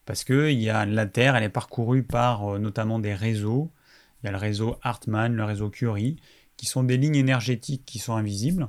Parce 0.07 0.25
que 0.25 0.51
y 0.51 0.71
a, 0.71 0.87
la 0.87 1.07
Terre, 1.07 1.37
elle 1.37 1.45
est 1.45 1.49
parcourue 1.49 2.03
par 2.03 2.55
euh, 2.55 2.59
notamment 2.59 2.99
des 2.99 3.15
réseaux. 3.15 3.71
Il 4.23 4.27
y 4.27 4.29
a 4.29 4.33
le 4.33 4.39
réseau 4.39 4.77
Hartmann, 4.83 5.35
le 5.35 5.45
réseau 5.45 5.71
Curie, 5.71 6.17
qui 6.57 6.67
sont 6.67 6.83
des 6.83 6.97
lignes 6.97 7.17
énergétiques 7.17 7.85
qui 7.85 7.99
sont 7.99 8.15
invisibles. 8.15 8.69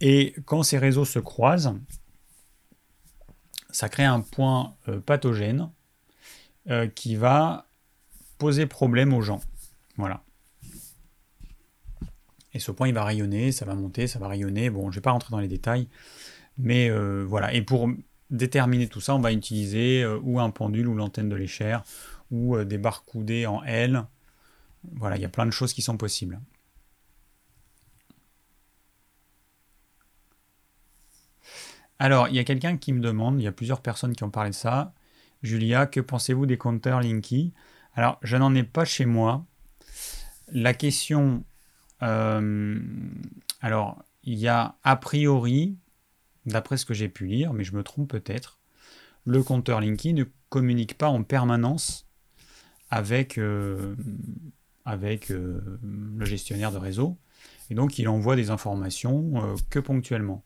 Et 0.00 0.34
quand 0.46 0.62
ces 0.62 0.78
réseaux 0.78 1.04
se 1.04 1.18
croisent, 1.18 1.74
ça 3.70 3.88
crée 3.88 4.04
un 4.04 4.20
point 4.20 4.76
euh, 4.88 5.00
pathogène 5.00 5.70
qui 6.94 7.16
va 7.16 7.66
poser 8.36 8.66
problème 8.66 9.14
aux 9.14 9.22
gens. 9.22 9.40
Voilà. 9.96 10.22
Et 12.54 12.58
ce 12.58 12.70
point, 12.70 12.88
il 12.88 12.94
va 12.94 13.04
rayonner, 13.04 13.52
ça 13.52 13.64
va 13.64 13.74
monter, 13.74 14.06
ça 14.06 14.18
va 14.18 14.28
rayonner. 14.28 14.70
Bon, 14.70 14.82
je 14.82 14.86
ne 14.86 14.94
vais 14.94 15.00
pas 15.02 15.10
rentrer 15.10 15.30
dans 15.30 15.40
les 15.40 15.48
détails. 15.48 15.88
Mais 16.56 16.90
euh, 16.90 17.24
voilà. 17.26 17.52
Et 17.54 17.62
pour 17.62 17.88
déterminer 18.30 18.88
tout 18.88 19.00
ça, 19.00 19.14
on 19.14 19.20
va 19.20 19.32
utiliser 19.32 20.02
euh, 20.02 20.18
ou 20.22 20.40
un 20.40 20.50
pendule 20.50 20.88
ou 20.88 20.94
l'antenne 20.94 21.28
de 21.28 21.36
l'échelle 21.36 21.80
ou 22.30 22.56
euh, 22.56 22.64
des 22.64 22.78
barres 22.78 23.04
coudées 23.04 23.46
en 23.46 23.62
L. 23.64 24.04
Voilà, 24.96 25.16
il 25.16 25.22
y 25.22 25.24
a 25.24 25.28
plein 25.28 25.46
de 25.46 25.50
choses 25.50 25.72
qui 25.72 25.82
sont 25.82 25.96
possibles. 25.96 26.40
Alors, 31.98 32.28
il 32.28 32.34
y 32.36 32.38
a 32.38 32.44
quelqu'un 32.44 32.76
qui 32.76 32.92
me 32.92 33.00
demande, 33.00 33.40
il 33.40 33.44
y 33.44 33.48
a 33.48 33.52
plusieurs 33.52 33.80
personnes 33.82 34.14
qui 34.14 34.22
ont 34.22 34.30
parlé 34.30 34.50
de 34.50 34.54
ça. 34.54 34.94
Julia, 35.42 35.86
que 35.86 36.00
pensez-vous 36.00 36.46
des 36.46 36.56
compteurs 36.56 37.00
Linky? 37.00 37.52
Alors, 37.94 38.18
je 38.22 38.36
n'en 38.36 38.54
ai 38.54 38.62
pas 38.62 38.84
chez 38.84 39.04
moi. 39.04 39.44
La 40.52 40.74
question 40.74 41.44
alors, 42.00 44.04
il 44.22 44.38
y 44.38 44.48
a 44.48 44.76
a 44.84 44.96
priori, 44.96 45.76
d'après 46.46 46.76
ce 46.76 46.86
que 46.86 46.94
j'ai 46.94 47.08
pu 47.08 47.26
lire, 47.26 47.52
mais 47.52 47.64
je 47.64 47.74
me 47.74 47.82
trompe 47.82 48.10
peut-être, 48.10 48.58
le 49.24 49.42
compteur 49.42 49.80
Linky 49.80 50.14
ne 50.14 50.24
communique 50.48 50.96
pas 50.96 51.08
en 51.08 51.22
permanence 51.22 52.06
avec, 52.90 53.38
euh, 53.38 53.94
euh, 54.86 55.60
le 56.16 56.24
gestionnaire 56.24 56.72
de 56.72 56.78
réseau. 56.78 57.18
Et 57.70 57.74
donc, 57.74 57.98
il 57.98 58.08
envoie 58.08 58.36
des 58.36 58.50
informations 58.50 59.56
que 59.68 59.78
ponctuellement. 59.78 60.44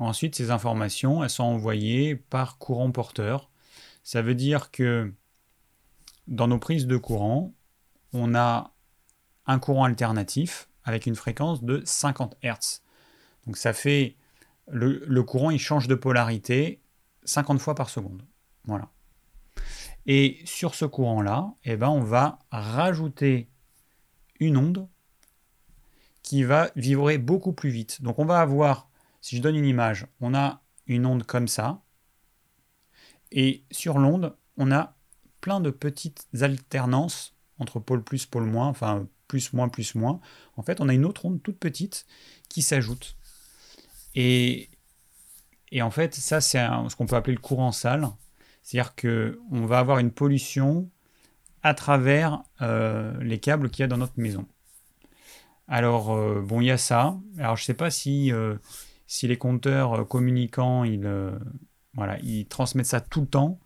Ensuite, 0.00 0.34
ces 0.34 0.50
informations, 0.50 1.22
elles 1.22 1.30
sont 1.30 1.44
envoyées 1.44 2.16
par 2.16 2.58
courant 2.58 2.90
porteur. 2.90 3.50
Ça 4.02 4.22
veut 4.22 4.34
dire 4.34 4.70
que 4.70 5.12
dans 6.26 6.48
nos 6.48 6.58
prises 6.58 6.86
de 6.86 6.96
courant, 6.96 7.54
on 8.12 8.34
a 8.34 8.72
un 9.46 9.58
courant 9.58 9.84
alternatif 9.84 10.68
avec 10.88 11.06
une 11.06 11.14
fréquence 11.14 11.62
de 11.62 11.82
50 11.84 12.36
Hz. 12.42 12.82
Donc 13.46 13.56
ça 13.56 13.72
fait 13.72 14.16
le, 14.66 15.22
courant 15.22 15.50
il 15.50 15.58
change 15.58 15.86
de 15.86 15.94
polarité 15.94 16.80
50 17.24 17.60
fois 17.60 17.74
par 17.74 17.90
seconde. 17.90 18.22
Voilà. 18.64 18.88
Et 20.06 20.40
sur 20.44 20.74
ce 20.74 20.86
courant-là, 20.86 21.52
eh 21.64 21.76
ben, 21.76 21.88
on 21.88 22.00
va 22.00 22.38
rajouter 22.50 23.48
une 24.40 24.56
onde 24.56 24.88
qui 26.22 26.42
va 26.42 26.70
vibrer 26.74 27.18
beaucoup 27.18 27.52
plus 27.52 27.70
vite. 27.70 28.02
Donc 28.02 28.18
on 28.18 28.24
va 28.24 28.40
avoir, 28.40 28.88
si 29.20 29.36
je 29.36 29.42
donne 29.42 29.56
une 29.56 29.66
image, 29.66 30.06
on 30.20 30.34
a 30.34 30.62
une 30.86 31.04
onde 31.04 31.24
comme 31.24 31.48
ça, 31.48 31.82
et 33.30 33.62
sur 33.70 33.98
l'onde, 33.98 34.34
on 34.56 34.72
a 34.72 34.96
plein 35.42 35.60
de 35.60 35.70
petites 35.70 36.26
alternances 36.40 37.34
entre 37.58 37.78
pôle 37.78 38.02
plus, 38.02 38.24
pôle 38.24 38.44
moins, 38.44 38.68
enfin 38.68 39.06
plus, 39.28 39.52
moins, 39.52 39.68
plus, 39.68 39.94
moins, 39.94 40.20
en 40.56 40.62
fait, 40.62 40.80
on 40.80 40.88
a 40.88 40.94
une 40.94 41.04
autre 41.04 41.26
onde 41.26 41.42
toute 41.42 41.58
petite 41.58 42.06
qui 42.48 42.62
s'ajoute. 42.62 43.16
Et, 44.14 44.70
en 45.80 45.90
fait, 45.90 46.14
ça, 46.14 46.40
c'est 46.40 46.66
ce 46.88 46.96
qu'on 46.96 47.06
peut 47.06 47.16
appeler 47.16 47.36
le 47.36 47.40
courant 47.40 47.72
sale. 47.72 48.08
C'est-à-dire 48.62 48.94
qu'on 48.96 49.66
va 49.66 49.78
avoir 49.78 49.98
une 49.98 50.10
pollution 50.10 50.90
à 51.62 51.74
travers 51.74 52.42
euh, 52.62 53.12
les 53.22 53.38
câbles 53.38 53.70
qu'il 53.70 53.82
y 53.82 53.84
a 53.84 53.86
dans 53.86 53.98
notre 53.98 54.18
maison. 54.18 54.46
Alors, 55.68 56.14
euh, 56.14 56.40
bon, 56.40 56.60
il 56.60 56.66
y 56.66 56.70
a 56.70 56.78
ça. 56.78 57.16
Alors, 57.38 57.56
je 57.56 57.62
ne 57.62 57.66
sais 57.66 57.74
pas 57.74 57.90
si, 57.90 58.32
euh, 58.32 58.56
si 59.06 59.28
les 59.28 59.36
compteurs 59.36 60.06
communicants, 60.08 60.84
ils, 60.84 61.08
voilà, 61.94 62.18
ils 62.20 62.46
transmettent 62.46 62.86
ça 62.86 63.00
tout 63.00 63.20
le 63.20 63.26
temps 63.26 63.58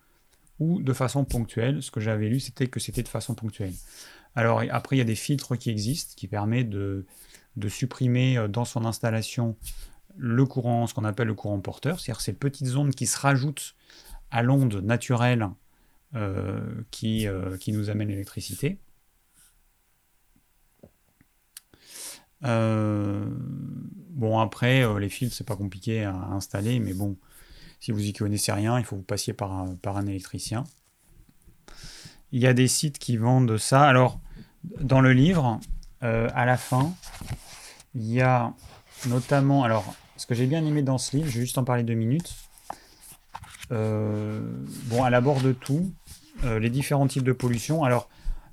ou 0.58 0.82
de 0.82 0.92
façon 0.92 1.24
ponctuelle. 1.24 1.82
Ce 1.82 1.90
que 1.90 2.00
j'avais 2.00 2.28
lu, 2.28 2.40
c'était 2.40 2.66
que 2.66 2.80
c'était 2.80 3.02
de 3.02 3.08
façon 3.08 3.34
ponctuelle. 3.34 3.72
Alors 4.35 4.62
après, 4.70 4.97
il 4.97 4.99
y 4.99 5.03
a 5.03 5.07
des 5.07 5.14
filtres 5.14 5.57
qui 5.59 5.70
existent 5.70 6.14
qui 6.16 6.28
permettent 6.28 6.70
de, 6.70 7.07
supprimer 7.68 8.39
euh, 8.39 8.49
dans 8.49 8.64
son 8.64 8.85
installation 8.85 9.57
le 10.16 10.45
courant, 10.47 10.87
ce 10.87 10.95
qu'on 10.95 11.05
appelle 11.05 11.28
le 11.28 11.35
courant 11.35 11.61
porteur, 11.61 12.01
c'est-à-dire 12.01 12.20
ces 12.20 12.33
petites 12.35 12.74
ondes 12.76 12.95
qui 12.95 13.07
se 13.07 13.18
rajoutent 13.18 13.74
à 14.30 14.43
l'onde 14.43 14.74
naturelle 14.76 15.49
euh, 16.14 16.83
qui, 16.91 17.26
euh, 17.26 17.57
qui, 17.57 17.72
nous 17.72 17.91
amène 17.91 18.09
l'électricité. 18.09 18.78
bon 22.43 24.39
après, 24.41 24.85
les 24.99 25.09
filtres 25.09 25.35
c'est 25.35 25.47
pas 25.47 25.57
compliqué 25.57 26.05
à 26.05 26.14
installer, 26.14 26.80
mais 26.80 26.93
bon, 26.93 27.16
si 27.80 27.93
vous 27.93 28.05
y 28.05 28.12
connaissez 28.12 28.53
rien, 28.53 28.78
il 28.78 28.85
faut 28.85 28.97
vous 28.97 29.03
passiez 29.03 29.33
par 29.33 29.53
un 29.53 30.07
électricien. 30.07 30.64
Il 32.33 32.41
y 32.41 32.47
a 32.47 32.55
des 32.55 32.66
sites 32.66 32.99
qui 32.99 33.18
vendent 33.18 33.59
ça. 33.59 33.83
Alors, 33.83 34.18
dans 34.80 35.01
le 35.01 35.12
livre, 35.12 35.61
euh, 36.03 36.28
à 36.35 36.47
la 36.47 36.57
fin, 36.57 36.93
il 37.95 38.11
y 38.11 38.22
a 38.22 38.55
notamment. 39.07 39.64
Alors, 39.64 39.95
ce 40.16 40.26
que 40.26 40.35
j'ai 40.35 40.47
bien 40.47 40.64
aimé 40.64 40.83
dans 40.83 40.99
ce 40.99 41.16
livre, 41.16 41.28
je 41.28 41.35
vais 41.35 41.45
juste 41.45 41.59
en 41.59 41.64
parler 41.64 41.83
deux 41.83 41.95
minutes. 41.95 42.35
Euh, 43.70 44.41
bon, 44.85 45.07
elle 45.07 45.14
aborde 45.14 45.59
tout, 45.61 45.93
euh, 46.45 46.59
les 46.59 46.70
différents 46.70 47.07
types 47.07 47.22
de 47.22 47.33
pollution. 47.33 47.85
Alors, 47.85 48.09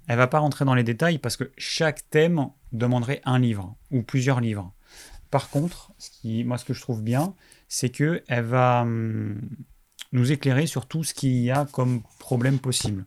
elle 0.08 0.18
va 0.18 0.28
pas 0.28 0.40
rentrer 0.40 0.66
dans 0.66 0.74
les 0.74 0.84
détails 0.84 1.18
parce 1.18 1.38
que 1.38 1.52
chaque 1.58 2.10
thème 2.10 2.50
demanderait 2.74 3.22
un 3.24 3.40
livre 3.40 3.76
ou 3.92 4.02
plusieurs 4.02 4.42
livres. 4.42 4.74
Par 5.32 5.50
contre, 5.50 5.92
moi, 6.24 6.58
ce 6.58 6.66
que 6.66 6.74
je 6.74 6.82
trouve 6.82 7.02
bien, 7.02 7.34
c'est 7.68 7.90
que 7.90 8.24
elle 8.28 8.46
va 8.46 8.82
hum, 8.82 9.40
nous 10.12 10.32
éclairer 10.32 10.66
sur 10.66 10.88
tout 10.88 11.04
ce 11.04 11.14
qu'il 11.14 11.38
y 11.38 11.52
a 11.52 11.66
comme 11.72 12.02
problème 12.18 12.60
possible 12.60 13.06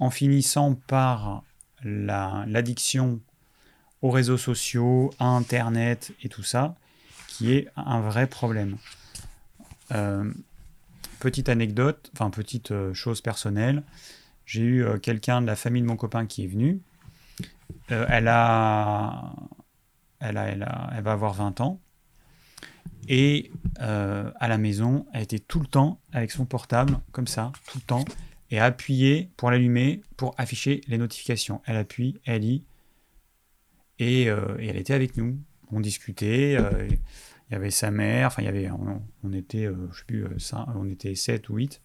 en 0.00 0.10
finissant 0.10 0.74
par 0.74 1.42
l'addiction 1.84 3.20
aux 4.02 4.10
réseaux 4.10 4.36
sociaux, 4.36 5.12
à 5.18 5.26
Internet 5.26 6.12
et 6.22 6.28
tout 6.28 6.42
ça, 6.42 6.74
qui 7.28 7.52
est 7.52 7.68
un 7.76 8.00
vrai 8.00 8.26
problème. 8.26 8.76
Euh, 9.92 10.32
petite 11.20 11.48
anecdote, 11.48 12.10
enfin 12.14 12.30
petite 12.30 12.72
euh, 12.72 12.92
chose 12.94 13.20
personnelle, 13.20 13.84
j'ai 14.44 14.62
eu 14.62 14.84
euh, 14.84 14.98
quelqu'un 14.98 15.40
de 15.40 15.46
la 15.46 15.54
famille 15.54 15.82
de 15.82 15.86
mon 15.86 15.96
copain 15.96 16.26
qui 16.26 16.44
est 16.44 16.48
venu. 16.48 16.80
elle, 17.88 18.28
a, 18.28 19.32
elle, 20.20 20.34
va 21.02 21.12
avoir 21.12 21.34
20 21.34 21.60
ans. 21.60 21.80
Et 23.08 23.50
à 23.78 24.48
la 24.48 24.58
maison, 24.58 25.06
elle 25.12 25.22
était 25.22 25.40
tout 25.40 25.60
le 25.60 25.66
temps 25.66 26.00
avec 26.12 26.30
son 26.30 26.44
portable, 26.44 26.98
comme 27.10 27.26
ça, 27.26 27.52
tout 27.66 27.78
le 27.78 27.84
temps 27.84 28.04
et 28.52 28.60
appuyer 28.60 29.30
pour 29.36 29.50
l'allumer 29.50 30.02
pour 30.16 30.34
afficher 30.38 30.82
les 30.86 30.98
notifications. 30.98 31.62
Elle 31.64 31.76
appuie, 31.76 32.20
elle 32.24 32.42
lit 32.42 32.62
et, 33.98 34.28
euh, 34.28 34.56
elle 34.60 34.76
était 34.76 34.94
avec 34.94 35.16
nous. 35.16 35.38
On 35.72 35.80
discutait. 35.80 36.56
Euh, 36.58 36.86
il 36.88 37.52
y 37.52 37.56
avait 37.56 37.70
sa 37.70 37.90
mère. 37.90 38.28
Enfin, 38.28 38.42
il 38.42 38.44
y 38.44 38.48
avait, 38.48 38.70
on, 38.70 39.32
était, 39.32 39.66
euh, 39.66 39.88
je 39.92 39.98
sais 39.98 40.04
plus, 40.06 40.26
on 40.74 40.88
était 40.88 41.14
7 41.14 41.48
ou 41.48 41.56
8. 41.56 41.80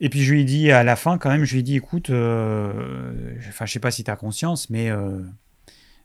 Et 0.00 0.08
puis 0.08 0.22
je 0.22 0.32
lui 0.32 0.42
ai 0.42 0.44
dit 0.44 0.70
à 0.70 0.82
la 0.82 0.96
fin, 0.96 1.18
quand 1.18 1.28
même, 1.28 1.44
je 1.44 1.52
lui 1.52 1.60
ai 1.60 1.62
dit, 1.62 1.76
écoute, 1.76 2.08
enfin, 2.10 3.66
je 3.66 3.72
sais 3.72 3.80
pas 3.80 3.90
si 3.90 4.04
tu 4.04 4.10
as 4.10 4.16
conscience, 4.16 4.70
mais, 4.70 4.90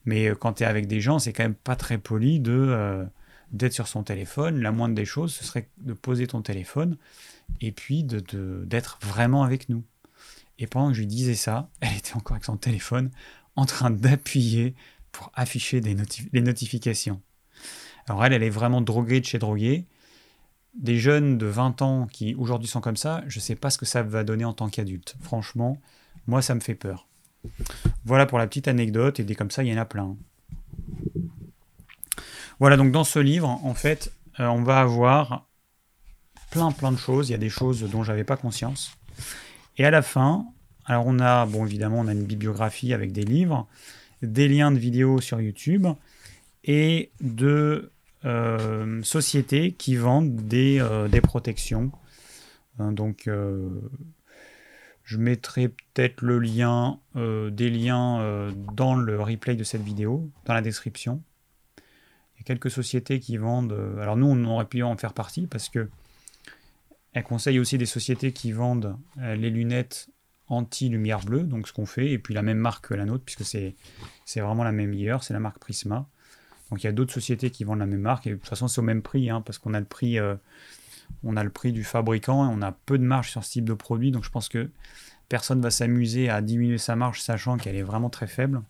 mais 0.06 0.32
quand 0.40 0.54
tu 0.54 0.64
es 0.64 0.66
avec 0.66 0.88
des 0.88 1.00
gens, 1.00 1.20
c'est 1.20 1.32
quand 1.32 1.44
même 1.44 1.54
pas 1.54 1.76
très 1.76 1.98
poli 1.98 2.40
de 2.40 3.06
d'être 3.52 3.74
sur 3.74 3.88
son 3.88 4.02
téléphone. 4.02 4.60
La 4.62 4.72
moindre 4.72 4.96
des 4.96 5.06
choses, 5.06 5.36
ce 5.36 5.44
serait 5.44 5.70
de 5.78 5.94
poser 5.94 6.26
ton 6.26 6.42
téléphone 6.42 6.98
et 7.62 7.72
puis 7.72 8.04
d'être 8.04 8.36
de, 8.36 8.64
d'être 8.66 9.00
vraiment 9.02 9.44
avec 9.44 9.70
nous. 9.70 9.84
Et 10.60 10.68
pendant 10.68 10.89
que 10.89 10.94
je 10.94 11.00
lui 11.00 11.08
disais 11.08 11.36
ça, 11.36 11.70
elle 11.82 11.96
était 11.98 12.16
encore 12.16 12.34
avec 12.34 12.46
son 12.46 12.58
téléphone 12.58 13.12
en 13.56 13.66
train 13.66 13.91
d'appuyer 13.91 14.76
pour 15.12 15.32
afficher 15.36 15.80
les 15.80 16.41
notifications. 16.41 17.22
Alors 18.08 18.26
elle, 18.26 18.34
elle 18.34 18.44
est 18.44 18.50
vraiment 18.50 18.82
droguée 18.82 19.20
de 19.20 19.26
chez 19.26 19.39
droguée. 19.39 19.86
Des 20.76 20.98
jeunes 20.98 21.38
de 21.38 21.46
20 21.46 21.82
ans 21.84 22.08
qui 22.08 22.34
aujourd'hui 22.36 22.68
sont 22.68 22.82
comme 22.82 22.98
ça, 22.98 23.24
je 23.28 23.38
ne 23.38 23.41
sais 23.41 23.56
pas 23.56 23.70
ce 23.70 23.78
que 23.78 23.86
ça 23.86 24.02
va 24.02 24.24
donner 24.24 24.44
en 24.44 24.54
tant 24.54 24.70
qu'adulte. 24.70 25.16
Franchement, 25.22 25.78
moi 26.26 26.41
ça 26.41 26.56
me 26.56 26.60
fait 26.60 26.76
peur. 26.76 27.08
Voilà 28.06 28.26
pour 28.26 28.38
la 28.38 28.48
petite 28.48 28.68
anecdote, 28.68 29.20
et 29.20 29.24
des 29.24 29.36
comme 29.36 29.52
ça, 29.52 29.64
il 29.64 29.72
y 29.72 29.74
en 29.74 29.82
a 29.82 29.86
plein. 29.86 30.16
Voilà, 32.60 32.78
donc 32.78 32.91
dans 32.91 33.04
ce 33.04 33.20
livre, 33.20 33.48
en 33.48 33.74
fait, 33.74 34.14
euh, 34.39 34.48
on 34.48 34.64
va 34.64 34.80
avoir 34.80 35.48
plein 36.54 36.72
plein 36.72 36.91
de 36.91 36.97
choses. 36.97 37.30
Il 37.30 37.32
y 37.32 37.36
a 37.36 37.39
des 37.39 37.49
choses 37.49 37.82
dont 37.89 38.04
j'avais 38.04 38.24
pas 38.24 38.38
conscience. 38.38 38.95
Et 39.78 39.86
à 39.86 39.91
la 39.91 40.04
fin, 40.04 40.45
alors 40.86 41.06
on 41.08 41.20
a, 41.20 41.47
bon 41.47 41.66
évidemment, 41.66 41.99
on 41.99 42.08
a 42.08 42.12
une 42.14 42.26
bibliographie 42.26 42.93
avec 42.93 43.12
des 43.12 43.24
livres, 43.24 43.68
des 44.22 44.47
liens 44.47 44.72
de 44.72 44.78
vidéos 44.78 45.20
sur 45.20 45.41
YouTube 45.41 45.88
et 46.64 47.12
de 47.22 47.91
euh, 48.26 49.01
sociétés 49.01 49.72
qui 49.72 49.95
vendent 49.95 50.36
des, 50.36 50.80
euh, 50.80 51.08
des 51.08 51.22
protections. 51.22 51.91
Hein, 52.78 52.91
donc 52.91 53.28
je 55.04 55.18
mettrai 55.18 55.70
peut-être 55.70 56.22
le 56.22 56.38
lien, 56.39 56.99
des 57.16 57.70
liens 57.70 58.51
dans 58.74 58.95
le 58.95 59.20
replay 59.22 59.56
de 59.56 59.64
cette 59.64 59.84
vidéo, 59.84 60.30
dans 60.45 60.54
la 60.54 60.62
description. 60.62 61.22
Il 61.78 62.39
y 62.39 62.41
a 62.41 62.43
quelques 62.45 62.72
sociétés 62.72 63.20
qui 63.20 63.38
vendent. 63.38 63.78
alors 63.99 64.18
nous, 64.18 64.28
on 64.28 64.45
aurait 64.45 64.66
pu 64.66 64.82
en 64.84 64.95
faire 64.97 65.14
partie 65.14 65.45
parce 65.45 65.70
que 65.70 65.89
elle 67.14 67.24
conseille 67.24 67.59
aussi 67.59 67.78
des 67.78 67.86
sociétés 67.86 68.32
qui 68.34 68.51
vendent 68.51 68.97
euh, 69.20 69.36
les 69.36 69.49
lunettes 69.49 70.09
anti-lumière 70.47 71.22
bleue, 71.22 71.43
donc 71.43 71.68
ce 71.68 71.74
qu'on 71.74 71.86
fait, 71.86 72.11
et 72.11 72.20
puis 72.20 72.34
la 72.34 72.41
même 72.41 72.57
marque 72.57 72.88
que 72.88 72.93
la 72.93 73.05
nôtre, 73.05 73.24
puisque 73.24 73.45
c'est, 73.45 73.76
c'est 74.26 74.41
vraiment 74.41 74.64
la 74.64 74.72
même 74.72 74.89
meilleure, 74.89 75.24
c'est 75.24 75.34
la 75.34 75.39
marque 75.39 75.59
Prisma. 75.59 76.07
Donc 76.70 76.84
il 76.84 76.88
y 76.88 76.89
a 76.89 76.91
d'autres 76.91 77.14
sociétés 77.14 77.49
qui 77.49 77.64
vendent 77.64 77.80
la 77.80 77.86
même 77.86 78.01
marque, 78.01 78.28
et 78.28 78.32
de 78.32 78.36
toute 78.36 78.47
façon 78.47 78.68
c'est 78.68 78.80
au 78.80 78.84
même 78.84 79.01
prix, 79.01 79.30
hein, 79.30 79.41
parce 79.41 79.57
qu'on 79.57 79.74
a 79.74 79.80
le 79.80 79.86
prix, 79.86 80.20
euh, 80.20 80.36
on 81.24 81.38
a 81.38 81.43
le 81.43 81.49
prix 81.49 81.72
du 81.72 81.84
fabricant, 81.84 82.49
et 82.49 82.53
on 82.53 82.61
a 82.61 82.72
peu 82.72 82.97
de 82.97 83.03
marge 83.03 83.30
sur 83.32 83.43
ce 83.43 83.51
type 83.51 83.66
de 83.66 83.74
produit, 83.74 84.11
donc 84.11 84.24
je 84.24 84.30
pense 84.30 84.49
que 84.49 84.70
personne 85.30 85.61
va 85.61 85.72
s'amuser 85.72 86.30
à 86.30 86.41
diminuer 86.41 86.78
sa 86.78 86.95
marge, 86.95 87.22
sachant 87.22 87.57
qu'elle 87.57 87.76
est 87.76 87.84
vraiment 87.84 88.09
très 88.09 88.28
faible. 88.28 88.61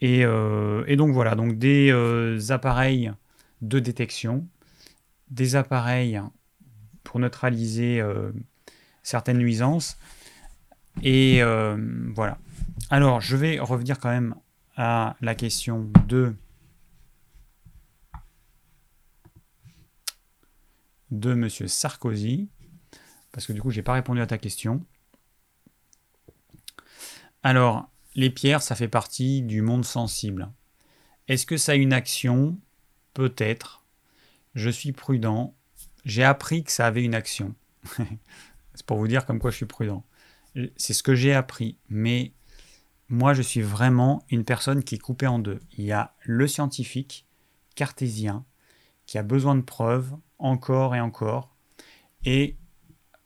Et, 0.00 0.24
euh, 0.24 0.84
et 0.86 0.96
donc 0.96 1.12
voilà, 1.12 1.34
donc 1.34 1.58
des 1.58 1.92
appareils 2.50 3.12
de 3.62 3.78
détection, 3.78 4.46
des 5.30 5.56
appareils 5.56 6.20
pour 7.04 7.20
neutraliser 7.20 8.00
euh, 8.00 8.32
certaines 9.02 9.38
nuisances. 9.38 9.98
Et 11.02 11.42
euh, 11.42 11.76
voilà. 12.14 12.38
Alors, 12.90 13.20
je 13.20 13.36
vais 13.36 13.58
revenir 13.58 13.98
quand 13.98 14.10
même 14.10 14.34
à 14.76 15.16
la 15.20 15.34
question 15.34 15.90
de 16.06 16.34
de 21.10 21.34
Monsieur 21.34 21.66
Sarkozy, 21.66 22.48
parce 23.32 23.44
que 23.44 23.52
du 23.52 23.60
coup, 23.60 23.70
j'ai 23.70 23.82
pas 23.82 23.94
répondu 23.94 24.20
à 24.20 24.28
ta 24.28 24.38
question. 24.38 24.86
Alors, 27.42 27.90
les 28.14 28.30
pierres, 28.30 28.62
ça 28.62 28.76
fait 28.76 28.86
partie 28.86 29.42
du 29.42 29.60
monde 29.60 29.84
sensible. 29.84 30.52
Est-ce 31.26 31.46
que 31.46 31.56
ça 31.56 31.72
a 31.72 31.74
une 31.74 31.92
action? 31.92 32.58
Peut-être 33.12 33.80
je 34.54 34.70
suis 34.70 34.92
prudent. 34.92 35.54
J'ai 36.04 36.24
appris 36.24 36.64
que 36.64 36.72
ça 36.72 36.86
avait 36.86 37.04
une 37.04 37.14
action. 37.14 37.54
c'est 38.74 38.86
pour 38.86 38.98
vous 38.98 39.08
dire 39.08 39.26
comme 39.26 39.38
quoi 39.38 39.50
je 39.50 39.56
suis 39.56 39.66
prudent. 39.66 40.04
C'est 40.76 40.94
ce 40.94 41.02
que 41.02 41.14
j'ai 41.14 41.34
appris. 41.34 41.76
Mais 41.88 42.32
moi, 43.08 43.34
je 43.34 43.42
suis 43.42 43.62
vraiment 43.62 44.24
une 44.30 44.44
personne 44.44 44.84
qui 44.84 44.94
est 44.94 44.98
coupée 44.98 45.26
en 45.26 45.38
deux. 45.38 45.60
Il 45.76 45.84
y 45.84 45.92
a 45.92 46.14
le 46.22 46.46
scientifique 46.46 47.26
cartésien 47.74 48.44
qui 49.06 49.18
a 49.18 49.22
besoin 49.22 49.56
de 49.56 49.62
preuves 49.62 50.16
encore 50.38 50.94
et 50.94 51.00
encore, 51.00 51.54
et 52.24 52.56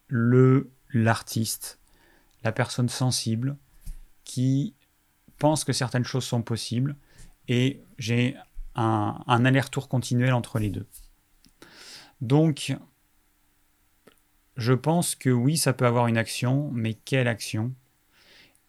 le 0.09 0.71
l'artiste, 0.93 1.81
la 2.43 2.53
personne 2.53 2.89
sensible 2.89 3.57
qui 4.25 4.75
pense 5.39 5.65
que 5.65 5.73
certaines 5.73 6.05
choses 6.05 6.25
sont 6.25 6.43
possibles, 6.43 6.97
et 7.49 7.83
j'ai 7.99 8.37
un 8.77 9.45
aller-retour 9.45 9.89
continuel 9.89 10.33
entre 10.33 10.59
les 10.59 10.71
deux. 10.71 10.87
Donc, 12.21 12.77
je 14.57 14.73
pense 14.73 15.15
que 15.15 15.31
oui, 15.31 15.57
ça 15.57 15.73
peut 15.73 15.87
avoir 15.87 16.07
une 16.07 16.19
action, 16.19 16.71
mais 16.73 16.95
quelle 16.95 17.29
action? 17.29 17.73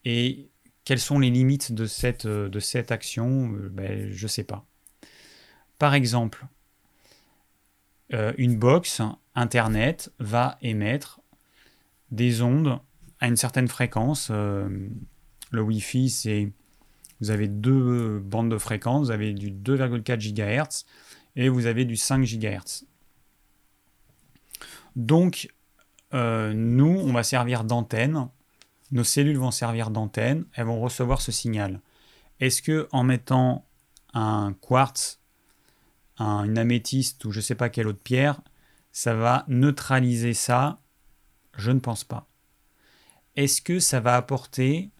Et 0.04 0.50
quelles 0.84 1.00
sont 1.00 1.20
les 1.20 1.30
limites 1.30 1.74
de 1.74 1.86
cette, 1.86 2.28
cette 2.60 2.92
action? 2.92 3.54
Euh, 3.54 3.70
ben, 3.70 4.12
Je 4.12 4.26
ne 4.26 4.30
sais 4.30 4.44
pas. 4.44 4.66
Par 5.80 5.94
exemple, 5.94 6.46
euh, 8.14 8.34
une 8.38 8.58
box 8.58 9.02
Internet 9.34 10.12
va 10.20 10.58
émettre 10.62 11.20
des 12.12 12.42
ondes 12.42 12.80
à 13.20 13.28
une 13.28 13.36
certaine 13.36 13.68
fréquence. 13.68 14.30
Euh, 14.32 14.70
le 15.52 15.62
Wi-Fi, 15.62 16.10
c'est 16.10 16.52
vous 17.22 17.32
avez 17.32 17.48
deux 17.48 18.20
bandes 18.20 18.52
de 18.52 18.58
fréquences, 18.58 19.08
vous 19.08 19.12
avez 19.12 19.34
du 19.34 19.52
2,4 19.52 20.18
GHz 20.18 20.86
et 21.36 21.50
vous 21.50 21.66
avez 21.66 21.86
du 21.86 21.96
5 21.96 22.24
GHz. 22.24 22.86
Donc, 24.96 25.50
euh, 26.14 26.54
nous, 26.54 27.00
on 27.00 27.12
va 27.12 27.24
servir 27.24 27.64
d'antenne. 27.64 28.30
Nos 28.92 29.04
cellules 29.04 29.38
vont 29.38 29.52
servir 29.52 29.92
d'antenne. 29.92 30.46
Elles 30.54 30.66
vont 30.66 30.80
recevoir 30.80 31.22
ce 31.22 31.32
signal. 31.32 31.82
Est-ce 32.40 32.62
que 32.62 32.88
en 32.92 33.04
mettant 33.04 33.66
un 34.14 34.54
quartz, 34.54 35.20
une 36.20 36.58
améthyste 36.58 37.26
ou 37.26 37.32
je 37.32 37.40
ne 37.40 37.44
sais 37.44 37.56
pas 37.56 37.70
quelle 37.70 37.88
autre 37.88 38.02
pierre, 38.02 38.42
ça 38.92 39.14
va 39.14 39.44
neutraliser 39.48 40.34
ça? 40.34 40.80
Je 41.58 41.72
ne 41.72 41.80
pense 41.80 42.04
pas. 42.04 42.28
Est-ce 43.36 43.62
que 43.62 43.80
ça 43.80 44.00
va 44.00 44.16
apporter, 44.16 44.92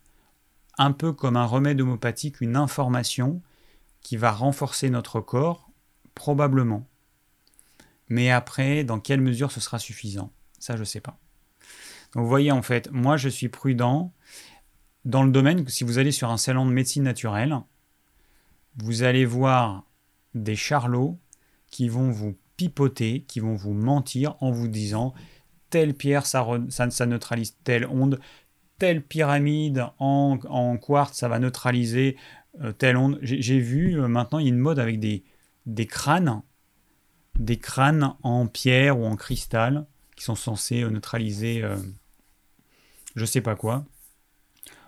un 0.78 0.92
peu 0.92 1.14
comme 1.14 1.38
un 1.38 1.46
remède 1.46 1.80
homopathique, 1.80 2.42
une 2.42 2.58
information 2.58 3.42
qui 4.02 4.18
va 4.18 4.32
renforcer 4.32 4.90
notre 4.90 5.22
corps? 5.22 5.70
Probablement. 6.16 6.86
Mais 8.10 8.30
après, 8.30 8.84
dans 8.84 9.00
quelle 9.00 9.22
mesure 9.22 9.52
ce 9.52 9.60
sera 9.60 9.80
suffisant? 9.80 10.32
Ça, 10.60 10.76
je 10.76 10.82
ne 10.82 10.86
sais 10.86 11.02
pas. 11.02 11.18
Donc 12.14 12.24
vous 12.24 12.30
voyez, 12.30 12.52
en 12.52 12.62
fait, 12.62 12.90
moi, 12.92 13.18
je 13.18 13.30
suis 13.30 13.50
prudent 13.50 14.14
dans 15.04 15.24
le 15.24 15.32
domaine, 15.32 15.68
si 15.68 15.84
vous 15.84 16.00
allez 16.00 16.12
sur 16.12 16.32
un 16.32 16.38
salon 16.38 16.66
de 16.66 16.72
médecine 16.72 17.04
naturelle, 17.04 17.56
vous 18.78 19.04
allez 19.04 19.26
voir 19.26 19.84
des 20.34 20.56
charlots 20.56 21.20
qui 21.70 21.90
vont 21.90 22.10
vous 22.10 22.36
pipoter, 22.58 23.22
qui 23.28 23.40
vont 23.40 23.56
vous 23.56 23.74
mentir 23.74 24.36
en 24.40 24.52
vous 24.52 24.68
disant 24.68 25.14
telle 25.70 25.94
pierre, 25.94 26.26
ça, 26.26 26.46
neutralise 27.06 27.58
telle 27.64 27.86
onde, 27.86 28.20
telle 28.80 29.04
pyramide 29.04 29.86
en, 30.00 30.78
quartz, 30.78 31.18
ça 31.18 31.28
va 31.28 31.38
neutraliser 31.38 32.18
euh, 32.62 32.72
telle 32.72 32.98
onde. 32.98 33.20
J'ai 33.22 33.60
vu, 33.60 34.00
euh, 34.00 34.08
maintenant, 34.08 34.40
il 34.40 34.44
y 34.44 34.50
a 34.50 34.54
une 34.54 34.58
mode 34.58 34.80
avec 34.80 35.00
des 35.00 35.86
crânes 35.86 36.42
des 37.38 37.58
crânes 37.58 38.14
en 38.24 38.48
pierre 38.48 39.00
ou 39.00 39.06
en 39.06 39.16
cristal 39.16 39.86
qui 40.16 40.24
sont 40.24 40.36
censés 40.36 40.84
euh, 40.84 40.90
neutraliser 40.90 41.60
je 41.60 41.66
euh, 41.66 41.78
je 43.16 43.26
sais 43.26 43.42
pas 43.42 43.56
quoi. 43.56 43.86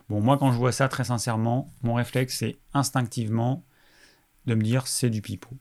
Bon, 0.10 0.22
moi, 0.22 0.38
quand 0.38 0.52
je 0.52 0.58
vois 0.58 0.72
ça, 0.72 0.90
très 0.90 1.06
sincèrement, 1.06 1.74
mon 1.82 1.94
réflexe, 1.94 2.38
c'est 2.38 2.58
instinctivement 2.74 3.66
de 4.46 4.56
me 4.56 4.64
dire 4.64 4.88
c'est 4.88 5.10
du 5.10 5.22
pipeau. 5.22 5.56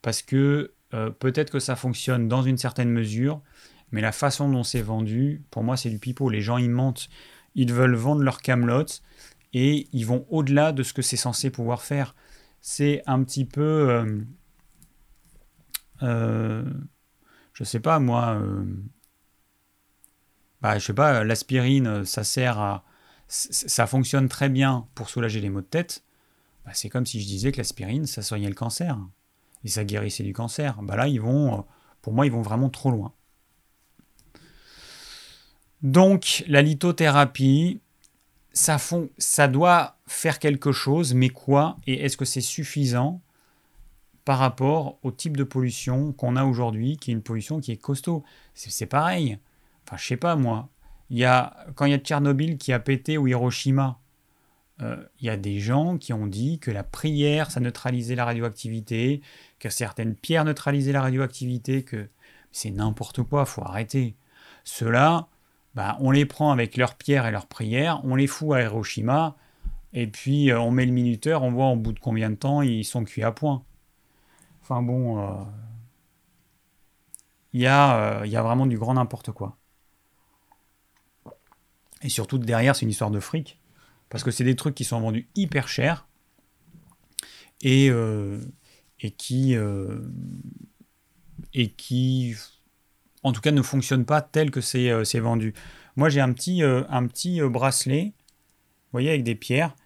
Parce 0.00 0.22
que 0.22 0.72
euh, 0.92 1.10
peut-être 1.10 1.50
que 1.50 1.58
ça 1.58 1.76
fonctionne 1.76 2.28
dans 2.28 2.42
une 2.42 2.58
certaine 2.58 2.90
mesure, 2.90 3.42
mais 3.92 4.00
la 4.00 4.12
façon 4.12 4.48
dont 4.50 4.62
c'est 4.62 4.82
vendu, 4.82 5.42
pour 5.50 5.62
moi, 5.62 5.76
c'est 5.76 5.90
du 5.90 5.98
pipeau. 5.98 6.30
Les 6.30 6.40
gens, 6.40 6.58
ils 6.58 6.70
mentent, 6.70 7.08
ils 7.54 7.72
veulent 7.72 7.94
vendre 7.94 8.22
leur 8.22 8.40
camelote 8.40 9.02
et 9.52 9.88
ils 9.92 10.06
vont 10.06 10.26
au-delà 10.30 10.72
de 10.72 10.82
ce 10.82 10.92
que 10.92 11.02
c'est 11.02 11.16
censé 11.16 11.50
pouvoir 11.50 11.82
faire. 11.82 12.14
C'est 12.60 13.02
un 13.06 13.22
petit 13.22 13.44
peu. 13.44 14.24
Je 16.00 17.64
sais 17.64 17.80
pas, 17.80 17.98
moi. 17.98 18.34
Euh, 18.40 18.64
bah, 20.60 20.78
je 20.78 20.86
sais 20.86 20.94
pas, 20.94 21.24
l'aspirine, 21.24 22.04
ça 22.04 22.24
sert 22.24 22.58
à. 22.58 22.84
Ça 23.26 23.86
fonctionne 23.86 24.28
très 24.28 24.48
bien 24.48 24.86
pour 24.94 25.08
soulager 25.08 25.40
les 25.40 25.50
maux 25.50 25.62
de 25.62 25.66
tête. 25.66 26.04
Bah, 26.64 26.72
c'est 26.74 26.88
comme 26.88 27.06
si 27.06 27.20
je 27.20 27.26
disais 27.26 27.52
que 27.52 27.58
l'aspirine, 27.58 28.06
ça 28.06 28.22
soignait 28.22 28.48
le 28.48 28.54
cancer. 28.54 28.98
Et 29.64 29.68
ça 29.68 29.84
guérissait 29.84 30.24
du 30.24 30.34
cancer. 30.34 30.82
Bah 30.82 30.96
là, 30.96 31.08
ils 31.08 31.20
vont. 31.20 31.64
Pour 32.02 32.12
moi, 32.12 32.26
ils 32.26 32.32
vont 32.32 32.42
vraiment 32.42 32.68
trop 32.68 32.90
loin. 32.90 33.12
Donc, 35.82 36.44
la 36.48 36.62
lithothérapie, 36.62 37.80
ça, 38.52 38.78
ça 39.18 39.48
doit 39.48 39.98
faire 40.06 40.38
quelque 40.38 40.72
chose, 40.72 41.14
mais 41.14 41.28
quoi? 41.30 41.76
Et 41.86 42.04
est-ce 42.04 42.16
que 42.16 42.24
c'est 42.24 42.40
suffisant? 42.40 43.20
Par 44.24 44.38
rapport 44.38 44.98
au 45.02 45.10
type 45.10 45.36
de 45.36 45.44
pollution 45.44 46.12
qu'on 46.12 46.36
a 46.36 46.44
aujourd'hui, 46.44 46.96
qui 46.96 47.10
est 47.10 47.14
une 47.14 47.22
pollution 47.22 47.60
qui 47.60 47.72
est 47.72 47.76
costaud. 47.76 48.24
C'est 48.54 48.86
pareil. 48.86 49.38
Enfin, 49.86 49.96
je 49.96 50.06
sais 50.06 50.16
pas 50.16 50.36
moi. 50.36 50.68
Il 51.10 51.18
y 51.18 51.24
a, 51.24 51.56
quand 51.74 51.84
il 51.84 51.92
y 51.92 51.94
a 51.94 51.98
Tchernobyl 51.98 52.56
qui 52.56 52.72
a 52.72 52.78
pété 52.78 53.18
ou 53.18 53.26
Hiroshima, 53.26 54.00
euh, 54.82 54.96
il 55.20 55.26
y 55.26 55.30
a 55.30 55.36
des 55.36 55.60
gens 55.60 55.98
qui 55.98 56.12
ont 56.12 56.26
dit 56.26 56.58
que 56.58 56.70
la 56.70 56.82
prière, 56.82 57.50
ça 57.50 57.60
neutralisait 57.60 58.14
la 58.14 58.24
radioactivité, 58.24 59.20
que 59.58 59.68
certaines 59.68 60.14
pierres 60.14 60.44
neutralisaient 60.44 60.92
la 60.92 61.02
radioactivité, 61.02 61.84
que 61.84 62.08
c'est 62.50 62.70
n'importe 62.70 63.22
quoi, 63.22 63.44
faut 63.44 63.62
arrêter. 63.62 64.16
Ceux-là, 64.64 65.28
bah, 65.74 65.96
on 66.00 66.10
les 66.10 66.24
prend 66.24 66.50
avec 66.50 66.76
leurs 66.76 66.94
pierres 66.94 67.26
et 67.26 67.30
leurs 67.30 67.46
prières, 67.46 68.00
on 68.04 68.16
les 68.16 68.26
fout 68.26 68.54
à 68.54 68.62
Hiroshima, 68.62 69.36
et 69.92 70.06
puis 70.06 70.50
euh, 70.50 70.60
on 70.60 70.70
met 70.70 70.86
le 70.86 70.92
minuteur, 70.92 71.42
on 71.42 71.52
voit 71.52 71.66
au 71.66 71.76
bout 71.76 71.92
de 71.92 72.00
combien 72.00 72.30
de 72.30 72.36
temps 72.36 72.62
ils 72.62 72.84
sont 72.84 73.04
cuits 73.04 73.22
à 73.22 73.32
point. 73.32 73.62
Enfin 74.64 74.80
bon, 74.80 75.20
euh, 75.20 75.44
il 77.52 77.60
y, 77.60 77.66
a, 77.66 78.24
vraiment 78.24 78.64
du 78.64 78.78
grand 78.78 78.94
n'importe 78.94 79.30
quoi. 79.30 79.58
Et 82.00 82.08
surtout 82.08 82.38
derrière, 82.38 82.74
c'est 82.74 82.86
une 82.86 82.90
histoire 82.90 83.10
de 83.10 83.20
fric 83.20 83.60
parce 84.08 84.24
que 84.24 84.30
c'est 84.30 84.42
des 84.42 84.56
trucs 84.56 84.74
qui 84.74 84.84
sont 84.84 84.98
vendus 85.00 85.28
hyper 85.34 85.68
cher 85.68 86.08
et, 87.60 87.90
euh, 87.90 88.40
qui 89.18 89.54
euh, 89.54 90.00
et 91.52 91.68
qui 91.68 92.34
en 93.22 93.32
tout 93.32 93.42
cas 93.42 93.50
ne 93.50 93.60
fonctionnent 93.60 94.06
pas 94.06 94.22
tel 94.22 94.50
que 94.50 94.62
c'est 94.62 94.88
euh, 94.90 95.04
vendu. 95.20 95.52
Moi 95.96 96.08
j'ai 96.08 96.22
un 96.22 96.32
petit, 96.32 96.62
un 96.62 97.06
petit 97.06 97.42
bracelet, 97.42 98.14
vous 98.14 98.92
voyez, 98.92 99.10
avec 99.10 99.24
des 99.24 99.34
pierres. 99.34 99.76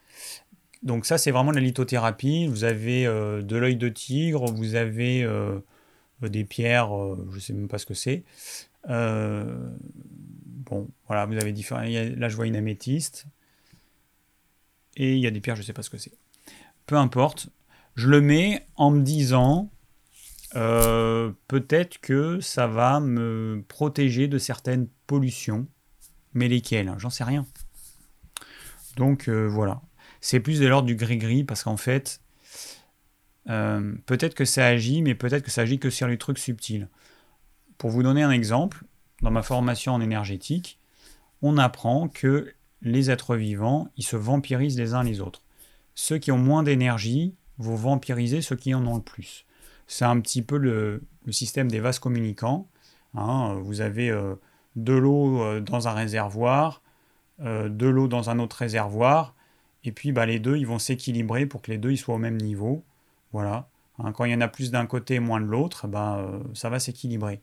Donc 0.83 1.07
ça 1.07 1.19
c'est 1.19 1.31
vraiment 1.31 1.51
la 1.51 1.61
lithothérapie. 1.61 2.47
Vous 2.47 2.65
avez 2.65 3.05
de 3.05 3.57
l'œil 3.57 3.77
de 3.77 3.89
tigre, 3.89 4.47
vous 4.47 4.75
avez 4.75 5.29
des 6.23 6.45
pierres, 6.45 6.91
je 7.31 7.35
ne 7.35 7.41
sais 7.41 7.53
même 7.53 7.69
pas 7.69 7.79
ce 7.79 7.87
que 7.87 7.95
c'est. 7.95 8.25
bon, 8.87 10.89
voilà, 11.07 11.27
vous 11.27 11.37
avez 11.37 11.53
différents. 11.53 11.83
Là 11.83 12.29
je 12.29 12.37
vois 12.37 12.47
une 12.47 12.57
améthyste 12.57 13.27
et 14.99 15.15
il 15.15 15.21
y 15.21 15.27
a 15.27 15.31
des 15.31 15.41
pierres, 15.41 15.57
je 15.57 15.63
ne 15.63 15.67
sais 15.67 15.73
pas 15.73 15.83
ce 15.83 15.91
que 15.91 15.99
c'est. 15.99 16.13
Peu 16.87 16.97
importe, 16.97 17.49
je 17.95 18.09
le 18.09 18.21
mets 18.21 18.67
en 18.77 18.91
me 18.91 19.03
disant 19.03 19.71
euh, 20.57 21.31
peut-être 21.47 21.99
que 21.99 22.41
ça 22.41 22.67
va 22.67 23.01
me 23.01 23.65
protéger 23.69 24.29
de 24.29 24.39
certaines 24.39 24.89
pollutions, 25.07 25.67
mais 26.35 26.49
lesquelles 26.49 26.93
J'en 26.99 27.11
sais 27.11 27.25
rien. 27.25 27.47
Donc 28.97 29.29
euh, 29.29 29.47
voilà, 29.47 29.81
c'est 30.21 30.41
plus 30.41 30.61
de 30.61 30.67
l'ordre 30.67 30.87
du 30.87 30.97
gris-gris 30.97 31.45
parce 31.45 31.63
qu'en 31.63 31.77
fait, 31.77 32.21
euh, 33.49 33.95
peut-être 34.07 34.35
que 34.35 34.45
ça 34.45 34.67
agit, 34.67 35.03
mais 35.03 35.15
peut-être 35.15 35.45
que 35.45 35.51
ça 35.51 35.63
agit 35.63 35.79
que 35.79 35.91
sur 35.91 36.07
les 36.07 36.19
trucs 36.19 36.39
subtils. 36.39 36.89
Pour 37.79 37.91
vous 37.91 38.03
donner 38.03 38.23
un 38.23 38.31
exemple, 38.31 38.85
dans 39.23 39.31
ma 39.31 39.43
formation 39.43 39.95
en 39.95 40.01
énergétique, 40.01 40.79
on 41.43 41.57
apprend 41.57 42.09
que 42.09 42.53
les 42.83 43.11
êtres 43.11 43.37
vivants, 43.37 43.89
ils 43.97 44.05
se 44.05 44.17
vampirisent 44.17 44.79
les 44.79 44.95
uns 44.95 45.03
les 45.03 45.21
autres. 45.21 45.43
Ceux 45.95 46.19
qui 46.19 46.31
ont 46.31 46.39
moins 46.39 46.63
d'énergie 46.63 47.35
vont 47.59 47.75
vampiriser 47.75 48.43
ceux 48.43 48.57
qui 48.57 48.75
en 48.75 48.87
ont 48.87 48.97
le 48.97 49.03
plus. 49.03 49.47
C'est 49.87 50.05
un 50.05 50.21
petit 50.21 50.43
peu 50.43 50.59
le, 50.59 51.03
système 51.31 51.71
des 51.71 51.81
vases 51.81 51.99
communicants. 51.99 52.69
Hein. 53.15 53.55
vous 53.63 53.81
avez 53.81 54.11
euh, 54.11 54.35
de 54.77 54.93
l'eau 54.93 55.43
euh, 55.43 55.61
dans 55.61 55.89
un 55.89 55.93
réservoir, 55.93 56.83
de 57.41 57.87
l'eau 57.87 58.09
dans 58.09 58.31
un 58.31 58.41
autre 58.41 58.57
réservoir, 58.57 59.37
et 59.89 59.93
puis 59.93 60.13
bah, 60.13 60.27
les 60.27 60.39
deux, 60.39 60.57
ils 60.57 60.67
vont 60.67 60.79
s'équilibrer 60.79 61.47
pour 61.47 61.63
que 61.63 61.71
les 61.71 61.79
deux 61.79 61.91
ils 61.91 61.99
soient 61.99 62.15
au 62.15 62.19
même 62.19 62.37
niveau. 62.37 62.85
Voilà. 63.33 63.69
Hein. 63.99 64.13
quand 64.13 64.25
il 64.25 64.33
y 64.33 64.35
en 64.35 64.41
a 64.41 64.49
plus 64.49 64.71
d'un 64.71 64.87
côté 64.87 65.15
et 65.15 65.21
moins 65.21 65.41
de 65.41 65.47
l'autre, 65.47 65.89
bah, 65.89 66.31
ça 66.55 66.71
va 66.71 66.79
s'équilibrer. 66.79 67.41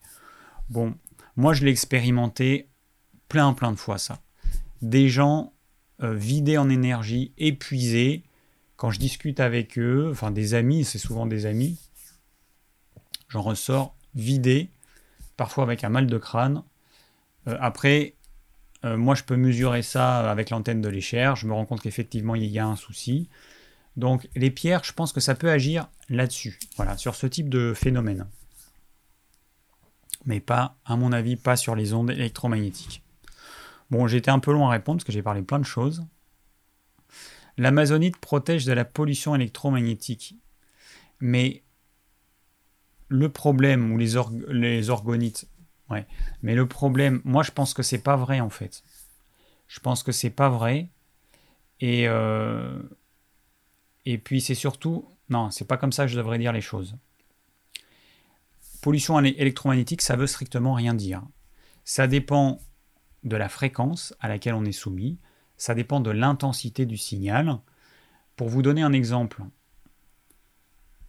Bon, 0.70 0.96
moi 1.36 1.54
je 1.54 1.66
l'ai 1.66 1.72
expérimenté 1.72 2.70
plein 3.28 3.54
plein 3.54 3.72
de 3.72 3.78
fois 3.78 3.98
ça 3.98 4.20
des 4.82 5.10
gens 5.10 5.54
euh, 6.04 6.14
vidés 6.14 6.58
en 6.58 6.70
énergie, 6.70 7.34
épuisés. 7.38 8.24
Quand 8.76 8.92
je 8.92 9.00
discute 9.00 9.40
avec 9.40 9.80
eux, 9.80 10.10
enfin 10.12 10.32
des 10.32 10.54
amis, 10.54 10.84
c'est 10.84 10.98
souvent 10.98 11.26
des 11.26 11.46
amis, 11.46 11.80
j'en 13.30 13.42
ressors 13.42 13.96
vidé, 14.16 14.70
parfois 15.38 15.64
avec 15.64 15.84
un 15.84 15.90
mal 15.90 16.08
de 16.08 16.18
crâne. 16.18 16.64
Euh, 17.48 17.58
après, 17.60 18.15
euh, 18.86 18.98
moi 18.98 19.16
je 19.16 19.24
peux 19.24 19.36
mesurer 19.36 19.82
ça 19.82 20.30
avec 20.30 20.50
l'antenne 20.52 20.82
de 20.82 20.90
l'échelle, 20.90 21.36
je 21.36 21.48
me 21.48 21.54
rends 21.54 21.66
compte 21.66 21.82
qu'effectivement 21.82 22.36
il 22.36 22.46
y 22.46 22.60
a 22.60 22.66
un 22.66 22.76
souci. 22.76 23.30
Donc 23.98 24.28
les 24.36 24.52
pierres, 24.52 24.84
je 24.84 24.94
pense 24.94 25.14
que 25.14 25.20
ça 25.20 25.36
peut 25.36 25.50
agir 25.50 25.90
là-dessus, 26.10 26.60
voilà, 26.76 26.98
sur 26.98 27.16
ce 27.16 27.28
type 27.28 27.50
de 27.50 27.74
phénomène. 27.74 28.28
Mais 30.26 30.40
pas, 30.40 30.78
à 30.86 30.96
mon 30.96 31.12
avis, 31.12 31.36
pas 31.36 31.56
sur 31.56 31.76
les 31.76 31.94
ondes 31.94 32.12
électromagnétiques. 32.12 33.04
Bon, 33.92 34.08
été 34.08 34.32
un 34.32 34.40
peu 34.40 34.52
long 34.52 34.68
à 34.68 34.72
répondre 34.72 34.98
parce 34.98 35.06
que 35.06 35.12
j'ai 35.12 35.22
parlé 35.22 35.44
plein 35.44 35.60
de 35.60 35.66
choses. 35.66 36.06
L'amazonite 37.58 38.18
protège 38.18 38.66
de 38.66 38.74
la 38.74 38.86
pollution 38.86 39.36
électromagnétique. 39.36 40.36
Mais 41.20 41.64
le 43.08 43.30
problème, 43.30 43.92
ou 43.92 43.98
les, 43.98 44.14
les 44.50 44.90
orgonites, 44.90 45.48
ouais. 45.90 46.06
Mais 46.42 46.56
le 46.56 46.68
problème, 46.68 47.22
moi 47.24 47.44
je 47.44 47.52
pense 47.52 47.74
que 47.74 47.84
c'est 47.84 48.00
pas 48.00 48.16
vrai 48.16 48.40
en 48.40 48.50
fait. 48.50 48.84
Je 49.68 49.80
pense 49.80 50.04
que 50.04 50.12
c'est 50.12 50.30
pas 50.30 50.50
vrai. 50.50 50.90
Et, 51.80 52.08
euh, 52.08 52.82
et 54.06 54.18
puis 54.18 54.42
c'est 54.42 54.56
surtout, 54.56 55.08
non, 55.30 55.52
c'est 55.52 55.68
pas 55.68 55.78
comme 55.78 55.92
ça 55.92 56.06
que 56.06 56.12
je 56.12 56.18
devrais 56.18 56.38
dire 56.38 56.54
les 56.54 56.62
choses. 56.62 56.96
Pollution 58.82 59.20
électromagnétique, 59.20 60.02
ça 60.02 60.16
veut 60.16 60.28
strictement 60.28 60.74
rien 60.74 60.94
dire. 60.94 61.24
Ça 61.84 62.08
dépend 62.08 62.62
de 63.24 63.36
la 63.36 63.50
fréquence 63.50 64.14
à 64.20 64.28
laquelle 64.28 64.54
on 64.54 64.64
est 64.64 64.72
soumis, 64.72 65.18
ça 65.58 65.74
dépend 65.74 66.00
de 66.00 66.12
l'intensité 66.12 66.86
du 66.86 66.98
signal. 66.98 67.60
Pour 68.36 68.50
vous 68.50 68.62
donner 68.62 68.84
un 68.84 68.94
exemple, 68.94 69.44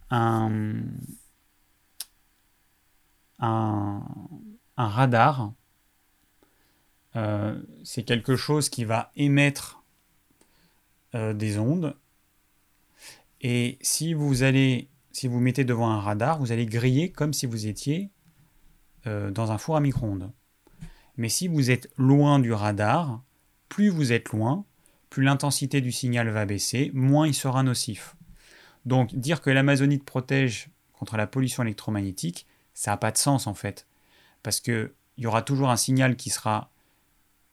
un, 0.09 0.81
radar, 4.85 5.53
euh, 7.15 7.59
c'est 7.83 8.03
quelque 8.03 8.35
chose 8.35 8.69
qui 8.69 8.85
va 8.85 9.11
émettre 9.15 9.81
euh, 11.15 11.33
des 11.33 11.57
ondes. 11.57 11.95
Et 13.41 13.77
si 13.81 14.13
vous 14.13 14.43
allez, 14.43 14.87
si 15.11 15.27
vous 15.27 15.39
mettez 15.39 15.63
devant 15.63 15.89
un 15.89 15.99
radar, 15.99 16.39
vous 16.39 16.51
allez 16.51 16.65
griller 16.65 17.11
comme 17.11 17.33
si 17.33 17.47
vous 17.47 17.65
étiez 17.65 18.11
euh, 19.07 19.31
dans 19.31 19.51
un 19.51 19.57
four 19.57 19.75
à 19.75 19.79
micro-ondes. 19.79 20.31
Mais 21.17 21.29
si 21.29 21.47
vous 21.47 21.71
êtes 21.71 21.89
loin 21.97 22.39
du 22.39 22.53
radar, 22.53 23.23
plus 23.69 23.89
vous 23.89 24.11
êtes 24.11 24.29
loin, 24.29 24.65
plus 25.09 25.23
l'intensité 25.23 25.81
du 25.81 25.91
signal 25.91 26.29
va 26.29 26.45
baisser, 26.45 26.91
moins 26.93 27.27
il 27.27 27.33
sera 27.33 27.63
nocif. 27.63 28.15
Donc 28.85 29.15
dire 29.15 29.41
que 29.41 29.49
l'amazonite 29.49 30.03
protège 30.03 30.69
contre 30.93 31.17
la 31.17 31.25
pollution 31.25 31.63
électromagnétique, 31.63 32.45
ça 32.73 32.91
n'a 32.91 32.97
pas 32.97 33.11
de 33.11 33.17
sens 33.17 33.47
en 33.47 33.55
fait. 33.55 33.87
Parce 34.43 34.59
qu'il 34.59 34.91
y 35.17 35.25
aura 35.25 35.41
toujours 35.41 35.69
un 35.69 35.77
signal 35.77 36.15
qui 36.15 36.29
sera 36.29 36.71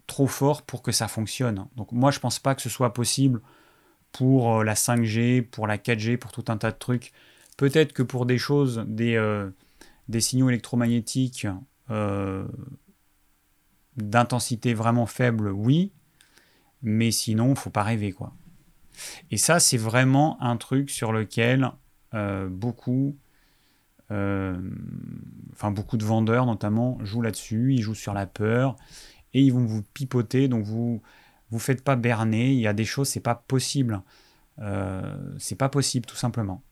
trop 0.07 0.27
fort 0.27 0.63
pour 0.63 0.83
que 0.83 0.93
ça 0.93 1.09
fonctionne. 1.09 1.67
Donc 1.77 1.93
moi 1.93 2.11
je 2.11 2.19
ne 2.19 2.23
pense 2.23 2.39
pas 2.39 2.55
que 2.55 2.63
ce 2.63 2.69
soit 2.69 2.93
possible 2.93 3.41
pour 4.13 4.59
euh, 4.59 4.65
la 4.65 4.75
5G, 4.75 5.43
pour 5.43 5.67
la 5.67 5.77
4G, 5.77 6.17
pour 6.17 6.33
tout 6.33 6.45
un 6.49 6.57
tas 6.57 6.71
de 6.71 6.79
trucs. 6.79 7.13
Peut-être 7.57 7.93
que 7.93 8.03
pour 8.03 8.27
des 8.27 8.39
choses, 8.39 8.85
des, 8.87 9.17
euh, 9.17 9.51
des 10.09 10.21
signaux 10.21 10.49
électromagnétiques 10.49 11.47
euh, 11.91 12.47
d'intensité 13.97 14.75
vraiment 14.75 15.07
faible, 15.07 15.51
oui, 15.51 15.93
mais 16.83 17.11
sinon, 17.11 17.55
faut 17.55 17.71
pas 17.71 17.83
rêver, 17.83 18.13
quoi. 18.13 18.33
Et 19.31 19.37
ça, 19.37 19.59
c'est 19.59 19.77
vraiment 19.77 20.41
un 20.41 20.57
truc 20.57 20.91
sur 20.91 21.13
lequel 21.13 21.71
beaucoup, 22.49 23.17
enfin 24.11 25.71
beaucoup 25.71 25.97
de 25.97 26.05
vendeurs 26.05 26.47
notamment, 26.47 26.99
jouent 27.05 27.23
là-dessus. 27.23 27.75
Ils 27.75 27.83
jouent 27.83 27.95
sur 27.95 28.15
la 28.15 28.27
peur 28.27 28.77
et 29.33 29.41
ils 29.43 29.53
vont 29.53 29.65
vous 29.65 29.83
pipoter. 29.83 30.49
Donc 30.49 30.65
vous 30.65 31.03
vous 31.51 31.59
faites 31.59 31.83
pas 31.85 31.97
berner. 31.97 32.53
Il 32.53 32.61
y 32.61 32.67
a 32.67 32.73
des 32.73 32.85
choses, 32.85 33.09
c'est 33.09 33.21
pas 33.21 33.35
possible. 33.35 34.03
Euh, 34.59 35.17
c'est 35.39 35.57
pas 35.57 35.69
possible, 35.69 36.07
tout 36.07 36.17
simplement. 36.17 36.63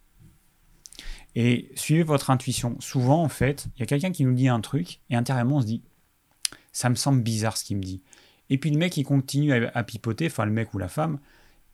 Et 1.35 1.71
suivez 1.75 2.03
votre 2.03 2.31
intuition. 2.31 2.77
Souvent, 2.81 3.23
en 3.23 3.29
fait, 3.29 3.67
il 3.77 3.81
y 3.81 3.83
a 3.83 3.87
quelqu'un 3.87 4.13
qui 4.13 4.25
nous 4.25 4.35
dit 4.35 4.49
un 4.49 4.61
truc 4.61 5.01
et 5.11 5.17
intérieurement, 5.17 5.57
on 5.57 5.61
se 5.61 5.67
dit 5.67 5.83
ça 6.73 6.89
me 6.89 6.95
semble 6.95 7.23
bizarre 7.23 7.57
ce 7.57 7.65
qu'il 7.65 7.77
me 7.77 7.83
dit. 7.83 8.03
Et 8.51 8.59
puis 8.59 8.71
le 8.71 8.79
mec, 8.79 8.97
il 8.97 9.05
continue 9.05 9.53
à, 9.53 9.83
pipoter, 9.85 10.27
enfin 10.27 10.45
le 10.45 10.53
mec 10.53 10.75
ou 10.75 10.79
la 10.79 10.89
femme, 10.89 11.19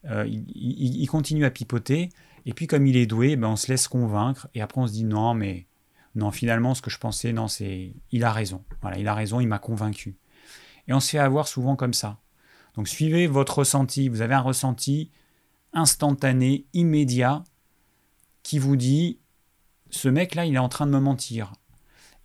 euh, 0.05 0.25
il, 0.27 1.05
continue 1.07 1.45
à 1.45 1.51
pipoter, 1.51 2.09
et 2.49 2.53
puis 2.53 2.65
comme 2.65 2.87
il 2.87 2.97
est 2.97 3.05
doué, 3.05 3.35
ben, 3.35 3.49
on 3.49 3.55
se 3.55 3.67
laisse 3.67 3.87
convaincre, 3.87 4.47
et 4.55 4.61
après 4.61 4.81
on 4.81 4.87
se 4.87 4.93
dit 4.93 5.03
non, 5.03 5.35
mais 5.35 5.67
non, 6.15 6.31
finalement, 6.31 6.73
ce 6.73 6.81
que 6.81 6.89
je 6.89 6.97
pensais, 6.97 7.31
non, 7.31 7.47
c'est. 7.47 7.93
Il 8.11 8.23
a 8.23 8.31
raison. 8.31 8.63
Voilà, 8.81 8.97
il 8.97 9.07
a 9.07 9.13
raison, 9.13 9.39
il 9.39 9.45
m'a 9.47 9.59
convaincu. 9.59 10.17
Et 10.87 10.93
on 10.93 10.99
se 10.99 11.11
fait 11.11 11.19
avoir 11.19 11.47
souvent 11.47 11.75
comme 11.75 11.93
ça. 11.93 12.17
Donc 12.73 12.87
suivez 12.87 13.27
votre 13.27 13.59
ressenti. 13.59 14.09
Vous 14.09 14.21
avez 14.21 14.33
un 14.33 14.41
ressenti 14.41 15.11
instantané, 15.73 16.65
immédiat, 16.73 17.43
qui 18.41 18.57
vous 18.57 18.77
dit 18.77 19.19
ce 19.91 20.09
mec-là, 20.09 20.45
il 20.45 20.55
est 20.55 20.57
en 20.57 20.69
train 20.69 20.87
de 20.87 20.91
me 20.91 20.99
mentir. 20.99 21.53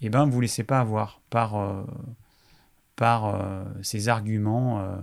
Eh 0.01 0.09
ben, 0.09 0.25
vous 0.25 0.41
laissez 0.41 0.65
pas 0.65 0.81
avoir 0.81 1.21
par, 1.29 1.57
euh, 1.57 1.85
par 2.97 3.27
euh, 3.27 3.65
arguments. 4.07 4.81
euh, 4.81 4.97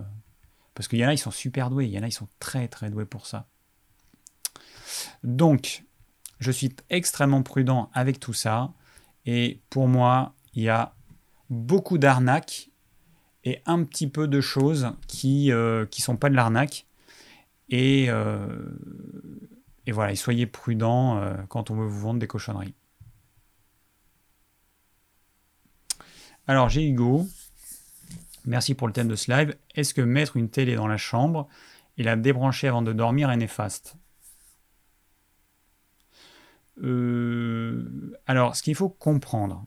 parce 0.74 0.88
qu'il 0.88 0.98
y 0.98 1.06
en 1.06 1.10
a, 1.10 1.14
ils 1.14 1.20
sont 1.20 1.30
super 1.30 1.70
doués. 1.70 1.86
Il 1.86 1.92
y 1.92 2.00
en 2.00 2.02
a, 2.02 2.08
ils 2.08 2.12
sont 2.12 2.28
très, 2.40 2.68
très 2.68 2.90
doués 2.90 3.06
pour 3.06 3.28
ça. 3.28 3.51
Donc, 5.24 5.84
je 6.40 6.52
suis 6.52 6.76
extrêmement 6.90 7.44
prudent 7.44 7.90
avec 7.94 8.20
tout 8.20 8.34
ça. 8.34 8.74
Et 9.26 9.62
pour 9.70 9.88
moi, 9.88 10.34
il 10.54 10.64
y 10.64 10.70
a 10.70 10.94
beaucoup 11.50 11.98
d'arnaques 11.98 12.72
et 13.44 13.62
un 13.66 13.84
petit 13.84 14.08
peu 14.08 14.28
de 14.28 14.42
choses 14.42 14.94
qui 15.08 15.50
ne 15.50 15.86
sont 15.92 16.18
pas 16.18 16.30
de 16.30 16.36
l'arnaque. 16.36 16.86
Et, 17.70 18.08
euh, 18.10 18.48
voilà, 19.88 20.16
soyez 20.16 20.46
prudents 20.46 21.18
euh, 21.18 21.36
quand 21.50 21.72
on 21.72 21.76
veut 21.76 21.86
vous 21.86 22.00
vendre 22.00 22.20
des 22.20 22.28
cochonneries. 22.28 22.76
Alors, 26.48 26.70
j'ai 26.70 26.88
Hugo. 26.88 27.28
Merci 28.46 28.74
pour 28.74 28.88
le 28.88 28.94
thème 28.94 29.08
de 29.08 29.16
ce 29.16 29.32
live. 29.32 29.56
Est-ce 29.76 29.94
que 29.94 30.02
mettre 30.02 30.36
une 30.38 30.50
télé 30.50 30.76
dans 30.76 30.88
la 30.88 30.98
chambre 30.98 31.48
et 31.98 32.04
la 32.04 32.16
débrancher 32.16 32.68
avant 32.68 32.82
de 32.82 32.94
dormir 32.94 33.30
est 33.32 33.38
néfaste? 33.38 33.96
Euh, 36.82 38.14
Alors, 38.28 38.56
ce 38.56 38.64
qu'il 38.64 38.76
faut 38.76 38.90
comprendre, 38.90 39.66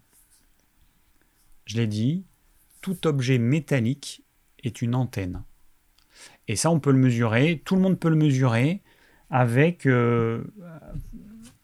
je 1.67 1.77
l'ai 1.77 1.87
dit, 1.87 2.25
tout 2.81 3.07
objet 3.07 3.39
métallique 3.39 4.25
est 4.63 4.83
une 4.83 4.95
antenne. 4.95 5.43
Et 6.49 6.57
ça, 6.57 6.71
on 6.71 6.81
peut 6.81 6.93
le 6.93 6.99
mesurer. 6.99 7.63
Tout 7.65 7.77
le 7.77 7.83
monde 7.83 7.99
peut 7.99 8.11
le 8.11 8.17
mesurer 8.17 8.83
avec. 9.31 9.87
euh, 9.87 10.45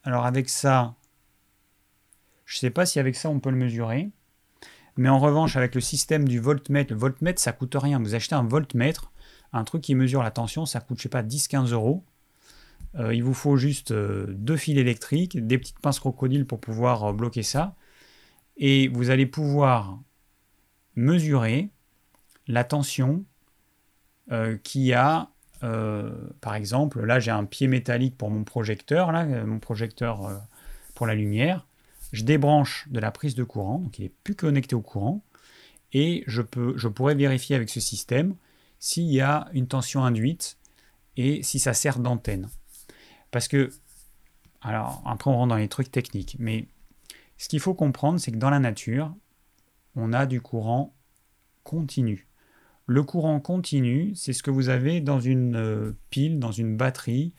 alors, 0.02 0.24
avec 0.24 0.48
ça, 0.48 0.94
je 2.46 2.56
ne 2.56 2.60
sais 2.60 2.70
pas 2.70 2.86
si 2.86 2.98
avec 2.98 3.14
ça, 3.16 3.28
on 3.30 3.40
peut 3.40 3.50
le 3.50 3.56
mesurer. 3.56 4.10
Mais 4.96 5.08
en 5.08 5.18
revanche, 5.18 5.56
avec 5.56 5.74
le 5.74 5.80
système 5.80 6.26
du 6.26 6.40
voltmètre, 6.40 6.92
le 6.92 6.98
voltmètre, 6.98 7.40
ça 7.40 7.52
coûte 7.52 7.74
rien. 7.74 8.00
Vous 8.00 8.14
achetez 8.14 8.34
un 8.34 8.42
voltmètre, 8.42 9.12
un 9.52 9.64
truc 9.64 9.82
qui 9.82 9.94
mesure 9.94 10.22
la 10.22 10.30
tension, 10.30 10.66
ça 10.66 10.80
coûte, 10.80 10.98
je 10.98 11.04
sais 11.04 11.08
pas, 11.08 11.22
10-15 11.22 11.72
euros. 11.72 12.04
Euh, 12.96 13.14
il 13.14 13.22
vous 13.22 13.34
faut 13.34 13.56
juste 13.56 13.92
euh, 13.92 14.26
deux 14.28 14.56
fils 14.56 14.76
électriques, 14.76 15.46
des 15.46 15.58
petites 15.58 15.78
pinces 15.78 16.00
crocodiles 16.00 16.46
pour 16.46 16.60
pouvoir 16.60 17.04
euh, 17.04 17.12
bloquer 17.12 17.42
ça. 17.42 17.76
Et 18.56 18.88
vous 18.88 19.10
allez 19.10 19.26
pouvoir 19.26 20.00
mesurer 20.96 21.70
la 22.46 22.64
tension 22.64 23.24
qu'il 24.62 24.82
y 24.82 24.92
a. 24.92 25.30
par 25.60 26.54
exemple, 26.54 27.04
là 27.04 27.18
j'ai 27.18 27.32
un 27.32 27.44
pied 27.44 27.66
métallique 27.66 28.16
pour 28.16 28.30
mon 28.30 28.44
projecteur, 28.44 29.10
là, 29.10 29.24
mon 29.44 29.58
projecteur 29.58 30.46
pour 30.94 31.06
la 31.06 31.14
lumière. 31.14 31.66
Je 32.12 32.22
débranche 32.22 32.86
de 32.90 33.00
la 33.00 33.10
prise 33.10 33.34
de 33.34 33.42
courant, 33.44 33.78
donc 33.78 33.98
il 33.98 34.02
n'est 34.02 34.12
plus 34.22 34.36
connecté 34.36 34.76
au 34.76 34.82
courant. 34.82 35.24
Et 35.92 36.22
je, 36.26 36.42
peux, 36.42 36.76
je 36.76 36.86
pourrais 36.86 37.14
vérifier 37.14 37.56
avec 37.56 37.70
ce 37.70 37.80
système 37.80 38.36
s'il 38.78 39.10
y 39.10 39.20
a 39.20 39.48
une 39.52 39.66
tension 39.66 40.04
induite 40.04 40.58
et 41.16 41.42
si 41.42 41.58
ça 41.58 41.74
sert 41.74 41.98
d'antenne. 41.98 42.48
Parce 43.30 43.48
que, 43.48 43.70
alors 44.60 45.02
après 45.06 45.30
on 45.30 45.34
rentre 45.34 45.48
dans 45.48 45.56
les 45.56 45.68
trucs 45.68 45.90
techniques, 45.90 46.36
mais 46.38 46.66
ce 47.38 47.48
qu'il 47.48 47.60
faut 47.60 47.74
comprendre, 47.74 48.20
c'est 48.20 48.32
que 48.32 48.36
dans 48.36 48.50
la 48.50 48.58
nature, 48.58 49.14
on 49.96 50.12
a 50.12 50.26
du 50.26 50.40
courant 50.40 50.94
continu. 51.64 52.28
Le 52.86 53.02
courant 53.02 53.38
continu, 53.40 54.12
c'est 54.14 54.32
ce 54.32 54.42
que 54.42 54.50
vous 54.50 54.68
avez 54.68 55.00
dans 55.00 55.20
une 55.20 55.56
euh, 55.56 55.92
pile, 56.10 56.38
dans 56.38 56.52
une 56.52 56.76
batterie, 56.76 57.32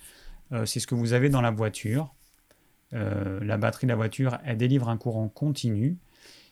euh, 0.54 0.66
c'est 0.66 0.80
ce 0.80 0.88
que 0.88 0.96
vous 0.96 1.14
avez 1.14 1.30
dans 1.30 1.42
la 1.42 1.52
voiture. 1.52 2.14
Euh, 2.94 3.40
la 3.44 3.58
batterie 3.58 3.88
de 3.88 3.92
la 3.92 3.96
voiture, 3.96 4.38
elle 4.44 4.58
délivre 4.58 4.90
un 4.90 4.98
courant 4.98 5.28
continu. 5.30 5.98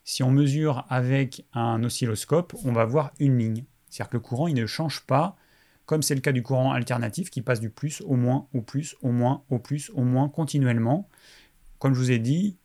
Si 0.04 0.24
on 0.24 0.32
mesure 0.32 0.86
avec 0.90 1.46
un 1.54 1.84
oscilloscope, 1.84 2.56
on 2.66 2.72
va 2.72 2.86
voir 2.86 3.12
une 3.20 3.38
ligne. 3.38 3.64
C'est-à-dire 3.90 4.10
que 4.10 4.18
le 4.18 4.22
courant, 4.22 4.48
il 4.48 4.56
ne 4.56 4.66
change 4.66 5.02
pas, 5.02 5.36
comme 5.90 6.04
c'est 6.04 6.14
le 6.14 6.22
cas 6.22 6.34
du 6.34 6.44
courant 6.44 6.72
alternatif, 6.72 7.32
qui 7.32 7.42
passe 7.42 7.60
du 7.60 7.72
plus 7.72 8.02
au 8.02 8.16
moins, 8.16 8.46
au 8.54 8.62
plus, 8.62 8.96
au 9.02 9.12
moins, 9.12 9.42
au 9.50 9.58
plus, 9.58 9.90
au 9.96 10.04
moins, 10.04 10.30
continuellement. 10.30 11.10
Comme 11.80 11.96
je 11.96 12.00
vous 12.00 12.12
ai 12.12 12.20
dit, 12.20 12.58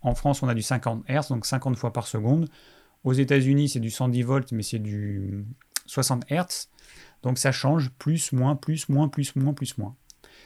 en 0.00 0.14
France, 0.14 0.44
on 0.44 0.48
a 0.48 0.54
du 0.54 0.62
50 0.62 1.04
Hz, 1.08 1.26
donc 1.30 1.44
50 1.44 1.76
fois 1.76 1.92
par 1.92 2.06
seconde. 2.06 2.48
Aux 3.02 3.14
États-Unis, 3.14 3.70
c'est 3.70 3.80
du 3.80 3.90
110 3.90 4.22
volts, 4.22 4.52
mais 4.52 4.62
c'est 4.62 4.78
du 4.78 5.44
60 5.86 6.26
Hz. 6.30 6.68
Donc 7.24 7.38
ça 7.38 7.50
change 7.50 7.90
plus, 7.98 8.30
moins, 8.30 8.54
plus, 8.54 8.88
moins, 8.88 9.08
plus, 9.08 9.34
moins, 9.34 9.54
plus, 9.54 9.76
moins. 9.76 9.96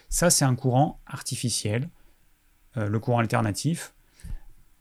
Ça, 0.08 0.30
c'est 0.30 0.46
un 0.46 0.54
courant 0.54 1.00
artificiel, 1.04 1.90
euh, 2.78 2.88
le 2.88 2.98
courant 2.98 3.18
alternatif. 3.18 3.92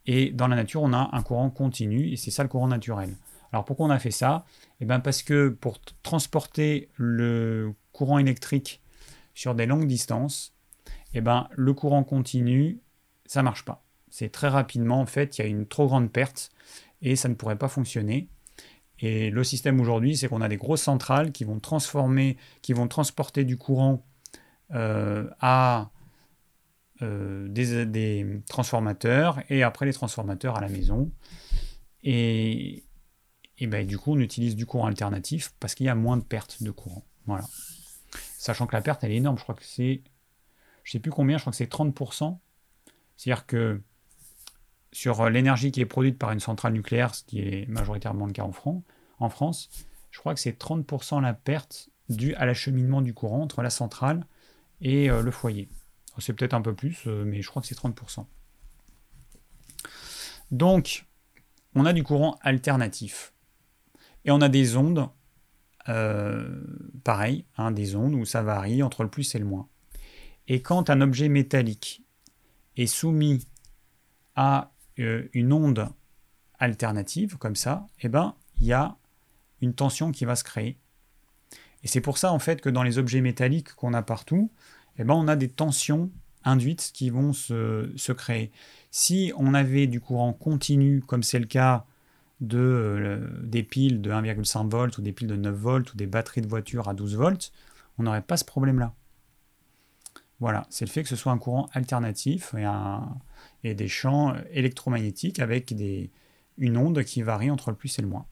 Et 0.06 0.32
dans 0.32 0.48
la 0.48 0.56
nature, 0.56 0.84
on 0.84 0.94
a 0.94 1.10
un 1.12 1.22
courant 1.22 1.50
continu, 1.50 2.14
et 2.14 2.16
c'est 2.16 2.32
ça 2.32 2.44
le 2.44 2.50
courant 2.50 2.70
naturel. 2.70 3.14
Alors 3.52 3.66
pourquoi 3.66 3.88
on 3.88 3.90
a 3.90 4.00
fait 4.00 4.12
ça? 4.12 4.46
Eh 4.80 4.86
bien 4.86 5.00
parce 5.00 5.24
que 5.24 5.50
pour 5.50 5.80
transporter 6.04 6.90
le 6.96 7.74
courant 7.92 8.18
électrique 8.18 8.82
sur 9.34 9.56
des 9.56 9.66
longues 9.66 9.88
distances, 9.88 10.54
eh 11.14 11.22
ben, 11.22 11.48
le 11.52 11.74
courant 11.74 12.04
continu, 12.04 12.80
ça 13.26 13.44
marche 13.44 13.66
pas. 13.66 13.84
C'est 14.10 14.30
très 14.30 14.48
rapidement, 14.48 15.00
en 15.00 15.06
fait, 15.06 15.38
il 15.38 15.42
y 15.42 15.44
a 15.46 15.48
une 15.48 15.66
trop 15.66 15.88
grande 15.88 16.12
perte 16.12 16.52
et 17.02 17.16
ça 17.16 17.30
ne 17.30 17.34
pourrait 17.34 17.58
pas 17.58 17.68
fonctionner. 17.68 18.30
Et 19.00 19.30
le 19.32 19.44
système 19.44 19.80
aujourd'hui, 19.82 20.16
c'est 20.16 20.28
qu'on 20.28 20.42
a 20.42 20.48
des 20.48 20.58
grosses 20.58 20.84
centrales 20.84 21.32
qui 21.32 21.44
vont 21.44 21.60
transformer, 21.60 22.38
qui 22.62 22.74
vont 22.74 22.88
transporter 22.88 23.44
du 23.46 23.58
courant 23.58 24.06
euh, 24.74 25.28
à 25.40 25.90
euh, 27.02 27.48
des, 27.48 27.86
des 27.86 28.42
transformateurs 28.48 29.42
et 29.50 29.64
après 29.64 29.86
les 29.86 29.94
transformateurs 29.94 30.58
à 30.58 30.62
la 30.62 30.70
maison. 30.70 31.12
Et, 32.04 32.84
et 33.62 33.68
ben, 33.68 33.86
du 33.86 34.00
coup, 34.00 34.14
on 34.14 34.20
utilise 34.20 34.56
du 34.56 34.66
courant 34.66 34.88
alternatif 34.88 35.54
parce 35.60 35.76
qu'il 35.76 35.86
y 35.86 35.90
a 35.90 35.94
moins 35.94 36.18
de 36.18 36.24
pertes 36.24 36.64
de 36.64 36.72
courant. 36.72 37.06
Voilà. 37.28 37.46
Sachant 38.38 38.66
que 38.66 38.76
la 38.76 38.82
perte, 38.82 39.04
elle 39.04 39.12
est 39.12 39.18
énorme. 39.18 39.38
Je 39.38 39.44
crois 39.44 39.54
que 39.54 39.64
c'est. 39.64 40.02
Je 40.84 40.92
sais 40.92 41.00
plus 41.00 41.12
combien, 41.12 41.38
je 41.38 41.44
crois 41.44 41.52
que 41.52 41.58
c'est 41.58 41.72
30%. 41.72 42.40
C'est-à-dire 43.16 43.46
que 43.46 43.80
sur 44.92 45.30
l'énergie 45.30 45.72
qui 45.72 45.80
est 45.80 45.86
produite 45.86 46.18
par 46.18 46.32
une 46.32 46.40
centrale 46.40 46.74
nucléaire, 46.74 47.14
ce 47.14 47.24
qui 47.24 47.40
est 47.40 47.70
majoritairement 47.70 48.26
le 48.26 48.34
cas 48.34 48.44
en, 48.44 48.52
Fran- 48.52 48.84
en 49.20 49.30
France, 49.30 49.70
je 50.10 50.18
crois 50.18 50.34
que 50.34 50.40
c'est 50.40 50.58
30% 50.60 51.22
la 51.22 51.36
perte 51.36 51.90
due 52.10 52.34
à 52.34 52.48
l'acheminement 52.48 53.04
du 53.04 53.14
courant 53.14 53.44
entre 53.44 53.62
la 53.62 53.70
centrale 53.70 54.26
et 54.82 55.12
euh, 55.12 55.22
le 55.22 55.30
foyer. 55.30 55.70
C'est 56.18 56.34
peut-être 56.34 56.56
un 56.56 56.64
peu 56.64 56.74
plus, 56.74 57.04
euh, 57.06 57.24
mais 57.26 57.44
je 57.44 57.48
crois 57.48 57.62
que 57.62 57.68
c'est 57.68 57.78
30%. 57.78 58.26
Donc, 60.50 61.06
on 61.76 61.86
a 61.86 61.94
du 61.94 62.04
courant 62.04 62.38
alternatif. 62.42 63.34
Et 64.26 64.32
on 64.32 64.42
a 64.42 64.50
des 64.50 64.76
ondes, 64.76 65.10
euh, 65.90 66.64
pareil, 67.04 67.46
hein, 67.58 67.72
des 67.72 67.96
ondes 67.96 68.14
où 68.14 68.26
ça 68.26 68.44
varie 68.44 68.84
entre 68.84 69.04
le 69.04 69.10
plus 69.10 69.34
et 69.36 69.40
le 69.40 69.46
moins. 69.46 69.68
Et 70.48 70.62
quand 70.62 70.90
un 70.90 71.02
objet 71.02 71.30
métallique 71.30 72.04
est 72.78 72.88
soumis 72.88 73.48
à 74.36 74.72
euh, 75.00 75.28
une 75.34 75.54
onde 75.54 75.88
alternative, 76.60 77.38
comme 77.38 77.56
ça, 77.56 77.88
eh 78.02 78.10
ben, 78.10 78.36
il 78.60 78.68
y 78.68 78.74
a 78.74 78.98
une 79.62 79.74
tension 79.74 80.12
qui 80.12 80.26
va 80.26 80.36
se 80.36 80.44
créer. 80.44 80.78
Et 81.84 81.88
c'est 81.88 82.02
pour 82.02 82.18
ça, 82.18 82.32
en 82.32 82.40
fait, 82.40 82.62
que 82.62 82.70
dans 82.70 82.84
les 82.84 82.98
objets 82.98 83.22
métalliques 83.22 83.74
qu'on 83.74 83.94
a 83.94 84.04
partout, 84.04 84.52
eh 84.98 85.04
ben, 85.04 85.16
on 85.16 85.28
a 85.28 85.36
des 85.36 85.50
tensions 85.50 86.12
induites 86.44 86.92
qui 86.94 87.10
vont 87.10 87.34
se, 87.34 87.92
se 87.96 88.12
créer. 88.12 88.52
Si 88.92 89.32
on 89.38 89.54
avait 89.54 89.88
du 89.88 90.00
courant 90.00 90.34
continu, 90.34 91.02
comme 91.02 91.24
c'est 91.24 91.40
le 91.40 91.46
cas 91.46 91.86
de, 92.42 92.58
euh, 92.58 93.28
des 93.44 93.64
piles 93.64 94.02
de 94.02 94.12
1,5 94.12 94.70
volts 94.70 94.98
ou 94.98 95.02
des 95.02 95.14
piles 95.14 95.28
de 95.28 95.36
9 95.36 95.56
volts 95.56 95.94
ou 95.94 95.98
des 95.98 96.08
batteries 96.08 96.42
de 96.42 96.48
voiture 96.48 96.90
à 96.90 96.94
12 96.94 97.16
volts, 97.16 97.52
on 97.98 98.04
n'aurait 98.04 98.24
pas 98.24 98.38
ce 98.38 98.46
problème-là. 98.46 98.94
Voilà, 100.40 100.66
c'est 100.72 100.86
le 100.86 100.90
fait 100.90 101.04
que 101.04 101.10
ce 101.10 101.16
soit 101.16 101.32
un 101.32 101.38
courant 101.38 101.70
alternatif 101.72 102.56
et, 103.64 103.76
des 103.76 103.88
champs 103.88 104.34
électromagnétiques 104.50 105.40
avec 105.40 105.72
une 106.58 106.78
onde 106.78 107.04
qui 107.04 107.22
varie 107.22 107.52
entre 107.52 107.70
le 107.70 107.78
plus 107.78 108.00
et 108.00 108.02
le 108.02 108.08
moins. 108.08 108.26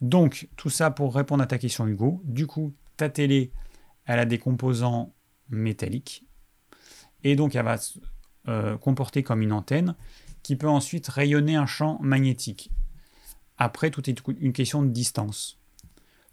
Donc, 0.00 0.48
tout 0.56 0.70
ça 0.70 0.90
pour 0.90 1.14
répondre 1.14 1.42
à 1.42 1.46
ta 1.46 1.58
question, 1.58 1.86
Hugo. 1.86 2.22
Du 2.24 2.46
coup, 2.46 2.72
ta 2.96 3.10
télé, 3.10 3.52
elle 4.06 4.20
a 4.20 4.24
des 4.24 4.38
composants 4.38 5.12
métalliques. 5.50 6.24
Et 7.24 7.36
donc, 7.36 7.54
elle 7.54 7.64
va 7.64 7.76
se 7.76 7.98
euh, 8.48 8.78
comporter 8.78 9.22
comme 9.22 9.42
une 9.42 9.52
antenne 9.52 9.94
qui 10.48 10.56
peut 10.56 10.66
ensuite 10.66 11.08
rayonner 11.08 11.56
un 11.56 11.66
champ 11.66 11.98
magnétique. 12.00 12.70
Après, 13.58 13.90
tout 13.90 14.08
est 14.08 14.18
une 14.40 14.54
question 14.54 14.82
de 14.82 14.88
distance. 14.88 15.58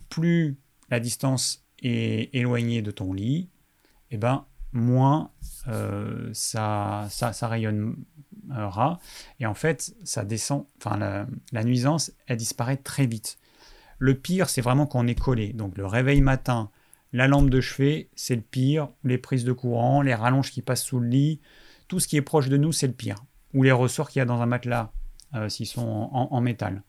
Plus 0.08 0.56
la 0.90 1.02
distance 1.02 1.66
est 1.84 2.34
éloignée 2.34 2.82
de 2.82 2.92
ton 2.92 3.12
lit, 3.12 3.50
et 4.12 4.18
ben, 4.18 4.46
moins 4.72 5.32
euh, 5.68 6.30
ça, 6.32 7.10
ça, 7.10 7.48
rayonnera. 7.50 9.00
Et 9.42 9.46
en 9.46 9.54
fait, 9.54 9.94
ça 10.06 10.24
descend, 10.24 10.66
enfin, 10.78 10.96
la, 10.96 11.28
la 11.52 11.66
nuisance, 11.66 12.14
elle 12.28 12.38
disparaît 12.38 12.78
très 12.78 13.08
vite. 13.08 13.38
Le 13.98 14.16
pire, 14.16 14.48
c'est 14.48 14.62
vraiment 14.62 14.88
quand 14.88 15.04
on 15.04 15.08
est 15.08 15.20
collé. 15.20 15.52
Donc, 15.52 15.78
le 15.78 15.86
réveil 15.86 16.22
matin, 16.22 16.72
la 17.12 17.28
lampe 17.28 17.50
de 17.50 17.60
chevet, 17.60 18.08
c'est 18.16 18.38
le 18.38 18.42
pire. 18.42 18.88
Les 19.04 19.18
prises 19.18 19.44
de 19.44 19.52
courant, 19.52 20.02
les 20.02 20.16
rallonges 20.16 20.52
qui 20.52 20.62
passent 20.62 20.86
sous 20.86 21.02
le 21.02 21.10
lit, 21.10 21.42
tout 21.90 22.00
ce 22.00 22.08
qui 22.08 22.16
est 22.16 22.22
proche 22.22 22.48
de 22.48 22.56
nous, 22.56 22.72
c'est 22.72 22.88
le 22.88 22.94
pire. 22.94 23.18
Ou 23.56 23.64
les 23.64 23.72
ressorts 23.72 24.10
qu'il 24.10 24.20
y 24.20 24.22
a 24.22 24.26
dans 24.26 24.42
un 24.42 24.46
matelas, 24.46 24.92
euh, 25.34 25.50
s'ils 25.50 25.66
sont 25.66 26.10
en, 26.12 26.42
métal. 26.42 26.84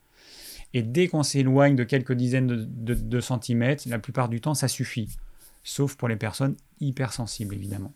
Et 0.74 0.82
dès 0.82 1.09
qu'on 1.09 1.22
s'éloigne 1.22 1.76
de 1.76 1.84
quelques 1.84 2.12
dizaines 2.12 2.47
de, 2.48 3.20
centimètres, 3.20 3.84
la 3.88 3.98
plupart 3.98 4.28
du 4.28 4.43
temps, 4.43 4.55
ça 4.55 4.68
suffit. 4.68 5.09
Sauf 5.64 5.97
pour 5.97 6.09
les 6.09 6.16
personnes 6.16 6.56
hypersensibles, 6.80 7.55
évidemment. 7.55 7.94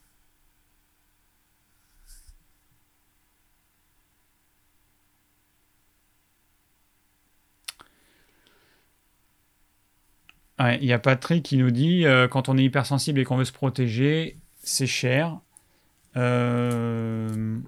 Il 10.60 10.84
y 10.84 10.92
a 10.92 10.98
Patrick 10.98 11.42
qui 11.42 11.56
nous 11.56 11.70
dit 11.70 12.04
euh, 12.04 12.28
quand 12.28 12.50
on 12.50 12.58
est 12.58 12.64
hypersensible 12.64 13.18
et 13.18 13.24
qu'on 13.24 13.36
veut 13.36 13.46
se 13.46 13.52
protéger, 13.52 14.36
c'est 14.62 14.86
cher. 14.86 15.40
Euh, 16.16 17.58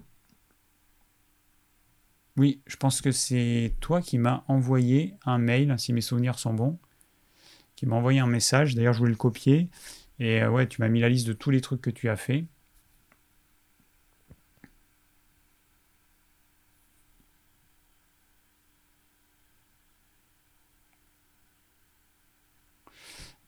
oui, 2.37 2.61
je 2.65 2.75
pense 2.77 3.01
que 3.01 3.11
c'est 3.11 3.75
toi 3.79 4.01
qui 4.01 4.17
m'as 4.17 4.43
envoyé 4.47 5.15
un 5.25 5.37
mail, 5.37 5.75
si 5.77 5.93
mes 5.93 6.01
souvenirs 6.01 6.39
sont 6.39 6.53
bons, 6.53 6.79
qui 7.75 7.85
m'a 7.85 7.95
envoyé 7.95 8.19
un 8.19 8.27
message. 8.27 8.75
D'ailleurs, 8.75 8.93
je 8.93 8.99
voulais 8.99 9.11
le 9.11 9.17
copier. 9.17 9.69
Et 10.19 10.41
euh, 10.41 10.49
ouais, 10.49 10.67
tu 10.67 10.81
m'as 10.81 10.89
mis 10.89 11.01
la 11.01 11.09
liste 11.09 11.27
de 11.27 11.33
tous 11.33 11.51
les 11.51 11.61
trucs 11.61 11.81
que 11.81 11.89
tu 11.91 12.09
as 12.09 12.17
fait. 12.17 12.45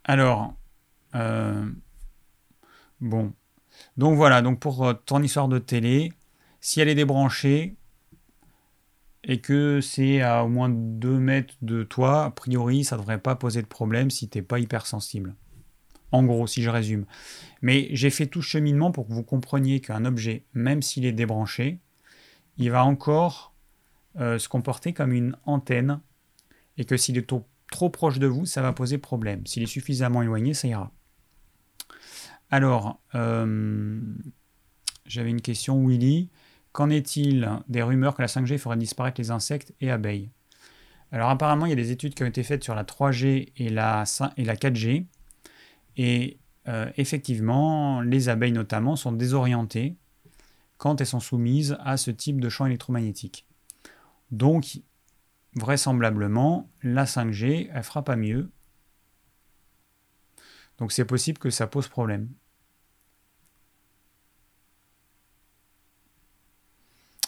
Alors, 0.03 0.53
euh, 1.16 1.66
bon. 3.02 3.34
Donc 3.98 4.16
voilà, 4.16 4.41
donc 4.41 4.60
pour 4.60 4.86
euh, 4.86 4.94
ton 4.94 5.22
histoire 5.24 5.48
de 5.48 5.60
télé, 5.60 6.14
si 6.62 6.82
elle 6.82 6.90
est 6.90 6.95
débranchée 6.95 7.76
et 9.26 9.41
que 9.41 9.81
c'est 9.81 10.22
à 10.22 10.43
au 10.43 10.47
moins 10.47 10.69
2 10.69 11.19
mètres 11.19 11.56
de 11.61 11.84
toi, 11.84 12.26
a 12.26 12.31
priori, 12.31 12.84
ça 12.84 12.95
ne 12.95 13.02
devrait 13.02 13.19
pas 13.19 13.35
poser 13.35 13.61
de 13.61 13.68
problème 13.68 14.11
si 14.11 14.30
tu 14.30 14.38
n'es 14.38 14.41
pas 14.43 14.60
hypersensible. 14.60 15.35
En 16.11 16.23
gros, 16.23 16.47
si 16.47 16.61
je 16.61 16.69
résume. 16.69 17.06
Mais 17.61 17.89
j'ai 17.91 18.11
fait 18.11 18.27
tout 18.27 18.41
cheminement 18.41 18.91
pour 18.91 19.07
que 19.07 19.14
vous 19.14 19.23
compreniez 19.23 19.81
qu'un 19.81 20.06
objet, 20.06 20.45
même 20.53 20.81
s'il 20.81 21.06
est 21.06 21.11
débranché, 21.11 21.80
il 22.57 22.72
va 22.72 22.85
encore 22.85 23.53
euh, 24.19 24.38
se 24.38 24.47
comporter 24.47 24.93
comme 24.93 25.11
une 25.11 25.35
antenne 25.45 25.99
et 26.77 26.85
que 26.85 26.95
s'il 26.95 27.18
est 27.18 27.27
trop 27.27 27.89
proche 27.89 28.19
de 28.19 28.27
vous, 28.27 28.45
ça 28.45 28.61
va 28.61 28.73
poser 28.73 28.99
problème. 28.99 29.45
S'il 29.47 29.64
est 29.64 29.68
suffisamment 29.68 30.22
éloigné, 30.22 30.53
ça 30.53 30.68
ira. 30.68 30.91
Alors, 32.52 33.02
euh, 33.15 33.99
j'avais 35.06 35.31
une 35.31 35.41
question, 35.41 35.85
Willy. 35.85 36.30
Qu'en 36.76 36.89
est-il 36.89 37.49
des 37.69 37.81
rumeurs 37.81 38.15
que 38.15 38.22
la 38.22 38.27
5G 38.27 38.57
ferait 38.57 38.76
disparaître 38.76 39.22
les 39.22 39.31
insectes 39.31 39.73
et 39.80 39.91
abeilles? 39.91 40.30
Alors 41.14 41.30
apparemment, 41.30 41.65
il 41.65 41.69
y 41.69 41.72
a 41.72 41.77
des 41.77 41.91
études 41.91 42.14
qui 42.14 42.23
ont 42.23 42.27
été 42.27 42.43
faites 42.43 42.65
sur 42.65 42.76
la 42.76 42.84
3G 42.84 43.53
et 43.56 43.69
la, 43.69 44.03
et 44.35 44.43
la 44.43 44.56
4G. 44.57 45.06
Et 45.95 46.38
euh, 46.68 46.91
effectivement, 46.97 48.02
les 48.02 48.27
abeilles 48.27 48.52
notamment 48.52 48.97
sont 48.97 49.14
désorientées 49.14 49.95
quand 50.77 50.99
elles 50.99 51.07
sont 51.07 51.22
soumises 51.22 51.77
à 51.80 51.95
ce 51.95 52.11
type 52.11 52.41
de 52.41 52.49
champ 52.49 52.65
électromagnétique. 52.65 53.47
Donc, 54.31 54.81
vraisemblablement, 55.53 56.69
la 56.84 57.06
5G, 57.06 57.69
elle 57.73 57.84
fera 57.84 58.03
pas 58.03 58.18
mieux. 58.18 58.52
Donc 60.77 60.91
c'est 60.91 61.06
possible 61.06 61.38
que 61.38 61.49
ça 61.49 61.68
pose 61.68 61.88
problème. 61.88 62.27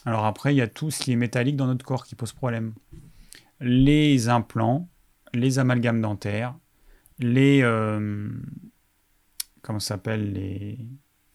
Alors 0.07 0.23
après, 0.23 0.55
il 0.55 0.57
y 0.57 0.61
a 0.61 0.69
tout 0.69 0.89
ce 0.89 1.03
qui 1.03 1.11
est 1.11 1.17
métallique 1.17 1.57
dans 1.57 1.67
notre 1.67 1.83
corps 1.83 2.05
qui 2.05 2.15
pose 2.15 2.31
problème. 2.31 2.73
Les 3.59 4.29
implants, 4.29 4.87
les 5.33 5.59
amalgames 5.59 5.99
dentaires, 5.99 6.55
les... 7.19 7.61
Euh, 7.61 8.29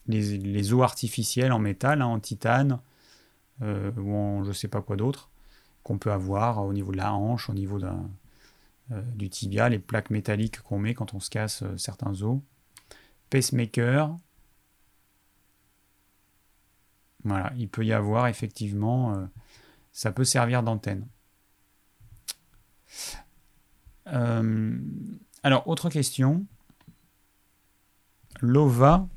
les, 0.06 0.72
os 0.72 0.82
artificiels 0.82 1.52
en 1.52 1.58
métal, 1.58 2.00
hein, 2.00 2.06
en 2.06 2.18
titane, 2.18 2.80
euh, 3.60 3.90
ou 3.98 4.16
en 4.16 4.42
je 4.42 4.48
ne 4.48 4.54
sais 4.54 4.68
pas 4.68 4.80
quoi 4.80 4.96
d'autre 4.96 5.28
qu'on 5.82 5.98
peut 5.98 6.10
avoir 6.10 6.64
au 6.64 6.72
niveau 6.72 6.92
de 6.92 6.96
la 6.96 7.12
hanche, 7.12 7.50
au 7.50 7.54
niveau 7.54 7.78
euh, 7.84 9.02
du 9.14 9.28
tibia, 9.28 9.68
les 9.68 9.80
plaques 9.80 10.08
métalliques 10.08 10.62
qu'on 10.62 10.78
met 10.78 10.94
quand 10.94 11.12
on 11.12 11.20
se 11.20 11.28
casse 11.28 11.62
certains 11.76 12.22
os. 12.22 12.38
Pacemaker. 13.28 14.16
Voilà, 17.24 17.52
il 17.56 17.68
peut 17.68 17.84
y 17.84 17.92
avoir 17.92 18.26
effectivement, 18.26 19.14
euh, 19.14 19.26
ça 19.92 20.12
peut 20.12 20.24
servir 20.24 20.62
d'antenne. 20.62 21.06
alors, 24.06 25.66
autre 25.66 25.88
question. 25.88 26.44
Lova. 28.40 29.08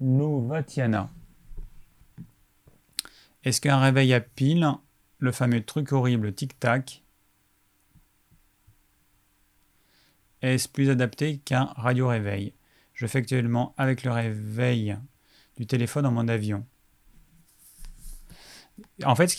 Lovatiana. 0.00 1.10
Est-ce 3.44 3.60
qu'un 3.60 3.78
réveil 3.78 4.12
à 4.12 4.20
pile 4.20 4.66
le 5.18 5.32
fameux 5.32 5.62
truc 5.64 5.92
horrible 5.92 6.32
tic-tac, 6.32 7.02
est-ce 10.42 10.68
plus 10.68 10.90
adapté 10.90 11.38
qu'un 11.38 11.64
radio-réveil? 11.76 12.52
Je 12.92 13.06
fais 13.06 13.18
actuellement 13.18 13.74
avec 13.76 14.04
le 14.04 14.10
réveil 14.10 14.96
du 15.56 15.66
téléphone 15.66 16.06
en 16.06 16.12
mode 16.12 16.30
avion. 16.30 16.66
En 19.04 19.14
fait, 19.14 19.28
ce 19.28 19.36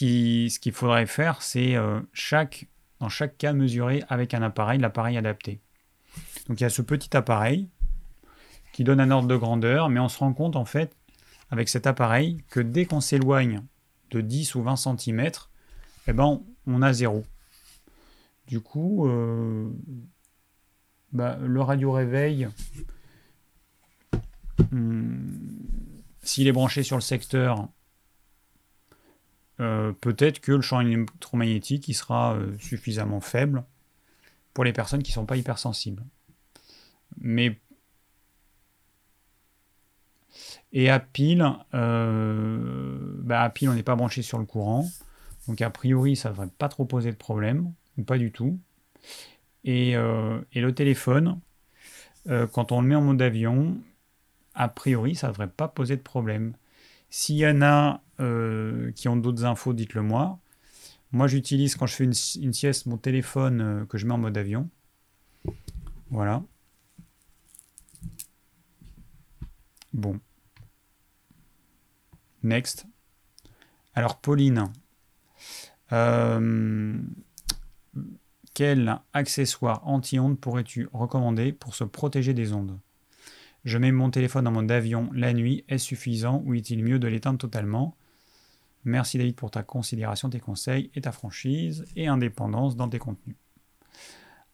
qu'il 0.59 0.71
faudrait 0.71 1.05
faire, 1.05 1.41
c'est 1.41 1.75
euh, 1.75 1.99
chaque, 2.13 2.67
dans 2.99 3.09
chaque 3.09 3.37
cas 3.37 3.53
mesurer 3.53 4.03
avec 4.09 4.33
un 4.33 4.41
appareil, 4.41 4.79
l'appareil 4.79 5.17
adapté. 5.17 5.61
Donc 6.47 6.59
il 6.59 6.63
y 6.63 6.65
a 6.65 6.69
ce 6.69 6.81
petit 6.81 7.15
appareil 7.15 7.69
qui 8.73 8.83
donne 8.83 8.99
un 8.99 9.11
ordre 9.11 9.27
de 9.27 9.35
grandeur, 9.35 9.89
mais 9.89 9.99
on 9.99 10.09
se 10.09 10.19
rend 10.19 10.33
compte 10.33 10.55
en 10.55 10.65
fait 10.65 10.95
avec 11.49 11.69
cet 11.69 11.87
appareil 11.87 12.43
que 12.49 12.59
dès 12.59 12.85
qu'on 12.85 13.01
s'éloigne 13.01 13.61
de 14.11 14.21
10 14.21 14.55
ou 14.55 14.63
20 14.63 14.75
cm, 14.75 15.31
eh 16.07 16.13
ben, 16.13 16.41
on 16.65 16.81
a 16.81 16.93
zéro. 16.93 17.23
Du 18.47 18.61
coup, 18.61 19.07
euh, 19.07 19.69
bah, 21.11 21.37
le 21.41 21.61
radio 21.61 21.91
réveil, 21.91 22.47
hmm, 24.71 25.27
s'il 26.23 26.47
est 26.47 26.51
branché 26.53 26.83
sur 26.83 26.95
le 26.95 27.01
secteur, 27.01 27.67
euh, 29.59 29.91
peut-être 29.93 30.39
que 30.39 30.51
le 30.51 30.61
champ 30.61 30.81
électromagnétique 30.81 31.87
il 31.87 31.93
sera 31.93 32.35
euh, 32.35 32.57
suffisamment 32.59 33.21
faible 33.21 33.63
pour 34.53 34.63
les 34.63 34.73
personnes 34.73 35.03
qui 35.03 35.11
ne 35.11 35.15
sont 35.15 35.25
pas 35.25 35.37
hypersensibles. 35.37 36.03
Mais 37.19 37.59
et 40.73 40.89
à 40.89 40.99
pile, 40.99 41.45
bah, 41.71 43.41
à 43.41 43.49
pile 43.49 43.69
on 43.69 43.73
n'est 43.73 43.83
pas 43.83 43.95
branché 43.95 44.21
sur 44.21 44.37
le 44.37 44.45
courant. 44.45 44.85
Donc 45.47 45.61
a 45.61 45.69
priori, 45.69 46.15
ça 46.15 46.29
ne 46.29 46.33
devrait 46.33 46.49
pas 46.57 46.69
trop 46.69 46.85
poser 46.85 47.11
de 47.11 47.17
problème, 47.17 47.73
ou 47.97 48.03
pas 48.03 48.17
du 48.17 48.31
tout. 48.31 48.59
Et, 49.63 49.95
euh, 49.95 50.39
le 50.53 50.73
téléphone, 50.73 51.39
euh, 52.27 52.47
quand 52.47 52.71
on 52.71 52.81
le 52.81 52.87
met 52.87 52.95
en 52.95 53.01
mode 53.01 53.21
avion, 53.21 53.77
a 54.53 54.67
priori, 54.67 55.15
ça 55.15 55.27
ne 55.27 55.31
devrait 55.33 55.47
pas 55.47 55.67
poser 55.67 55.95
de 55.97 56.01
problème. 56.01 56.53
S'il 57.09 57.37
y 57.37 57.47
en 57.47 57.61
a 57.61 58.01
euh, 58.19 58.91
qui 58.93 59.07
ont 59.07 59.17
d'autres 59.17 59.45
infos, 59.45 59.73
dites-le 59.73 60.01
moi. 60.01 60.39
Moi, 61.11 61.27
j'utilise 61.27 61.75
quand 61.75 61.87
je 61.87 61.95
fais 61.95 62.03
une, 62.03 62.53
sieste 62.53 62.85
mon 62.85 62.97
téléphone 62.97 63.85
que 63.87 63.97
je 63.97 64.05
mets 64.05 64.13
en 64.13 64.17
mode 64.17 64.37
avion. 64.37 64.69
Voilà. 66.09 66.43
Bon. 69.93 70.19
Next. 72.43 72.85
Alors, 73.95 74.19
Pauline, 74.19 74.71
euh, 75.91 76.99
quel 78.53 78.99
accessoire 79.13 79.87
anti-ondes 79.87 80.39
pourrais-tu 80.39 80.87
recommander 80.93 81.51
pour 81.51 81.75
se 81.75 81.83
protéger 81.83 82.33
des 82.33 82.53
ondes? 82.53 82.79
Je 83.65 83.77
mets 83.77 83.91
mon 83.91 84.09
téléphone 84.09 84.47
en 84.47 84.51
mode 84.51 84.71
avion 84.71 85.09
la 85.13 85.33
nuit. 85.33 85.65
Est-ce 85.67 85.85
suffisant 85.85 86.41
ou 86.45 86.53
est-il 86.53 86.83
mieux 86.83 86.99
de 86.99 87.07
l'éteindre 87.07 87.39
totalement? 87.39 87.97
Merci 88.87 89.17
David 89.17 89.35
pour 89.35 89.51
ta 89.51 89.63
considération, 89.63 90.29
tes 90.29 90.39
conseils 90.39 90.89
et 90.95 91.01
ta 91.01 91.11
franchise 91.11 91.83
et 91.97 92.07
indépendance 92.07 92.77
dans 92.77 92.87
tes 92.87 92.99
contenus. 92.99 93.35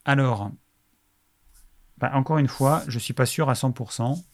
Alors, 0.06 0.50
bah, 2.00 2.10
encore 2.16 2.40
une 2.40 2.48
fois, 2.48 2.82
je 2.88 2.96
ne 2.96 3.00
suis 3.00 3.14
pas 3.14 3.28
sûr 3.28 3.52
à 3.52 3.54
100%. 3.54 4.26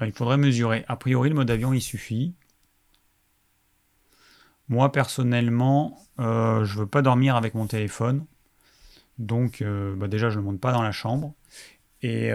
Euh, 0.00 0.06
il 0.06 0.12
faudrait 0.12 0.38
mesurer. 0.38 0.86
A 0.88 0.96
priori, 0.96 1.28
le 1.28 1.34
mode 1.34 1.50
avion, 1.50 1.74
il 1.74 1.82
suffit. 1.82 2.34
Moi, 4.70 4.90
personnellement, 4.90 6.00
euh, 6.20 6.64
je 6.64 6.76
ne 6.76 6.80
veux 6.80 6.86
pas 6.86 7.02
dormir 7.02 7.36
avec 7.36 7.52
mon 7.54 7.66
téléphone. 7.66 8.24
Donc, 9.18 9.60
euh, 9.60 9.94
bah, 9.96 10.08
déjà, 10.08 10.30
je 10.30 10.36
ne 10.36 10.40
le 10.40 10.46
monte 10.46 10.60
pas 10.60 10.72
dans 10.72 10.82
la 10.82 10.92
chambre. 10.92 11.34
Et, 12.00 12.32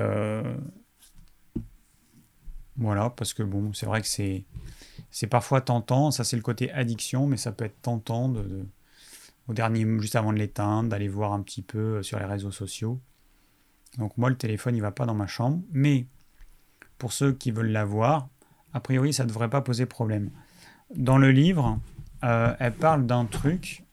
Voilà, 2.76 3.10
parce 3.10 3.34
que 3.34 3.42
bon, 3.42 3.74
c'est 3.74 3.86
vrai 3.88 4.02
que 4.02 4.08
c'est, 4.08 4.46
c'est 5.14 5.28
parfois 5.28 5.62
tentant, 5.62 6.10
ça 6.10 6.24
c'est 6.24 6.36
le 6.36 6.42
côté 6.42 6.72
addiction, 6.72 7.28
mais 7.28 7.38
ça 7.38 7.52
peut 7.52 7.66
être 7.66 7.80
tentant 7.84 8.30
de, 8.30 8.66
au 9.48 9.54
dernier, 9.54 9.86
juste 10.00 10.16
avant 10.16 10.34
de 10.34 10.40
l'éteindre, 10.40 10.90
d'aller 10.90 11.08
voir 11.08 11.34
un 11.34 11.44
petit 11.44 11.62
peu 11.62 11.98
euh, 11.98 12.04
sur 12.04 12.18
les 12.18 12.26
réseaux 12.26 12.52
sociaux. 12.52 13.00
Donc 14.00 14.18
moi, 14.18 14.32
le 14.32 14.36
téléphone, 14.36 14.76
il 14.76 14.82
va 14.82 14.90
pas 14.90 15.06
dans 15.06 15.14
ma 15.14 15.28
chambre, 15.28 15.62
mais 15.72 16.08
pour 16.98 17.14
ceux 17.14 17.32
qui 17.32 17.52
veulent 17.52 17.70
l'avoir, 17.70 18.28
a 18.74 18.80
priori, 18.80 19.14
ça 19.14 19.24
ne 19.24 19.28
devrait 19.28 19.52
pas 19.52 19.62
poser 19.62 19.86
problème. 19.86 20.32
Dans 20.96 21.20
le 21.20 21.30
livre, 21.30 21.80
euh, 22.24 22.56
elle 22.60 22.74
parle 22.74 23.06
d'un 23.06 23.26
truc 23.26 23.84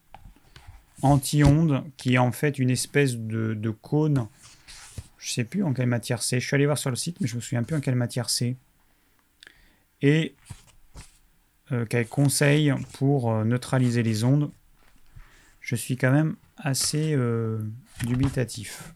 anti-ondes 1.02 1.84
qui 1.98 2.14
est 2.14 2.18
en 2.18 2.32
fait 2.32 2.58
une 2.58 2.70
espèce 2.70 3.18
de, 3.18 3.52
de 3.52 3.70
cône. 3.70 4.26
Je 5.18 5.34
sais 5.34 5.44
plus 5.44 5.64
en 5.64 5.74
quelle 5.74 5.86
matière 5.86 6.22
c'est. 6.22 6.40
Je 6.40 6.46
suis 6.46 6.54
allé 6.54 6.64
voir 6.64 6.78
sur 6.78 6.88
le 6.88 6.96
site, 6.96 7.20
mais 7.20 7.26
je 7.26 7.36
me 7.36 7.42
souviens 7.42 7.62
plus 7.62 7.76
en 7.76 7.80
quelle 7.80 7.94
matière 7.94 8.30
c'est. 8.30 8.56
Et 10.00 10.34
qu'elle 11.88 12.08
conseille 12.08 12.74
pour 12.94 13.30
euh, 13.30 13.44
neutraliser 13.44 14.02
les 14.02 14.24
ondes. 14.24 14.50
Je 15.60 15.76
suis 15.76 15.96
quand 15.96 16.10
même 16.10 16.36
assez 16.56 17.16
dubitatif. 18.06 18.94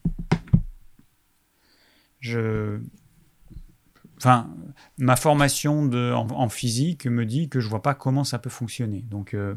Je 2.20 2.80
enfin, 4.24 4.48
ma 4.98 5.16
formation 5.16 5.90
en, 5.92 6.48
physique 6.48 7.06
me 7.06 7.26
dit 7.26 7.48
que 7.48 7.60
je 7.60 7.68
vois 7.68 7.82
pas 7.82 7.94
comment 7.94 8.24
ça 8.24 8.38
peut 8.38 8.50
fonctionner. 8.50 9.02
Donc, 9.02 9.34
euh, 9.34 9.54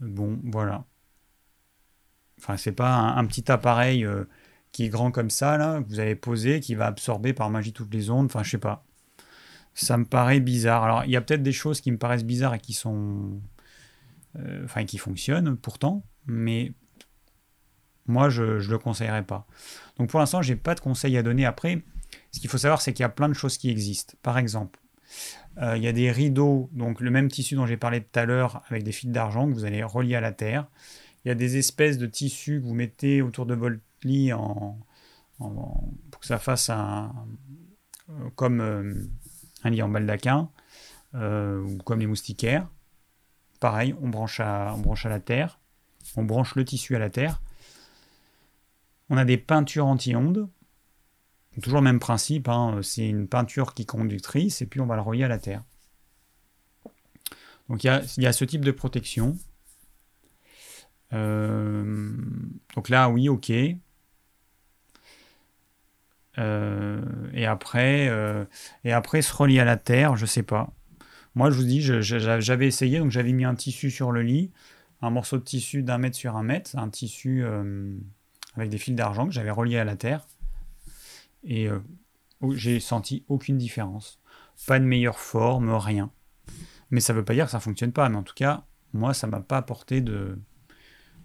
bon, 0.00 0.38
voilà. 0.44 0.84
Enfin, 2.38 2.56
c'est 2.56 2.72
pas 2.72 2.94
un, 2.94 3.26
petit 3.26 3.50
appareil 3.50 4.04
euh, 4.04 4.24
qui 4.72 4.84
est 4.84 4.88
grand 4.88 5.10
comme 5.10 5.30
ça, 5.30 5.58
là, 5.58 5.82
que 5.82 5.88
vous 5.88 5.98
avez 5.98 6.14
posé, 6.16 6.60
qui 6.60 6.74
va 6.74 6.86
absorber 6.86 7.32
par 7.32 7.50
magie 7.50 7.72
toutes 7.72 7.92
les 7.92 8.10
ondes. 8.10 8.26
Enfin, 8.26 8.42
je 8.42 8.50
sais 8.50 8.58
pas. 8.58 8.84
Ça 9.74 9.96
me 9.96 10.04
paraît 10.04 10.40
bizarre. 10.40 10.84
Alors, 10.84 11.04
il 11.04 11.10
y 11.10 11.16
a 11.16 11.20
peut-être 11.20 11.42
des 11.42 11.52
choses 11.52 11.80
qui 11.80 11.90
me 11.90 11.98
paraissent 11.98 12.24
bizarres 12.24 12.54
et 12.54 12.60
qui 12.60 12.72
sont. 12.72 13.40
Euh, 14.38 14.64
enfin, 14.64 14.84
qui 14.84 14.98
fonctionnent 14.98 15.56
pourtant, 15.56 16.04
mais 16.26 16.72
moi, 18.06 18.28
je 18.28 18.42
ne 18.42 18.70
le 18.70 18.78
conseillerais 18.78 19.24
pas. 19.24 19.46
Donc, 19.96 20.10
pour 20.10 20.20
l'instant, 20.20 20.42
j'ai 20.42 20.56
pas 20.56 20.74
de 20.74 20.80
conseils 20.80 21.16
à 21.16 21.22
donner. 21.22 21.46
Après, 21.46 21.82
ce 22.32 22.40
qu'il 22.40 22.48
faut 22.50 22.58
savoir, 22.58 22.80
c'est 22.80 22.92
qu'il 22.92 23.02
y 23.02 23.06
a 23.06 23.10
plein 23.10 23.28
de 23.28 23.34
choses 23.34 23.58
qui 23.58 23.70
existent. 23.70 24.14
Par 24.22 24.38
exemple, 24.38 24.78
euh, 25.58 25.76
il 25.76 25.82
y 25.82 25.88
a 25.88 25.92
des 25.92 26.10
rideaux, 26.10 26.70
donc 26.72 27.00
le 27.00 27.10
même 27.10 27.28
tissu 27.28 27.54
dont 27.56 27.66
j'ai 27.66 27.76
parlé 27.76 28.00
tout 28.02 28.18
à 28.18 28.24
l'heure, 28.24 28.62
avec 28.68 28.82
des 28.82 28.92
fils 28.92 29.10
d'argent 29.10 29.48
que 29.48 29.54
vous 29.54 29.64
allez 29.64 29.82
relier 29.82 30.14
à 30.14 30.20
la 30.20 30.32
terre. 30.32 30.68
Il 31.24 31.28
y 31.28 31.30
a 31.30 31.34
des 31.34 31.56
espèces 31.56 31.98
de 31.98 32.06
tissus 32.06 32.60
que 32.60 32.66
vous 32.66 32.74
mettez 32.74 33.20
autour 33.20 33.46
de 33.46 33.54
votre 33.54 33.78
lit 34.04 34.32
en, 34.32 34.78
pour 35.38 36.20
que 36.20 36.26
ça 36.26 36.38
fasse 36.38 36.70
un, 36.70 37.12
euh, 38.08 38.30
comme 38.36 39.10
un 39.64 39.70
lit 39.70 39.82
en 39.82 39.88
baldaquin, 39.88 40.50
ou 41.14 41.78
comme 41.84 42.00
les 42.00 42.06
moustiquaires. 42.06 42.68
Pareil, 43.60 43.94
on 44.00 44.08
branche, 44.08 44.40
à, 44.40 44.76
la 45.04 45.20
terre, 45.20 45.58
on 46.16 46.24
branche 46.24 46.54
le 46.54 46.64
tissu 46.64 46.96
à 46.96 46.98
la 46.98 47.10
terre. 47.10 47.42
On 49.10 49.16
a 49.16 49.24
des 49.24 49.36
peintures 49.36 49.86
anti-ondes, 49.86 50.48
Toujours 51.60 51.80
le 51.80 51.84
même 51.84 51.98
principe, 51.98 52.48
hein, 52.48 52.78
c'est 52.82 53.08
une 53.08 53.26
peinture 53.26 53.74
qui 53.74 53.84
conductrice 53.84 54.62
et 54.62 54.66
puis 54.66 54.80
on 54.80 54.86
va 54.86 54.94
le 54.94 55.02
relier 55.02 55.24
à 55.24 55.28
la 55.28 55.38
terre. 55.38 55.64
Donc 57.68 57.84
il 57.84 57.88
y 58.18 58.26
a, 58.26 58.32
ce 58.32 58.44
type 58.44 58.64
de 58.64 58.70
protection. 58.70 59.36
Euh, 61.12 62.16
donc 62.74 62.88
là, 62.88 63.10
oui, 63.10 63.28
ok. 63.28 63.52
Euh, 66.40 67.00
et 67.32 67.46
après, 67.46 68.08
euh, 68.08 68.44
et 68.84 68.92
après 68.92 69.22
se 69.22 69.32
relier 69.32 69.60
à 69.60 69.64
la 69.64 69.76
terre, 69.76 70.16
je 70.16 70.26
sais 70.26 70.42
pas. 70.42 70.72
Moi, 71.36 71.50
je 71.50 71.56
vous 71.56 71.64
dis, 71.64 71.80
j'avais 71.80 72.66
essayé, 72.66 72.98
donc 72.98 73.12
j'avais 73.12 73.32
mis 73.32 73.44
un 73.44 73.54
tissu 73.54 73.90
sur 73.90 74.10
le 74.10 74.22
lit, 74.22 74.50
un 75.00 75.10
morceau 75.10 75.38
de 75.38 75.44
tissu 75.44 75.84
d'un 75.84 75.98
mètre 75.98 76.16
sur 76.16 76.36
un 76.36 76.42
mètre, 76.42 76.76
un 76.76 76.88
tissu 76.88 77.44
avec 78.56 78.70
des 78.70 78.78
fils 78.78 78.94
d'argent 78.94 79.26
que 79.26 79.32
j'avais 79.32 79.50
relié 79.50 79.78
à 79.78 79.84
la 79.84 79.96
terre. 79.96 80.26
Et 81.44 81.68
euh, 81.68 81.78
j'ai 82.52 82.80
senti 82.80 83.24
aucune 83.28 83.58
différence. 83.58 84.20
Pas 84.66 84.78
de 84.78 84.84
meilleure 84.84 85.18
forme, 85.18 85.70
rien. 85.70 86.10
Mais 86.90 87.00
ça 87.00 87.12
ne 87.12 87.18
veut 87.18 87.24
pas 87.24 87.34
dire 87.34 87.46
que 87.46 87.50
ça 87.50 87.58
ne 87.58 87.62
fonctionne 87.62 87.92
pas. 87.92 88.08
Mais 88.08 88.16
en 88.16 88.22
tout 88.22 88.34
cas, 88.34 88.64
moi, 88.92 89.14
ça 89.14 89.26
ne 89.26 89.32
m'a 89.32 89.40
pas 89.40 89.58
apporté 89.58 90.00
de, 90.00 90.38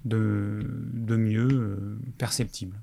de, 0.06 1.16
mieux 1.16 1.48
euh, 1.52 2.00
perceptible. 2.18 2.82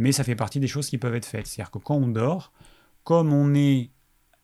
Mais 0.00 0.12
ça 0.12 0.24
fait 0.24 0.36
partie 0.36 0.60
des 0.60 0.66
choses 0.66 0.88
qui 0.88 0.98
peuvent 0.98 1.14
être 1.14 1.26
faites. 1.26 1.46
C'est-à-dire 1.46 1.70
que 1.70 1.78
quand 1.78 1.96
on 1.96 2.08
dort, 2.08 2.52
comme 3.04 3.32
on 3.32 3.54
est 3.54 3.90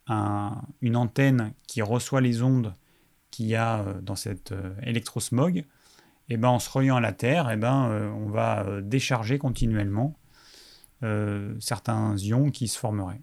une 0.09 0.97
antenne 0.97 1.53
qui 1.67 1.83
reçoit 1.83 2.21
les 2.21 2.43
ondes 2.43 2.75
qu'il 3.33 3.47
y 3.47 3.57
a 3.57 3.81
euh, 3.81 4.01
dans 4.01 4.15
cet 4.15 4.55
électrosmog, 4.83 5.59
et 6.29 6.35
eh 6.35 6.37
ben, 6.37 6.49
en 6.49 6.59
se 6.59 6.71
reliant 6.71 6.97
à 6.97 7.01
la 7.01 7.13
Terre, 7.13 7.51
et 7.51 7.55
eh 7.55 7.57
ben, 7.57 8.13
on 8.17 8.29
va 8.29 8.81
décharger 8.83 9.39
continuellement 9.39 10.17
euh, 11.03 11.55
certains 11.61 12.17
ions 12.17 12.51
qui 12.51 12.69
se 12.69 12.79
formeraient. 12.79 13.21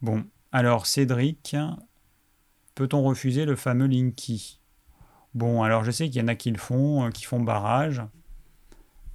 Bon, 0.00 0.24
alors 0.52 0.86
Cédric, 0.86 1.56
peut-on 2.76 3.02
refuser 3.02 3.44
le 3.44 3.56
fameux 3.56 3.86
Linky? 3.86 4.60
Bon, 5.34 5.64
alors 5.64 5.82
je 5.82 5.90
sais 5.90 6.08
qu'il 6.08 6.20
y 6.20 6.24
en 6.24 6.28
a 6.28 6.36
qui 6.36 6.52
le 6.52 6.58
font, 6.58 7.06
euh, 7.06 7.10
qui 7.10 7.24
font 7.24 7.40
barrage. 7.40 8.00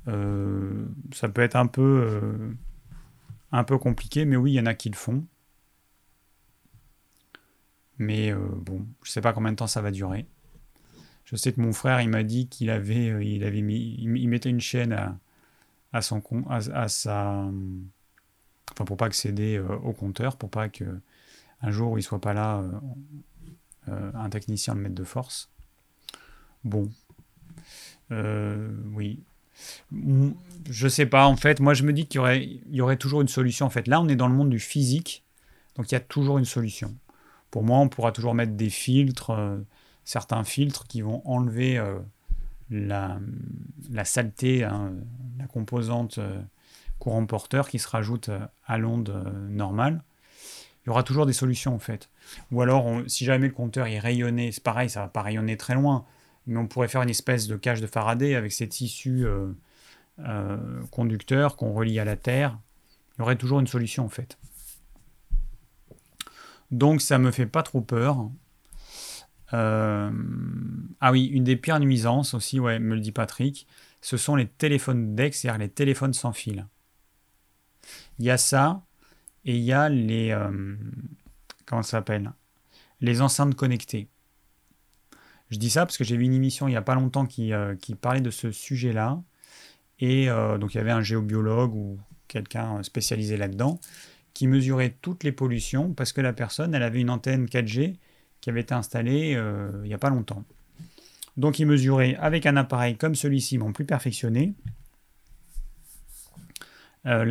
Euh, 0.08 0.86
ça 1.14 1.30
peut 1.30 1.42
être 1.42 1.56
un 1.56 1.68
peu, 1.68 2.56
un 3.52 3.64
peu 3.64 3.78
compliqué, 3.78 4.26
mais 4.26 4.36
oui, 4.36 4.54
il 4.54 4.56
y 4.56 4.60
en 4.60 4.66
a 4.66 4.74
qui 4.74 4.90
le 4.90 4.96
font. 4.96 5.26
Mais 7.98 8.34
bon, 8.34 8.86
je 9.04 9.12
sais 9.12 9.22
pas 9.22 9.32
combien 9.34 9.52
de 9.52 9.58
temps 9.58 9.68
ça 9.68 9.82
va 9.82 9.92
durer. 9.92 10.26
Je 11.26 11.36
sais 11.36 11.54
que 11.54 11.62
mon 11.62 11.72
frère, 11.72 12.02
il 12.02 12.10
m'a 12.10 12.24
dit 12.24 12.48
qu'il 12.48 12.70
avait, 12.72 13.26
il 13.26 13.44
avait 13.44 13.62
mis, 13.62 13.96
il 14.00 14.28
mettait 14.28 14.50
une 14.50 14.60
chaîne 14.60 15.20
à, 15.94 16.02
son 16.02 16.22
à, 16.50 16.58
à 16.58 16.88
sa 16.88 17.46
enfin 18.72 18.86
pour 18.86 18.98
pas 18.98 19.06
accéder 19.06 19.58
euh, 19.58 19.76
au 19.78 19.94
compteur 19.94 20.38
pour 20.38 20.50
pas 20.50 20.70
que 20.70 21.00
un 21.62 21.72
jour 21.72 21.92
où 21.92 21.98
il 21.98 22.04
soit 22.04 22.22
pas 22.22 22.34
là 22.34 22.60
euh, 22.60 22.72
euh, 23.90 24.12
un 24.16 24.30
technicien 24.30 24.74
le 24.76 24.82
mette 24.82 24.94
de 24.94 25.04
force 25.04 25.50
bon 26.64 26.90
oui 28.10 29.24
je 30.70 30.88
sais 30.88 31.06
pas 31.06 31.26
en 31.26 31.36
fait 31.36 31.60
moi 31.60 31.74
je 31.74 31.84
me 31.84 31.94
dis 31.94 32.06
qu'il 32.06 32.18
y 32.18 32.20
aurait 32.20 32.44
il 32.44 32.76
y 32.76 32.82
aurait 32.82 32.98
toujours 32.98 33.22
une 33.22 33.28
solution 33.28 33.66
en 33.66 33.70
fait 33.70 33.88
là 33.88 34.02
on 34.02 34.08
est 34.08 34.16
dans 34.16 34.28
le 34.28 34.34
monde 34.34 34.50
du 34.50 34.60
physique 34.60 35.24
donc 35.76 35.92
il 35.92 35.96
y 35.96 35.98
a 35.98 36.02
toujours 36.02 36.38
une 36.38 36.46
solution 36.46 36.96
pour 37.50 37.64
moi 37.64 37.80
on 37.80 37.90
pourra 37.90 38.12
toujours 38.12 38.34
mettre 38.34 38.54
des 38.54 38.70
filtres 38.70 39.32
certains 40.06 40.44
filtres 40.44 40.88
qui 40.88 41.02
vont 41.02 41.22
enlever 41.26 41.80
la, 42.72 43.20
la 43.92 44.06
saleté, 44.06 44.64
hein, 44.64 44.94
la 45.38 45.46
composante 45.46 46.18
euh, 46.18 46.42
courant 47.00 47.26
porteur 47.26 47.70
qui 47.70 47.80
se 47.80 47.88
rajoute 47.88 48.30
euh, 48.30 48.40
à 48.66 48.78
l'onde 48.78 49.10
euh, 49.10 49.50
normale. 49.50 50.02
Il 50.84 50.88
y 50.88 50.90
aura 50.90 51.04
toujours 51.04 51.26
des 51.26 51.34
solutions 51.34 51.76
en 51.76 51.80
fait. 51.80 52.10
Ou 52.52 52.62
alors, 52.62 52.88
si 53.08 53.26
jamais 53.26 53.48
le 53.48 53.54
compteur 53.54 53.86
est 53.86 54.00
rayonné, 54.00 54.52
c'est 54.52 54.64
pareil, 54.64 54.90
ça 54.90 55.02
va 55.02 55.08
pas 55.10 55.22
rayonner 55.22 55.58
très 55.58 55.76
loin, 55.76 56.06
mais 56.52 56.60
on 56.60 56.68
pourrait 56.68 56.88
faire 56.88 57.02
une 57.02 57.10
espèce 57.10 57.48
de 57.48 57.56
cage 57.56 57.82
de 57.82 57.88
Faraday 57.88 58.36
avec 58.36 58.52
ces 58.52 58.68
tissus 58.68 59.26
conducteurs 60.92 61.56
qu'on 61.56 61.74
relie 61.74 62.00
à 62.00 62.06
la 62.06 62.16
Terre. 62.16 62.60
Il 63.16 63.22
y 63.22 63.24
aurait 63.24 63.36
toujours 63.38 63.60
une 63.60 63.68
solution 63.68 64.06
en 64.06 64.10
fait. 64.10 64.38
Donc 66.72 67.02
ça 67.02 67.18
me 67.18 67.32
fait 67.32 67.46
pas 67.46 67.64
trop 67.64 67.82
peur. 67.82 68.30
Euh, 69.54 70.12
ah 71.02 71.12
oui, 71.12 71.26
une 71.26 71.44
des 71.44 71.58
pires 71.58 71.80
nuisances 71.80 72.34
aussi, 72.34 72.60
ouais, 72.60 72.80
me 72.80 72.96
le 72.96 73.02
dit 73.02 73.12
Patrick, 73.12 73.68
ce 74.00 74.18
sont 74.18 74.36
les 74.36 74.48
téléphones 74.48 75.16
DEX, 75.16 75.40
c'est-à-dire 75.42 75.60
les 75.60 75.70
téléphones 75.70 76.14
sans 76.14 76.32
fil. 76.32 76.68
Il 78.20 78.26
y 78.26 78.30
a 78.30 78.38
ça, 78.38 78.86
et 79.44 79.56
il 79.58 79.64
y 79.64 79.74
a 79.74 79.90
les. 79.90 80.32
Euh, 80.32 80.76
comment 81.66 81.84
ça 81.84 81.92
s'appelle? 81.98 82.32
Les 83.02 83.22
enceintes 83.22 83.56
connectées. 83.56 84.08
Je 85.52 85.58
dis 85.58 85.70
ça 85.70 85.86
parce 85.86 85.98
que 85.98 86.04
j'ai 86.04 86.18
vu 86.18 86.26
une 86.26 86.34
émission 86.34 86.68
il 86.68 86.72
n'y 86.72 86.78
a 86.78 86.82
pas 86.82 86.96
longtemps 86.96 87.26
qui, 87.26 87.54
euh, 87.54 87.76
qui 87.76 87.94
parlait 87.96 88.22
de 88.22 88.32
ce 88.32 88.52
sujet-là. 88.52 89.22
Et 90.00 90.26
donc 90.60 90.74
il 90.74 90.78
y 90.78 90.80
avait 90.80 90.90
un 90.90 91.04
géobiologue 91.04 91.76
ou 91.76 92.00
quelqu'un 92.28 92.82
spécialisé 92.82 93.38
là-dedans 93.38 93.80
qui 94.34 94.48
mesurait 94.48 94.96
toutes 95.02 95.24
les 95.24 95.32
pollutions 95.32 95.94
parce 95.94 96.14
que 96.14 96.22
la 96.22 96.34
personne, 96.34 96.74
elle 96.74 96.84
avait 96.84 97.02
une 97.02 97.10
antenne 97.10 97.46
4G 97.46 97.98
qui 98.40 98.50
avait 98.50 98.62
été 98.62 98.74
installé 98.74 99.36
euh, 99.36 99.70
il 99.84 99.88
n'y 99.88 99.94
a 99.94 99.98
pas 99.98 100.10
longtemps. 100.10 100.44
Donc 101.38 101.60
il 101.60 101.68
mesurait 101.68 102.16
avec 102.16 102.46
un 102.46 102.58
appareil 102.58 102.98
comme 102.98 103.16
celui-ci, 103.16 103.58
mais 103.58 103.72
plus 103.72 103.86
perfectionné, 103.86 104.54
euh, 107.06 107.26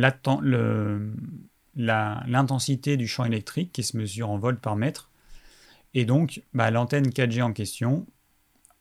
l'intensité 1.75 2.97
du 2.97 3.07
champ 3.07 3.25
électrique 3.25 3.71
qui 3.71 3.83
se 3.83 3.97
mesure 3.97 4.29
en 4.29 4.37
volts 4.37 4.59
par 4.59 4.75
mètre. 4.75 5.10
Et 5.93 6.05
donc 6.05 6.41
bah, 6.53 6.71
l'antenne 6.71 7.09
4G 7.09 7.41
en 7.41 7.53
question, 7.53 8.07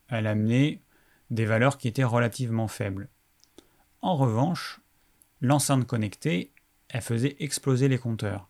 elle 0.08 0.26
amenait 0.26 0.80
des 1.30 1.44
valeurs 1.44 1.78
qui 1.78 1.88
étaient 1.88 2.04
relativement 2.04 2.68
faibles. 2.68 3.08
En 4.02 4.16
revanche, 4.16 4.80
l'enceinte 5.40 5.86
connectée, 5.86 6.52
elle 6.88 7.02
faisait 7.02 7.36
exploser 7.40 7.88
les 7.88 7.98
compteurs. 7.98 8.48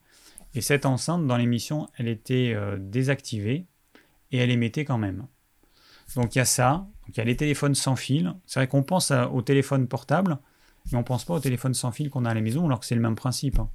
Et 0.54 0.60
cette 0.60 0.86
enceinte, 0.86 1.26
dans 1.26 1.36
l'émission, 1.36 1.88
elle 1.96 2.08
était 2.08 2.52
euh, 2.54 2.76
désactivée 2.78 3.66
et 4.32 4.38
elle 4.38 4.50
émettait 4.50 4.84
quand 4.84 4.98
même. 4.98 5.26
Donc 6.16 6.34
il 6.34 6.38
y 6.38 6.40
a 6.40 6.44
ça, 6.44 6.86
il 7.08 7.16
y 7.16 7.20
a 7.20 7.24
les 7.24 7.36
téléphones 7.36 7.74
sans 7.74 7.96
fil. 7.96 8.34
C'est 8.46 8.60
vrai 8.60 8.68
qu'on 8.68 8.82
pense 8.82 9.10
au 9.10 9.42
téléphone 9.42 9.86
portable, 9.86 10.38
mais 10.86 10.96
on 10.96 11.00
ne 11.00 11.04
pense 11.04 11.24
pas 11.24 11.34
au 11.34 11.40
téléphone 11.40 11.74
sans 11.74 11.92
fil 11.92 12.10
qu'on 12.10 12.24
a 12.24 12.30
à 12.30 12.34
la 12.34 12.40
maison, 12.40 12.66
alors 12.66 12.80
que 12.80 12.86
c'est 12.86 12.94
le 12.94 13.00
même 13.00 13.14
principe. 13.14 13.58
Hein. 13.58 13.70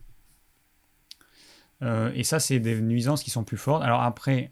Euh, 1.82 2.12
et 2.14 2.24
ça, 2.24 2.40
c'est 2.40 2.60
des 2.60 2.82
nuisances 2.82 3.24
qui 3.24 3.30
sont 3.30 3.44
plus 3.44 3.57
fortes. 3.57 3.84
Alors 3.84 4.02
après, 4.02 4.52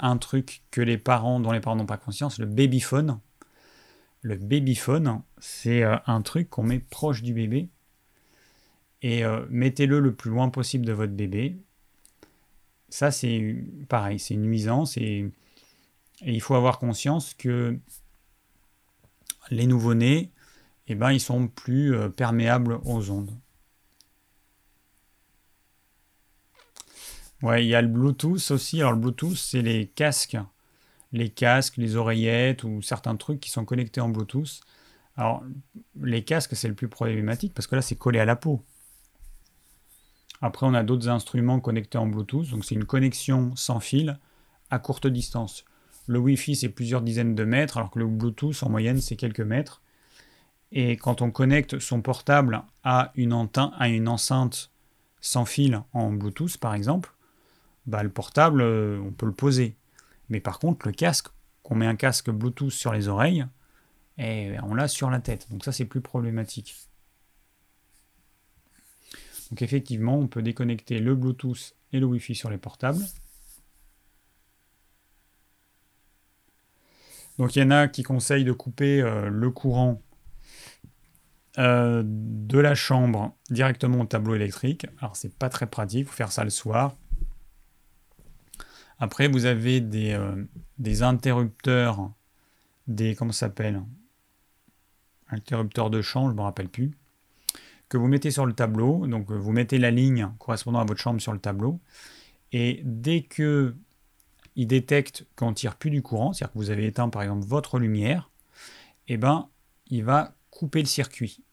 un 0.00 0.16
truc 0.18 0.62
que 0.70 0.80
les 0.80 0.98
parents, 0.98 1.40
dont 1.40 1.52
les 1.52 1.60
parents 1.60 1.76
n'ont 1.76 1.86
pas 1.86 1.96
conscience, 1.96 2.38
le 2.38 2.46
babyphone. 2.46 3.20
Le 4.22 4.36
babyphone, 4.36 5.22
c'est 5.38 5.82
euh, 5.84 5.96
un 6.06 6.22
truc 6.22 6.50
qu'on 6.50 6.64
met 6.64 6.78
proche 6.78 7.22
du 7.22 7.32
bébé. 7.32 7.68
Et 9.02 9.24
euh, 9.24 9.46
mettez-le 9.50 10.00
le 10.00 10.14
plus 10.14 10.30
loin 10.30 10.48
possible 10.48 10.84
de 10.84 10.92
votre 10.92 11.12
bébé. 11.12 11.56
Ça, 12.88 13.10
c'est 13.10 13.56
pareil, 13.88 14.18
c'est. 14.18 14.34
Et, 14.96 15.30
il 16.22 16.40
faut 16.40 16.54
avoir 16.54 16.78
conscience 16.78 17.34
que 17.34 17.78
les 19.50 19.66
nouveau-nés, 19.66 20.32
eh 20.88 20.94
ben, 20.94 21.12
ils 21.12 21.20
sont 21.20 21.46
plus 21.46 21.94
perméables 22.16 22.80
aux 22.84 23.10
ondes. 23.10 23.30
Ouais, 27.46 27.64
il 27.64 27.68
y 27.68 27.76
a 27.76 27.80
le 27.82 27.86
Bluetooth 27.86 28.50
aussi. 28.50 28.80
Alors 28.80 28.90
le 28.90 28.98
Bluetooth, 28.98 29.36
c'est 29.36 29.62
les 29.62 29.86
casques. 29.86 30.36
Les 31.12 31.28
casques, 31.28 31.76
les 31.76 31.94
oreillettes 31.94 32.64
ou 32.64 32.82
certains 32.82 33.14
trucs 33.14 33.38
qui 33.38 33.50
sont 33.50 33.64
connectés 33.64 34.00
en 34.00 34.08
Bluetooth. 34.08 34.62
Alors 35.16 35.44
les 36.02 36.24
casques, 36.24 36.56
c'est 36.56 36.66
le 36.66 36.74
plus 36.74 36.88
problématique 36.88 37.54
parce 37.54 37.68
que 37.68 37.76
là, 37.76 37.82
c'est 37.82 37.94
collé 37.94 38.18
à 38.18 38.24
la 38.24 38.34
peau. 38.34 38.64
Après, 40.42 40.66
on 40.66 40.74
a 40.74 40.82
d'autres 40.82 41.08
instruments 41.08 41.60
connectés 41.60 41.98
en 41.98 42.08
Bluetooth. 42.08 42.50
Donc 42.50 42.64
c'est 42.64 42.74
une 42.74 42.84
connexion 42.84 43.54
sans 43.54 43.78
fil 43.78 44.18
à 44.70 44.80
courte 44.80 45.06
distance. 45.06 45.64
Le 46.08 46.18
Wi-Fi, 46.18 46.56
c'est 46.56 46.68
plusieurs 46.68 47.00
dizaines 47.00 47.36
de 47.36 47.44
mètres, 47.44 47.76
alors 47.76 47.92
que 47.92 48.00
le 48.00 48.08
Bluetooth, 48.08 48.60
en 48.64 48.70
moyenne, 48.70 49.00
c'est 49.00 49.14
quelques 49.14 49.38
mètres. 49.38 49.82
Et 50.72 50.96
quand 50.96 51.22
on 51.22 51.30
connecte 51.30 51.78
son 51.78 52.02
portable 52.02 52.64
à 52.82 53.12
une, 53.14 53.32
à 53.78 53.88
une 53.88 54.08
enceinte 54.08 54.72
sans 55.20 55.44
fil 55.44 55.80
en 55.92 56.10
Bluetooth, 56.10 56.56
par 56.58 56.74
exemple, 56.74 57.12
bah, 57.86 58.02
le 58.02 58.10
portable, 58.10 58.60
euh, 58.62 59.00
on 59.00 59.12
peut 59.12 59.26
le 59.26 59.32
poser. 59.32 59.76
Mais 60.28 60.40
par 60.40 60.58
contre, 60.58 60.86
le 60.86 60.92
casque, 60.92 61.28
qu'on 61.62 61.74
met 61.74 61.86
un 61.86 61.96
casque 61.96 62.30
Bluetooth 62.30 62.70
sur 62.70 62.92
les 62.92 63.08
oreilles, 63.08 63.46
et 64.18 64.48
eh, 64.54 64.60
on 64.62 64.74
l'a 64.74 64.88
sur 64.88 65.10
la 65.10 65.20
tête. 65.20 65.46
Donc 65.50 65.64
ça, 65.64 65.72
c'est 65.72 65.84
plus 65.84 66.00
problématique. 66.00 66.74
Donc 69.50 69.62
effectivement, 69.62 70.18
on 70.18 70.26
peut 70.26 70.42
déconnecter 70.42 70.98
le 70.98 71.14
Bluetooth 71.14 71.74
et 71.92 72.00
le 72.00 72.06
Wi-Fi 72.06 72.34
sur 72.34 72.50
les 72.50 72.58
portables. 72.58 73.04
Donc 77.38 77.54
il 77.54 77.60
y 77.60 77.62
en 77.62 77.70
a 77.70 77.88
qui 77.88 78.02
conseillent 78.02 78.44
de 78.44 78.52
couper 78.52 79.02
euh, 79.02 79.28
le 79.28 79.50
courant 79.50 80.00
euh, 81.58 82.02
de 82.04 82.58
la 82.58 82.74
chambre 82.74 83.36
directement 83.50 84.00
au 84.00 84.06
tableau 84.06 84.34
électrique. 84.34 84.86
Alors 85.00 85.16
c'est 85.16 85.34
pas 85.34 85.48
très 85.48 85.66
pratique, 85.66 86.00
il 86.00 86.04
faut 86.06 86.14
faire 86.16 86.32
ça 86.32 86.44
le 86.44 86.50
soir. 86.50 86.96
Après, 88.98 89.28
vous 89.28 89.44
avez 89.44 89.80
des, 89.80 90.12
euh, 90.12 90.44
des 90.78 91.02
interrupteurs, 91.02 92.10
des. 92.86 93.14
Comment 93.14 93.32
ça 93.32 93.46
s'appelle? 93.46 93.82
Interrupteurs 95.28 95.90
de 95.90 96.00
champ, 96.02 96.26
je 96.26 96.32
ne 96.32 96.36
me 96.36 96.42
rappelle 96.42 96.68
plus. 96.68 96.92
Que 97.88 97.98
vous 97.98 98.08
mettez 98.08 98.30
sur 98.30 98.46
le 98.46 98.52
tableau. 98.52 99.06
Donc, 99.06 99.30
vous 99.30 99.52
mettez 99.52 99.78
la 99.78 99.90
ligne 99.90 100.30
correspondant 100.38 100.80
à 100.80 100.84
votre 100.84 101.00
chambre 101.00 101.20
sur 101.20 101.32
le 101.32 101.38
tableau. 101.38 101.80
Et 102.52 102.80
dès 102.84 103.22
que 103.22 103.74
il 104.56 104.66
détecte 104.66 105.26
qu'on 105.36 105.50
ne 105.50 105.54
tire 105.54 105.76
plus 105.76 105.90
du 105.90 106.02
courant, 106.02 106.32
c'est-à-dire 106.32 106.54
que 106.54 106.58
vous 106.58 106.70
avez 106.70 106.86
éteint 106.86 107.10
par 107.10 107.22
exemple 107.22 107.46
votre 107.46 107.78
lumière, 107.78 108.30
eh 109.06 109.18
ben, 109.18 109.48
il 109.88 110.02
va 110.02 110.34
couper 110.50 110.80
le 110.80 110.86
circuit. 110.86 111.44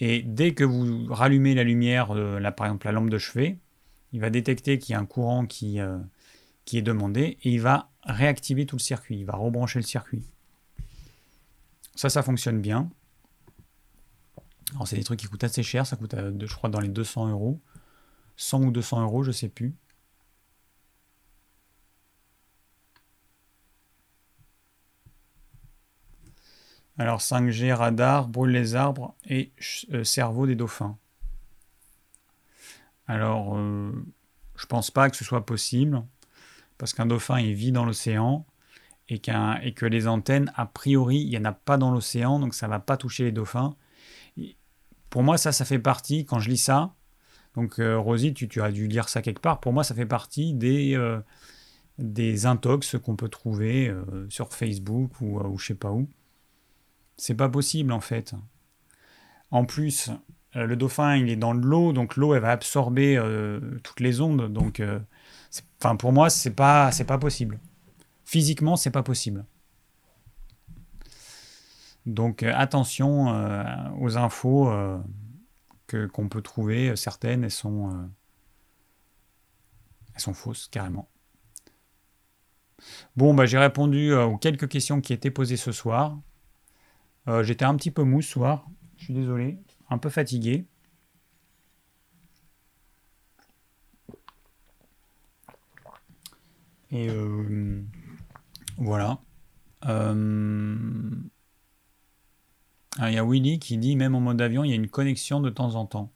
Et 0.00 0.22
dès 0.22 0.52
que 0.52 0.64
vous 0.64 1.06
rallumez 1.08 1.54
la 1.54 1.62
lumière, 1.62 2.12
là, 2.14 2.52
par 2.52 2.66
exemple 2.66 2.86
la 2.86 2.92
lampe 2.92 3.08
de 3.08 3.18
chevet, 3.18 3.58
il 4.12 4.20
va 4.20 4.30
détecter 4.30 4.78
qu'il 4.78 4.92
y 4.92 4.96
a 4.96 5.00
un 5.00 5.06
courant 5.06 5.46
qui, 5.46 5.80
euh, 5.80 5.96
qui 6.66 6.76
est 6.76 6.82
demandé 6.82 7.38
et 7.42 7.50
il 7.50 7.60
va 7.60 7.90
réactiver 8.02 8.66
tout 8.66 8.76
le 8.76 8.82
circuit, 8.82 9.18
il 9.20 9.24
va 9.24 9.36
rebrancher 9.36 9.78
le 9.78 9.86
circuit. 9.86 10.22
Ça, 11.94 12.10
ça 12.10 12.22
fonctionne 12.22 12.60
bien. 12.60 12.90
Alors, 14.72 14.86
c'est 14.86 14.96
des 14.96 15.04
trucs 15.04 15.20
qui 15.20 15.26
coûtent 15.26 15.44
assez 15.44 15.62
cher, 15.62 15.86
ça 15.86 15.96
coûte, 15.96 16.12
euh, 16.14 16.32
je 16.38 16.54
crois, 16.54 16.68
dans 16.68 16.80
les 16.80 16.88
200 16.88 17.28
euros. 17.30 17.60
100 18.36 18.64
ou 18.64 18.70
200 18.70 19.00
euros, 19.02 19.22
je 19.22 19.30
sais 19.30 19.48
plus. 19.48 19.74
Alors 26.98 27.20
5G, 27.20 27.72
radar, 27.72 28.28
brûle 28.28 28.52
les 28.52 28.74
arbres 28.74 29.14
et 29.26 29.52
euh, 29.92 30.02
cerveau 30.02 30.46
des 30.46 30.54
dauphins. 30.54 30.98
Alors, 33.06 33.56
euh, 33.56 33.92
je 34.56 34.66
pense 34.66 34.90
pas 34.90 35.10
que 35.10 35.16
ce 35.16 35.24
soit 35.24 35.44
possible 35.44 36.02
parce 36.78 36.92
qu'un 36.92 37.06
dauphin 37.06 37.40
il 37.40 37.54
vit 37.54 37.72
dans 37.72 37.84
l'océan 37.84 38.46
et, 39.08 39.20
et, 39.62 39.72
que 39.72 39.86
les 39.86 40.08
antennes, 40.08 40.52
a 40.56 40.66
priori, 40.66 41.18
il 41.18 41.28
n'y 41.28 41.38
en 41.38 41.44
a 41.44 41.52
pas 41.52 41.76
dans 41.76 41.90
l'océan, 41.90 42.40
donc 42.40 42.54
ça 42.54 42.66
ne 42.66 42.72
va 42.72 42.80
pas 42.80 42.96
toucher 42.96 43.24
les 43.24 43.32
dauphins. 43.32 43.76
pour 45.10 45.22
moi, 45.22 45.38
ça, 45.38 45.52
ça 45.52 45.64
fait 45.64 45.78
partie, 45.78 46.24
quand 46.24 46.40
je 46.40 46.50
lis 46.50 46.58
ça, 46.58 46.94
donc 47.54 47.78
euh, 47.78 47.98
Rosie, 47.98 48.34
tu, 48.34 48.60
as 48.60 48.70
dû 48.70 48.86
lire 48.86 49.08
ça 49.08 49.22
quelque 49.22 49.40
part, 49.40 49.60
pour 49.60 49.72
moi, 49.72 49.84
ça 49.84 49.94
fait 49.94 50.06
partie 50.06 50.54
des, 50.54 50.94
euh, 50.94 51.20
des 51.98 52.46
intox 52.46 52.96
qu'on 52.98 53.16
peut 53.16 53.28
trouver 53.28 53.88
euh, 53.88 54.26
sur 54.28 54.52
Facebook 54.52 55.20
ou, 55.20 55.38
ou 55.40 55.58
je 55.58 55.66
sais 55.66 55.74
pas 55.74 55.92
où. 55.92 56.08
C'est 57.16 57.34
pas 57.34 57.48
possible 57.48 57.92
en 57.92 58.00
fait. 58.00 58.34
En 59.50 59.64
plus, 59.64 60.10
le 60.54 60.76
dauphin, 60.76 61.16
il 61.16 61.30
est 61.30 61.36
dans 61.36 61.52
l'eau, 61.52 61.92
donc 61.92 62.16
l'eau, 62.16 62.34
elle 62.34 62.42
va 62.42 62.50
absorber 62.50 63.18
toutes 63.84 64.00
les 64.00 64.20
ondes, 64.20 64.52
donc 64.52 64.82
Enfin, 65.80 65.96
pour 65.96 66.12
moi, 66.12 66.30
c'est 66.30 66.54
pas, 66.54 66.90
c'est 66.92 67.04
pas 67.04 67.18
possible. 67.18 67.60
Physiquement, 68.24 68.76
c'est 68.76 68.90
pas 68.90 69.02
possible. 69.02 69.44
Donc 72.06 72.44
euh, 72.44 72.52
attention 72.54 73.34
euh, 73.34 73.64
aux 73.98 74.16
infos 74.16 74.70
euh, 74.70 74.98
que, 75.86 76.06
qu'on 76.06 76.28
peut 76.28 76.40
trouver. 76.40 76.94
Certaines, 76.96 77.44
elles 77.44 77.50
sont, 77.50 78.08
elles 80.14 80.20
sont 80.20 80.34
fausses, 80.34 80.68
carrément. 80.68 81.08
Bon, 83.16 83.34
bah, 83.34 83.46
j'ai 83.46 83.58
répondu 83.58 84.12
aux 84.14 84.36
quelques 84.36 84.68
questions 84.68 85.00
qui 85.00 85.12
étaient 85.12 85.30
posées 85.30 85.56
ce 85.56 85.72
soir. 85.72 86.18
j'étais 87.42 87.64
un 87.64 87.74
petit 87.74 87.90
peu 87.90 88.04
mou 88.04 88.22
ce 88.22 88.30
soir. 88.30 88.66
Je 88.96 89.04
suis 89.04 89.14
désolé. 89.14 89.58
Un 89.90 89.98
peu 89.98 90.10
fatigué. 90.10 90.66
Et 96.90 97.08
euh, 97.08 97.82
voilà. 98.78 99.18
Euh, 99.86 100.76
ah, 102.98 103.10
il 103.10 103.14
y 103.14 103.18
a 103.18 103.24
Willy 103.24 103.58
qui 103.58 103.76
dit 103.76 103.96
même 103.96 104.14
en 104.14 104.20
mode 104.20 104.40
avion, 104.40 104.64
il 104.64 104.70
y 104.70 104.72
a 104.72 104.76
une 104.76 104.88
connexion 104.88 105.40
de 105.40 105.50
temps 105.50 105.74
en 105.74 105.86
temps. 105.86 106.12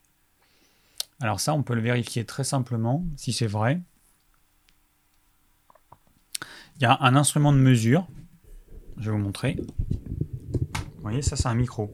Alors 1.20 1.40
ça, 1.40 1.52
on 1.52 1.62
peut 1.62 1.74
le 1.74 1.82
vérifier 1.82 2.24
très 2.24 2.44
simplement, 2.44 3.04
si 3.16 3.32
c'est 3.32 3.46
vrai. 3.46 3.80
Il 6.76 6.82
y 6.82 6.86
a 6.86 6.96
un 7.02 7.14
instrument 7.14 7.52
de 7.52 7.58
mesure. 7.58 8.06
Je 8.96 9.10
vais 9.10 9.16
vous 9.16 9.22
montrer. 9.22 9.58
Vous 10.96 11.02
voyez, 11.02 11.20
ça 11.20 11.36
c'est 11.36 11.48
un 11.48 11.54
micro. 11.54 11.92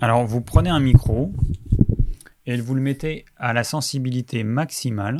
Alors 0.00 0.24
vous 0.24 0.40
prenez 0.40 0.70
un 0.70 0.80
micro 0.80 1.32
et 2.46 2.56
vous 2.60 2.74
le 2.74 2.80
mettez 2.80 3.24
à 3.36 3.52
la 3.52 3.64
sensibilité 3.64 4.44
maximale. 4.44 5.18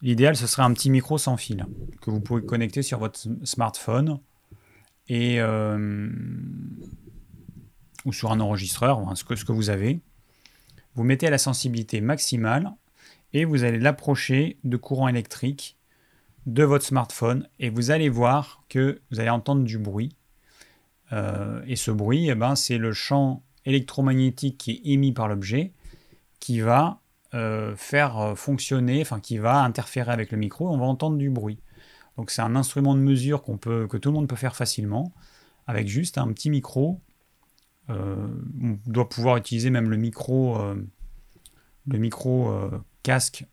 L'idéal, 0.00 0.36
ce 0.36 0.46
serait 0.46 0.62
un 0.62 0.72
petit 0.72 0.90
micro 0.90 1.18
sans 1.18 1.36
fil 1.36 1.66
que 2.00 2.10
vous 2.10 2.20
pouvez 2.20 2.44
connecter 2.44 2.82
sur 2.82 2.98
votre 2.98 3.18
smartphone 3.44 4.20
euh, 5.10 6.10
ou 8.04 8.12
sur 8.12 8.30
un 8.30 8.40
enregistreur, 8.40 9.16
ce, 9.16 9.24
que, 9.24 9.34
ce 9.34 9.44
que 9.44 9.52
vous 9.52 9.70
avez. 9.70 10.00
Vous 10.94 11.02
mettez 11.02 11.26
à 11.26 11.30
la 11.30 11.38
sensibilité 11.38 12.00
maximale 12.00 12.72
et 13.32 13.44
vous 13.44 13.64
allez 13.64 13.78
l'approcher 13.78 14.58
de 14.64 14.76
courant 14.76 15.08
électrique 15.08 15.76
de 16.46 16.62
votre 16.62 16.84
smartphone 16.84 17.48
et 17.58 17.68
vous 17.68 17.90
allez 17.90 18.08
voir 18.08 18.62
que 18.68 19.00
vous 19.10 19.20
allez 19.20 19.30
entendre 19.30 19.64
du 19.64 19.78
bruit. 19.78 20.16
Euh, 21.12 21.62
et 21.66 21.76
ce 21.76 21.90
bruit, 21.90 22.28
eh 22.28 22.34
ben, 22.34 22.54
c'est 22.54 22.78
le 22.78 22.92
champ 22.92 23.42
électromagnétique 23.64 24.58
qui 24.58 24.70
est 24.72 24.80
émis 24.84 25.12
par 25.12 25.28
l'objet 25.28 25.72
qui 26.40 26.60
va 26.60 27.00
euh, 27.34 27.76
faire 27.76 28.18
euh, 28.18 28.34
fonctionner, 28.34 29.02
enfin 29.02 29.20
qui 29.20 29.36
va 29.36 29.62
interférer 29.62 30.10
avec 30.10 30.32
le 30.32 30.38
micro, 30.38 30.70
on 30.70 30.78
va 30.78 30.86
entendre 30.86 31.18
du 31.18 31.28
bruit. 31.28 31.60
Donc 32.16 32.30
c'est 32.30 32.40
un 32.40 32.56
instrument 32.56 32.94
de 32.94 33.00
mesure 33.00 33.42
qu'on 33.42 33.58
peut, 33.58 33.86
que 33.86 33.98
tout 33.98 34.08
le 34.08 34.14
monde 34.14 34.28
peut 34.28 34.36
faire 34.36 34.56
facilement, 34.56 35.12
avec 35.66 35.88
juste 35.88 36.16
un 36.16 36.26
petit 36.32 36.48
micro. 36.48 37.02
Euh, 37.90 38.28
on 38.62 38.78
doit 38.86 39.10
pouvoir 39.10 39.36
utiliser 39.36 39.68
même 39.68 39.90
le 39.90 39.98
micro 39.98 40.58
le 41.86 41.98
micro 41.98 42.52
casque 43.02 43.46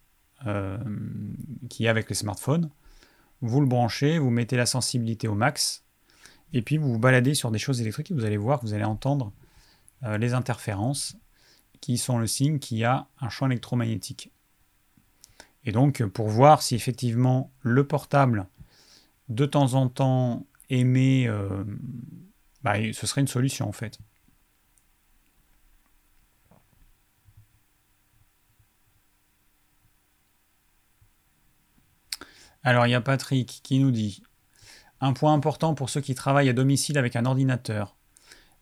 qui 1.69 1.85
est 1.85 1.87
avec 1.87 2.09
les 2.09 2.15
smartphones. 2.15 2.69
Vous 3.41 3.59
le 3.59 3.67
branchez, 3.67 4.19
vous 4.19 4.29
mettez 4.29 4.57
la 4.57 4.65
sensibilité 4.65 5.27
au 5.27 5.35
max, 5.35 5.83
et 6.53 6.61
puis 6.61 6.77
vous 6.77 6.93
vous 6.93 6.99
baladez 6.99 7.33
sur 7.33 7.51
des 7.51 7.59
choses 7.59 7.81
électriques 7.81 8.11
et 8.11 8.13
vous 8.13 8.25
allez 8.25 8.37
voir, 8.37 8.61
vous 8.61 8.73
allez 8.73 8.83
entendre 8.83 9.31
les 10.01 10.33
interférences 10.33 11.17
qui 11.81 11.97
sont 11.97 12.17
le 12.17 12.27
signe 12.27 12.59
qu'il 12.59 12.77
y 12.77 12.83
a 12.83 13.07
un 13.19 13.29
champ 13.29 13.47
électromagnétique. 13.47 14.31
Et 15.63 15.71
donc, 15.71 16.03
pour 16.05 16.27
voir 16.27 16.61
si 16.61 16.75
effectivement 16.75 17.51
le 17.61 17.87
portable, 17.87 18.47
de 19.29 19.45
temps 19.45 19.73
en 19.73 19.89
temps, 19.89 20.45
émet, 20.69 21.27
euh, 21.27 21.63
bah, 22.63 22.75
ce 22.93 23.07
serait 23.07 23.21
une 23.21 23.27
solution 23.27 23.67
en 23.67 23.71
fait. 23.71 23.99
Alors, 32.63 32.87
il 32.87 32.91
y 32.91 32.95
a 32.95 33.01
Patrick 33.01 33.61
qui 33.63 33.77
nous 33.77 33.91
dit 33.91 34.23
Un 34.99 35.13
point 35.13 35.33
important 35.33 35.75
pour 35.75 35.91
ceux 35.91 36.01
qui 36.01 36.15
travaillent 36.15 36.49
à 36.49 36.53
domicile 36.53 36.97
avec 36.97 37.15
un 37.15 37.25
ordinateur. 37.25 37.95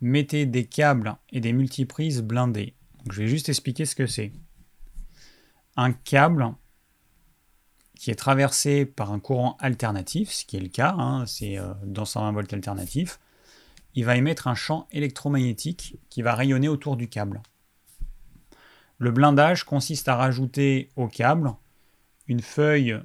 Mettez 0.01 0.45
des 0.45 0.65
câbles 0.65 1.15
et 1.31 1.39
des 1.39 1.53
multiprises 1.53 2.21
blindés. 2.21 2.75
Je 3.09 3.21
vais 3.21 3.27
juste 3.27 3.49
expliquer 3.49 3.85
ce 3.85 3.95
que 3.95 4.07
c'est. 4.07 4.31
Un 5.75 5.91
câble, 5.91 6.53
qui 7.95 8.11
est 8.11 8.15
traversé 8.15 8.85
par 8.85 9.11
un 9.11 9.19
courant 9.19 9.57
alternatif, 9.59 10.31
ce 10.31 10.45
qui 10.45 10.57
est 10.57 10.61
le 10.61 10.67
cas, 10.67 10.95
hein, 10.97 11.25
c'est 11.25 11.57
euh, 11.57 11.73
dans 11.85 12.05
120 12.05 12.31
volts 12.33 12.53
alternatif, 12.53 13.19
il 13.95 14.05
va 14.05 14.17
émettre 14.17 14.47
un 14.47 14.55
champ 14.55 14.87
électromagnétique 14.91 15.97
qui 16.09 16.21
va 16.21 16.35
rayonner 16.35 16.67
autour 16.67 16.97
du 16.97 17.07
câble. 17.07 17.41
Le 18.97 19.11
blindage 19.11 19.63
consiste 19.63 20.07
à 20.07 20.15
rajouter 20.15 20.89
au 20.95 21.07
câble 21.07 21.53
une 22.27 22.41
feuille, 22.41 22.99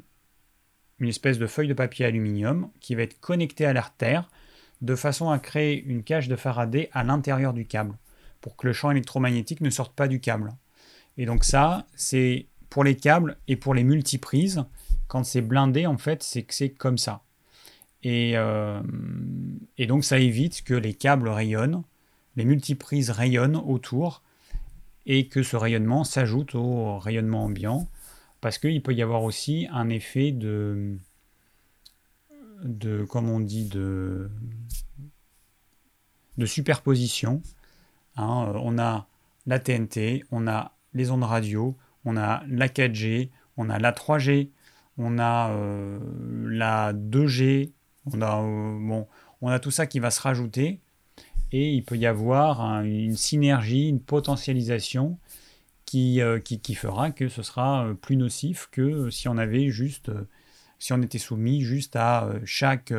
une 0.99 1.09
espèce 1.09 1.39
de 1.39 1.47
feuille 1.47 1.69
de 1.69 1.75
papier 1.75 2.07
aluminium 2.07 2.70
qui 2.81 2.95
va 2.95 3.03
être 3.03 3.20
connectée 3.20 3.66
à 3.66 3.73
l'artère 3.73 4.31
de 4.81 4.95
façon 4.95 5.31
à 5.31 5.39
créer 5.39 5.83
une 5.85 6.05
cage 6.05 6.29
de 6.29 6.37
Faraday 6.37 6.89
à 6.93 7.05
l'intérieur 7.05 7.53
du 7.53 7.66
câble 7.66 7.97
pour 8.40 8.56
que 8.56 8.66
le 8.66 8.73
champ 8.73 8.90
électromagnétique 8.90 9.60
ne 9.60 9.70
sorte 9.70 9.94
pas 9.94 10.09
du 10.09 10.20
câble. 10.20 10.55
Et 11.16 11.27
donc 11.27 11.44
ça, 11.44 11.86
c'est 11.94 12.47
pour 12.70 12.85
les 12.85 12.97
câbles 12.97 13.36
et 13.48 13.56
pour 13.56 13.74
les 13.74 13.85
multiprises, 13.85 14.65
quand 15.09 15.24
c'est 15.24 15.40
blindé, 15.40 15.86
en 15.86 15.98
fait, 15.98 16.23
c'est 16.23 16.43
que 16.43 16.55
c'est 16.55 16.70
comme 16.70 16.98
ça. 16.98 17.23
Et, 18.02 18.32
euh, 18.36 18.81
donc 19.78 20.05
ça 20.05 20.19
évite 20.19 20.62
que 20.62 20.74
les 20.74 20.94
câbles 20.94 21.28
rayonnent, 21.28 21.82
les 22.36 22.44
multiprises 22.44 23.10
rayonnent 23.10 23.56
autour, 23.56 24.23
et 25.06 25.27
que 25.27 25.43
ce 25.43 25.56
rayonnement 25.56 26.05
s'ajoute 26.05 26.55
au 26.55 26.98
rayonnement 26.98 27.44
ambiant, 27.44 27.89
parce 28.40 28.59
qu'il 28.59 28.82
peut 28.82 28.94
y 28.94 29.02
avoir 29.02 29.24
aussi 29.24 29.66
un 29.73 29.89
effet 29.89 30.32
de, 30.32 30.98
de 32.62 33.05
comme 33.05 33.31
on 33.31 33.40
dit, 33.40 33.65
de, 33.65 34.31
de 36.36 36.47
superposition. 36.47 37.43
Hein. 38.19 38.53
on 38.57 38.78
a 38.78 39.07
la 39.47 39.59
TNT, 39.59 40.24
on 40.31 40.47
a 40.47 40.73
les 40.95 41.11
ondes 41.11 41.24
radio, 41.24 41.77
on 42.05 42.16
a 42.16 42.43
la 42.49 42.69
4G, 42.69 43.31
on 43.57 43.70
a 43.70 43.78
la 43.78 43.93
3G, 43.93 44.51
on 44.99 45.19
a 45.19 45.51
euh, 45.51 45.99
la 46.49 46.93
2G, 46.93 47.73
on 48.12 48.20
a, 48.20 48.43
euh, 48.43 49.03
on 49.40 49.49
a 49.49 49.59
tout 49.59 49.70
ça 49.70 49.86
qui 49.86 50.01
va 50.01 50.11
se 50.11 50.20
rajouter 50.20 50.81
et 51.53 51.73
il 51.73 51.85
peut 51.85 51.97
y 51.97 52.07
avoir 52.07 52.82
une 52.82 53.16
synergie, 53.16 53.89
une 53.89 54.01
potentialisation 54.01 55.19
qui, 55.86 56.20
euh, 56.20 56.40
fera 56.74 57.11
que 57.11 57.28
ce 57.28 57.43
sera 57.43 57.89
plus 58.03 58.16
nocif 58.16 58.69
que 58.70 59.09
si 59.09 59.28
on 59.28 59.39
était 59.39 61.19
soumis 61.19 61.62
juste 61.62 61.97
à 61.97 62.28
chaque 62.45 62.93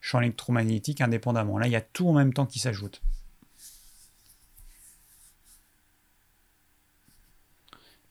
champ 0.00 0.20
électromagnétique 0.20 1.00
indépendamment. 1.00 1.56
Là, 1.56 1.66
il 1.66 1.72
y 1.72 1.76
a 1.76 1.80
tout 1.80 2.08
en 2.08 2.12
même 2.12 2.34
temps 2.34 2.44
qui 2.46 2.58
s'ajoute. 2.58 3.00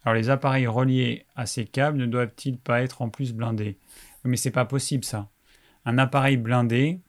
Alors 0.03 0.15
les 0.15 0.29
appareils 0.29 0.67
reliés 0.67 1.25
à 1.35 1.45
ces 1.45 1.65
câbles 1.65 1.97
ne 1.97 2.05
doivent-ils 2.05 2.57
pas 2.57 2.81
être 2.81 3.01
en 3.01 3.09
plus 3.09 3.33
blindés? 3.33 3.77
Mais 4.23 4.37
c'est 4.37 4.51
pas 4.51 4.65
possible 4.65 5.03
ça. 5.03 5.29
Un 5.85 5.97
appareil 5.97 6.37
blindé, 6.37 6.99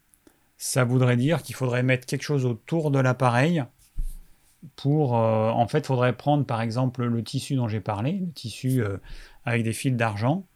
ça 0.56 0.84
voudrait 0.84 1.16
dire 1.16 1.42
qu'il 1.42 1.54
faudrait 1.54 1.82
mettre 1.82 2.06
quelque 2.06 2.22
chose 2.22 2.44
autour 2.44 2.90
de 2.90 2.98
l'appareil 2.98 3.64
pour... 4.76 5.16
Euh, 5.18 5.50
en 5.50 5.66
fait, 5.66 5.80
il 5.80 5.86
faudrait 5.86 6.16
prendre 6.16 6.46
par 6.46 6.60
exemple 6.60 7.04
le 7.04 7.22
tissu 7.22 7.56
dont 7.56 7.68
j'ai 7.68 7.80
parlé, 7.80 8.12
le 8.12 8.32
tissu 8.32 8.82
euh, 8.82 8.98
avec 9.44 9.62
des 9.62 9.72
fils 9.72 9.94
d'argent, 9.94 10.46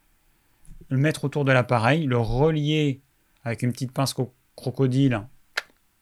le 0.89 0.97
mettre 0.97 1.25
autour 1.25 1.45
de 1.45 1.51
l'appareil, 1.51 2.05
le 2.05 2.17
relier 2.17 3.01
avec 3.43 3.61
une 3.61 3.71
petite 3.71 3.91
pince 3.91 4.15
crocodile, 4.55 5.21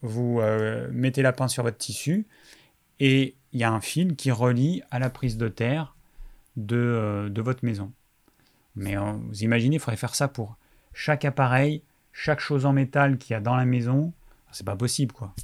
vous 0.02 0.40
euh, 0.40 0.88
mettez 0.92 1.22
la 1.22 1.34
pince 1.34 1.54
sur 1.54 1.64
votre 1.64 1.78
tissu, 1.78 2.28
et 3.00 3.36
il 3.52 3.60
y 3.60 3.64
a 3.64 3.72
un 3.72 3.82
fil 3.82 4.16
qui 4.16 4.32
relie 4.32 4.82
à 4.90 5.00
la 5.00 5.10
prise 5.10 5.38
de 5.38 5.50
terre 5.50 5.97
euh, 6.58 7.30
de, 7.30 7.42
votre 7.42 7.64
maison. 7.64 7.92
Mais 8.76 8.98
euh, 8.98 9.14
vous 9.14 9.44
imaginez, 9.44 9.76
il 9.76 9.80
faudrait 9.80 9.98
faire 9.98 10.16
ça 10.16 10.28
pour 10.28 10.58
chaque 10.94 11.24
appareil, 11.24 11.84
chaque 12.12 12.40
chose 12.40 12.66
en 12.66 12.74
métal 12.74 13.18
qu'il 13.18 13.34
y 13.34 13.36
a 13.36 13.40
dans 13.40 13.56
la 13.56 13.66
maison. 13.66 14.12
C'est 14.52 14.66
pas 14.66 14.76
possible, 14.76 15.14
quoi. 15.14 15.36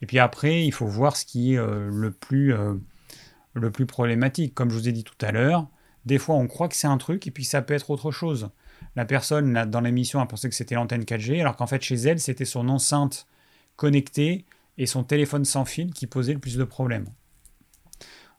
Et 0.00 0.06
puis 0.06 0.18
après, 0.18 0.64
il 0.64 0.72
faut 0.72 0.86
voir 0.86 1.16
ce 1.16 1.26
qui 1.26 1.54
est 1.54 1.58
euh, 1.58 1.90
le, 1.90 2.10
plus, 2.10 3.86
problématique. 3.86 4.54
Comme 4.54 4.70
je 4.70 4.74
vous 4.74 4.88
ai 4.88 4.92
dit 4.92 5.04
tout 5.04 5.14
à 5.20 5.32
l'heure, 5.32 5.68
des 6.04 6.18
fois 6.18 6.36
on 6.36 6.46
croit 6.46 6.68
que 6.68 6.76
c'est 6.76 6.86
un 6.86 6.98
truc 6.98 7.26
et 7.26 7.30
puis 7.30 7.44
ça 7.44 7.62
peut 7.62 7.74
être 7.74 7.90
autre 7.90 8.10
chose. 8.10 8.50
La 8.94 9.04
personne 9.04 9.64
dans 9.66 9.80
l'émission 9.80 10.20
a 10.20 10.26
pensé 10.26 10.48
que 10.48 10.54
c'était 10.54 10.74
l'antenne 10.74 11.02
4G, 11.02 11.40
alors 11.40 11.56
qu'en 11.56 11.66
fait 11.66 11.82
chez 11.82 11.96
elle, 11.96 12.20
c'était 12.20 12.44
son 12.44 12.68
enceinte 12.68 13.26
connectée 13.76 14.44
et 14.78 14.86
son 14.86 15.04
téléphone 15.04 15.44
sans 15.44 15.64
fil 15.64 15.92
qui 15.92 16.06
posait 16.06 16.34
le 16.34 16.38
plus 16.38 16.56
de 16.56 16.64
problèmes. 16.64 17.08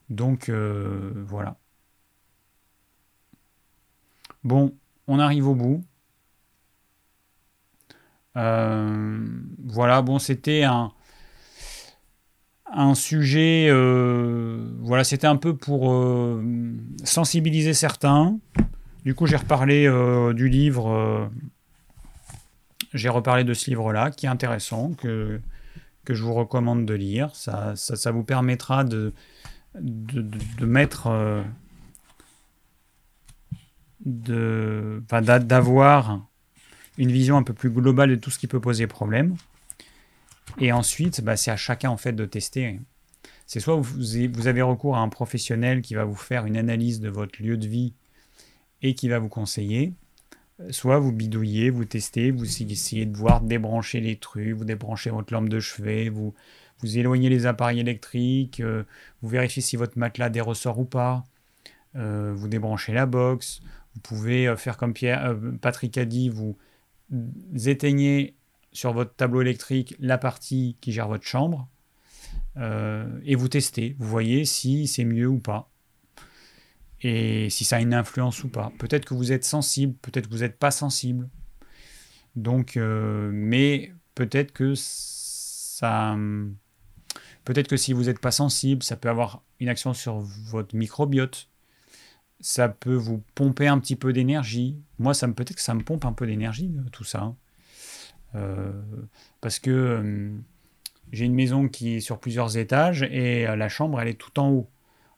Donc 0.10 0.50
euh, 0.50 1.12
voilà. 1.28 1.58
Bon, 4.44 4.74
on 5.08 5.20
arrive 5.20 5.48
au 5.48 5.56
bout. 5.56 5.84
Euh, 8.38 9.28
voilà, 9.66 10.02
bon, 10.02 10.20
c'était 10.20 10.64
un, 10.64 10.92
sujet. 12.94 13.68
Euh, 13.70 14.72
voilà, 14.80 15.04
c'était 15.04 15.28
un 15.28 15.36
peu 15.36 15.56
pour 15.56 15.94
sensibiliser 17.04 17.74
certains. 17.74 18.40
Du 19.04 19.16
coup, 19.16 19.26
j'ai 19.26 19.38
reparlé 19.38 19.90
du 20.34 20.48
livre. 20.48 21.30
j'ai 22.94 23.10
reparlé 23.10 23.44
de 23.44 23.54
ce 23.54 23.70
livre-là, 23.70 24.12
qui 24.12 24.28
est 24.28 24.30
intéressant, 24.30 24.94
que, 24.94 25.42
je 26.08 26.24
vous 26.24 26.34
recommande 26.34 26.86
de 26.86 26.94
lire. 26.94 27.32
Ça 27.36 28.12
vous 28.12 28.24
permettra 28.24 28.84
de, 28.86 29.14
de, 29.82 30.66
mettre. 30.66 31.08
Euh, 31.08 31.44
d'avoir 34.06 36.28
une 36.98 37.12
vision 37.12 37.38
un 37.38 37.44
peu 37.44 37.54
plus 37.54 37.70
globale 37.70 38.10
de 38.10 38.16
tout 38.16 38.30
ce 38.30 38.40
qui 38.40 38.48
peut 38.48 38.60
poser 38.60 38.88
problème. 38.88 39.36
Et 40.60 40.72
ensuite, 40.72 41.22
bah, 41.22 41.36
c'est 41.36 41.52
à 41.52 41.58
chacun 41.58 41.90
en 41.90 41.98
fait 41.98 42.14
de 42.14 42.26
tester. 42.26 42.80
C'est 43.46 43.60
soit 43.60 43.76
vous 43.76 44.48
avez 44.48 44.62
recours 44.62 44.98
à 44.98 45.00
un 45.00 45.10
professionnel 45.10 45.82
qui 45.82 45.96
va 45.96 46.06
vous 46.06 46.16
faire 46.16 46.46
une 46.46 46.58
analyse 46.58 47.00
de 47.00 47.10
votre 47.10 47.42
lieu 47.42 47.58
de 47.58 47.68
vie 47.68 47.94
et 48.82 48.94
qui 48.94 49.10
va 49.10 49.20
vous 49.20 49.30
conseiller, 49.30 49.94
soit 50.72 51.00
vous 51.00 51.12
bidouillez, 51.12 51.70
vous 51.70 51.86
testez, 51.86 52.32
vous 52.32 52.46
essayez 52.46 53.06
de 53.06 53.16
voir 53.16 53.42
débrancher 53.42 54.00
les 54.00 54.18
trucs, 54.18 54.56
vous 54.56 54.66
débranchez 54.66 55.10
votre 55.10 55.34
lampe 55.34 55.50
de 55.50 55.60
chevet, 55.60 56.10
vous, 56.10 56.34
vous 56.80 56.98
éloignez 56.98 57.30
les 57.30 57.46
appareils 57.46 57.80
électriques, 57.80 58.60
euh, 58.60 58.84
vous 59.22 59.30
vérifiez 59.30 59.62
si 59.62 59.76
votre 59.76 59.98
matelas 59.98 60.32
ressorts 60.42 60.80
ou 60.80 60.86
pas, 60.86 61.24
euh, 61.96 62.34
vous 62.36 62.48
débranchez 62.48 62.94
la 62.94 63.06
box, 63.06 63.62
vous 63.94 64.02
pouvez 64.02 64.48
euh, 64.48 64.56
faire 64.56 64.78
comme 64.78 64.94
Patrick 65.62 65.98
a 65.98 66.06
dit, 66.06 66.30
vous 66.30 66.58
éteignez 67.66 68.36
sur 68.72 68.94
votre 68.94 69.16
tableau 69.16 69.42
électrique 69.42 69.96
la 70.00 70.18
partie 70.18 70.76
qui 70.82 70.92
gère 70.92 71.08
votre 71.08 71.26
chambre 71.26 71.68
et 73.24 73.36
vous 73.36 73.48
testez, 73.50 73.96
vous 74.00 74.08
voyez 74.08 74.44
si 74.44 74.88
c'est 74.88 75.06
mieux 75.06 75.28
ou 75.28 75.38
pas 75.38 75.70
et 77.02 77.50
si 77.50 77.64
ça 77.64 77.78
a 77.78 77.80
une 77.80 77.94
influence 77.94 78.44
ou 78.44 78.50
pas. 78.50 78.72
Peut-être 78.80 79.06
que 79.06 79.14
vous 79.14 79.32
êtes 79.32 79.44
sensible, 79.44 79.96
peut-être 80.02 80.28
que 80.28 80.34
vous 80.34 80.42
n'êtes 80.42 80.58
pas 80.58 80.72
sensible. 80.72 81.30
Donc, 82.36 82.78
mais 82.78 83.92
peut-être 84.16 84.52
que 84.52 84.74
ça, 84.76 86.16
Peut-être 87.48 87.70
que 87.70 87.78
si 87.78 87.94
vous 87.94 88.04
n'êtes 88.04 88.20
pas 88.20 88.32
sensible, 88.32 88.84
ça 88.84 88.98
peut 88.98 89.08
avoir 89.08 89.42
une 89.62 89.70
action 89.70 89.94
sur 89.94 90.20
votre 90.20 90.76
microbiote. 90.76 91.48
Ça 92.42 92.68
peut 92.68 92.94
vous 92.94 93.24
pomper 93.36 93.68
un 93.68 93.80
petit 93.80 93.96
peu 93.96 94.12
d'énergie. 94.12 94.76
Moi, 95.00 95.14
ça 95.14 95.30
peut-être 95.30 95.56
que 95.56 95.62
ça 95.62 95.74
me 95.74 95.82
pompe 95.82 96.04
un 96.04 96.12
peu 96.12 96.28
d'énergie, 96.28 96.76
euh, 96.78 96.90
tout 96.92 97.06
ça. 97.06 97.22
Hein. 97.22 97.36
Euh, 98.36 98.74
parce 99.40 99.60
que 99.60 99.72
euh, 99.72 100.32
j'ai 101.14 101.24
une 101.24 101.36
maison 101.36 101.70
qui 101.70 101.94
est 101.94 102.00
sur 102.02 102.20
plusieurs 102.20 102.58
étages 102.58 103.04
et 103.04 103.44
la 103.44 103.70
chambre, 103.70 104.02
elle 104.02 104.10
est 104.10 104.20
tout 104.20 104.38
en 104.42 104.50
haut. 104.50 104.70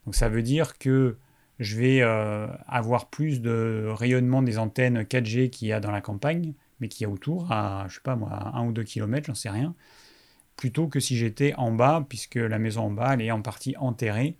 Donc 0.05 0.13
ça 0.13 0.29
veut 0.29 0.43
dire 0.43 0.77
que 0.77 1.17
je 1.59 1.77
vais 1.77 2.01
euh, 2.01 2.47
avoir 2.67 3.09
plus 3.09 3.41
de 3.41 3.85
rayonnement 3.89 4.41
des 4.41 4.57
antennes 4.57 5.01
4G 5.03 5.49
qu'il 5.49 5.67
y 5.67 5.73
a 5.73 5.81
dans 5.81 5.91
la 5.91 6.01
campagne, 6.01 6.53
mais 6.79 6.87
qu'il 6.87 7.05
y 7.05 7.05
a 7.05 7.09
autour, 7.09 7.51
à, 7.51 7.85
je 7.89 7.95
sais 7.95 8.01
pas 8.01 8.15
moi, 8.15 8.51
1 8.55 8.67
ou 8.67 8.71
2 8.71 8.83
km, 8.83 9.27
j'en 9.27 9.35
sais 9.35 9.49
rien, 9.49 9.75
plutôt 10.55 10.87
que 10.87 11.01
si 11.01 11.17
j'étais 11.17 11.53
en 11.55 11.71
bas, 11.71 12.05
puisque 12.07 12.35
la 12.35 12.59
maison 12.59 12.83
en 12.83 12.91
bas, 12.91 13.13
elle 13.13 13.21
est 13.21 13.31
en 13.31 13.41
partie 13.41 13.75
enterrée. 13.77 14.37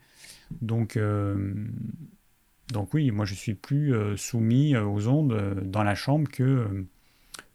Donc, 0.62 0.96
euh, 0.96 1.54
donc 2.70 2.94
oui, 2.94 3.12
moi 3.12 3.26
je 3.26 3.34
suis 3.36 3.54
plus 3.54 3.94
euh, 3.94 4.16
soumis 4.16 4.78
aux 4.78 5.08
ondes 5.08 5.62
dans 5.64 5.84
la 5.84 5.96
chambre 5.96 6.30
que, 6.30 6.86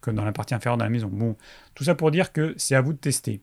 que 0.03 0.11
dans 0.11 0.24
la 0.24 0.32
partie 0.32 0.55
inférieure 0.55 0.77
de 0.77 0.85
la 0.85 0.91
maison. 0.91 1.09
Bon, 1.09 1.36
tout 1.74 1.85
ça 1.85 1.95
pour 1.95 2.11
dire 2.11 2.32
que 2.32 2.55
c'est 2.59 2.74
à 2.74 2.82
vous 2.82 2.93
de 2.93 2.99
tester. 2.99 3.41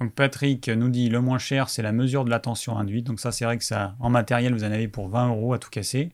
Donc 0.00 0.14
Patrick 0.14 0.68
nous 0.68 0.88
dit 0.88 1.10
le 1.10 1.20
moins 1.20 1.38
cher, 1.38 1.68
c'est 1.68 1.82
la 1.82 1.92
mesure 1.92 2.24
de 2.24 2.30
la 2.30 2.40
tension 2.40 2.78
induite. 2.78 3.06
Donc 3.06 3.20
ça, 3.20 3.32
c'est 3.32 3.44
vrai 3.44 3.58
que 3.58 3.64
ça, 3.64 3.96
en 4.00 4.08
matériel, 4.08 4.54
vous 4.54 4.64
en 4.64 4.72
avez 4.72 4.88
pour 4.88 5.08
20 5.08 5.28
euros 5.28 5.52
à 5.52 5.58
tout 5.58 5.68
casser. 5.68 6.10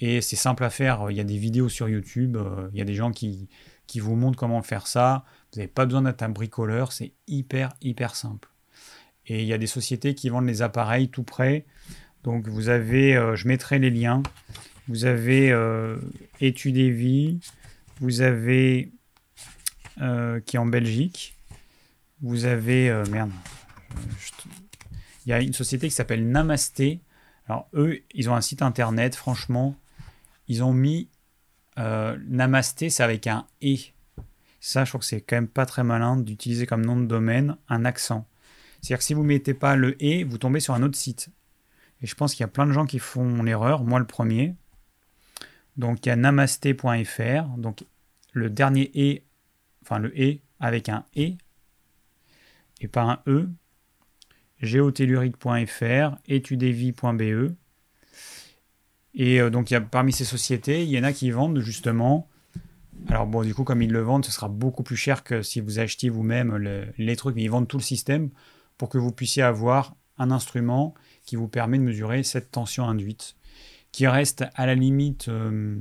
Et 0.00 0.20
c'est 0.20 0.36
simple 0.36 0.64
à 0.64 0.70
faire. 0.70 1.06
Il 1.10 1.16
y 1.16 1.20
a 1.20 1.24
des 1.24 1.36
vidéos 1.36 1.68
sur 1.68 1.88
YouTube. 1.88 2.36
Euh, 2.36 2.68
il 2.72 2.78
y 2.78 2.82
a 2.82 2.84
des 2.84 2.94
gens 2.94 3.12
qui, 3.12 3.48
qui 3.86 4.00
vous 4.00 4.16
montrent 4.16 4.38
comment 4.38 4.60
faire 4.62 4.88
ça. 4.88 5.24
Vous 5.52 5.60
n'avez 5.60 5.68
pas 5.68 5.84
besoin 5.86 6.02
d'être 6.02 6.22
un 6.22 6.30
bricoleur. 6.30 6.90
C'est 6.90 7.12
hyper, 7.28 7.74
hyper 7.80 8.16
simple. 8.16 8.48
Et 9.26 9.42
il 9.42 9.46
y 9.46 9.52
a 9.52 9.58
des 9.58 9.68
sociétés 9.68 10.16
qui 10.16 10.28
vendent 10.28 10.48
les 10.48 10.62
appareils 10.62 11.10
tout 11.10 11.22
près. 11.22 11.66
Donc 12.24 12.48
vous 12.48 12.70
avez, 12.70 13.16
euh, 13.16 13.36
je 13.36 13.46
mettrai 13.46 13.78
les 13.78 13.90
liens. 13.90 14.22
Vous 14.88 15.04
avez 15.04 15.52
euh, 15.52 15.96
Études 16.40 16.76
et 16.76 16.90
Vie. 16.90 17.38
Vous 18.00 18.22
avez 18.22 18.90
qui 20.46 20.56
est 20.56 20.58
en 20.58 20.64
Belgique. 20.64 21.36
Vous 22.22 22.44
avez. 22.44 22.90
Euh, 22.90 23.04
merde. 23.06 23.30
Il 25.26 25.30
y 25.30 25.32
a 25.32 25.40
une 25.40 25.52
société 25.52 25.88
qui 25.88 25.94
s'appelle 25.94 26.28
Namasté. 26.28 27.00
Alors, 27.46 27.68
eux, 27.74 28.00
ils 28.14 28.30
ont 28.30 28.34
un 28.34 28.40
site 28.40 28.62
internet, 28.62 29.14
franchement. 29.14 29.76
Ils 30.48 30.62
ont 30.62 30.72
mis. 30.72 31.08
Euh, 31.78 32.18
Namasté, 32.26 32.90
c'est 32.90 33.02
avec 33.02 33.26
un 33.26 33.46
E. 33.62 33.76
Ça, 34.60 34.84
je 34.84 34.90
trouve 34.90 35.00
que 35.00 35.06
c'est 35.06 35.20
quand 35.20 35.36
même 35.36 35.48
pas 35.48 35.66
très 35.66 35.84
malin 35.84 36.16
d'utiliser 36.16 36.66
comme 36.66 36.84
nom 36.84 36.96
de 36.96 37.06
domaine 37.06 37.56
un 37.68 37.84
accent. 37.84 38.26
C'est-à-dire 38.80 38.98
que 38.98 39.04
si 39.04 39.14
vous 39.14 39.22
mettez 39.22 39.54
pas 39.54 39.76
le 39.76 39.96
E, 40.02 40.24
vous 40.24 40.38
tombez 40.38 40.60
sur 40.60 40.74
un 40.74 40.82
autre 40.82 40.98
site. 40.98 41.30
Et 42.02 42.06
je 42.06 42.14
pense 42.14 42.34
qu'il 42.34 42.42
y 42.42 42.44
a 42.44 42.48
plein 42.48 42.66
de 42.66 42.72
gens 42.72 42.86
qui 42.86 42.98
font 42.98 43.42
l'erreur, 43.42 43.84
moi 43.84 43.98
le 43.98 44.06
premier. 44.06 44.54
Donc 45.76 46.04
il 46.04 46.08
y 46.08 46.12
a 46.12 46.16
namasté.fr, 46.16 47.56
donc 47.56 47.84
le 48.32 48.50
dernier 48.50 48.90
E, 48.96 49.22
enfin 49.82 49.98
le 49.98 50.12
E 50.18 50.38
avec 50.58 50.88
un 50.88 51.04
E, 51.16 51.32
et 52.80 52.88
pas 52.88 53.02
un 53.02 53.18
E, 53.26 53.48
géotellurique.fr, 54.60 56.16
étudevie.be. 56.26 57.52
Et 59.14 59.40
euh, 59.40 59.50
donc, 59.50 59.74
parmi 59.90 60.12
ces 60.12 60.24
sociétés, 60.24 60.84
il 60.84 60.90
y 60.90 60.98
en 60.98 61.04
a 61.04 61.12
qui 61.12 61.30
vendent 61.30 61.60
justement. 61.60 62.28
Alors, 63.08 63.26
bon, 63.26 63.42
du 63.42 63.54
coup, 63.54 63.64
comme 63.64 63.82
ils 63.82 63.92
le 63.92 64.00
vendent, 64.00 64.24
ce 64.24 64.32
sera 64.32 64.48
beaucoup 64.48 64.82
plus 64.82 64.96
cher 64.96 65.24
que 65.24 65.42
si 65.42 65.60
vous 65.60 65.78
achetiez 65.78 66.10
vous-même 66.10 66.56
les 66.98 67.16
trucs, 67.16 67.34
mais 67.34 67.42
ils 67.42 67.50
vendent 67.50 67.68
tout 67.68 67.78
le 67.78 67.82
système 67.82 68.30
pour 68.76 68.88
que 68.88 68.98
vous 68.98 69.12
puissiez 69.12 69.42
avoir 69.42 69.94
un 70.18 70.30
instrument 70.30 70.94
qui 71.24 71.36
vous 71.36 71.48
permet 71.48 71.78
de 71.78 71.82
mesurer 71.82 72.22
cette 72.22 72.50
tension 72.50 72.84
induite, 72.84 73.36
qui 73.90 74.06
reste 74.06 74.44
à 74.54 74.66
la 74.66 74.74
limite 74.74 75.28
euh, 75.28 75.76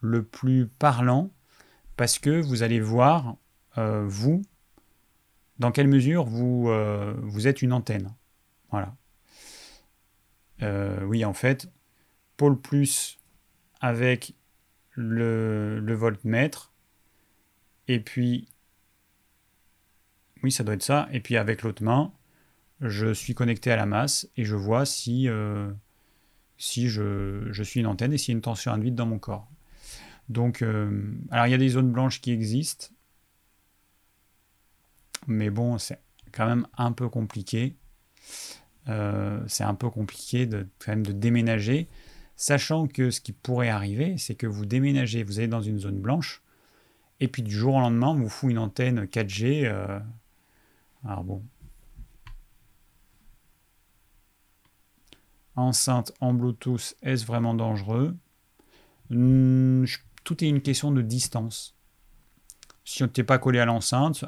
le 0.00 0.22
plus 0.22 0.66
parlant, 0.66 1.30
parce 1.96 2.18
que 2.18 2.40
vous 2.40 2.62
allez 2.62 2.80
voir, 2.80 3.36
euh, 3.76 4.04
vous, 4.06 4.42
dans 5.60 5.70
quelle 5.70 5.88
mesure 5.88 6.24
vous, 6.24 6.68
euh, 6.70 7.14
êtes 7.44 7.62
une 7.62 7.72
antenne? 7.72 8.14
Voilà. 8.70 8.96
Euh, 10.62 11.04
oui, 11.04 11.24
en 11.24 11.34
fait, 11.34 11.70
pôle 12.36 12.58
plus 12.58 13.18
avec 13.80 14.34
le, 14.92 15.78
le, 15.80 15.94
voltmètre, 15.94 16.72
et 17.88 18.00
puis, 18.00 18.48
oui, 20.42 20.50
ça 20.50 20.64
doit 20.64 20.74
être 20.74 20.82
ça, 20.82 21.08
et 21.12 21.20
puis 21.20 21.36
avec 21.36 21.62
l'autre 21.62 21.82
main, 21.82 22.12
je 22.80 23.12
suis 23.12 23.34
connecté 23.34 23.70
à 23.70 23.76
la 23.76 23.86
masse 23.86 24.28
et 24.38 24.44
je 24.44 24.56
vois 24.56 24.86
si, 24.86 25.28
euh, 25.28 25.70
si 26.56 26.88
je, 26.88 27.48
je, 27.52 27.62
suis 27.62 27.80
une 27.80 27.86
antenne 27.86 28.14
et 28.14 28.18
s'il 28.18 28.32
y 28.32 28.34
a 28.34 28.36
une 28.36 28.42
tension 28.42 28.72
induite 28.72 28.94
dans 28.94 29.06
mon 29.06 29.18
corps. 29.18 29.46
Donc, 30.30 30.62
alors 30.62 31.46
il 31.46 31.50
y 31.50 31.54
a 31.54 31.58
des 31.58 31.68
zones 31.70 31.90
blanches 31.90 32.20
qui 32.20 32.30
existent, 32.30 32.86
mais 35.26 35.50
bon, 35.50 35.78
c'est 35.78 36.00
quand 36.32 36.46
même 36.46 36.66
un 36.76 36.92
peu 36.92 37.08
compliqué. 37.08 37.76
Euh, 38.88 39.40
c'est 39.46 39.64
un 39.64 39.74
peu 39.74 39.90
compliqué 39.90 40.46
de, 40.46 40.66
quand 40.78 40.92
même 40.92 41.06
de 41.06 41.12
déménager, 41.12 41.88
sachant 42.36 42.86
que 42.86 43.10
ce 43.10 43.20
qui 43.20 43.32
pourrait 43.32 43.68
arriver, 43.68 44.16
c'est 44.18 44.34
que 44.34 44.46
vous 44.46 44.66
déménagez, 44.66 45.22
vous 45.22 45.38
allez 45.38 45.48
dans 45.48 45.60
une 45.60 45.78
zone 45.78 46.00
blanche, 46.00 46.42
et 47.20 47.28
puis 47.28 47.42
du 47.42 47.52
jour 47.54 47.74
au 47.74 47.80
lendemain, 47.80 48.08
on 48.08 48.14
vous 48.14 48.28
fout 48.28 48.50
une 48.50 48.58
antenne 48.58 49.04
4G. 49.04 49.66
Euh, 49.66 50.00
alors 51.04 51.24
bon. 51.24 51.44
Enceinte 55.56 56.12
en 56.20 56.32
Bluetooth, 56.32 56.96
est-ce 57.02 57.26
vraiment 57.26 57.54
dangereux? 57.54 58.16
Hmm, 59.10 59.84
Tout 60.24 60.42
est 60.42 60.48
une 60.48 60.62
question 60.62 60.90
de 60.92 61.02
distance. 61.02 61.76
Si 62.84 63.02
on 63.02 63.06
n'était 63.06 63.24
pas 63.24 63.38
collé 63.38 63.58
à 63.58 63.66
l'enceinte, 63.66 64.24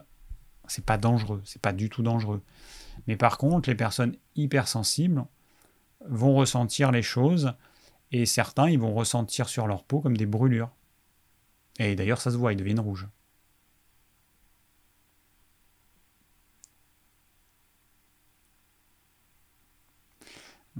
c'est 0.73 0.85
pas 0.85 0.99
dangereux, 0.99 1.43
c'est 1.45 1.61
pas 1.61 1.73
du 1.73 1.89
tout 1.91 2.03
dangereux. 2.03 2.43
Mais 3.07 3.17
par 3.17 3.39
contre, 3.39 3.69
les 3.69 3.75
personnes 3.75 4.17
hypersensibles 4.37 5.25
vont 6.09 6.35
ressentir 6.35 6.93
les 6.93 7.03
choses 7.03 7.55
et 8.13 8.27
certains, 8.27 8.69
ils 8.71 8.79
vont 8.79 8.95
ressentir 8.95 9.49
sur 9.49 9.67
leur 9.67 9.85
peau 9.85 10.01
comme 10.01 10.17
des 10.17 10.27
brûlures. 10.27 10.71
Et 11.79 11.95
d'ailleurs, 11.97 12.21
ça 12.21 12.31
se 12.31 12.37
voit, 12.37 12.53
ils 12.53 12.57
deviennent 12.57 12.81
rouges. 12.81 13.09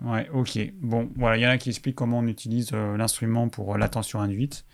Ouais, 0.03 0.29
ok. 0.31 0.59
Bon, 0.81 1.11
voilà, 1.17 1.37
il 1.37 1.43
y 1.43 1.47
en 1.47 1.51
a 1.51 1.59
qui 1.59 1.69
expliquent 1.69 1.97
comment 1.97 2.19
on 2.21 2.27
utilise 2.27 2.71
euh, 2.73 2.97
l'instrument 2.97 3.49
pour 3.49 3.75
euh, 3.75 3.79
l'attention 3.79 4.21
induite. 4.21 4.65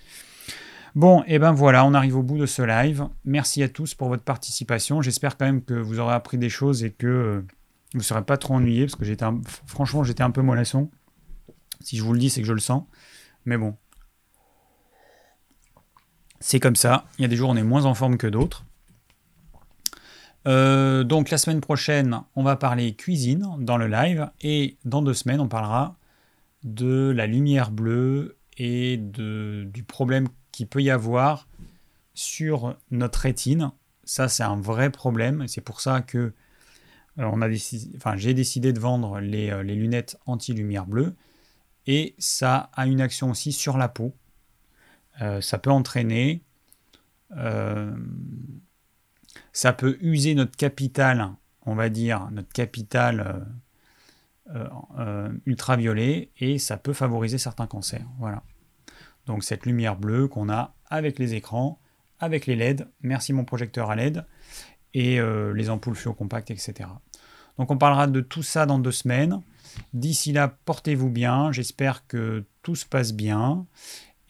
Bon, 0.94 1.22
et 1.26 1.38
ben 1.38 1.52
voilà, 1.52 1.84
on 1.84 1.94
arrive 1.94 2.16
au 2.16 2.22
bout 2.22 2.38
de 2.38 2.46
ce 2.46 2.62
live. 2.62 3.06
Merci 3.24 3.62
à 3.62 3.68
tous 3.68 3.94
pour 3.94 4.08
votre 4.08 4.22
participation. 4.22 5.02
J'espère 5.02 5.36
quand 5.36 5.46
même 5.46 5.62
que 5.62 5.74
vous 5.74 6.00
aurez 6.00 6.14
appris 6.14 6.38
des 6.38 6.48
choses 6.48 6.84
et 6.84 6.90
que 6.90 7.06
euh, 7.06 7.46
vous 7.92 7.98
ne 7.98 8.04
serez 8.04 8.24
pas 8.24 8.36
trop 8.36 8.54
ennuyés, 8.54 8.86
parce 8.86 8.96
que 8.96 9.04
j'étais 9.04 9.24
franchement, 9.66 10.04
j'étais 10.04 10.22
un 10.22 10.30
peu 10.30 10.42
mollasson. 10.42 10.90
Si 11.80 11.96
je 11.96 12.02
vous 12.02 12.12
le 12.12 12.18
dis, 12.18 12.30
c'est 12.30 12.40
que 12.40 12.46
je 12.46 12.52
le 12.52 12.60
sens. 12.60 12.84
Mais 13.44 13.56
bon, 13.56 13.76
c'est 16.40 16.60
comme 16.60 16.76
ça. 16.76 17.06
Il 17.18 17.22
y 17.22 17.24
a 17.24 17.28
des 17.28 17.36
jours 17.36 17.50
où 17.50 17.52
on 17.52 17.56
est 17.56 17.62
moins 17.62 17.84
en 17.84 17.94
forme 17.94 18.16
que 18.16 18.26
d'autres. 18.26 18.64
Euh, 20.46 21.04
donc 21.04 21.30
la 21.30 21.38
semaine 21.38 21.60
prochaine, 21.60 22.22
on 22.36 22.42
va 22.42 22.56
parler 22.56 22.94
cuisine 22.94 23.46
dans 23.58 23.76
le 23.76 23.86
live. 23.86 24.30
Et 24.40 24.78
dans 24.84 25.02
deux 25.02 25.14
semaines, 25.14 25.40
on 25.40 25.48
parlera 25.48 25.96
de 26.64 27.12
la 27.14 27.26
lumière 27.26 27.70
bleue 27.70 28.36
et 28.56 28.96
de, 28.96 29.64
du 29.72 29.82
problème 29.82 30.28
peut 30.66 30.82
y 30.82 30.90
avoir 30.90 31.48
sur 32.14 32.76
notre 32.90 33.20
rétine. 33.20 33.70
Ça, 34.04 34.28
c'est 34.28 34.42
un 34.42 34.60
vrai 34.60 34.90
problème. 34.90 35.46
C'est 35.48 35.60
pour 35.60 35.80
ça 35.80 36.00
que 36.00 36.32
euh, 37.18 37.24
on 37.32 37.42
a 37.42 37.48
décidé, 37.48 37.96
enfin, 37.96 38.16
j'ai 38.16 38.34
décidé 38.34 38.72
de 38.72 38.80
vendre 38.80 39.20
les, 39.20 39.50
euh, 39.50 39.62
les 39.62 39.74
lunettes 39.74 40.18
anti-lumière 40.26 40.86
bleue. 40.86 41.14
Et 41.86 42.14
ça 42.18 42.70
a 42.74 42.86
une 42.86 43.00
action 43.00 43.30
aussi 43.30 43.52
sur 43.52 43.78
la 43.78 43.88
peau. 43.88 44.14
Euh, 45.22 45.40
ça 45.40 45.58
peut 45.58 45.70
entraîner, 45.70 46.42
ça 49.52 49.72
peut 49.72 49.98
user 50.00 50.34
notre 50.34 50.56
capital, 50.56 51.30
on 51.66 51.74
va 51.74 51.88
dire, 51.88 52.30
notre 52.30 52.52
capital 52.52 53.46
ultraviolet, 55.44 56.30
et 56.38 56.58
ça 56.58 56.78
peut 56.78 56.94
favoriser 56.94 57.36
certains 57.36 57.66
cancers. 57.66 58.06
Voilà. 58.18 58.42
Donc 59.28 59.44
cette 59.44 59.66
lumière 59.66 59.96
bleue 59.96 60.26
qu'on 60.26 60.48
a 60.48 60.74
avec 60.86 61.18
les 61.18 61.34
écrans, 61.34 61.78
avec 62.18 62.46
les 62.46 62.56
LED, 62.56 62.88
merci 63.02 63.32
mon 63.32 63.44
projecteur 63.44 63.90
à 63.90 63.96
LED, 63.96 64.24
et 64.94 65.20
euh, 65.20 65.52
les 65.52 65.70
ampoules 65.70 65.94
fluo 65.94 66.14
compactes, 66.14 66.50
etc. 66.50 66.88
Donc 67.58 67.70
on 67.70 67.76
parlera 67.76 68.06
de 68.06 68.20
tout 68.20 68.42
ça 68.42 68.66
dans 68.66 68.78
deux 68.78 68.90
semaines. 68.90 69.42
D'ici 69.92 70.32
là, 70.32 70.48
portez-vous 70.64 71.10
bien, 71.10 71.52
j'espère 71.52 72.06
que 72.06 72.44
tout 72.62 72.74
se 72.74 72.86
passe 72.86 73.12
bien 73.12 73.66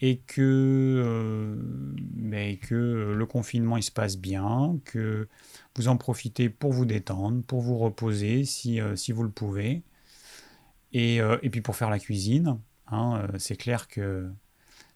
et 0.01 0.19
que, 0.19 0.41
euh, 0.41 1.55
ben, 1.57 2.57
que 2.57 3.13
le 3.17 3.25
confinement 3.25 3.77
il 3.77 3.83
se 3.83 3.91
passe 3.91 4.17
bien, 4.17 4.79
que 4.83 5.29
vous 5.75 5.87
en 5.87 5.95
profitez 5.95 6.49
pour 6.49 6.73
vous 6.73 6.85
détendre, 6.85 7.41
pour 7.43 7.61
vous 7.61 7.77
reposer 7.77 8.43
si, 8.43 8.81
euh, 8.81 8.97
si 8.97 9.13
vous 9.13 9.23
le 9.23 9.31
pouvez, 9.31 9.81
et, 10.91 11.17
et, 11.17 11.49
puis 11.51 11.61
pour 11.61 11.75
faire 11.75 11.89
la 11.89 11.99
cuisine. 11.99 12.57
Hein, 12.87 13.27
c'est 13.37 13.55
clair 13.55 13.87
que 13.87 14.27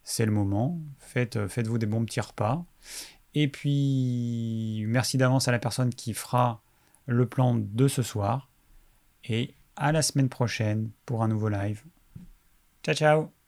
c'est 0.04 0.26
le 0.26 0.32
moment. 0.32 0.80
Euh, 1.16 1.48
faites-vous 1.48 1.78
des 1.78 1.86
bons 1.86 2.06
petits 2.06 2.22
repas. 2.22 2.66
Et 3.36 3.48
puis, 3.48 4.84
merci 4.88 5.18
d'avance 5.18 5.48
à 5.48 5.52
la 5.52 5.60
personne 5.60 5.94
qui 5.94 6.14
fera 6.14 6.62
le 7.06 7.26
plan 7.26 7.56
de 7.56 7.88
ce 7.88 8.04
soir. 8.04 8.50
Et 9.26 9.56
à 9.76 9.92
la 9.92 10.02
semaine 10.02 10.30
prochaine 10.30 10.92
pour 11.06 11.24
un 11.24 11.28
nouveau 11.28 11.50
live. 11.50 11.84
Ciao 12.84 12.96
ciao 12.96 13.43